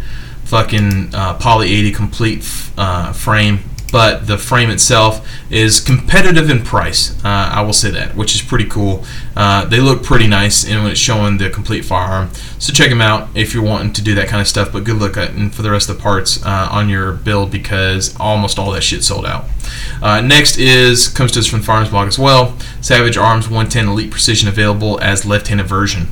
fucking 0.49 1.15
uh, 1.15 1.35
Poly 1.35 1.73
80 1.73 1.93
complete 1.93 2.71
uh, 2.77 3.13
frame 3.13 3.61
but 3.91 4.27
the 4.27 4.37
frame 4.37 4.71
itself 4.71 5.27
is 5.51 5.81
competitive 5.81 6.51
in 6.51 6.63
price. 6.63 7.13
Uh, 7.25 7.51
I 7.53 7.63
will 7.63 7.73
say 7.73 7.91
that, 7.91 8.15
which 8.15 8.35
is 8.35 8.43
pretty 8.43 8.67
cool. 8.67 9.05
Uh, 9.37 9.65
they 9.65 9.81
look 9.81 10.03
pretty 10.03 10.27
nice 10.27 10.67
and 10.69 10.83
when 10.83 10.91
it's 10.91 11.01
showing 11.01 11.39
the 11.39 11.51
complete 11.51 11.85
firearm. 11.85 12.31
So 12.59 12.73
check 12.73 12.91
them 12.91 13.01
out 13.01 13.29
if 13.35 13.55
you're 13.55 13.65
wanting 13.65 13.93
to 13.95 14.03
do 14.03 14.15
that 14.17 14.29
kind 14.29 14.41
of 14.41 14.49
stuff. 14.49 14.73
But 14.73 14.85
good 14.85 14.99
luck 14.99 15.17
at, 15.17 15.31
for 15.53 15.63
the 15.63 15.71
rest 15.71 15.89
of 15.89 15.97
the 15.97 16.03
parts 16.03 16.45
uh, 16.45 16.69
on 16.71 16.89
your 16.89 17.13
build 17.13 17.51
because 17.51 18.15
almost 18.21 18.59
all 18.59 18.71
that 18.73 18.83
shit 18.83 19.05
sold 19.05 19.25
out. 19.25 19.47
Uh, 20.03 20.21
next 20.21 20.59
is 20.59 21.09
comes 21.09 21.33
to 21.33 21.41
us 21.41 21.47
from 21.47 21.63
Firearms 21.63 21.91
Blog 21.91 22.09
as 22.09 22.19
well. 22.19 22.57
Savage 22.81 23.17
Arms 23.17 23.47
110 23.47 23.89
Elite 23.89 24.11
Precision 24.11 24.49
available 24.49 25.01
as 25.01 25.25
left-handed 25.25 25.67
version. 25.67 26.09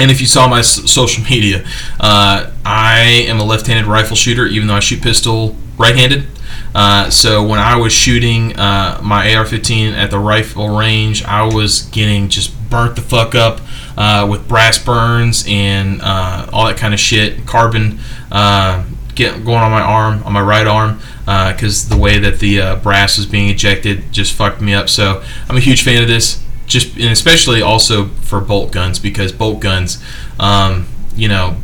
And 0.00 0.10
if 0.10 0.20
you 0.22 0.26
saw 0.26 0.48
my 0.48 0.62
social 0.62 1.22
media, 1.24 1.62
uh, 2.00 2.50
I 2.64 3.00
am 3.28 3.38
a 3.38 3.44
left-handed 3.44 3.84
rifle 3.84 4.16
shooter, 4.16 4.46
even 4.46 4.66
though 4.66 4.74
I 4.74 4.80
shoot 4.80 5.02
pistol 5.02 5.56
right-handed. 5.76 6.26
Uh, 6.74 7.10
so 7.10 7.46
when 7.46 7.58
I 7.58 7.76
was 7.76 7.92
shooting 7.92 8.58
uh, 8.58 8.98
my 9.02 9.34
AR-15 9.34 9.92
at 9.92 10.10
the 10.10 10.18
rifle 10.18 10.74
range, 10.74 11.22
I 11.24 11.42
was 11.42 11.82
getting 11.82 12.30
just 12.30 12.54
burnt 12.70 12.96
the 12.96 13.02
fuck 13.02 13.34
up 13.34 13.60
uh, 13.98 14.26
with 14.30 14.48
brass 14.48 14.78
burns 14.82 15.44
and 15.46 16.00
uh, 16.00 16.48
all 16.50 16.66
that 16.66 16.78
kind 16.78 16.94
of 16.94 17.00
shit, 17.00 17.46
carbon 17.46 17.98
uh, 18.32 18.84
get 19.14 19.44
going 19.44 19.58
on 19.58 19.70
my 19.70 19.82
arm, 19.82 20.22
on 20.22 20.32
my 20.32 20.40
right 20.40 20.66
arm, 20.66 20.98
because 21.26 21.90
the 21.90 21.96
way 21.96 22.18
that 22.18 22.38
the 22.38 22.80
brass 22.82 23.18
was 23.18 23.26
being 23.26 23.50
ejected 23.50 24.12
just 24.12 24.32
fucked 24.32 24.62
me 24.62 24.72
up. 24.72 24.88
So 24.88 25.22
I'm 25.46 25.58
a 25.58 25.60
huge 25.60 25.82
fan 25.82 26.00
of 26.00 26.08
this, 26.08 26.42
just 26.70 26.94
and 26.96 27.10
especially 27.10 27.60
also 27.60 28.06
for 28.06 28.40
bolt 28.40 28.72
guns 28.72 28.98
because 28.98 29.32
bolt 29.32 29.60
guns, 29.60 30.02
um, 30.38 30.86
you 31.14 31.28
know, 31.28 31.56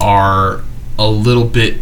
are 0.00 0.62
a 0.98 1.08
little 1.08 1.46
bit 1.46 1.78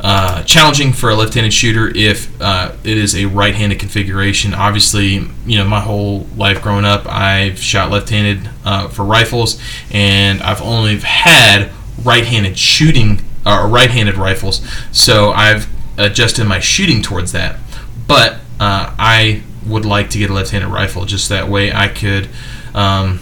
uh, 0.00 0.42
challenging 0.42 0.92
for 0.92 1.10
a 1.10 1.14
left-handed 1.14 1.52
shooter 1.52 1.88
if 1.94 2.40
uh, 2.40 2.72
it 2.82 2.98
is 2.98 3.14
a 3.14 3.26
right-handed 3.26 3.78
configuration. 3.78 4.52
Obviously, 4.52 5.26
you 5.46 5.58
know 5.58 5.64
my 5.64 5.80
whole 5.80 6.26
life 6.36 6.60
growing 6.60 6.84
up, 6.84 7.06
I've 7.06 7.58
shot 7.58 7.90
left-handed 7.90 8.50
uh, 8.64 8.88
for 8.88 9.04
rifles, 9.04 9.60
and 9.90 10.42
I've 10.42 10.60
only 10.60 10.98
had 10.98 11.70
right-handed 12.02 12.58
shooting 12.58 13.22
or 13.46 13.68
right-handed 13.68 14.16
rifles, 14.16 14.66
so 14.90 15.30
I've 15.30 15.68
adjusted 15.96 16.46
my 16.46 16.58
shooting 16.58 17.00
towards 17.02 17.32
that. 17.32 17.56
But 18.08 18.40
uh, 18.58 18.94
I 18.98 19.42
would 19.66 19.84
like 19.84 20.10
to 20.10 20.18
get 20.18 20.30
a 20.30 20.32
left-handed 20.32 20.68
rifle, 20.68 21.04
just 21.04 21.28
that 21.28 21.48
way 21.48 21.72
I 21.72 21.88
could. 21.88 22.28
Um, 22.74 23.20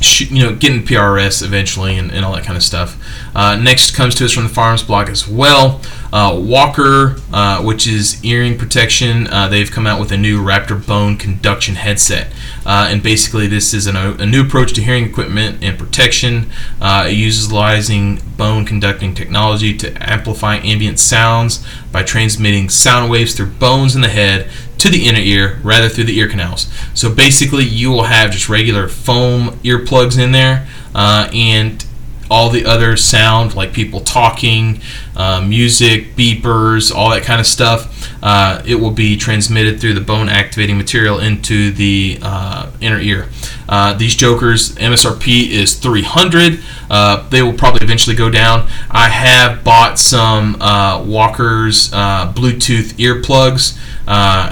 you 0.00 0.44
know, 0.44 0.54
get 0.54 0.72
in 0.72 0.82
PRS 0.82 1.44
eventually 1.44 1.98
and, 1.98 2.12
and 2.12 2.24
all 2.24 2.32
that 2.34 2.44
kind 2.44 2.56
of 2.56 2.62
stuff. 2.62 2.96
Uh, 3.34 3.56
next 3.56 3.92
comes 3.92 4.14
to 4.16 4.24
us 4.24 4.32
from 4.32 4.44
the 4.44 4.48
Firearms 4.48 4.82
Blog 4.82 5.08
as 5.08 5.26
well. 5.26 5.80
Uh, 6.12 6.38
Walker, 6.40 7.16
uh, 7.32 7.62
which 7.62 7.86
is 7.86 8.24
earring 8.24 8.56
protection, 8.56 9.26
uh, 9.26 9.48
they've 9.48 9.70
come 9.70 9.86
out 9.86 9.98
with 9.98 10.12
a 10.12 10.16
new 10.16 10.40
Raptor 10.40 10.84
Bone 10.86 11.16
conduction 11.16 11.74
headset. 11.74 12.32
Uh, 12.68 12.88
and 12.90 13.02
basically, 13.02 13.46
this 13.46 13.72
is 13.72 13.86
an, 13.86 13.96
a 13.96 14.26
new 14.26 14.42
approach 14.42 14.74
to 14.74 14.82
hearing 14.82 15.06
equipment 15.06 15.64
and 15.64 15.78
protection, 15.78 16.50
uh, 16.82 17.08
utilizing 17.10 18.16
bone 18.36 18.66
conducting 18.66 19.14
technology 19.14 19.74
to 19.74 19.90
amplify 20.06 20.56
ambient 20.56 20.98
sounds 20.98 21.66
by 21.90 22.02
transmitting 22.02 22.68
sound 22.68 23.10
waves 23.10 23.34
through 23.34 23.46
bones 23.46 23.96
in 23.96 24.02
the 24.02 24.08
head 24.08 24.50
to 24.76 24.90
the 24.90 25.06
inner 25.06 25.18
ear 25.18 25.58
rather 25.62 25.88
through 25.88 26.04
the 26.04 26.18
ear 26.18 26.28
canals. 26.28 26.70
So 26.92 27.12
basically, 27.14 27.64
you 27.64 27.90
will 27.90 28.04
have 28.04 28.32
just 28.32 28.50
regular 28.50 28.86
foam 28.86 29.58
earplugs 29.60 30.22
in 30.22 30.32
there, 30.32 30.68
uh, 30.94 31.30
and 31.32 31.82
all 32.30 32.50
the 32.50 32.64
other 32.64 32.96
sound 32.96 33.54
like 33.54 33.72
people 33.72 34.00
talking, 34.00 34.80
uh, 35.16 35.40
music, 35.40 36.14
beepers, 36.16 36.94
all 36.94 37.10
that 37.10 37.22
kind 37.22 37.40
of 37.40 37.46
stuff. 37.46 37.94
Uh, 38.22 38.62
it 38.66 38.74
will 38.74 38.90
be 38.90 39.16
transmitted 39.16 39.80
through 39.80 39.94
the 39.94 40.00
bone 40.00 40.28
activating 40.28 40.76
material 40.76 41.20
into 41.20 41.70
the 41.70 42.18
uh, 42.22 42.70
inner 42.80 43.00
ear. 43.00 43.28
Uh, 43.68 43.94
these 43.94 44.14
jokers 44.14 44.74
MSRP 44.76 45.50
is 45.50 45.74
300. 45.74 46.60
Uh, 46.90 47.28
they 47.28 47.42
will 47.42 47.52
probably 47.52 47.84
eventually 47.84 48.16
go 48.16 48.30
down. 48.30 48.68
I 48.90 49.08
have 49.08 49.62
bought 49.62 49.98
some 49.98 50.60
uh, 50.60 51.02
Walker's 51.04 51.90
Bluetooth 51.90 52.94
earplugs. 52.94 53.78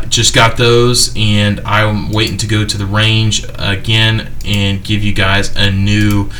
just 0.08 0.34
got 0.34 0.56
those, 0.56 1.12
and 1.16 1.60
I'm 1.60 2.12
waiting 2.12 2.36
to 2.38 2.46
go 2.46 2.64
to 2.64 2.78
the 2.78 2.86
range 2.86 3.44
again 3.58 4.32
and 4.44 4.84
give 4.84 5.02
you 5.02 5.12
guys 5.12 5.54
a 5.56 5.70
new 5.70 6.30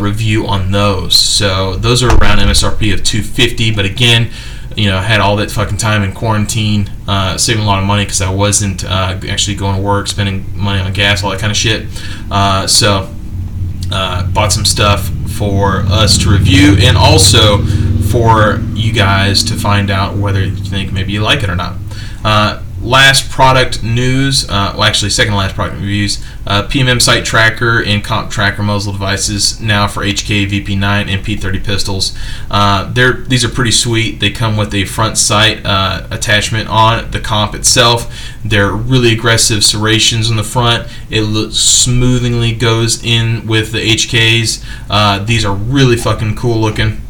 review 0.00 0.46
on 0.46 0.72
those. 0.72 1.14
So 1.14 1.76
those 1.76 2.02
are 2.02 2.08
around 2.08 2.38
MSRP 2.38 2.92
of 2.92 3.04
250 3.04 3.74
but 3.74 3.84
again, 3.84 4.30
you 4.76 4.88
know, 4.88 4.98
I 4.98 5.02
had 5.02 5.20
all 5.20 5.36
that 5.36 5.50
fucking 5.50 5.78
time 5.78 6.04
in 6.04 6.12
quarantine, 6.12 6.88
uh, 7.08 7.36
saving 7.36 7.64
a 7.64 7.66
lot 7.66 7.80
of 7.80 7.84
money 7.84 8.04
because 8.04 8.20
I 8.20 8.32
wasn't 8.32 8.84
uh, 8.84 9.18
actually 9.28 9.56
going 9.56 9.76
to 9.76 9.82
work, 9.82 10.06
spending 10.06 10.44
money 10.56 10.80
on 10.80 10.92
gas, 10.92 11.24
all 11.24 11.30
that 11.30 11.40
kind 11.40 11.50
of 11.50 11.56
shit. 11.56 11.86
Uh, 12.30 12.66
so, 12.68 13.12
uh, 13.90 14.30
bought 14.30 14.52
some 14.52 14.64
stuff 14.64 15.08
for 15.30 15.82
us 15.88 16.18
to 16.18 16.30
review 16.30 16.76
and 16.80 16.96
also 16.96 17.58
for 18.10 18.60
you 18.74 18.92
guys 18.92 19.42
to 19.44 19.54
find 19.54 19.90
out 19.90 20.16
whether 20.16 20.44
you 20.44 20.54
think 20.54 20.92
maybe 20.92 21.12
you 21.12 21.22
like 21.22 21.42
it 21.42 21.50
or 21.50 21.56
not. 21.56 21.76
Last 22.88 23.28
product 23.28 23.82
news, 23.82 24.48
uh, 24.48 24.72
well, 24.72 24.84
actually, 24.84 25.10
second 25.10 25.34
last 25.34 25.54
product 25.54 25.78
reviews. 25.78 26.24
Uh, 26.46 26.62
PMM 26.62 27.02
Sight 27.02 27.22
Tracker 27.22 27.82
and 27.82 28.02
Comp 28.02 28.30
Tracker 28.30 28.62
muzzle 28.62 28.94
devices 28.94 29.60
now 29.60 29.86
for 29.86 30.00
HK 30.00 30.48
VP9 30.48 31.06
and 31.06 31.22
P30 31.22 31.62
pistols. 31.62 32.16
Uh, 32.50 32.90
they're 32.90 33.12
these 33.12 33.44
are 33.44 33.50
pretty 33.50 33.72
sweet. 33.72 34.20
They 34.20 34.30
come 34.30 34.56
with 34.56 34.72
a 34.72 34.86
front 34.86 35.18
sight 35.18 35.66
uh, 35.66 36.06
attachment 36.10 36.70
on 36.70 37.10
the 37.10 37.20
comp 37.20 37.54
itself. 37.54 38.10
They're 38.42 38.72
really 38.72 39.12
aggressive 39.12 39.64
serrations 39.64 40.30
on 40.30 40.38
the 40.38 40.42
front. 40.42 40.88
It 41.10 41.24
looks 41.24 41.56
smoothly 41.56 42.54
goes 42.54 43.04
in 43.04 43.46
with 43.46 43.72
the 43.72 43.86
HKs. 43.86 44.64
Uh, 44.88 45.22
these 45.22 45.44
are 45.44 45.54
really 45.54 45.98
fucking 45.98 46.36
cool 46.36 46.58
looking. 46.58 47.02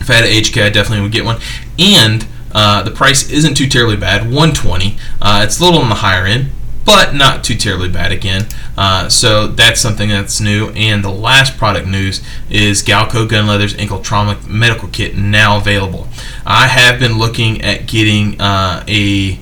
If 0.00 0.10
I 0.10 0.14
had 0.14 0.24
an 0.24 0.30
HK, 0.30 0.64
I 0.64 0.70
definitely 0.70 1.02
would 1.02 1.12
get 1.12 1.24
one. 1.24 1.38
And 1.78 2.26
uh, 2.52 2.82
the 2.82 2.90
price 2.90 3.30
isn't 3.30 3.54
too 3.54 3.68
terribly 3.68 3.96
bad, 3.96 4.22
120. 4.22 4.96
Uh, 5.20 5.42
it's 5.44 5.60
a 5.60 5.64
little 5.64 5.80
on 5.80 5.88
the 5.88 5.96
higher 5.96 6.24
end, 6.26 6.50
but 6.84 7.14
not 7.14 7.44
too 7.44 7.54
terribly 7.54 7.88
bad 7.88 8.12
again. 8.12 8.46
Uh, 8.76 9.08
so 9.08 9.46
that's 9.46 9.80
something 9.80 10.08
that's 10.08 10.40
new. 10.40 10.70
And 10.70 11.04
the 11.04 11.10
last 11.10 11.58
product 11.58 11.86
news 11.86 12.22
is 12.48 12.82
Galco 12.82 13.28
Gun 13.28 13.46
Leather's 13.46 13.76
ankle 13.76 14.00
trauma 14.00 14.38
medical 14.46 14.88
kit 14.88 15.16
now 15.16 15.58
available. 15.58 16.08
I 16.46 16.66
have 16.68 16.98
been 16.98 17.18
looking 17.18 17.60
at 17.62 17.86
getting 17.86 18.40
uh, 18.40 18.84
a 18.88 19.38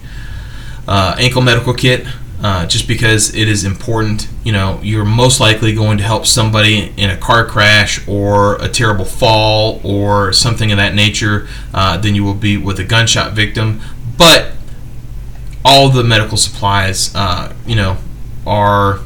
uh, 0.88 1.16
ankle 1.18 1.42
medical 1.42 1.74
kit 1.74 2.06
uh, 2.42 2.66
just 2.66 2.86
because 2.86 3.34
it 3.34 3.48
is 3.48 3.64
important. 3.64 4.28
You 4.44 4.52
know, 4.52 4.80
you're 4.82 5.04
most 5.04 5.40
likely 5.40 5.74
going 5.74 5.98
to 5.98 6.04
help 6.04 6.26
somebody 6.26 6.92
in 6.96 7.10
a 7.10 7.16
car 7.16 7.44
crash 7.44 8.06
or 8.06 8.56
a 8.62 8.68
terrible 8.68 9.04
fall 9.04 9.80
or 9.82 10.32
something 10.32 10.70
of 10.70 10.78
that 10.78 10.94
nature 10.94 11.48
uh, 11.72 11.96
than 11.96 12.14
you 12.14 12.24
will 12.24 12.34
be 12.34 12.56
with 12.56 12.78
a 12.78 12.84
gunshot 12.84 13.32
victim. 13.32 13.80
But 14.18 14.52
all 15.64 15.88
the 15.88 16.04
medical 16.04 16.36
supplies, 16.36 17.14
uh, 17.14 17.54
you 17.66 17.74
know, 17.74 17.98
are 18.46 19.00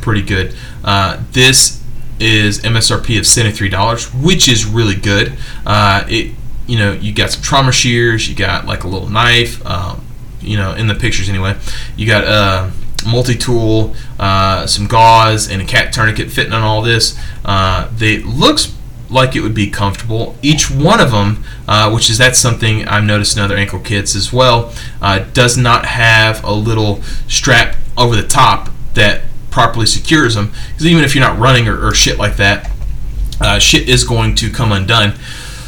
pretty 0.00 0.22
good. 0.22 0.54
Uh, 0.84 1.22
this 1.32 1.82
is 2.20 2.60
MSRP 2.60 3.18
of 3.18 3.26
seventy-three 3.26 3.70
dollars, 3.70 4.12
which 4.12 4.48
is 4.48 4.66
really 4.66 4.94
good. 4.94 5.36
Uh, 5.64 6.04
it, 6.08 6.32
you 6.66 6.78
know, 6.78 6.92
you 6.92 7.12
got 7.12 7.30
some 7.30 7.42
trauma 7.42 7.72
shears, 7.72 8.28
you 8.28 8.34
got 8.34 8.66
like 8.66 8.84
a 8.84 8.88
little 8.88 9.08
knife. 9.08 9.64
Um, 9.66 10.04
you 10.44 10.56
know, 10.56 10.74
in 10.74 10.86
the 10.86 10.94
pictures 10.94 11.28
anyway. 11.28 11.56
You 11.96 12.06
got 12.06 12.24
a 12.24 12.28
uh, 12.28 12.70
multi-tool, 13.06 13.94
uh, 14.18 14.66
some 14.66 14.86
gauze, 14.86 15.48
and 15.48 15.62
a 15.62 15.64
cat 15.64 15.92
tourniquet 15.92 16.30
fitting 16.30 16.52
on 16.52 16.62
all 16.62 16.82
this. 16.82 17.18
Uh, 17.44 17.88
they 17.94 18.18
looks 18.18 18.74
like 19.10 19.36
it 19.36 19.40
would 19.40 19.54
be 19.54 19.70
comfortable. 19.70 20.36
Each 20.42 20.70
one 20.70 21.00
of 21.00 21.12
them, 21.12 21.44
uh, 21.68 21.90
which 21.90 22.10
is 22.10 22.18
that's 22.18 22.38
something 22.38 22.86
I've 22.86 23.04
noticed 23.04 23.36
in 23.36 23.42
other 23.42 23.56
ankle 23.56 23.80
kits 23.80 24.16
as 24.16 24.32
well, 24.32 24.74
uh, 25.00 25.20
does 25.32 25.56
not 25.56 25.86
have 25.86 26.42
a 26.44 26.52
little 26.52 27.02
strap 27.28 27.76
over 27.96 28.16
the 28.16 28.26
top 28.26 28.70
that 28.94 29.22
properly 29.50 29.86
secures 29.86 30.34
them. 30.34 30.52
Because 30.72 30.86
even 30.86 31.04
if 31.04 31.14
you're 31.14 31.24
not 31.24 31.38
running 31.38 31.68
or, 31.68 31.86
or 31.86 31.94
shit 31.94 32.18
like 32.18 32.36
that, 32.36 32.70
uh, 33.40 33.58
shit 33.58 33.88
is 33.88 34.04
going 34.04 34.34
to 34.36 34.50
come 34.50 34.72
undone. 34.72 35.14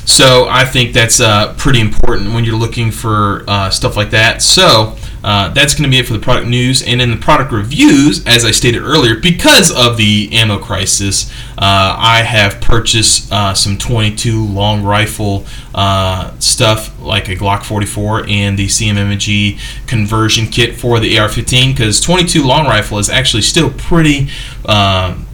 So 0.06 0.46
I 0.48 0.64
think 0.64 0.92
that's 0.94 1.20
uh, 1.20 1.54
pretty 1.58 1.80
important 1.80 2.32
when 2.32 2.44
you're 2.44 2.56
looking 2.56 2.90
for 2.92 3.44
uh, 3.48 3.70
stuff 3.70 3.96
like 3.96 4.10
that. 4.10 4.40
So 4.40 4.96
uh, 5.24 5.48
that's 5.48 5.74
going 5.74 5.82
to 5.82 5.90
be 5.90 5.98
it 5.98 6.06
for 6.06 6.12
the 6.12 6.20
product 6.20 6.46
news. 6.46 6.82
And 6.84 7.02
in 7.02 7.10
the 7.10 7.16
product 7.16 7.50
reviews, 7.50 8.24
as 8.26 8.44
I 8.44 8.52
stated 8.52 8.82
earlier, 8.82 9.16
because 9.16 9.72
of 9.76 9.96
the 9.96 10.28
ammo 10.32 10.58
crisis, 10.60 11.28
uh, 11.58 11.96
I 11.98 12.22
have 12.22 12.60
purchased 12.60 13.32
uh, 13.32 13.52
some 13.52 13.76
22 13.76 14.46
long 14.46 14.84
rifle 14.84 15.44
uh, 15.74 16.38
stuff 16.38 16.98
like 17.00 17.28
a 17.28 17.34
Glock 17.34 17.64
44 17.64 18.26
and 18.28 18.56
the 18.56 18.68
CMMG 18.68 19.58
conversion 19.88 20.46
kit 20.46 20.76
for 20.76 21.00
the 21.00 21.18
AR-15 21.18 21.72
because 21.72 22.00
22 22.00 22.44
long 22.44 22.66
rifle 22.66 22.98
is 22.98 23.10
actually 23.10 23.42
still 23.42 23.70
pretty. 23.70 24.28
Um, 24.66 25.25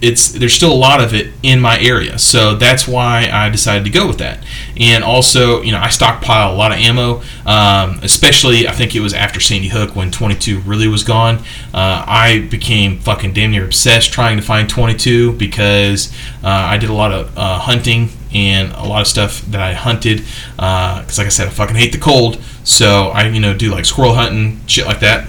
it's 0.00 0.28
there's 0.28 0.52
still 0.52 0.72
a 0.72 0.76
lot 0.76 1.02
of 1.02 1.12
it 1.12 1.32
in 1.42 1.60
my 1.60 1.78
area, 1.80 2.18
so 2.18 2.54
that's 2.54 2.86
why 2.86 3.28
I 3.32 3.48
decided 3.48 3.84
to 3.84 3.90
go 3.90 4.06
with 4.06 4.18
that. 4.18 4.44
And 4.76 5.02
also, 5.02 5.62
you 5.62 5.72
know, 5.72 5.78
I 5.78 5.88
stockpile 5.88 6.52
a 6.52 6.56
lot 6.56 6.70
of 6.70 6.78
ammo, 6.78 7.22
um, 7.44 7.98
especially 8.02 8.68
I 8.68 8.72
think 8.72 8.94
it 8.94 9.00
was 9.00 9.12
after 9.12 9.40
Sandy 9.40 9.68
Hook 9.68 9.96
when 9.96 10.10
22 10.10 10.60
really 10.60 10.86
was 10.86 11.02
gone. 11.02 11.38
Uh, 11.74 12.04
I 12.06 12.46
became 12.50 13.00
fucking 13.00 13.32
damn 13.32 13.50
near 13.50 13.64
obsessed 13.64 14.12
trying 14.12 14.36
to 14.36 14.42
find 14.42 14.68
22 14.68 15.32
because 15.32 16.12
uh, 16.44 16.48
I 16.48 16.78
did 16.78 16.90
a 16.90 16.94
lot 16.94 17.10
of 17.12 17.36
uh, 17.36 17.58
hunting 17.58 18.10
and 18.32 18.72
a 18.72 18.84
lot 18.84 19.00
of 19.00 19.08
stuff 19.08 19.40
that 19.46 19.60
I 19.60 19.72
hunted 19.72 20.18
because, 20.56 21.18
like 21.18 21.26
I 21.26 21.30
said, 21.30 21.48
I 21.48 21.50
fucking 21.50 21.76
hate 21.76 21.92
the 21.92 21.98
cold. 21.98 22.40
So 22.62 23.08
I, 23.08 23.26
you 23.26 23.40
know, 23.40 23.54
do 23.54 23.72
like 23.72 23.84
squirrel 23.84 24.14
hunting, 24.14 24.60
shit 24.66 24.86
like 24.86 25.00
that 25.00 25.28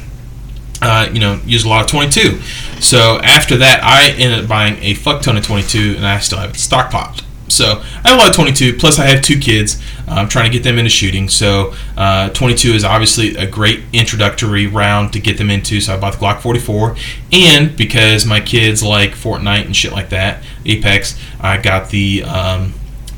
uh, 0.81 1.09
you 1.11 1.19
know, 1.19 1.39
use 1.45 1.65
a 1.65 1.69
lot 1.69 1.81
of 1.83 1.87
22. 1.87 2.39
So 2.79 3.19
after 3.19 3.57
that, 3.57 3.83
I 3.83 4.09
ended 4.11 4.43
up 4.43 4.49
buying 4.49 4.81
a 4.81 4.93
fuck 4.93 5.21
ton 5.21 5.37
of 5.37 5.45
22, 5.45 5.95
and 5.97 6.05
I 6.05 6.19
still 6.19 6.39
have 6.39 6.51
it 6.51 6.55
stockpiled. 6.55 7.23
So 7.51 7.81
I 8.03 8.09
have 8.09 8.13
a 8.13 8.17
lot 8.17 8.29
of 8.29 8.35
22. 8.35 8.77
Plus, 8.77 8.99
I 8.99 9.05
have 9.07 9.21
two 9.21 9.39
kids. 9.39 9.81
I'm 10.07 10.29
trying 10.29 10.49
to 10.49 10.55
get 10.55 10.63
them 10.63 10.77
into 10.77 10.89
shooting. 10.89 11.27
So 11.27 11.73
uh, 11.97 12.29
22 12.29 12.71
is 12.71 12.83
obviously 12.83 13.35
a 13.35 13.47
great 13.47 13.81
introductory 13.91 14.67
round 14.67 15.13
to 15.13 15.19
get 15.19 15.37
them 15.37 15.49
into. 15.49 15.81
So 15.81 15.93
I 15.93 15.99
bought 15.99 16.13
the 16.13 16.19
Glock 16.19 16.41
44, 16.41 16.95
and 17.31 17.75
because 17.75 18.25
my 18.25 18.39
kids 18.39 18.83
like 18.83 19.11
Fortnite 19.11 19.65
and 19.65 19.75
shit 19.75 19.91
like 19.91 20.09
that, 20.09 20.43
Apex, 20.65 21.19
I 21.39 21.57
got 21.57 21.89
the 21.89 22.23
um, 22.23 22.73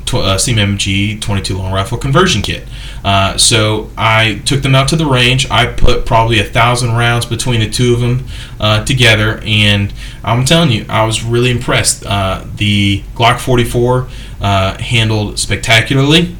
tw- 0.06 0.14
uh, 0.14 0.36
CMMG 0.36 1.20
22 1.20 1.56
long 1.56 1.72
rifle 1.72 1.98
conversion 1.98 2.42
kit. 2.42 2.64
Uh, 3.04 3.36
so 3.36 3.90
I 3.96 4.42
took 4.44 4.62
them 4.62 4.74
out 4.74 4.88
to 4.88 4.96
the 4.96 5.06
range. 5.06 5.50
I 5.50 5.66
put 5.66 6.06
probably 6.06 6.38
a 6.38 6.44
thousand 6.44 6.92
rounds 6.92 7.26
between 7.26 7.60
the 7.60 7.68
two 7.68 7.94
of 7.94 8.00
them 8.00 8.26
uh, 8.60 8.84
together, 8.84 9.40
and 9.44 9.92
I'm 10.22 10.44
telling 10.44 10.70
you, 10.70 10.86
I 10.88 11.04
was 11.04 11.24
really 11.24 11.50
impressed. 11.50 12.04
Uh, 12.06 12.44
the 12.56 13.02
Glock 13.14 13.40
44 13.40 14.08
uh, 14.40 14.78
handled 14.78 15.38
spectacularly. 15.38 16.36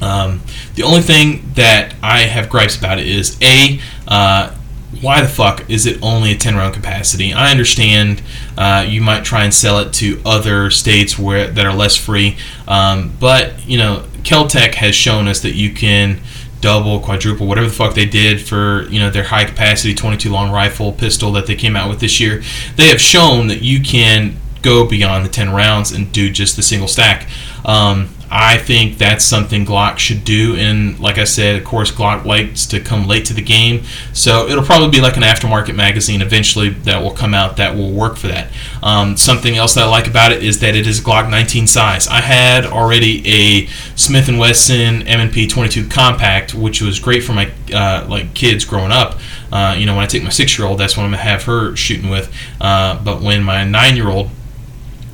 Um, 0.00 0.42
the 0.74 0.82
only 0.84 1.00
thing 1.00 1.50
that 1.54 1.94
I 2.02 2.20
have 2.20 2.48
gripes 2.48 2.76
about 2.76 2.98
it 2.98 3.06
is 3.08 3.36
a 3.42 3.80
uh, 4.06 4.54
why 5.00 5.20
the 5.20 5.28
fuck 5.28 5.68
is 5.68 5.86
it 5.86 6.02
only 6.02 6.32
a 6.32 6.36
10 6.36 6.56
round 6.56 6.74
capacity? 6.74 7.32
I 7.32 7.50
understand 7.50 8.22
uh, 8.56 8.84
you 8.88 9.00
might 9.00 9.24
try 9.24 9.44
and 9.44 9.52
sell 9.52 9.78
it 9.80 9.92
to 9.94 10.20
other 10.24 10.70
states 10.70 11.18
where 11.18 11.48
that 11.48 11.66
are 11.66 11.74
less 11.74 11.96
free, 11.96 12.36
um, 12.66 13.14
but 13.20 13.66
you 13.66 13.78
know 13.78 14.04
Keltec 14.22 14.74
has 14.74 14.94
shown 14.94 15.28
us 15.28 15.40
that 15.40 15.54
you 15.54 15.72
can 15.72 16.20
double, 16.60 17.00
quadruple, 17.00 17.46
whatever 17.46 17.68
the 17.68 17.72
fuck 17.72 17.94
they 17.94 18.06
did 18.06 18.40
for 18.40 18.88
you 18.88 18.98
know 18.98 19.10
their 19.10 19.24
high 19.24 19.44
capacity 19.44 19.94
22 19.94 20.30
long 20.30 20.50
rifle 20.50 20.92
pistol 20.92 21.32
that 21.32 21.46
they 21.46 21.54
came 21.54 21.76
out 21.76 21.88
with 21.88 22.00
this 22.00 22.20
year. 22.20 22.42
They 22.76 22.88
have 22.88 23.00
shown 23.00 23.46
that 23.48 23.62
you 23.62 23.80
can 23.80 24.36
go 24.62 24.86
beyond 24.86 25.24
the 25.24 25.30
10 25.30 25.50
rounds 25.50 25.92
and 25.92 26.12
do 26.12 26.30
just 26.30 26.56
the 26.56 26.62
single 26.62 26.88
stack. 26.88 27.28
Um, 27.64 28.08
I 28.30 28.58
think 28.58 28.98
that's 28.98 29.24
something 29.24 29.64
Glock 29.64 29.98
should 29.98 30.24
do. 30.24 30.54
And 30.56 30.98
like 31.00 31.18
I 31.18 31.24
said, 31.24 31.56
of 31.56 31.64
course, 31.64 31.90
Glock 31.90 32.24
likes 32.24 32.66
to 32.66 32.80
come 32.80 33.06
late 33.06 33.24
to 33.26 33.34
the 33.34 33.42
game. 33.42 33.84
So 34.12 34.46
it'll 34.48 34.64
probably 34.64 34.90
be 34.90 35.00
like 35.00 35.16
an 35.16 35.22
aftermarket 35.22 35.74
magazine 35.74 36.20
eventually 36.20 36.68
that 36.70 37.02
will 37.02 37.12
come 37.12 37.32
out 37.32 37.56
that 37.56 37.74
will 37.74 37.90
work 37.90 38.16
for 38.16 38.28
that. 38.28 38.52
Um, 38.82 39.16
something 39.16 39.56
else 39.56 39.74
that 39.74 39.84
I 39.84 39.88
like 39.88 40.06
about 40.06 40.32
it 40.32 40.42
is 40.42 40.60
that 40.60 40.76
it 40.76 40.86
is 40.86 41.00
Glock 41.00 41.30
19 41.30 41.66
size. 41.66 42.06
I 42.06 42.20
had 42.20 42.66
already 42.66 43.26
a 43.26 43.66
Smith 43.96 44.28
& 44.28 44.38
Wesson 44.38 45.06
M&P 45.06 45.46
22 45.46 45.88
compact, 45.88 46.54
which 46.54 46.82
was 46.82 46.98
great 46.98 47.24
for 47.24 47.32
my 47.32 47.50
uh, 47.72 48.06
like 48.08 48.34
kids 48.34 48.64
growing 48.64 48.92
up. 48.92 49.18
Uh, 49.50 49.74
you 49.78 49.86
know, 49.86 49.94
when 49.94 50.04
I 50.04 50.06
take 50.06 50.22
my 50.22 50.28
six-year-old, 50.28 50.78
that's 50.78 50.96
what 50.96 51.04
I'm 51.04 51.10
gonna 51.10 51.22
have 51.22 51.44
her 51.44 51.74
shooting 51.74 52.10
with. 52.10 52.32
Uh, 52.60 53.02
but 53.02 53.22
when 53.22 53.42
my 53.42 53.64
nine-year-old 53.64 54.30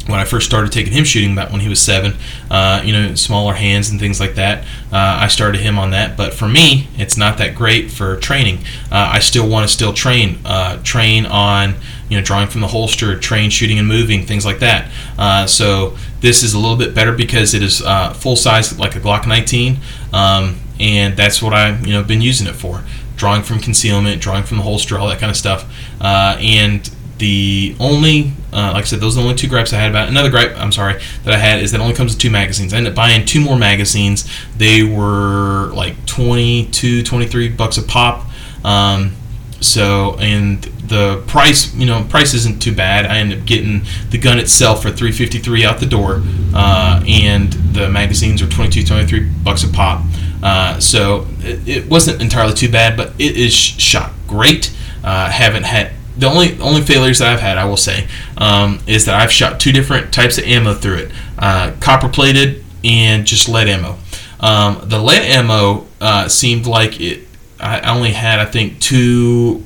when 0.06 0.20
I 0.20 0.24
first 0.24 0.46
started 0.46 0.70
taking 0.70 0.92
him 0.92 1.04
shooting, 1.04 1.32
about 1.32 1.50
when 1.50 1.60
he 1.60 1.68
was 1.68 1.80
seven, 1.80 2.14
uh, 2.50 2.82
you 2.84 2.92
know, 2.92 3.14
smaller 3.14 3.54
hands 3.54 3.88
and 3.88 3.98
things 3.98 4.20
like 4.20 4.34
that. 4.34 4.64
Uh, 4.92 5.18
I 5.22 5.28
started 5.28 5.60
him 5.62 5.78
on 5.78 5.90
that, 5.90 6.16
but 6.16 6.34
for 6.34 6.46
me, 6.46 6.88
it's 6.98 7.16
not 7.16 7.38
that 7.38 7.54
great 7.54 7.90
for 7.90 8.16
training. 8.16 8.58
Uh, 8.90 9.10
I 9.12 9.18
still 9.20 9.48
want 9.48 9.66
to 9.66 9.72
still 9.72 9.92
train, 9.92 10.38
uh, 10.44 10.82
train 10.82 11.26
on 11.26 11.74
you 12.08 12.18
know 12.18 12.24
drawing 12.24 12.48
from 12.48 12.60
the 12.60 12.68
holster, 12.68 13.18
train 13.18 13.50
shooting 13.50 13.78
and 13.78 13.88
moving, 13.88 14.26
things 14.26 14.44
like 14.44 14.58
that. 14.58 14.90
Uh, 15.18 15.46
so 15.46 15.96
this 16.20 16.42
is 16.42 16.54
a 16.54 16.58
little 16.58 16.76
bit 16.76 16.94
better 16.94 17.12
because 17.12 17.54
it 17.54 17.62
is 17.62 17.80
uh, 17.82 18.12
full 18.12 18.36
size, 18.36 18.78
like 18.78 18.94
a 18.96 19.00
Glock 19.00 19.26
19, 19.26 19.78
um, 20.12 20.56
and 20.78 21.16
that's 21.16 21.40
what 21.40 21.54
I've 21.54 21.86
you 21.86 21.94
know 21.94 22.02
been 22.02 22.20
using 22.20 22.46
it 22.46 22.54
for. 22.54 22.84
Drawing 23.16 23.42
from 23.42 23.60
concealment, 23.60 24.20
drawing 24.20 24.42
from 24.42 24.58
the 24.58 24.64
holster, 24.64 24.98
all 24.98 25.08
that 25.08 25.20
kind 25.20 25.30
of 25.30 25.36
stuff, 25.36 25.64
and 26.00 26.90
the 27.18 27.76
only, 27.80 28.32
uh, 28.52 28.72
like 28.72 28.82
I 28.82 28.84
said, 28.84 29.00
those 29.00 29.16
are 29.16 29.20
the 29.20 29.28
only 29.28 29.36
two 29.36 29.48
gripes 29.48 29.72
I 29.72 29.76
had 29.76 29.90
about. 29.90 30.08
Another 30.08 30.30
gripe, 30.30 30.56
I'm 30.56 30.72
sorry, 30.72 31.00
that 31.24 31.32
I 31.32 31.38
had 31.38 31.62
is 31.62 31.72
that 31.72 31.80
only 31.80 31.94
comes 31.94 32.12
with 32.14 32.20
two 32.20 32.30
magazines. 32.30 32.74
I 32.74 32.78
ended 32.78 32.92
up 32.92 32.96
buying 32.96 33.24
two 33.24 33.40
more 33.40 33.56
magazines. 33.56 34.28
They 34.56 34.82
were 34.82 35.70
like 35.74 36.06
22, 36.06 37.02
23 37.02 37.48
bucks 37.50 37.78
a 37.78 37.82
pop. 37.82 38.26
Um, 38.64 39.14
so, 39.60 40.16
and 40.18 40.62
the 40.62 41.22
price, 41.26 41.74
you 41.74 41.86
know, 41.86 42.04
price 42.08 42.34
isn't 42.34 42.60
too 42.60 42.74
bad. 42.74 43.06
I 43.06 43.18
ended 43.18 43.40
up 43.40 43.46
getting 43.46 43.82
the 44.10 44.18
gun 44.18 44.38
itself 44.38 44.82
for 44.82 44.90
353 44.90 45.64
out 45.64 45.80
the 45.80 45.86
door, 45.86 46.22
uh, 46.54 47.02
and 47.08 47.52
the 47.72 47.88
magazines 47.88 48.42
are 48.42 48.48
22, 48.48 48.84
23 48.84 49.20
bucks 49.42 49.64
a 49.64 49.68
pop. 49.68 50.04
Uh, 50.42 50.78
so 50.78 51.26
it, 51.40 51.66
it, 51.66 51.90
wasn't 51.90 52.20
entirely 52.20 52.52
too 52.52 52.70
bad, 52.70 52.98
but 52.98 53.14
it 53.18 53.36
is 53.36 53.54
shot 53.54 54.12
great. 54.28 54.70
Uh, 55.02 55.30
haven't 55.30 55.62
had 55.62 55.92
the 56.16 56.26
only 56.26 56.58
only 56.60 56.82
failures 56.82 57.18
that 57.18 57.32
I've 57.32 57.40
had, 57.40 57.58
I 57.58 57.64
will 57.64 57.76
say, 57.76 58.06
um, 58.38 58.80
is 58.86 59.06
that 59.06 59.20
I've 59.20 59.32
shot 59.32 59.60
two 59.60 59.72
different 59.72 60.12
types 60.12 60.38
of 60.38 60.44
ammo 60.44 60.74
through 60.74 60.96
it: 60.96 61.12
uh, 61.38 61.72
copper 61.80 62.08
plated 62.08 62.64
and 62.84 63.26
just 63.26 63.48
lead 63.48 63.68
ammo. 63.68 63.98
Um, 64.40 64.80
the 64.84 64.98
lead 64.98 65.22
ammo 65.22 65.86
uh, 66.00 66.28
seemed 66.28 66.66
like 66.66 67.00
it. 67.00 67.26
I 67.58 67.80
only 67.92 68.10
had, 68.10 68.40
I 68.40 68.44
think, 68.44 68.80
two, 68.80 69.64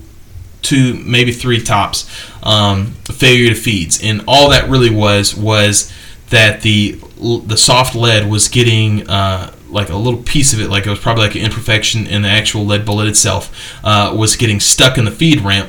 two 0.62 0.94
maybe 0.94 1.32
three 1.32 1.60
tops 1.60 2.08
um, 2.42 2.92
failure 3.04 3.48
to 3.48 3.54
feeds, 3.54 4.02
and 4.02 4.22
all 4.26 4.50
that 4.50 4.68
really 4.70 4.94
was 4.94 5.36
was 5.36 5.92
that 6.30 6.62
the 6.62 6.92
the 7.18 7.56
soft 7.56 7.94
lead 7.94 8.28
was 8.28 8.48
getting. 8.48 9.08
Uh, 9.08 9.54
like 9.70 9.90
a 9.90 9.96
little 9.96 10.22
piece 10.22 10.54
of 10.54 10.60
it, 10.62 10.70
like 10.70 10.86
it 10.86 10.88
was 10.88 10.98
probably 10.98 11.24
like 11.24 11.34
an 11.34 11.42
imperfection 11.42 12.06
in 12.06 12.22
the 12.22 12.28
actual 12.28 12.64
lead 12.64 12.86
bullet 12.86 13.06
itself, 13.06 13.52
uh, 13.84 14.10
was 14.16 14.34
getting 14.34 14.58
stuck 14.58 14.96
in 14.96 15.04
the 15.04 15.10
feed 15.10 15.42
ramp 15.42 15.68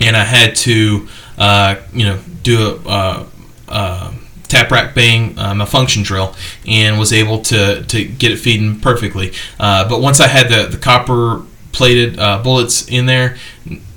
and 0.00 0.16
I 0.16 0.24
had 0.24 0.56
to, 0.56 1.08
uh, 1.38 1.76
you 1.92 2.06
know, 2.06 2.18
do 2.42 2.80
a, 2.86 2.88
uh, 2.88 3.26
uh, 3.68 4.12
tap 4.48 4.70
rack 4.70 4.94
bang 4.94 5.36
um, 5.38 5.60
a 5.60 5.66
function 5.66 6.04
drill 6.04 6.34
and 6.68 6.98
was 6.98 7.12
able 7.12 7.40
to, 7.40 7.82
to 7.84 8.04
get 8.04 8.30
it 8.30 8.36
feeding 8.36 8.78
perfectly. 8.78 9.32
Uh, 9.58 9.88
but 9.88 10.00
once 10.00 10.20
I 10.20 10.28
had 10.28 10.48
the, 10.48 10.68
the 10.68 10.78
copper 10.78 11.42
plated 11.72 12.18
uh, 12.18 12.42
bullets 12.42 12.86
in 12.88 13.06
there, 13.06 13.36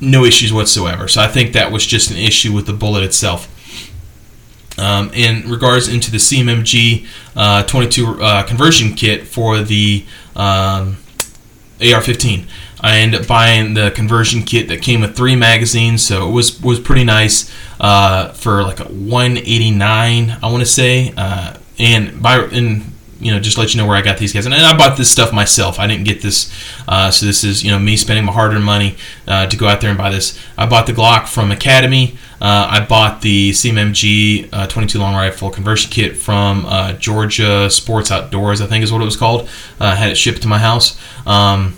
no 0.02 0.26
issues 0.26 0.52
whatsoever. 0.52 1.08
So 1.08 1.22
I 1.22 1.28
think 1.28 1.54
that 1.54 1.72
was 1.72 1.86
just 1.86 2.10
an 2.10 2.18
issue 2.18 2.52
with 2.52 2.66
the 2.66 2.74
bullet 2.74 3.04
itself. 3.04 3.56
Um, 4.80 5.12
in 5.14 5.50
regards 5.52 5.90
into 5.90 6.10
the 6.10 6.18
CMMG 6.18 7.06
uh, 7.36 7.64
22 7.64 8.16
conversion 8.48 8.94
kit 8.94 9.28
for 9.28 9.62
the 9.62 10.06
um, 10.38 10.98
AR-15. 11.82 12.46
I 12.82 13.00
ended 13.00 13.22
up 13.22 13.28
buying 13.28 13.74
the 13.74 13.92
conversion 13.92 14.44
kit 14.44 14.68
that 14.70 14.82
came 14.82 15.02
with 15.02 15.16
three 15.16 15.36
magazines, 15.36 16.06
so 16.06 16.28
it 16.28 16.32
was 16.32 16.62
was 16.62 16.80
pretty 16.80 17.04
nice 17.04 17.52
uh, 17.80 18.32
for 18.34 18.64
like 18.64 18.80
a 18.80 18.86
189, 18.86 20.38
I 20.42 20.52
want 20.52 20.62
to 20.62 20.66
say. 20.66 21.14
Uh, 21.16 21.58
and 21.78 22.22
by 22.22 22.38
and 22.38 22.84
you 23.20 23.32
know 23.32 23.40
just 23.40 23.58
let 23.58 23.74
you 23.74 23.82
know 23.82 23.88
where 23.88 23.98
I 23.98 24.02
got 24.02 24.18
these 24.18 24.32
guys. 24.32 24.46
And, 24.46 24.56
I 24.56 24.78
bought 24.78 24.98
this 24.98 25.12
stuff 25.12 25.34
myself. 25.34 25.78
I 25.78 25.88
didn't 25.88 26.06
get 26.06 26.22
this, 26.22 26.54
uh, 26.88 27.12
so 27.12 27.26
this 27.26 27.44
is 27.44 27.64
you 27.64 27.72
know 27.72 27.80
me 27.80 27.98
spending 27.98 28.24
my 28.24 28.32
hard-earned 28.32 28.64
money 28.64 28.96
uh, 29.28 29.48
to 29.48 29.58
go 29.58 29.68
out 29.68 29.82
there 29.82 29.90
and 29.90 29.98
buy 29.98 30.10
this. 30.10 30.40
I 30.58 30.66
bought 30.66 30.88
the 30.88 30.94
Glock 30.94 31.28
from 31.28 31.52
Academy. 31.52 32.18
Uh, 32.42 32.70
I 32.72 32.86
bought 32.86 33.22
the 33.22 33.52
CMMG 33.52 34.48
uh, 34.54 34.68
22 34.68 34.98
long 34.98 35.14
rifle 35.14 35.50
conversion 35.50 35.92
kit 35.92 36.16
from 36.16 36.66
Georgia 36.98 37.70
Sports 37.70 38.12
Outdoors, 38.12 38.62
I 38.62 38.68
think 38.68 38.86
is 38.86 38.94
what 38.94 39.02
it 39.02 39.06
was 39.06 39.18
called. 39.18 39.50
Had 39.80 40.12
it 40.12 40.16
shipped 40.16 40.42
to 40.44 40.48
my 40.48 40.58
house. 40.58 40.98
Um, 41.28 41.76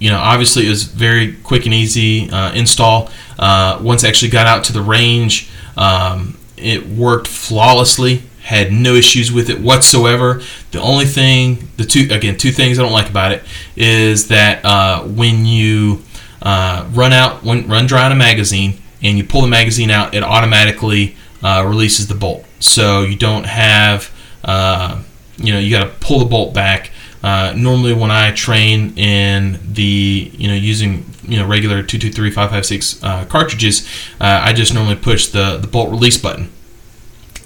you 0.00 0.10
know, 0.10 0.18
obviously 0.18 0.66
it 0.66 0.70
was 0.70 0.82
very 0.82 1.34
quick 1.44 1.66
and 1.66 1.74
easy 1.74 2.28
uh, 2.30 2.52
install. 2.54 3.10
Uh, 3.38 3.78
once 3.80 4.02
I 4.02 4.08
actually 4.08 4.30
got 4.30 4.48
out 4.48 4.64
to 4.64 4.72
the 4.72 4.82
range, 4.82 5.48
um, 5.76 6.36
it 6.56 6.88
worked 6.88 7.28
flawlessly. 7.28 8.22
Had 8.42 8.72
no 8.72 8.94
issues 8.94 9.30
with 9.30 9.48
it 9.48 9.60
whatsoever. 9.60 10.42
The 10.72 10.80
only 10.80 11.04
thing, 11.04 11.68
the 11.76 11.84
two 11.84 12.08
again, 12.10 12.36
two 12.36 12.50
things 12.50 12.78
I 12.78 12.82
don't 12.82 12.92
like 12.92 13.08
about 13.08 13.30
it 13.30 13.44
is 13.76 14.28
that 14.28 14.64
uh, 14.64 15.04
when 15.04 15.44
you 15.44 16.02
uh, 16.42 16.88
run 16.92 17.12
out, 17.12 17.44
when 17.44 17.68
run 17.68 17.86
dry 17.86 18.06
on 18.06 18.12
a 18.12 18.16
magazine, 18.16 18.80
and 19.02 19.16
you 19.16 19.24
pull 19.24 19.42
the 19.42 19.48
magazine 19.48 19.90
out, 19.90 20.14
it 20.14 20.22
automatically 20.22 21.16
uh, 21.42 21.64
releases 21.66 22.08
the 22.08 22.14
bolt. 22.14 22.44
So 22.58 23.02
you 23.02 23.16
don't 23.16 23.44
have, 23.44 24.10
uh, 24.44 25.02
you 25.36 25.52
know, 25.52 25.58
you 25.58 25.70
got 25.70 25.84
to 25.84 26.06
pull 26.06 26.18
the 26.18 26.24
bolt 26.24 26.54
back. 26.54 26.90
Uh, 27.22 27.52
normally, 27.56 27.92
when 27.92 28.10
I 28.10 28.32
train 28.32 28.96
in 28.96 29.58
the, 29.62 30.30
you 30.34 30.48
know, 30.48 30.54
using 30.54 31.04
you 31.22 31.38
know 31.38 31.46
regular 31.46 31.82
223 31.82 32.30
556 32.30 33.02
uh, 33.02 33.24
cartridges, 33.26 33.86
uh, 34.20 34.40
I 34.42 34.52
just 34.52 34.72
normally 34.74 34.96
push 34.96 35.28
the 35.28 35.58
the 35.58 35.66
bolt 35.66 35.90
release 35.90 36.18
button. 36.18 36.50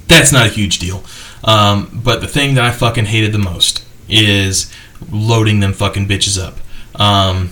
That's 0.07 0.33
not 0.33 0.47
a 0.47 0.51
huge 0.51 0.79
deal. 0.79 1.03
Um, 1.43 2.01
but 2.05 2.21
the 2.21 2.29
thing 2.29 2.55
that 2.55 2.65
I 2.65 2.71
fucking 2.71 3.07
hated 3.07 3.33
the 3.33 3.39
most 3.39 3.85
is 4.09 4.73
loading 5.11 5.61
them 5.61 5.73
fucking 5.73 6.07
bitches 6.07 6.43
up. 6.43 6.59
Um, 7.01 7.51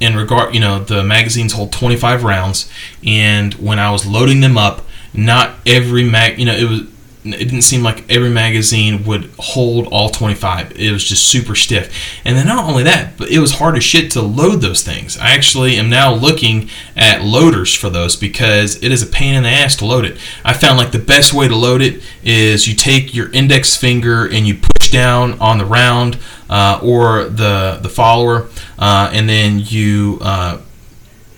in 0.00 0.16
regard, 0.16 0.52
you 0.54 0.60
know, 0.60 0.80
the 0.80 1.04
magazines 1.04 1.52
hold 1.52 1.72
25 1.72 2.24
rounds, 2.24 2.70
and 3.06 3.54
when 3.54 3.78
I 3.78 3.90
was 3.92 4.04
loading 4.04 4.40
them 4.40 4.58
up, 4.58 4.82
not 5.14 5.54
every 5.64 6.04
mag, 6.04 6.38
you 6.38 6.46
know, 6.46 6.54
it 6.54 6.68
was 6.68 6.80
it 7.24 7.38
didn't 7.38 7.62
seem 7.62 7.84
like 7.84 8.10
every 8.10 8.30
magazine 8.30 9.04
would 9.04 9.30
hold 9.38 9.86
all 9.86 10.08
25. 10.10 10.72
It 10.78 10.90
was 10.90 11.04
just 11.04 11.28
super 11.28 11.54
stiff. 11.54 11.94
And 12.24 12.36
then 12.36 12.46
not 12.46 12.64
only 12.64 12.82
that, 12.82 13.16
but 13.16 13.30
it 13.30 13.38
was 13.38 13.52
hard 13.52 13.76
as 13.76 13.84
shit 13.84 14.10
to 14.12 14.22
load 14.22 14.56
those 14.60 14.82
things. 14.82 15.16
I 15.18 15.30
actually 15.30 15.76
am 15.76 15.88
now 15.88 16.12
looking 16.12 16.68
at 16.96 17.22
loaders 17.22 17.72
for 17.72 17.90
those 17.90 18.16
because 18.16 18.82
it 18.82 18.90
is 18.90 19.02
a 19.02 19.06
pain 19.06 19.34
in 19.34 19.44
the 19.44 19.50
ass 19.50 19.76
to 19.76 19.86
load 19.86 20.04
it. 20.04 20.18
I 20.44 20.52
found 20.52 20.78
like 20.78 20.90
the 20.90 20.98
best 20.98 21.32
way 21.32 21.46
to 21.46 21.54
load 21.54 21.80
it 21.80 22.02
is 22.24 22.66
you 22.66 22.74
take 22.74 23.14
your 23.14 23.30
index 23.30 23.76
finger 23.76 24.26
and 24.26 24.46
you 24.46 24.56
push 24.56 24.90
down 24.90 25.38
on 25.40 25.58
the 25.58 25.64
round 25.64 26.18
uh, 26.50 26.80
or 26.82 27.24
the 27.24 27.78
the 27.80 27.88
follower, 27.88 28.48
uh, 28.78 29.10
and 29.12 29.28
then 29.28 29.58
you 29.58 30.18
uh, 30.20 30.58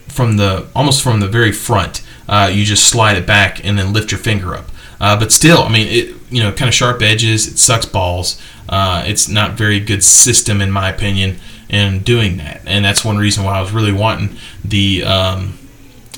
from 0.09 0.36
the 0.36 0.66
almost 0.74 1.02
from 1.02 1.20
the 1.20 1.28
very 1.28 1.52
front, 1.52 2.02
uh, 2.28 2.51
you 2.52 2.65
just 2.65 2.89
slide 2.89 3.16
it 3.16 3.27
back 3.27 3.65
and 3.65 3.78
then 3.78 3.93
lift 3.93 4.11
your 4.11 4.19
finger 4.19 4.55
up. 4.55 4.70
Uh, 5.05 5.18
but 5.18 5.31
still, 5.31 5.59
I 5.59 5.68
mean, 5.68 5.86
it 5.86 6.16
you 6.31 6.43
know, 6.43 6.51
kind 6.51 6.66
of 6.66 6.74
sharp 6.74 7.02
edges. 7.02 7.47
It 7.47 7.59
sucks 7.59 7.85
balls. 7.85 8.40
Uh, 8.70 9.05
it's 9.06 9.28
not 9.28 9.52
very 9.52 9.78
good 9.78 10.02
system, 10.02 10.62
in 10.62 10.70
my 10.70 10.89
opinion, 10.89 11.36
in 11.68 11.98
doing 11.98 12.39
that. 12.39 12.62
And 12.64 12.82
that's 12.86 13.05
one 13.05 13.18
reason 13.18 13.44
why 13.44 13.59
I 13.59 13.60
was 13.60 13.70
really 13.70 13.93
wanting 13.93 14.39
the 14.64 15.05
um, 15.05 15.59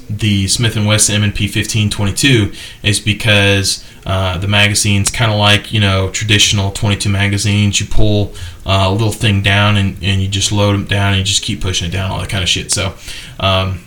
the 0.08 0.46
Smith 0.46 0.76
and 0.76 0.86
Wesson 0.86 1.16
M&P 1.16 1.46
1522 1.46 2.52
is 2.84 3.00
because 3.00 3.84
uh, 4.06 4.38
the 4.38 4.46
magazine's 4.46 5.10
kind 5.10 5.32
of 5.32 5.36
like 5.36 5.72
you 5.72 5.80
know 5.80 6.08
traditional 6.10 6.70
22 6.70 7.08
magazines. 7.08 7.80
You 7.80 7.88
pull 7.88 8.34
uh, 8.64 8.84
a 8.86 8.92
little 8.92 9.10
thing 9.10 9.42
down 9.42 9.76
and, 9.76 9.96
and 10.00 10.22
you 10.22 10.28
just 10.28 10.52
load 10.52 10.74
them 10.74 10.84
down 10.84 11.14
and 11.14 11.18
you 11.18 11.24
just 11.24 11.42
keep 11.42 11.60
pushing 11.60 11.88
it 11.88 11.90
down, 11.90 12.12
all 12.12 12.20
that 12.20 12.30
kind 12.30 12.44
of 12.44 12.48
shit. 12.48 12.70
So. 12.70 12.94
Um, 13.40 13.80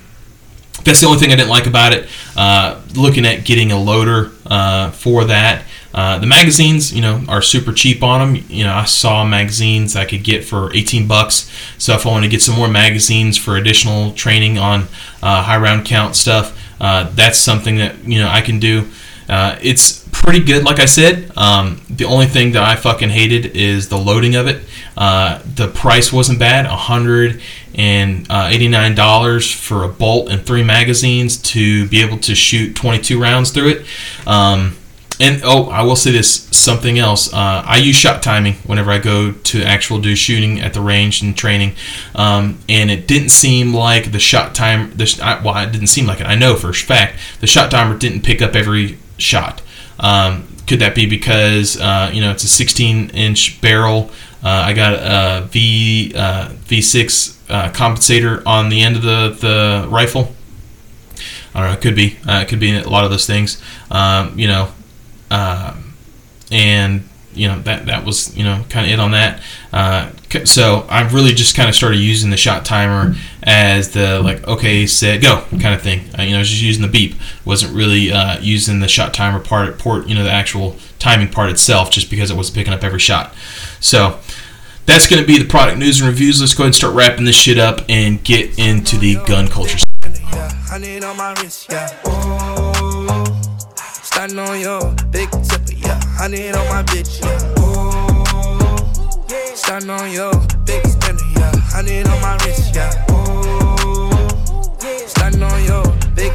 that's 0.84 1.01
the 1.01 1.07
only 1.07 1.19
thing 1.19 1.31
I 1.31 1.35
didn't 1.35 1.49
like 1.49 1.68
about 1.68 1.93
it. 1.93 2.07
Uh, 2.35 2.81
looking 2.95 3.26
at 3.26 3.45
getting 3.45 3.72
a 3.72 3.80
loader 3.80 4.31
uh, 4.45 4.91
for 4.91 5.26
that. 5.26 5.65
Uh, 5.93 6.19
the 6.19 6.27
magazines, 6.27 6.93
you 6.93 7.01
know, 7.01 7.23
are 7.27 7.41
super 7.41 7.73
cheap 7.73 8.03
on 8.03 8.34
them. 8.34 8.43
You 8.47 8.64
know, 8.64 8.73
I 8.73 8.85
saw 8.85 9.26
magazines 9.26 9.95
I 9.95 10.06
could 10.06 10.23
get 10.23 10.45
for 10.45 10.72
18 10.73 11.07
bucks. 11.07 11.51
So 11.77 11.93
if 11.93 12.06
I 12.06 12.10
want 12.10 12.23
to 12.26 12.30
get 12.30 12.41
some 12.41 12.56
more 12.56 12.68
magazines 12.68 13.38
for 13.38 13.57
additional 13.57 14.14
training 14.14 14.60
on 14.60 14.84
uh, 15.23 15.43
high 15.43 15.57
round 15.57 15.85
count 15.85 16.15
stuff, 16.15 16.57
uh, 16.80 17.10
that's 17.14 17.39
something 17.39 17.77
that 17.77 18.03
you 18.06 18.19
know 18.19 18.30
I 18.30 18.41
can 18.41 18.60
do. 18.60 18.88
Uh, 19.27 19.57
it's 19.61 20.07
pretty 20.11 20.39
good, 20.39 20.64
like 20.64 20.80
I 20.80 20.85
said. 20.85 21.31
Um, 21.38 21.81
the 21.89 22.06
only 22.06 22.26
thing 22.27 22.53
that 22.53 22.64
I 22.64 22.76
fucking 22.76 23.10
hated 23.10 23.56
is 23.56 23.89
the 23.89 23.97
loading 23.97 24.35
of 24.35 24.47
it. 24.47 24.64
The 24.95 25.72
price 25.73 26.14
wasn't 26.14 26.39
bad, 26.39 26.65
hundred 26.68 27.41
and 27.76 28.26
uh, 28.30 28.50
eighty-nine 28.52 28.96
dollars 28.96 29.52
for 29.52 29.84
a 29.84 29.88
bolt 29.88 30.30
and 30.30 30.46
three 30.46 30.64
magazines 30.64 31.38
to 31.38 31.88
be 31.88 32.02
able 32.02 32.18
to 32.20 32.36
shoot 32.36 32.76
twenty-two 32.76 33.22
rounds 33.22 33.52
through 33.52 33.70
it. 33.70 33.86
Um, 34.28 34.76
and 35.20 35.41
oh, 35.44 35.70
I 35.70 35.84
will 35.84 35.98
say 35.98 36.12
this 36.12 36.48
something 36.52 36.98
else. 36.98 37.34
Uh, 37.34 37.64
I 37.66 37.78
use 37.78 37.96
shot 37.96 38.24
timing 38.24 38.54
whenever 38.66 38.90
I 38.90 39.00
go 39.00 39.34
to 39.34 39.64
actual 39.64 40.00
do 40.00 40.16
shooting 40.16 40.62
at 40.62 40.74
the 40.74 40.82
range 40.82 41.22
and 41.22 41.38
training, 41.38 41.76
um, 42.16 42.60
and 42.70 42.90
it 42.90 43.06
didn't 43.08 43.30
seem 43.30 43.74
like 43.74 44.12
the 44.12 44.20
shot 44.20 44.56
time. 44.56 44.91
The 44.96 45.41
well, 45.44 45.58
it 45.58 45.72
didn't 45.74 45.88
seem 45.88 46.06
like 46.06 46.22
it. 46.22 46.28
I 46.28 46.36
know 46.36 46.56
for 46.56 46.70
a 46.70 46.74
fact 46.74 47.20
the 47.41 47.48
shot 47.48 47.70
timer 47.70 47.98
didn't 47.98 48.22
pick 48.22 48.41
up 48.41 48.56
every 48.56 48.98
shot. 49.18 49.62
Um, 50.00 50.48
could 50.68 50.80
that 50.80 50.96
be 50.96 51.06
because 51.06 51.80
uh, 51.80 52.12
you 52.14 52.22
know 52.22 52.32
it's 52.32 52.44
a 52.44 52.48
16 52.48 53.10
inch 53.10 53.60
barrel? 53.60 54.12
Uh, 54.44 54.49
I 54.49 54.74
got 54.74 54.94
a 54.94 55.45
V 55.48 56.14
uh, 56.16 56.49
V6 56.49 57.38
uh, 57.49 57.72
compensator 57.72 58.41
on 58.45 58.70
the 58.70 58.82
end 58.82 58.95
of 58.95 59.02
the 59.02 59.36
the 59.40 59.88
rifle. 59.90 60.34
I 61.53 61.61
don't 61.61 61.70
know. 61.70 61.74
It 61.74 61.82
could 61.82 61.95
be. 61.95 62.18
It 62.26 62.48
could 62.48 62.60
be 62.60 62.76
a 62.76 62.90
lot 62.90 63.03
of 63.03 63.11
those 63.11 63.26
things. 63.26 63.61
Um, 63.91 64.38
you 64.38 64.48
know, 64.48 64.72
and 66.52 67.10
you 67.34 67.48
know 67.48 67.60
that 67.61 67.86
that 67.86 68.06
was 68.06 68.36
you 68.36 68.44
know 68.44 68.66
kind 68.70 68.86
of 68.86 68.91
it 68.91 68.99
on 68.99 69.11
that. 69.11 69.41
Uh, 69.72 70.11
so 70.45 70.86
I've 70.90 71.14
really 71.14 71.32
just 71.34 71.56
kind 71.56 71.70
of 71.70 71.76
started 71.76 71.98
using 71.98 72.30
the 72.32 72.38
shot 72.38 72.66
timer 72.66 73.16
as 73.44 73.94
the 73.94 74.22
like 74.22 74.48
okay 74.48 74.86
set 74.88 75.22
go 75.22 75.45
kind 75.52 75.74
of 75.74 75.82
thing. 75.82 76.02
Uh, 76.18 76.24
you 76.24 76.32
know, 76.32 76.44
just 76.44 76.61
using 76.61 76.82
the 76.82 76.88
beep. 76.88 77.16
wasn't 77.45 77.74
really 77.74 78.11
uh, 78.11 78.40
using 78.40 78.80
the 78.80 78.88
shot 78.88 79.14
timer 79.14 79.40
part 79.40 79.78
port. 79.80 80.07
You 80.07 80.16
know, 80.16 80.24
the 80.24 80.32
actual 80.32 80.76
timing 80.98 81.30
part 81.30 81.49
itself, 81.49 81.91
just 81.91 82.10
because 82.10 82.32
it 82.32 82.38
was 82.38 82.49
picking 82.49 82.74
up 82.74 82.84
every 82.84 82.99
shot. 82.99 83.34
So 83.80 84.19
that's 84.85 85.07
going 85.07 85.22
to 85.22 85.27
be 85.27 85.38
the 85.38 85.45
product 85.45 85.77
news 85.77 86.01
and 86.01 86.10
reviews. 86.10 86.41
Let's 86.41 86.53
go 86.53 86.64
ahead 86.64 86.68
and 86.68 86.76
start 86.76 86.95
wrapping 86.95 87.26
this 87.26 87.39
shit 87.39 87.57
up 87.57 87.81
and 87.89 88.23
get 88.23 88.57
into 88.60 88.97
the 88.97 89.15
gun 89.27 89.47
culture. 89.47 89.77
Yeah. 90.03 90.51
Honey 90.65 91.01
on 91.01 91.15
bitch, 96.84 97.22
your 100.11 100.34
big 100.65 100.84
yeah. 101.38 101.60
On 102.03 102.22
my 102.22 102.38
wrist, 102.45 102.76
yeah. 102.76 102.89
Starting 105.07 105.43
on 105.43 105.64
your 105.64 105.84
big 106.15 106.34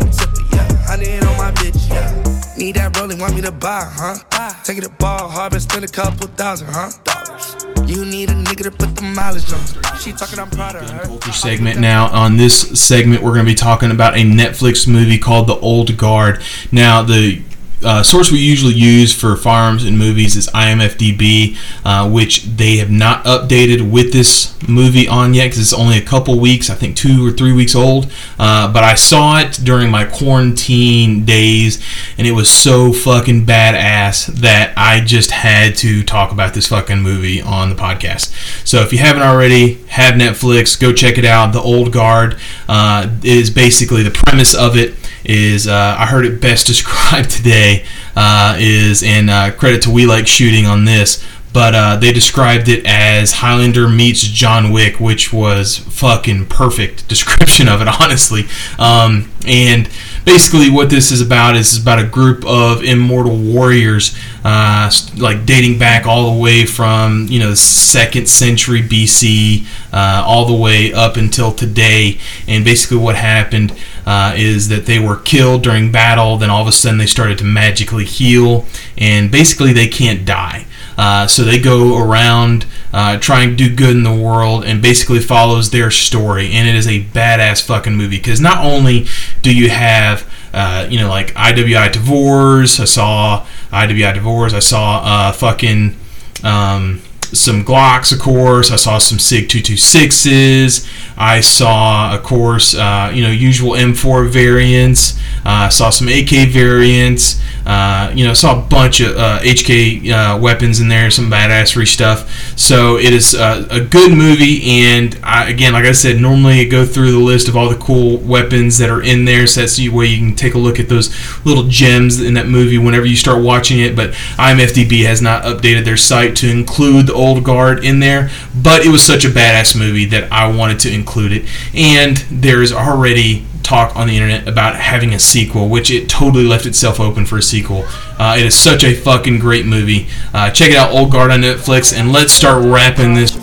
yeah. 0.53 0.87
Honey 0.87 1.19
on 1.19 1.37
my 1.37 1.51
bitch, 1.53 1.91
yeah. 1.91 2.24
Need 2.57 2.77
that 2.77 2.97
rolling, 2.97 3.19
want 3.19 3.35
me 3.35 3.43
to 3.43 3.51
buy, 3.51 3.83
huh? 3.85 4.15
Take 4.63 4.79
it 4.79 4.83
to 4.83 4.89
ball, 4.89 5.29
hard, 5.29 5.53
but 5.53 5.61
spend 5.61 5.85
a 5.85 5.89
couple 5.89 6.29
thousand, 6.29 6.69
huh? 6.71 6.91
Dollars. 7.03 7.57
You 7.91 8.05
need 8.05 8.31
a 8.31 8.35
nigga 8.35 8.63
to 8.63 8.71
put 8.71 8.95
the 8.95 9.03
mileage 9.03 9.53
on. 9.53 9.99
She 9.99 10.13
talking, 10.13 10.39
I'm 10.39 10.49
proud 10.51 10.77
of 10.77 10.89
her. 10.89 11.33
Segment 11.33 11.81
now. 11.81 12.07
On 12.09 12.37
this 12.37 12.81
segment, 12.81 13.23
we're 13.23 13.35
going 13.35 13.45
to 13.45 13.51
be 13.51 13.57
talking 13.57 13.91
about 13.91 14.15
a 14.15 14.23
Netflix 14.23 14.87
movie 14.87 15.19
called 15.19 15.49
The 15.49 15.57
Old 15.57 15.97
Guard. 15.97 16.43
Now, 16.71 17.03
the 17.03 17.43
uh, 17.85 18.03
source 18.03 18.33
we 18.33 18.39
usually 18.39 18.75
use 18.75 19.15
for 19.15 19.37
firearms 19.37 19.85
and 19.85 19.99
movies 19.99 20.37
is 20.37 20.49
IMFDB, 20.49 21.57
uh, 21.85 22.09
which 22.11 22.45
they 22.45 22.79
have 22.79 22.91
not 22.91 23.25
updated 23.25 23.91
with 23.91 24.13
this 24.13 24.55
movie 24.69 25.07
on 25.07 25.35
yet 25.35 25.45
because 25.45 25.59
it's 25.59 25.73
only 25.73 25.99
a 25.99 26.05
couple 26.05 26.39
weeks, 26.41 26.71
I 26.71 26.75
think 26.75 26.97
two 26.97 27.27
or 27.27 27.31
three 27.31 27.53
weeks 27.53 27.75
old. 27.75 28.11
Uh, 28.39 28.73
but 28.73 28.85
I 28.85 28.95
saw 28.95 29.39
it 29.39 29.61
during 29.63 29.91
my 29.91 30.05
quarantine 30.05 31.25
days, 31.25 31.85
and 32.19 32.27
it 32.27 32.33
was 32.33 32.51
so 32.51 32.93
fucking 32.93 33.47
badass 33.47 34.27
that 34.27 34.73
I 34.77 35.01
just 35.01 35.31
had 35.31 35.77
to 35.77 36.03
talk 36.03 36.33
about 36.33 36.55
this 36.55 36.69
fucking 36.69 37.01
movie 37.01 37.41
on 37.43 37.69
the 37.69 37.77
podcast. 37.77 38.33
So 38.67 38.81
if 38.81 38.93
you 38.93 38.99
haven't 38.99 39.23
already, 39.23 39.75
have 39.89 40.15
Netflix, 40.15 40.81
go 40.81 40.93
check 40.93 41.19
it 41.19 41.25
out. 41.25 41.53
The 41.53 41.61
Old 41.61 41.93
Guard 41.93 42.39
uh, 42.69 43.11
is 43.23 43.51
basically 43.51 44.03
the 44.03 44.11
premise 44.11 44.55
of 44.55 44.77
it 44.77 44.95
is 45.25 45.67
uh, 45.67 45.97
I 45.99 46.07
heard 46.07 46.27
it 46.27 46.41
best 46.41 46.67
described 46.69 47.31
today 47.31 47.85
uh, 48.17 48.57
is 48.59 49.03
and 49.03 49.31
uh, 49.31 49.53
credit 49.53 49.83
to 49.83 49.91
We 49.91 50.07
Like 50.07 50.27
Shooting 50.27 50.67
on 50.67 50.85
this, 50.85 51.25
but 51.55 51.73
uh, 51.73 51.97
they 51.97 52.13
described 52.13 52.69
it 52.69 52.85
as 52.85 53.35
Highlander 53.35 53.89
meets 53.89 54.23
John 54.23 54.73
Wick, 54.73 54.99
which 54.99 55.33
was 55.33 55.79
fucking 55.79 56.47
perfect 56.47 57.07
description 57.09 57.69
of 57.69 57.81
it, 57.81 57.87
honestly. 57.87 58.47
Um, 58.77 59.31
and 59.47 59.89
basically, 60.25 60.69
what 60.69 60.91
this 60.91 61.13
is 61.13 61.21
about 61.21 61.55
is 61.55 61.81
about 61.81 62.01
a 62.01 62.05
group 62.05 62.45
of 62.45 62.83
immortal 62.83 63.37
warriors, 63.37 64.19
uh, 64.43 64.91
like 65.17 65.47
dating 65.47 65.79
back 65.79 66.07
all 66.07 66.35
the 66.35 66.41
way 66.41 66.67
from 66.67 67.29
you 67.29 67.39
know 67.39 67.51
the 67.51 67.57
second 67.57 68.29
century 68.29 68.83
BC, 68.83 69.65
uh, 69.93 70.25
all 70.27 70.47
the 70.47 70.61
way 70.61 70.93
up 70.93 71.17
until 71.17 71.53
today. 71.53 72.19
And 72.49 72.65
basically, 72.65 72.97
what 72.97 73.15
happened 73.15 73.79
uh, 74.07 74.35
is 74.37 74.69
that 74.69 74.87
they 74.87 74.99
were 74.99 75.17
killed 75.17 75.63
during 75.63 75.91
battle. 75.93 76.37
Then 76.37 76.51
all 76.51 76.63
of 76.63 76.69
a 76.69 76.73
sudden, 76.73 76.99
they 76.99 77.07
started 77.07 77.39
to 77.39 77.45
magically 77.45 78.05
heal, 78.05 78.67
and 78.97 79.31
basically, 79.31 79.73
they 79.73 79.89
can't 79.89 80.25
die. 80.25 80.67
Uh, 80.97 81.27
so 81.27 81.43
they 81.43 81.59
go 81.59 81.99
around 81.99 82.67
uh, 82.93 83.19
trying 83.19 83.51
to 83.51 83.57
do 83.57 83.75
good 83.75 83.97
in 83.97 84.05
the 84.05 84.15
world 84.15 84.65
and 84.65 84.81
basically 84.81 85.19
follows 85.19 85.71
their 85.73 85.91
story. 85.91 86.53
And 86.53 86.69
it 86.69 86.77
is 86.77 86.87
a 86.87 87.03
badass 87.07 87.67
fucking 87.67 87.97
movie 87.97 88.19
because 88.19 88.41
not 88.41 88.65
only 88.65 89.07
do 89.43 89.53
you 89.53 89.71
have 89.71 90.25
uh, 90.55 90.87
you 90.89 91.01
know, 91.01 91.09
like 91.09 91.35
IWI 91.35 91.89
Tavors. 91.91 92.79
I 92.79 92.85
saw 92.85 93.45
IWI 93.73 94.15
Tavors. 94.15 94.55
I 94.55 94.61
saw 94.61 95.01
uh, 95.03 95.33
fucking. 95.33 95.97
Um, 96.45 97.03
some 97.35 97.65
Glocks, 97.65 98.13
of 98.13 98.21
course. 98.21 98.71
I 98.71 98.77
saw 98.77 98.99
some 98.99 99.19
SIG 99.19 99.49
226s. 99.49 100.91
I 101.17 101.41
saw, 101.41 102.15
of 102.15 102.23
course, 102.23 102.75
uh, 102.75 103.11
you 103.15 103.23
know, 103.23 103.31
usual 103.31 103.73
M4 103.73 104.29
variants. 104.29 105.19
Uh, 105.45 105.67
I 105.67 105.69
saw 105.69 105.91
some 105.91 106.09
AK 106.09 106.49
variants. 106.49 107.41
Uh, 107.67 108.13
you 108.15 108.27
know, 108.27 108.35
saw 108.35 108.59
a 108.59 108.63
bunch 108.63 109.01
of 109.01 109.15
HK 109.17 110.11
uh, 110.11 110.15
uh, 110.15 110.39
weapons 110.39 110.81
in 110.81 110.89
there, 110.89 111.11
some 111.11 111.31
badassery 111.31 111.87
stuff. 111.87 112.59
So 112.59 112.99
it 112.99 113.13
is 113.13 113.35
a 113.35 113.87
good 113.91 114.13
movie. 114.13 114.63
And 114.65 115.19
I, 115.23 115.49
again, 115.49 115.73
like 115.73 115.85
I 115.85 115.93
said, 115.93 116.21
normally 116.21 116.61
I 116.61 116.65
go 116.65 116.85
through 116.85 117.13
the 117.13 117.19
list 117.19 117.49
of 117.49 117.57
all 117.57 117.69
the 117.69 117.77
cool 117.77 118.19
weapons 118.19 118.79
that 118.79 118.91
are 118.91 119.03
in 119.03 119.25
there. 119.25 119.47
So 119.47 119.61
that's 119.61 119.77
the 119.77 119.89
way 119.89 120.07
you 120.07 120.19
can 120.19 120.37
take 120.37 120.55
a 120.55 120.59
look 120.59 120.79
at 120.79 120.89
those 120.89 121.15
little 121.45 121.65
gems 121.65 122.21
in 122.21 122.35
that 122.35 122.49
movie 122.49 122.79
whenever 122.79 123.07
you 123.07 123.17
start 123.17 123.43
watching 123.43 123.79
it. 123.79 123.97
But 123.97 124.11
IMFDB 124.37 125.05
has 125.05 125.23
not 125.23 125.45
updated 125.45 125.85
their 125.85 125.97
site 125.97 126.37
to 126.37 126.51
include 126.51 127.07
the 127.07 127.15
old 127.25 127.45
guard 127.45 127.85
in 127.85 128.01
there, 128.01 128.31
but 128.55 128.85
it 128.85 128.91
was 128.91 129.03
such 129.03 129.25
a 129.25 129.29
badass 129.29 129.79
movie 129.79 130.05
that 130.07 130.31
I 130.33 130.55
wanted 130.55 130.79
to 130.81 130.93
include 130.93 131.33
it. 131.33 131.49
And 131.75 132.19
there's 132.31 132.73
already 132.73 133.45
talk 133.63 133.97
on 133.97 134.07
the 134.07 134.15
internet 134.15 134.47
about 134.47 134.77
having 134.77 135.15
a 135.15 135.19
sequel, 135.19 135.69
which 135.69 135.91
it 135.91 136.09
totally 136.09 136.45
left 136.45 136.67
itself 136.67 137.01
open 137.01 137.25
for 137.25 137.39
a 137.39 137.43
sequel. 137.43 137.85
Uh, 138.19 138.37
it 138.39 138.45
is 138.45 138.55
such 138.55 138.85
a 138.85 138.95
fucking 138.95 139.39
great 139.39 139.65
movie. 139.65 140.07
Uh, 140.35 140.51
check 140.51 140.71
it 140.71 140.77
out, 140.77 140.93
Old 140.93 141.11
Guard 141.11 141.31
on 141.31 141.41
Netflix, 141.41 141.97
and 141.97 142.13
let's 142.13 142.33
start 142.33 142.63
wrapping 142.63 143.15
this. 143.15 143.35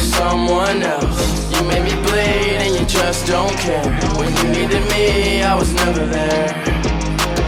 Someone 0.00 0.82
else. 0.82 1.52
You 1.52 1.66
made 1.66 1.82
me 1.82 2.09
just 2.90 3.26
don't 3.26 3.56
care. 3.56 3.84
When 4.18 4.34
you 4.36 4.44
needed 4.52 4.82
me, 4.90 5.42
I 5.42 5.54
was 5.54 5.72
never 5.74 6.04
there. 6.06 6.48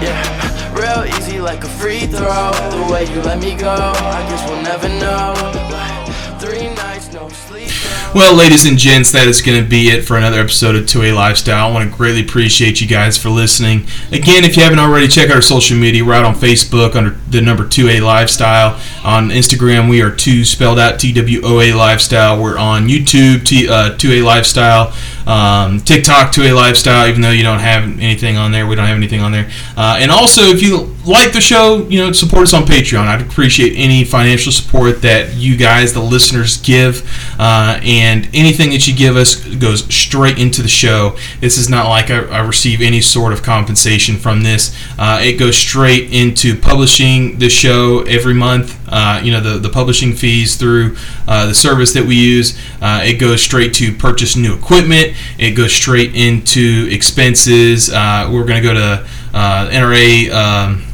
Yeah, 0.01 0.73
real 0.73 1.05
easy 1.17 1.41
like 1.41 1.65
a 1.65 1.69
free 1.69 2.07
throw. 2.07 2.53
The 2.53 2.89
way 2.93 3.13
you 3.13 3.21
let 3.23 3.41
me 3.41 3.57
go, 3.57 3.75
I 3.75 4.25
guess 4.29 4.49
we'll 4.49 4.63
never 4.63 4.89
know. 4.89 5.35
Nights, 6.75 7.13
no. 7.13 7.31
Well, 8.15 8.35
ladies 8.37 8.67
and 8.67 8.77
gents, 8.77 9.11
that 9.13 9.27
is 9.27 9.41
going 9.41 9.63
to 9.63 9.67
be 9.67 9.89
it 9.89 10.05
for 10.05 10.19
another 10.19 10.39
episode 10.39 10.75
of 10.75 10.85
2A 10.85 11.15
Lifestyle. 11.15 11.71
I 11.71 11.73
want 11.73 11.91
to 11.91 11.97
greatly 11.97 12.21
appreciate 12.21 12.79
you 12.79 12.87
guys 12.87 13.17
for 13.17 13.31
listening. 13.31 13.87
Again, 14.11 14.45
if 14.45 14.55
you 14.55 14.63
haven't 14.63 14.81
already, 14.81 15.09
check 15.09 15.31
out 15.31 15.37
our 15.37 15.41
social 15.41 15.79
media. 15.79 16.05
We're 16.05 16.13
out 16.13 16.27
on 16.27 16.35
Facebook 16.35 16.95
under 16.95 17.11
the 17.31 17.41
number 17.41 17.65
2A 17.65 18.03
Lifestyle. 18.03 18.79
On 19.03 19.31
Instagram, 19.31 19.89
we 19.89 20.03
are 20.03 20.11
2 20.11 20.45
spelled 20.45 20.79
out 20.79 21.01
T 21.01 21.15
W 21.15 21.41
O 21.43 21.61
A 21.61 21.73
Lifestyle. 21.73 22.43
We're 22.43 22.59
on 22.59 22.87
YouTube, 22.87 23.47
T, 23.47 23.67
uh, 23.67 23.97
2A 23.97 24.23
Lifestyle. 24.23 24.93
Um, 25.27 25.81
TikTok, 25.81 26.33
2A 26.33 26.55
Lifestyle, 26.55 27.09
even 27.09 27.21
though 27.21 27.31
you 27.31 27.43
don't 27.43 27.61
have 27.61 27.85
anything 27.85 28.37
on 28.37 28.53
there. 28.53 28.67
We 28.67 28.75
don't 28.75 28.87
have 28.87 28.97
anything 28.97 29.21
on 29.21 29.33
there. 29.33 29.51
Uh, 29.77 29.99
and 30.01 30.11
also, 30.11 30.43
if 30.43 30.63
you 30.63 30.93
like 31.05 31.33
the 31.33 31.41
show, 31.41 31.87
you 31.89 31.99
know, 31.99 32.13
support 32.13 32.45
us 32.45 32.55
on 32.55 32.65
Patreon. 32.65 33.07
I'd 33.07 33.23
appreciate 33.23 33.75
any 33.77 34.05
financial 34.05 34.53
support 34.53 35.03
that 35.03 35.35
you 35.35 35.57
guys, 35.57 35.93
the 35.93 36.01
listeners, 36.01 36.59
give. 36.59 37.09
Uh, 37.39 37.81
and 37.83 38.29
anything 38.35 38.71
that 38.71 38.87
you 38.87 38.95
give 38.95 39.17
us 39.17 39.37
goes 39.57 39.85
straight 39.93 40.39
into 40.39 40.63
the 40.63 40.69
show. 40.69 41.17
This 41.41 41.59
is 41.59 41.69
not 41.69 41.89
like 41.89 42.11
I, 42.11 42.25
I 42.27 42.41
receive 42.41 42.81
any 42.81 43.01
sort 43.01 43.33
of 43.33 43.43
compensation 43.43 44.17
from 44.17 44.43
this. 44.43 44.77
Uh, 44.99 45.21
it 45.23 45.39
goes 45.39 45.57
straight 45.57 46.13
into 46.13 46.57
publishing 46.57 47.39
the 47.39 47.49
show 47.49 48.03
every 48.03 48.35
month. 48.35 48.79
Uh, 48.89 49.21
you 49.25 49.33
know, 49.33 49.41
the, 49.41 49.59
the 49.59 49.71
publishing 49.71 50.13
fees 50.13 50.57
through 50.57 50.97
uh, 51.27 51.47
the 51.47 51.55
service 51.55 51.93
that 51.95 52.05
we 52.05 52.15
use. 52.15 52.59
Uh, 52.81 53.01
it 53.03 53.15
goes 53.15 53.43
straight 53.43 53.73
to 53.75 53.93
purchase 53.95 54.37
new 54.37 54.55
equipment. 54.55 55.12
It 55.39 55.53
goes 55.53 55.73
straight 55.73 56.15
into 56.15 56.89
expenses. 56.91 57.91
Uh, 57.91 58.31
we're 58.33 58.45
going 58.45 58.63
to 58.63 58.69
go 58.69 58.75
to 58.75 59.07
NRA. 59.33 60.31
Um, 60.31 60.85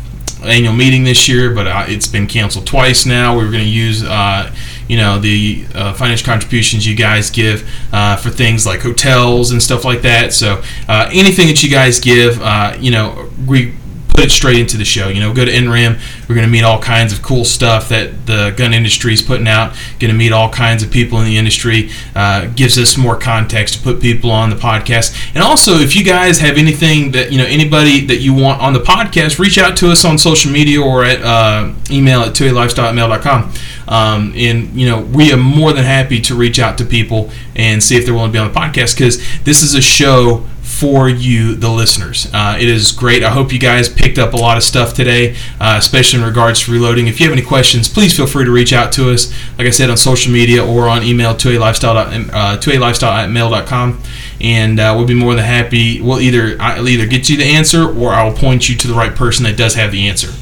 annual 0.43 0.73
meeting 0.73 1.05
this 1.05 1.29
year, 1.29 1.53
but 1.55 1.67
uh, 1.67 1.85
it's 1.89 2.07
been 2.07 2.27
canceled 2.27 2.67
twice 2.67 3.07
now. 3.07 3.37
We 3.37 3.45
were 3.45 3.51
going 3.51 3.65
to 3.65 3.71
use, 3.71 4.05
uh, 4.05 4.55
you 4.87 4.97
know, 4.97 5.19
the 5.19 5.67
uh, 5.75 5.95
financial 5.95 6.27
contributions 6.27 6.87
you 6.87 6.95
guys 6.97 7.31
give 7.31 7.69
uh, 7.93 8.17
for 8.17 8.31
things 8.31 8.67
like 8.67 8.81
hotels 8.81 9.51
and 9.51 9.63
stuff 9.63 9.85
like 9.85 10.03
that. 10.03 10.33
So 10.33 10.63
uh, 10.89 11.11
anything 11.13 11.49
that 11.49 11.63
you 11.63 11.71
guys 11.71 12.01
give, 12.01 12.41
uh, 12.41 12.77
you 12.79 12.91
know, 12.91 13.31
we 13.47 13.75
put 14.19 14.27
it 14.27 14.31
straight 14.33 14.59
into 14.59 14.77
the 14.77 14.85
show. 14.85 15.09
You 15.09 15.21
know, 15.21 15.33
go 15.33 15.45
to 15.45 15.51
NRAAM. 15.51 16.01
We're 16.29 16.35
going 16.35 16.47
to 16.47 16.51
meet 16.51 16.65
all 16.65 16.81
kinds 16.81 17.13
of 17.13 17.23
cool 17.23 17.45
stuff 17.45 17.89
that 17.91 18.27
the 18.27 18.53
gun 18.57 18.75
industry 18.75 19.13
is 19.13 19.23
putting 19.23 19.47
out. 19.47 19.77
Going 20.01 20.11
to 20.11 20.17
meet 20.17 20.33
all 20.33 20.51
kinds 20.51 20.83
of 20.83 20.91
people 20.91 21.21
in 21.21 21.27
the 21.27 21.37
industry. 21.37 21.91
Uh, 22.17 22.47
gives 22.47 22.79
us 22.79 22.97
more 22.97 23.17
context 23.17 23.75
to 23.75 23.81
put 23.81 24.01
people 24.01 24.33
on 24.33 24.51
the 24.51 24.57
podcast. 24.57 25.17
And 25.35 25.43
also, 25.43 25.75
if 25.75 25.95
you 25.95 26.05
guys 26.05 26.41
have 26.41 26.57
anything 26.57 27.13
that 27.13 27.31
you 27.31 27.39
know, 27.39 27.45
anybody 27.45 28.05
that 28.07 28.17
you 28.17 28.35
want 28.35 28.61
on 28.61 28.73
the 28.73 28.81
podcast, 28.81 29.39
reach 29.39 29.57
out 29.57 29.77
to 29.77 29.91
us 29.93 30.05
on 30.05 30.19
social 30.19 30.51
media 30.51 30.83
or 30.83 31.05
at 31.05 31.23
uh, 31.23 31.73
email 31.91 32.23
at 32.23 32.35
2alifestyle@mail.com. 32.35 33.53
Um, 33.87 34.33
and 34.37 34.75
you 34.75 34.89
know, 34.89 35.01
we 35.01 35.33
are 35.33 35.37
more 35.37 35.73
than 35.73 35.85
happy 35.85 36.21
to 36.23 36.35
reach 36.35 36.59
out 36.59 36.77
to 36.79 36.85
people 36.85 37.31
and 37.55 37.81
see 37.83 37.97
if 37.97 38.05
they're 38.05 38.15
willing 38.15 38.31
to 38.31 38.33
be 38.33 38.39
on 38.39 38.53
the 38.53 38.59
podcast 38.59 38.97
because 38.97 39.23
this 39.45 39.63
is 39.63 39.75
a 39.75 39.81
show 39.81 40.45
for 40.79 41.09
you, 41.09 41.57
the 41.57 41.69
listeners. 41.69 42.31
Uh, 42.33 42.57
it 42.61 42.69
is 42.69 42.93
great. 42.93 43.25
I 43.25 43.31
hope 43.31 43.53
you 43.53 43.59
guys 43.59 43.89
picked 43.89 44.17
up 44.17 44.33
a 44.33 44.37
lot 44.37 44.57
of 44.57 44.63
stuff 44.63 44.95
today, 44.95 45.35
uh, 45.61 45.75
especially 45.77 46.21
in 46.21 46.25
regards 46.25 46.61
to 46.61 46.73
reloading. 46.73 47.09
If 47.09 47.19
you 47.19 47.27
have 47.27 47.37
any 47.37 47.45
questions, 47.45 47.89
please 47.89 48.17
feel 48.17 48.29
free 48.29 48.45
to 48.45 48.51
reach 48.51 48.73
out 48.73 48.93
to 48.93 49.11
us, 49.11 49.33
like 49.59 49.67
I 49.67 49.71
said, 49.71 49.91
on 49.91 49.97
social 49.97 50.33
media 50.33 50.65
or 50.65 50.89
on 50.89 51.03
email 51.03 51.35
2A 51.35 51.59
lifestyle, 51.59 51.97
uh, 51.97 52.59
2A 52.59 52.79
lifestyle 52.79 53.13
at 53.13 53.29
mail.com. 53.29 54.01
And 54.41 54.79
uh, 54.79 54.95
we'll 54.97 55.07
be 55.07 55.15
more 55.15 55.35
than 55.35 55.45
happy. 55.45 56.01
We'll 56.01 56.21
either, 56.21 56.57
I'll 56.61 56.89
either 56.89 57.07
get 57.07 57.29
you 57.29 57.37
the 57.37 57.45
answer 57.45 57.89
or 57.89 58.13
I'll 58.13 58.33
point 58.33 58.69
you 58.69 58.77
to 58.77 58.87
the 58.87 58.95
right 58.95 59.15
person 59.15 59.45
that 59.47 59.57
does 59.57 59.75
have 59.75 59.91
the 59.91 60.07
answer. 60.07 60.33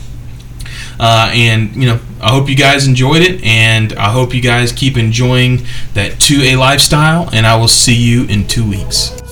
Uh, 1.01 1.31
and 1.33 1.75
you 1.77 1.87
know, 1.87 2.01
I 2.21 2.31
hope 2.31 2.49
you 2.49 2.57
guys 2.57 2.87
enjoyed 2.87 3.21
it, 3.21 3.43
and 3.45 3.93
I 3.95 4.11
hope 4.11 4.35
you 4.35 4.41
guys 4.41 4.73
keep 4.73 4.97
enjoying 4.97 5.67
that 5.93 6.13
2A 6.13 6.59
lifestyle. 6.59 7.29
And 7.33 7.47
I 7.47 7.57
will 7.57 7.69
see 7.69 7.95
you 7.95 8.25
in 8.25 8.47
two 8.47 8.69
weeks. 8.69 9.26